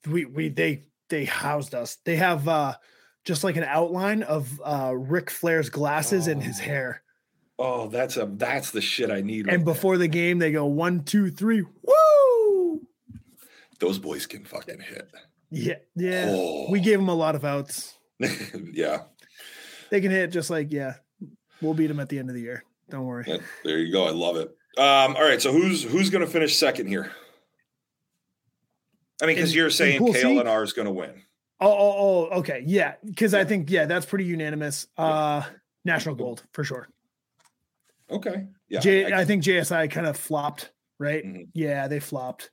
we 0.07 0.25
we 0.25 0.49
they 0.49 0.83
they 1.09 1.23
housed 1.25 1.73
us 1.75 1.97
they 2.05 2.15
have 2.17 2.47
uh 2.47 2.73
just 3.23 3.43
like 3.43 3.55
an 3.55 3.63
outline 3.63 4.23
of 4.23 4.59
uh 4.63 4.93
Ric 4.95 5.29
Flair's 5.29 5.69
glasses 5.69 6.27
and 6.27 6.41
his 6.43 6.59
Oh. 6.59 6.63
hair 6.63 7.01
Oh, 7.57 7.87
that's 7.87 8.17
a 8.17 8.25
that's 8.25 8.71
the 8.71 8.81
shit 8.81 9.09
I 9.09 9.21
need. 9.21 9.47
and 9.47 9.63
before 9.63 9.97
the 9.97 10.07
game 10.09 10.39
they 10.39 10.51
go 10.51 10.65
one 10.65 11.03
two 11.03 11.31
three 11.31 11.61
woo 11.83 12.81
those 13.79 13.97
boys 13.99 14.25
can 14.25 14.43
fucking 14.45 14.79
hit. 14.81 15.09
yeah 15.51 15.75
yeah 15.95 16.25
Oh. 16.29 16.69
we 16.69 16.79
gave 16.79 16.99
them 16.99 17.09
a 17.09 17.13
lot 17.15 17.35
of 17.35 17.45
outs 17.45 17.93
yeah, 18.19 19.03
they 19.89 19.99
can 20.01 20.11
hit 20.11 20.27
just 20.31 20.49
like 20.49 20.71
yeah 20.71 20.95
we'll 21.61 21.73
beat 21.73 21.87
them 21.87 21.99
at 21.99 22.09
the 22.09 22.17
end 22.19 22.29
of 22.29 22.35
the 22.35 22.41
year 22.41 22.63
don't 22.89 23.05
worry 23.05 23.25
yeah, 23.27 23.37
there 23.63 23.77
you 23.79 23.91
go. 23.91 24.05
I 24.07 24.11
love 24.11 24.35
it. 24.37 24.49
Um, 24.77 25.15
all 25.15 25.23
right, 25.23 25.41
so 25.41 25.51
who's 25.51 25.83
who's 25.83 26.09
going 26.09 26.23
to 26.25 26.29
finish 26.31 26.55
second 26.57 26.87
here? 26.87 27.11
I 29.21 29.25
mean, 29.25 29.35
because 29.37 29.55
you're 29.55 29.69
saying 29.69 29.99
Pool? 29.99 30.13
KLNR 30.13 30.63
is 30.63 30.73
going 30.73 30.85
to 30.87 30.91
win. 30.91 31.11
oh 31.61 31.71
oh 31.71 31.95
oh 32.31 32.39
okay 32.39 32.63
yeah 32.65 32.95
because 33.05 33.33
I 33.33 33.43
think 33.45 33.69
yeah 33.69 33.85
that's 33.85 34.05
pretty 34.05 34.25
unanimous 34.25 34.87
uh 34.97 35.43
national 35.85 36.15
gold 36.15 36.43
for 36.53 36.63
sure 36.65 36.89
Okay, 38.09 38.47
yeah, 38.69 38.79
J, 38.79 39.11
I- 39.11 39.21
I 39.21 39.25
think 39.25 39.43
JSI 39.43 39.89
kind 39.89 40.05
of 40.07 40.15
flopped, 40.17 40.71
right? 40.99 41.23
Mhm. 41.23 41.47
Yeah, 41.53 41.87
they 41.87 41.99
flopped 41.99 42.49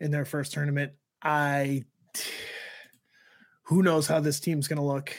in 0.00 0.10
their 0.10 0.24
first 0.24 0.52
tournament. 0.52 0.92
I 1.22 1.84
who 3.64 3.82
knows 3.82 4.06
how 4.06 4.20
this 4.20 4.40
team's 4.40 4.68
going 4.68 4.78
to 4.78 4.84
look. 4.84 5.12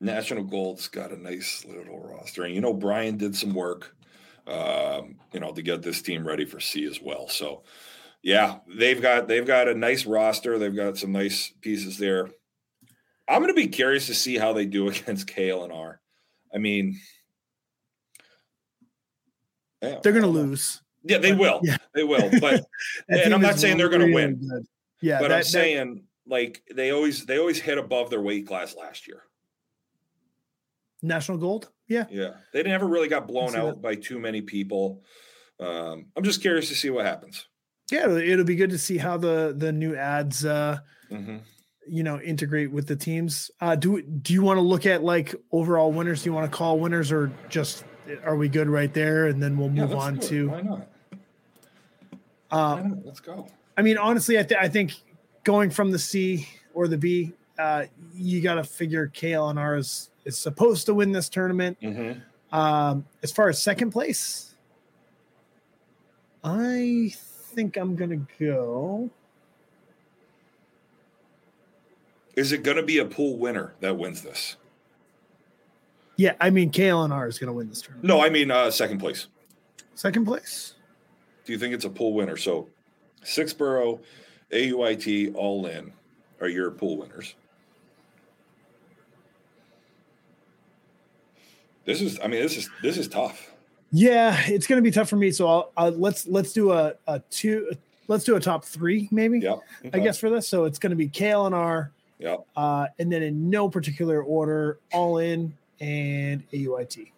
National 0.00 0.42
Gold's 0.42 0.88
got 0.88 1.12
a 1.12 1.16
nice 1.16 1.64
little 1.64 2.00
roster, 2.00 2.42
and 2.44 2.54
you 2.54 2.60
know 2.60 2.72
Brian 2.74 3.16
did 3.16 3.36
some 3.36 3.54
work, 3.54 3.94
um, 4.46 5.20
you 5.32 5.38
know, 5.38 5.52
to 5.52 5.62
get 5.62 5.82
this 5.82 6.02
team 6.02 6.26
ready 6.26 6.44
for 6.44 6.58
C 6.58 6.84
as 6.86 7.00
well. 7.00 7.28
So, 7.28 7.62
yeah, 8.22 8.58
they've 8.66 9.00
got 9.00 9.28
they've 9.28 9.46
got 9.46 9.68
a 9.68 9.74
nice 9.74 10.04
roster. 10.04 10.58
They've 10.58 10.74
got 10.74 10.98
some 10.98 11.12
nice 11.12 11.52
pieces 11.60 11.98
there. 11.98 12.30
I'm 13.28 13.40
going 13.40 13.54
to 13.54 13.60
be 13.60 13.68
curious 13.68 14.06
to 14.06 14.14
see 14.14 14.36
how 14.36 14.52
they 14.52 14.66
do 14.66 14.88
against 14.88 15.28
KL 15.28 15.62
and 15.62 15.72
R. 15.72 16.00
I 16.52 16.58
mean, 16.58 16.98
yeah, 19.82 19.98
They're 20.02 20.12
going 20.12 20.22
to 20.22 20.28
I 20.28 20.32
don't 20.32 20.34
know. 20.34 20.50
lose. 20.50 20.82
Yeah, 21.04 21.18
they 21.18 21.32
but- 21.32 21.38
will. 21.40 21.60
yeah. 21.64 21.76
They 21.94 22.04
will. 22.04 22.30
But 22.40 22.64
And 23.08 23.34
I'm 23.34 23.40
not 23.42 23.58
saying 23.58 23.76
they're 23.76 23.88
gonna 23.88 24.12
win. 24.12 24.36
good. 24.36 24.64
Yeah, 25.00 25.18
but 25.18 25.28
that- 25.28 25.34
I'm 25.34 25.40
that- 25.40 25.46
saying 25.46 26.04
like 26.26 26.62
they 26.74 26.92
always 26.92 27.26
they 27.26 27.38
always 27.38 27.60
hit 27.60 27.76
above 27.78 28.08
their 28.10 28.20
weight 28.20 28.46
class 28.46 28.76
last 28.76 29.08
year. 29.08 29.22
National 31.02 31.38
Gold. 31.38 31.68
Yeah. 31.88 32.06
Yeah, 32.10 32.34
they 32.52 32.62
never 32.62 32.86
really 32.86 33.08
got 33.08 33.26
blown 33.26 33.56
out 33.56 33.66
that. 33.74 33.82
by 33.82 33.96
too 33.96 34.18
many 34.20 34.40
people. 34.40 35.02
Um, 35.58 36.06
I'm 36.16 36.22
just 36.24 36.40
curious 36.40 36.68
to 36.68 36.74
see 36.74 36.90
what 36.90 37.04
happens. 37.04 37.46
Yeah, 37.90 38.08
it'll, 38.16 38.44
be 38.44 38.56
good 38.56 38.70
to 38.70 38.78
see 38.78 38.96
how 38.96 39.16
the 39.18 39.54
the 39.56 39.72
new 39.72 39.94
ads 39.96 40.44
uh 40.44 40.78
hmm 41.10 41.38
you 41.88 42.04
know 42.04 42.20
integrate 42.20 42.70
with 42.70 42.86
the 42.86 42.94
teams. 42.96 43.50
Uh 43.60 43.74
do 43.74 44.00
do 44.00 44.32
you 44.32 44.42
want 44.42 44.56
to 44.58 44.62
look 44.62 44.86
at 44.86 45.02
like 45.02 45.34
overall 45.50 45.92
winners? 45.92 46.22
Do 46.22 46.30
you 46.30 46.32
want 46.34 46.50
to 46.50 46.56
call 46.56 46.78
winners 46.78 47.10
or 47.10 47.32
just 47.48 47.84
are 48.24 48.36
we 48.36 48.48
good 48.48 48.68
right 48.68 48.92
there 48.92 49.26
and 49.26 49.42
then 49.42 49.56
we'll 49.56 49.68
move 49.70 49.90
let's 49.90 50.02
on 50.02 50.14
do 50.16 50.26
to 50.28 50.48
why 50.50 50.60
not? 50.62 50.88
uh 52.50 52.76
Why 52.76 52.88
not? 52.88 53.06
Let's 53.06 53.20
go. 53.20 53.46
I 53.76 53.82
mean, 53.82 53.96
honestly, 53.98 54.38
I, 54.38 54.42
th- 54.42 54.60
I 54.60 54.68
think 54.68 54.92
going 55.44 55.70
from 55.70 55.90
the 55.90 55.98
C 55.98 56.46
or 56.74 56.88
the 56.88 56.98
B, 56.98 57.32
uh, 57.58 57.84
you 58.14 58.40
got 58.42 58.54
to 58.54 58.64
figure 58.64 59.06
Kale 59.08 59.46
KLNR 59.54 59.78
is 59.78 60.10
is 60.24 60.38
supposed 60.38 60.86
to 60.86 60.94
win 60.94 61.12
this 61.12 61.28
tournament. 61.28 61.78
hmm 61.82 62.12
Um, 62.52 63.06
as 63.22 63.32
far 63.32 63.48
as 63.48 63.60
second 63.62 63.90
place, 63.90 64.54
I 66.44 67.12
think 67.54 67.76
I'm 67.76 67.96
gonna 67.96 68.26
go. 68.38 69.10
Is 72.36 72.52
it 72.52 72.62
going 72.62 72.78
to 72.78 72.82
be 72.82 72.98
a 72.98 73.04
pool 73.04 73.36
winner 73.36 73.74
that 73.80 73.98
wins 73.98 74.22
this? 74.22 74.56
Yeah, 76.16 76.34
I 76.40 76.50
mean 76.50 76.70
KLNR 76.70 77.28
is 77.28 77.38
gonna 77.38 77.52
win 77.52 77.68
this 77.68 77.82
tournament. 77.82 78.06
No, 78.06 78.22
I 78.22 78.28
mean 78.28 78.50
uh, 78.50 78.70
second 78.70 78.98
place. 78.98 79.28
Second 79.94 80.24
place. 80.24 80.74
Do 81.44 81.52
you 81.52 81.58
think 81.58 81.74
it's 81.74 81.84
a 81.84 81.90
pool 81.90 82.12
winner? 82.12 82.36
So, 82.36 82.68
Sixborough, 83.24 84.00
AUIT, 84.52 85.34
all 85.34 85.66
in 85.66 85.92
are 86.40 86.48
your 86.48 86.70
pool 86.70 86.98
winners. 86.98 87.34
This 91.84 92.00
is, 92.00 92.18
I 92.22 92.28
mean, 92.28 92.40
this 92.42 92.56
is 92.56 92.70
this 92.82 92.96
is 92.96 93.08
tough. 93.08 93.50
Yeah, 93.90 94.38
it's 94.46 94.66
gonna 94.66 94.82
be 94.82 94.90
tough 94.90 95.08
for 95.08 95.16
me. 95.16 95.30
So 95.32 95.48
I'll, 95.48 95.72
uh, 95.76 95.90
let's 95.94 96.26
let's 96.26 96.52
do 96.52 96.72
a, 96.72 96.94
a 97.06 97.20
two. 97.30 97.72
Let's 98.08 98.24
do 98.24 98.36
a 98.36 98.40
top 98.40 98.64
three, 98.64 99.08
maybe. 99.10 99.40
Yep. 99.40 99.60
I 99.92 99.98
guess 99.98 100.18
for 100.18 100.30
this. 100.30 100.46
So 100.48 100.64
it's 100.64 100.78
gonna 100.78 100.96
be 100.96 101.08
KLNR, 101.08 101.90
Yeah. 102.18 102.36
uh, 102.56 102.86
and 102.98 103.10
then 103.12 103.22
in 103.22 103.48
no 103.50 103.68
particular 103.68 104.22
order, 104.22 104.78
all 104.92 105.18
in 105.18 105.56
and 105.80 106.42
AUIT. 106.52 107.12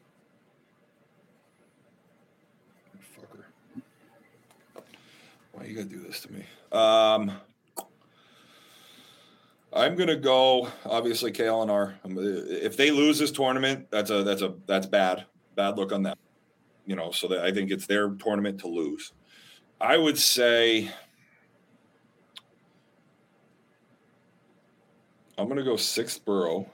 Fucker. 3.17 3.45
Why 5.53 5.65
you 5.65 5.75
gotta 5.75 5.89
do 5.89 6.01
this 6.01 6.21
to 6.21 6.33
me? 6.33 6.45
Um, 6.73 7.33
I'm 9.73 9.97
gonna 9.97 10.17
go. 10.17 10.69
Obviously, 10.85 11.33
KLNR. 11.33 11.95
Um, 12.05 12.17
If 12.19 12.77
they 12.77 12.91
lose 12.91 13.19
this 13.19 13.33
tournament, 13.33 13.91
that's 13.91 14.11
a 14.11 14.23
that's 14.23 14.43
a 14.43 14.55
that's 14.67 14.87
bad. 14.87 15.27
Bad 15.57 15.77
look 15.77 15.93
on 15.93 16.03
them. 16.03 16.17
You 16.87 16.97
know, 16.97 17.11
so 17.11 17.29
that 17.29 17.45
I 17.45 17.53
think 17.53 17.71
it's 17.71 17.87
their 17.87 18.11
tournament 18.11 18.61
to 18.61 18.69
lose. 18.69 19.13
I 19.81 19.97
would 19.97 20.19
say 20.19 20.91
I'm 25.37 25.49
gonna 25.49 25.65
go 25.65 25.77
sixth 25.77 26.25
borough 26.25 26.67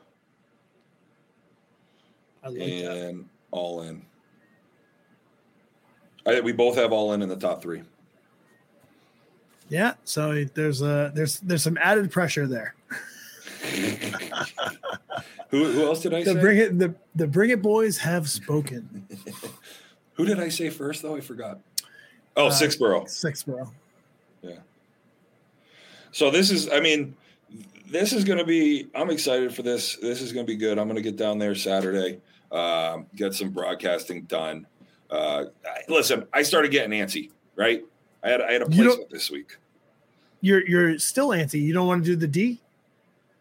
I 2.43 2.49
like 2.49 2.59
that. 2.59 2.97
and 3.09 3.29
all 3.51 3.83
in. 3.83 4.03
I, 6.27 6.41
we 6.41 6.53
both 6.53 6.77
have 6.77 6.93
all 6.93 7.13
in 7.13 7.23
in 7.23 7.29
the 7.29 7.37
top 7.37 7.63
three. 7.63 7.83
Yeah, 9.69 9.95
so 10.05 10.45
there's 10.55 10.83
a 10.83 11.13
there's 11.15 11.41
there's 11.41 11.63
some 11.63 11.79
added 11.79 12.11
pressure 12.11 12.47
there. 12.47 12.75
who, 15.51 15.65
who 15.73 15.85
else 15.87 16.01
did 16.03 16.15
I 16.15 16.25
The 16.25 16.35
say? 16.35 16.41
bring 16.41 16.59
it 16.59 16.79
the 16.79 16.95
the 17.15 17.27
bring 17.27 17.51
it 17.51 17.63
boys 17.63 17.99
have 17.99 18.29
spoken. 18.29 19.07
who 20.15 20.25
did 20.25 20.41
I 20.41 20.49
say 20.49 20.71
first 20.71 21.03
though? 21.03 21.17
I 21.17 21.21
forgot. 21.21 21.61
Oh, 22.37 22.47
Uh, 22.47 22.51
Sixborough. 22.51 23.09
Six 23.09 23.45
Yeah. 24.43 24.53
So 26.13 26.31
this 26.31 26.51
is, 26.51 26.69
I 26.71 26.81
mean, 26.81 27.17
this 27.89 28.13
is 28.13 28.25
going 28.25 28.39
to 28.39 28.45
be. 28.45 28.89
I'm 28.95 29.11
excited 29.11 29.55
for 29.55 29.63
this. 29.63 29.97
This 29.97 30.21
is 30.21 30.33
going 30.33 30.47
to 30.47 30.51
be 30.53 30.57
good. 30.57 30.79
I'm 30.79 30.87
going 30.87 30.97
to 30.97 31.03
get 31.03 31.17
down 31.17 31.39
there 31.39 31.55
Saturday, 31.55 32.21
um, 32.53 33.07
get 33.15 33.35
some 33.35 33.51
broadcasting 33.51 34.23
done. 34.23 34.67
Uh, 35.11 35.47
listen, 35.89 36.27
I 36.33 36.43
started 36.43 36.71
getting 36.71 36.99
antsy. 37.01 37.31
Right, 37.57 37.83
I 38.23 38.31
had 38.31 38.41
I 38.41 38.53
had 38.53 38.63
a 38.63 38.67
placement 38.67 39.11
this 39.11 39.31
week. 39.31 39.57
You're 40.41 40.67
you're 40.67 40.99
still 40.99 41.29
antsy. 41.29 41.61
You 41.61 41.75
don't 41.75 41.87
want 41.87 42.05
to 42.05 42.11
do 42.11 42.17
the 42.17 42.29
D? 42.29 42.61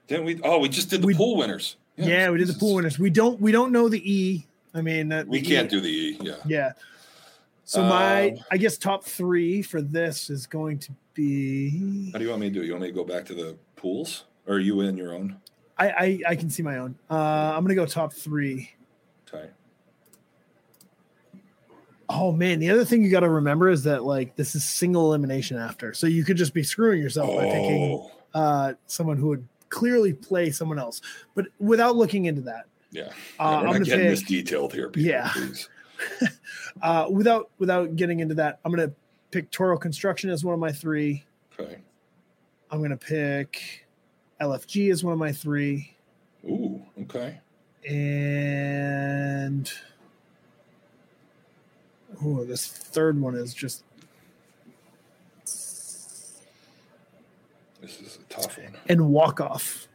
Didn't 0.07 0.25
we? 0.25 0.41
Oh, 0.43 0.59
we 0.59 0.67
just 0.69 0.89
did 0.89 1.01
the 1.01 1.07
We- 1.07 1.13
pool 1.15 1.37
winners. 1.37 1.77
Yeah, 1.95 2.29
we 2.31 2.37
did 2.37 2.47
the 2.47 2.53
pool 2.53 2.75
winners. 2.75 2.97
We 2.97 3.09
don't 3.09 3.39
we 3.41 3.51
don't 3.51 3.71
know 3.71 3.87
the 3.89 4.01
E. 4.11 4.45
I 4.73 4.81
mean 4.81 5.09
that 5.09 5.27
We 5.27 5.41
can't 5.41 5.67
E- 5.67 5.69
do 5.75 5.81
the 5.81 5.89
E. 5.89 6.17
Yeah. 6.21 6.35
Yeah. 6.45 6.71
So 7.65 7.83
my 7.83 8.31
Um, 8.31 8.37
I 8.51 8.57
guess 8.57 8.77
top 8.77 9.03
three 9.03 9.61
for 9.61 9.81
this 9.81 10.29
is 10.29 10.47
going 10.47 10.79
to 10.79 10.91
be 11.13 12.11
How 12.11 12.17
do 12.17 12.23
you 12.23 12.29
want 12.31 12.41
me 12.41 12.49
to 12.49 12.53
do? 12.53 12.63
You 12.65 12.71
want 12.71 12.81
me 12.83 12.87
to 12.89 12.93
go 12.93 13.03
back 13.03 13.25
to 13.25 13.33
the 13.35 13.57
pools, 13.75 14.25
or 14.47 14.55
are 14.55 14.59
you 14.59 14.81
in 14.81 14.97
your 14.97 15.13
own? 15.13 15.37
I 15.77 15.89
I, 15.89 16.19
I 16.29 16.35
can 16.35 16.49
see 16.49 16.63
my 16.63 16.77
own. 16.77 16.95
Uh, 17.09 17.15
I'm 17.55 17.63
gonna 17.63 17.75
go 17.75 17.85
top 17.85 18.11
three. 18.13 18.71
Okay. 19.31 19.49
Oh 22.11 22.31
man, 22.31 22.59
the 22.59 22.69
other 22.71 22.83
thing 22.85 23.03
you 23.03 23.11
got 23.11 23.19
to 23.19 23.29
remember 23.29 23.69
is 23.69 23.83
that 23.83 24.03
like 24.03 24.35
this 24.35 24.55
is 24.55 24.63
single 24.63 25.05
elimination 25.09 25.57
after, 25.57 25.93
so 25.93 26.07
you 26.07 26.23
could 26.23 26.37
just 26.37 26.53
be 26.55 26.63
screwing 26.63 26.99
yourself 27.01 27.29
by 27.35 27.45
picking 27.45 27.93
Oh, 27.93 28.11
uh, 28.33 28.73
someone 28.87 29.17
who 29.17 29.27
would 29.27 29.47
clearly 29.69 30.13
play 30.13 30.49
someone 30.49 30.79
else, 30.79 31.01
but 31.35 31.45
without 31.59 31.95
looking 31.95 32.25
into 32.25 32.41
that. 32.41 32.65
yeah. 32.91 33.09
Uh, 33.39 33.43
I'm 33.43 33.53
we're 33.59 33.65
gonna 33.67 33.79
not 33.79 33.85
getting 33.85 34.07
this 34.07 34.19
pick 34.21 34.27
detailed 34.29 34.73
here. 34.73 34.89
People, 34.89 35.09
Yeah. 35.09 35.31
Uh, 36.81 37.07
without 37.11 37.49
without 37.59 37.95
getting 37.97 38.21
into 38.21 38.33
that. 38.35 38.59
I'm 38.63 38.71
gonna 38.71 38.91
pick 39.31 39.51
Toro 39.51 39.77
Construction 39.77 40.29
as 40.29 40.43
one 40.45 40.53
of 40.53 40.59
my 40.59 40.71
three. 40.71 41.25
Okay. 41.59 41.77
I'm 42.71 42.81
gonna 42.81 42.95
pick 42.97 43.85
LFG 44.41 44.89
as 44.91 45.03
one 45.03 45.11
of 45.13 45.19
my 45.19 45.31
three, 45.33 45.93
Ooh. 46.45 46.81
Okay. 47.01 47.37
and 47.85 49.71
oh, 52.23 52.43
this 52.43 52.67
third 52.67 53.19
one 53.19 53.35
is 53.35 53.53
just 53.53 53.83
This 57.81 58.01
is 58.01 58.17
a 58.17 58.33
tough 58.33 58.57
one. 58.57 58.73
and 58.87 59.09
walk 59.09 59.39
off. 59.39 59.87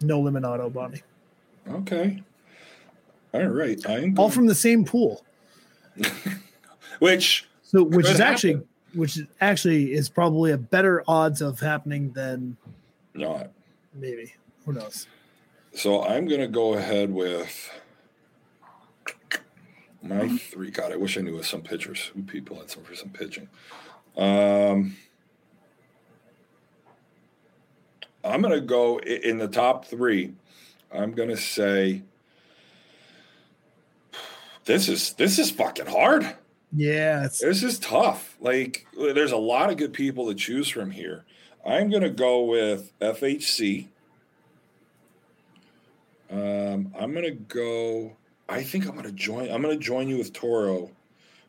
No 0.00 0.20
limit 0.20 0.44
auto 0.44 0.70
body. 0.70 1.02
Okay. 1.68 2.22
All 3.34 3.46
right. 3.46 3.78
I'm 3.88 4.18
All 4.18 4.30
from 4.30 4.46
the 4.46 4.54
same 4.54 4.84
pool. 4.84 5.24
which 7.00 7.46
So 7.62 7.82
which 7.82 8.08
is 8.08 8.18
actually 8.20 8.54
happen. 8.54 8.68
which 8.94 9.18
is 9.18 9.26
actually 9.40 9.92
is 9.92 10.08
probably 10.08 10.52
a 10.52 10.58
better 10.58 11.04
odds 11.06 11.42
of 11.42 11.60
happening 11.60 12.12
than 12.12 12.56
not. 13.14 13.50
maybe. 13.94 14.34
Who 14.64 14.72
knows? 14.72 15.06
So 15.74 16.02
I'm 16.04 16.26
gonna 16.26 16.48
go 16.48 16.74
ahead 16.74 17.10
with 17.12 17.70
my 20.02 20.28
three. 20.36 20.70
God, 20.70 20.92
I 20.92 20.96
wish 20.96 21.16
I 21.16 21.20
knew 21.20 21.36
with 21.36 21.46
some 21.46 21.62
pitchers. 21.62 22.10
Who 22.14 22.22
people 22.22 22.58
had 22.58 22.70
some 22.70 22.82
for 22.82 22.94
some 22.94 23.10
pitching. 23.10 23.48
Um, 24.16 24.96
I'm 28.24 28.42
gonna 28.42 28.60
go 28.60 28.98
in 28.98 29.38
the 29.38 29.48
top 29.48 29.84
three. 29.84 30.34
I'm 30.92 31.12
gonna 31.12 31.36
say 31.36 32.02
this 34.64 34.88
is 34.88 35.12
this 35.14 35.38
is 35.38 35.50
fucking 35.50 35.86
hard. 35.86 36.36
Yeah, 36.74 37.26
it's 37.26 37.40
This 37.40 37.62
is 37.62 37.78
tough. 37.78 38.36
Like, 38.40 38.86
there's 38.96 39.32
a 39.32 39.36
lot 39.36 39.70
of 39.70 39.76
good 39.76 39.92
people 39.92 40.28
to 40.28 40.34
choose 40.34 40.68
from 40.68 40.90
here. 40.90 41.24
I'm 41.66 41.90
going 41.90 42.02
to 42.02 42.10
go 42.10 42.44
with 42.44 42.98
FHC. 42.98 43.88
Um, 46.30 46.94
I'm 46.98 47.12
going 47.12 47.24
to 47.24 47.30
go. 47.32 48.16
I 48.48 48.62
think 48.62 48.86
I'm 48.86 48.92
going 48.92 49.04
to 49.04 49.12
join. 49.12 49.50
I'm 49.50 49.62
to 49.76 49.82
join 49.82 50.08
you 50.08 50.18
with 50.18 50.32
Toro 50.32 50.90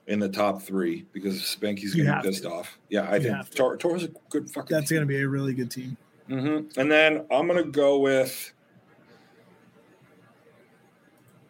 in 0.08 0.20
the 0.20 0.30
top 0.30 0.62
three 0.62 1.06
because 1.14 1.36
Spanky's 1.42 1.94
going 1.96 2.08
to 2.08 2.22
be 2.22 2.28
pissed 2.30 2.44
to. 2.44 2.52
off. 2.52 2.78
Yeah, 2.90 3.10
I 3.10 3.16
You 3.18 3.22
think 3.24 3.50
to. 3.50 3.56
Tor- 3.56 3.78
Toro's 3.78 4.04
a 4.04 4.12
good 4.30 4.50
fucking. 4.50 4.76
that's 4.76 4.90
going 4.92 5.02
to 5.02 5.08
be 5.08 5.20
a 5.22 5.28
really 5.28 5.54
good 5.54 5.72
team. 5.72 5.98
hmm 6.28 6.60
And 6.78 6.92
then 6.92 7.26
I'm 7.32 7.48
going 7.48 7.64
to 7.64 7.70
go 7.72 8.00
with. 8.00 8.54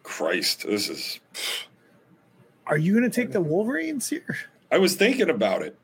Christ, 0.02 0.66
this 0.66 0.88
is. 0.88 1.20
Are 2.66 2.78
you 2.78 2.92
going 2.92 3.04
to 3.04 3.10
take 3.10 3.32
the 3.32 3.40
Wolverines 3.40 4.08
here? 4.08 4.36
I 4.70 4.78
was 4.78 4.96
thinking 4.96 5.28
about 5.28 5.62
it. 5.62 5.78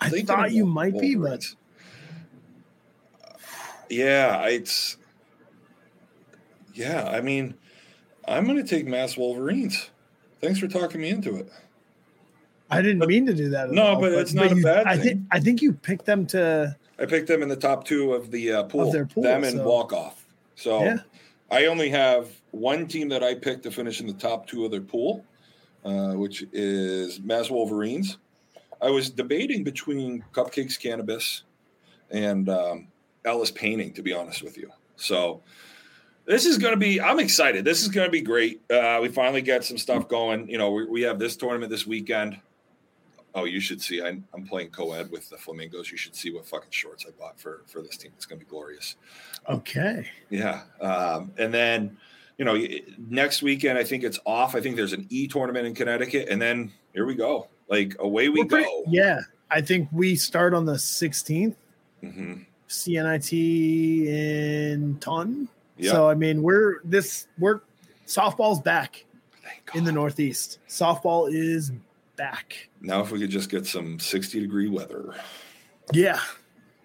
I 0.00 0.10
thinking 0.10 0.26
thought 0.26 0.52
you 0.52 0.66
might 0.66 0.98
be, 0.98 1.14
but 1.14 1.46
yeah, 3.90 4.42
it's 4.46 4.98
yeah. 6.74 7.08
I 7.08 7.22
mean, 7.22 7.54
I'm 8.28 8.44
going 8.44 8.56
to 8.56 8.64
take 8.64 8.86
Mass 8.86 9.16
Wolverines. 9.16 9.90
Thanks 10.40 10.58
for 10.58 10.68
talking 10.68 11.00
me 11.00 11.10
into 11.10 11.36
it. 11.36 11.48
I 12.70 12.82
didn't 12.82 12.98
But- 12.98 13.08
mean 13.08 13.26
to 13.26 13.34
do 13.34 13.48
that. 13.50 13.68
at 13.68 13.72
No, 13.74 13.82
all, 13.82 14.00
but 14.00 14.12
it's 14.12 14.32
not 14.34 14.50
a 14.52 14.56
you- 14.56 14.62
bad 14.62 14.86
I 14.86 14.96
think 14.98 15.22
I 15.30 15.38
think 15.38 15.62
you 15.62 15.72
picked 15.72 16.04
them 16.06 16.26
to. 16.28 16.76
I 16.98 17.06
picked 17.06 17.28
them 17.28 17.42
in 17.42 17.48
the 17.48 17.56
top 17.56 17.84
two 17.84 18.12
of 18.12 18.30
the 18.30 18.52
uh, 18.52 18.62
pool. 18.64 18.90
their 18.90 19.06
pool, 19.06 19.22
them 19.22 19.44
and 19.44 19.64
walk 19.64 19.92
off. 19.92 20.26
So 20.56 20.82
Yeah. 20.82 20.98
I 21.50 21.66
only 21.66 21.90
have 21.90 22.28
one 22.50 22.86
team 22.88 23.08
that 23.10 23.22
I 23.22 23.34
picked 23.34 23.62
to 23.64 23.70
finish 23.70 24.00
in 24.00 24.06
the 24.08 24.12
top 24.14 24.46
two 24.48 24.64
of 24.64 24.72
their 24.72 24.80
pool, 24.80 25.24
uh, 25.84 26.14
which 26.14 26.44
is 26.52 27.20
Mass 27.20 27.50
Wolverines. 27.50 28.18
I 28.82 28.90
was 28.90 29.10
debating 29.10 29.62
between 29.62 30.24
Cupcakes 30.32 30.78
Cannabis 30.80 31.44
and 32.10 32.48
um, 32.48 32.88
Ellis 33.24 33.50
Painting, 33.52 33.92
to 33.92 34.02
be 34.02 34.12
honest 34.12 34.42
with 34.42 34.58
you. 34.58 34.70
So 34.96 35.40
this 36.26 36.44
is 36.44 36.58
going 36.58 36.72
to 36.72 36.78
be, 36.78 37.00
I'm 37.00 37.20
excited. 37.20 37.64
This 37.64 37.82
is 37.82 37.88
going 37.88 38.06
to 38.06 38.10
be 38.10 38.20
great. 38.20 38.60
Uh, 38.70 38.98
we 39.00 39.08
finally 39.08 39.42
get 39.42 39.64
some 39.64 39.78
stuff 39.78 40.08
going. 40.08 40.48
You 40.48 40.58
know, 40.58 40.70
we, 40.72 40.84
we 40.86 41.02
have 41.02 41.18
this 41.18 41.36
tournament 41.36 41.70
this 41.70 41.86
weekend. 41.86 42.38
Oh, 43.34 43.44
you 43.44 43.60
should 43.60 43.82
see. 43.82 44.02
I, 44.02 44.08
am 44.08 44.46
playing 44.48 44.70
co-ed 44.70 45.10
with 45.10 45.28
the 45.28 45.36
Flamingos. 45.36 45.90
You 45.90 45.98
should 45.98 46.16
see 46.16 46.32
what 46.32 46.46
fucking 46.46 46.70
shorts 46.70 47.04
I 47.06 47.10
bought 47.20 47.38
for 47.38 47.62
for 47.66 47.82
this 47.82 47.98
team. 47.98 48.10
It's 48.16 48.24
gonna 48.24 48.38
be 48.38 48.46
glorious. 48.46 48.96
Okay. 49.46 50.08
Yeah, 50.30 50.62
um, 50.80 51.30
and 51.36 51.52
then 51.52 51.98
you 52.38 52.46
know 52.46 52.56
next 53.10 53.42
weekend 53.42 53.78
I 53.78 53.84
think 53.84 54.04
it's 54.04 54.18
off. 54.24 54.54
I 54.54 54.62
think 54.62 54.74
there's 54.74 54.94
an 54.94 55.06
E 55.10 55.28
tournament 55.28 55.66
in 55.66 55.74
Connecticut, 55.74 56.28
and 56.30 56.40
then 56.40 56.72
here 56.94 57.04
we 57.04 57.14
go. 57.14 57.48
Like 57.68 57.94
away 57.98 58.30
we 58.30 58.42
pretty, 58.42 58.64
go. 58.64 58.84
Yeah, 58.88 59.20
I 59.50 59.60
think 59.60 59.90
we 59.92 60.16
start 60.16 60.54
on 60.54 60.64
the 60.64 60.74
16th. 60.74 61.56
Mm-hmm. 62.02 62.34
CNIT 62.68 64.06
in 64.06 64.98
Taunton. 64.98 65.48
So 65.82 66.08
I 66.08 66.14
mean, 66.14 66.42
we're 66.42 66.80
this 66.84 67.26
we're 67.38 67.60
softball's 68.06 68.60
back 68.60 69.04
in 69.74 69.84
the 69.84 69.92
Northeast. 69.92 70.58
Softball 70.68 71.32
is 71.32 71.72
back. 72.16 72.68
Now, 72.80 73.00
if 73.00 73.10
we 73.10 73.20
could 73.20 73.30
just 73.30 73.50
get 73.50 73.66
some 73.66 73.98
60 73.98 74.40
degree 74.40 74.68
weather. 74.68 75.14
Yeah. 75.92 76.20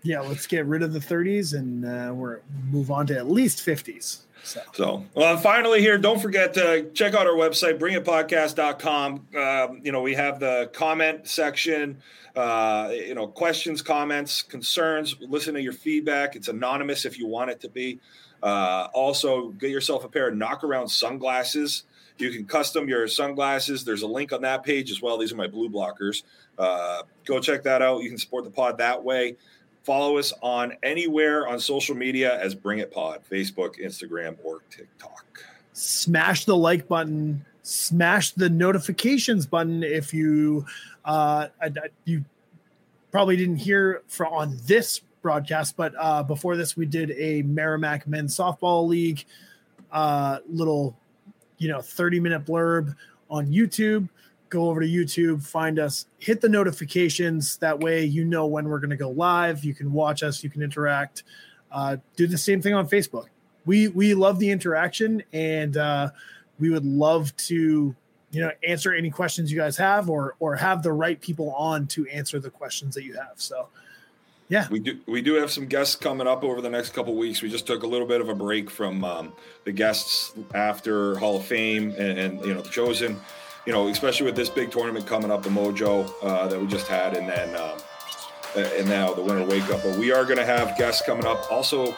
Yeah. 0.04 0.22
Let's 0.22 0.48
get 0.48 0.66
rid 0.66 0.84
of 0.84 0.94
the 0.94 1.00
30s 1.00 1.58
and 1.58 1.86
uh, 1.86 2.14
we're 2.14 2.42
move 2.70 2.92
on 2.92 3.08
to 3.08 3.18
at 3.18 3.30
least 3.30 3.66
50s. 3.66 4.22
So. 4.44 4.62
so, 4.74 5.06
well, 5.14 5.38
finally 5.38 5.82
here, 5.82 6.00
don't 6.00 6.20
forget 6.20 6.56
to 6.56 6.90
check 6.96 7.14
out 7.14 7.28
our 7.28 7.34
website, 7.34 7.78
bringitpodcast.com. 7.78 9.28
Um, 9.38 9.82
you 9.84 9.92
know, 9.92 10.02
we 10.02 10.16
have 10.16 10.40
the 10.40 10.72
comment 10.74 11.28
section, 11.28 12.02
uh, 12.36 12.90
you 12.92 13.14
know, 13.14 13.28
questions, 13.28 13.84
comments, 13.84 14.42
concerns, 14.42 15.16
listen 15.20 15.54
to 15.54 15.62
your 15.62 15.74
feedback. 15.74 16.36
It's 16.36 16.48
anonymous 16.48 17.06
if 17.06 17.20
you 17.20 17.28
want 17.28 17.52
it 17.52 17.60
to 17.62 17.70
be. 17.70 18.00
Uh, 18.42 18.88
also, 18.94 19.50
get 19.50 19.70
yourself 19.70 20.04
a 20.04 20.10
pair 20.10 20.30
of 20.30 20.36
knockaround 20.36 20.90
sunglasses. 20.90 21.84
You 22.18 22.32
can 22.32 22.46
custom 22.46 22.88
your 22.88 23.08
sunglasses. 23.08 23.84
There's 23.84 24.04
a 24.04 24.08
link 24.08 24.32
on 24.32 24.42
that 24.42 24.64
page 24.64 24.92
as 24.92 25.02
well. 25.02 25.18
These 25.18 25.32
are 25.32 25.36
my 25.36 25.48
blue 25.48 25.70
blockers. 25.70 26.24
Uh, 26.58 27.04
go 27.26 27.40
check 27.40 27.64
that 27.64 27.82
out. 27.82 28.04
You 28.04 28.10
can 28.10 28.18
support 28.18 28.44
the 28.44 28.52
pod 28.52 28.78
that 28.78 29.04
way. 29.04 29.36
Follow 29.84 30.18
us 30.18 30.32
on 30.44 30.74
anywhere 30.84 31.48
on 31.48 31.60
social 31.60 31.96
media 31.96 32.40
as 32.40 32.54
Bring 32.54 32.80
It 32.80 32.92
Pod, 32.92 33.22
Facebook, 33.30 33.80
Instagram, 33.84 34.38
or 34.44 34.60
TikTok. 34.70 35.44
Smash 35.74 36.46
the 36.46 36.56
like 36.56 36.88
button. 36.88 37.44
Smash 37.64 38.32
the 38.32 38.50
notifications 38.50 39.46
button 39.46 39.84
if 39.84 40.14
you 40.14 40.66
uh, 41.06 41.48
you 42.06 42.24
probably 43.12 43.36
didn't 43.36 43.58
hear 43.58 44.04
for 44.08 44.28
on 44.28 44.58
this 44.66 45.02
broadcast, 45.22 45.78
but 45.78 45.94
uh, 45.98 46.24
before 46.24 46.58
this, 46.58 46.76
we 46.76 46.86
did 46.86 47.12
a 47.12 47.42
Merrimack 47.44 48.08
men's 48.08 48.36
softball 48.36 48.88
league 48.88 49.26
uh, 49.92 50.40
little 50.48 50.96
you 51.58 51.68
know 51.68 51.82
30 51.82 52.20
minute 52.20 52.46
blurb 52.46 52.96
on 53.30 53.48
YouTube. 53.48 54.10
Go 54.50 54.70
over 54.70 54.82
to 54.82 54.88
YouTube, 54.88 55.42
find 55.42 55.80
us, 55.80 56.08
hit 56.20 56.42
the 56.42 56.50
notifications. 56.50 57.56
That 57.58 57.80
way, 57.80 58.04
you 58.04 58.26
know 58.26 58.48
when 58.48 58.68
we're 58.68 58.80
going 58.80 58.90
to 58.90 58.98
go 58.98 59.10
live. 59.10 59.64
You 59.64 59.74
can 59.74 59.94
watch 59.94 60.24
us, 60.24 60.44
you 60.44 60.50
can 60.50 60.62
interact. 60.62 61.24
Uh, 61.72 61.98
do 62.18 62.28
the 62.28 62.38
same 62.38 62.62
thing 62.62 62.74
on 62.74 62.88
Facebook. 62.88 63.28
We 63.66 63.88
we 63.90 64.14
love 64.14 64.40
the 64.40 64.50
interaction, 64.50 65.24
and 65.32 65.78
uh, 65.78 66.10
we 66.60 66.70
would 66.70 66.86
love 66.86 67.36
to 67.38 67.96
you 68.32 68.42
know 68.42 68.52
answer 68.68 68.94
any 68.94 69.10
questions 69.10 69.52
you 69.52 69.58
guys 69.58 69.78
have, 69.78 70.10
or 70.10 70.36
or 70.40 70.56
have 70.56 70.84
the 70.84 70.92
right 70.92 71.22
people 71.22 71.52
on 71.54 71.88
to 71.88 72.06
answer 72.08 72.40
the 72.40 72.50
questions 72.50 72.96
that 72.96 73.04
you 73.04 73.14
have. 73.14 73.34
So 73.36 73.70
yeah, 74.52 74.68
we 74.70 74.80
do. 74.80 75.00
We 75.06 75.22
do 75.22 75.36
have 75.36 75.50
some 75.50 75.66
guests 75.66 75.96
coming 75.96 76.28
up 76.28 76.44
over 76.44 76.60
the 76.60 76.70
next 76.70 76.90
couple 76.90 77.16
weeks. 77.16 77.42
We 77.42 77.50
just 77.50 77.66
took 77.66 77.84
a 77.84 77.88
little 77.88 78.06
bit 78.06 78.20
of 78.20 78.28
a 78.28 78.36
break 78.36 78.70
from 78.70 79.02
um, 79.06 79.32
the 79.64 79.72
guests 79.72 80.34
after 80.54 81.18
Hall 81.20 81.38
of 81.38 81.46
Fame 81.46 81.96
and, 81.98 82.20
and, 82.20 82.46
you 82.46 82.54
know 82.54 82.60
the 82.60 82.70
chosen. 82.70 83.18
You 83.66 83.72
know, 83.72 83.88
especially 83.88 84.26
with 84.26 84.36
this 84.36 84.50
big 84.50 84.70
tournament 84.70 85.08
coming 85.08 85.32
up, 85.32 85.44
the 85.44 85.50
Mojo 85.50 86.14
uh, 86.22 86.50
that 86.50 86.60
we 86.60 86.68
just 86.68 86.90
had, 86.90 87.16
and 87.16 87.30
then 87.30 87.56
um, 87.56 87.80
and 88.58 88.90
now 88.90 89.14
the 89.14 89.22
Winter 89.22 89.46
Wake 89.46 89.70
Up. 89.70 89.84
But 89.84 89.98
we 89.98 90.12
are 90.12 90.26
going 90.26 90.38
to 90.38 90.46
have 90.46 90.78
guests 90.78 91.02
coming 91.06 91.26
up. 91.26 91.50
Also, 91.50 91.96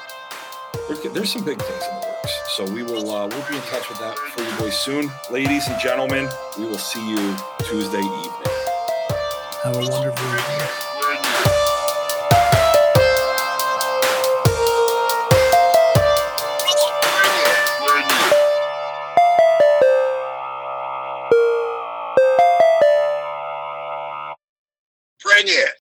there's 1.12 1.32
some 1.32 1.44
big 1.44 1.60
things 1.60 1.84
in 1.84 2.02
the 2.02 2.08
works, 2.08 2.56
so 2.56 2.72
we 2.72 2.84
will 2.84 3.10
uh, 3.10 3.28
we'll 3.30 3.50
be 3.50 3.56
in 3.56 3.64
touch 3.64 3.90
with 3.90 3.98
that 3.98 4.16
for 4.16 4.44
you 4.44 4.56
boys 4.60 4.78
soon, 4.78 5.10
ladies 5.32 5.68
and 5.70 5.82
gentlemen. 5.82 6.30
We 6.60 6.66
will 6.66 6.78
see 6.78 7.04
you 7.10 7.36
Tuesday 7.64 7.98
evening. 7.98 8.54
Have 9.64 9.76
a 9.76 9.88
wonderful 9.90 10.28
evening. 10.28 10.93
Yeah. 25.46 25.83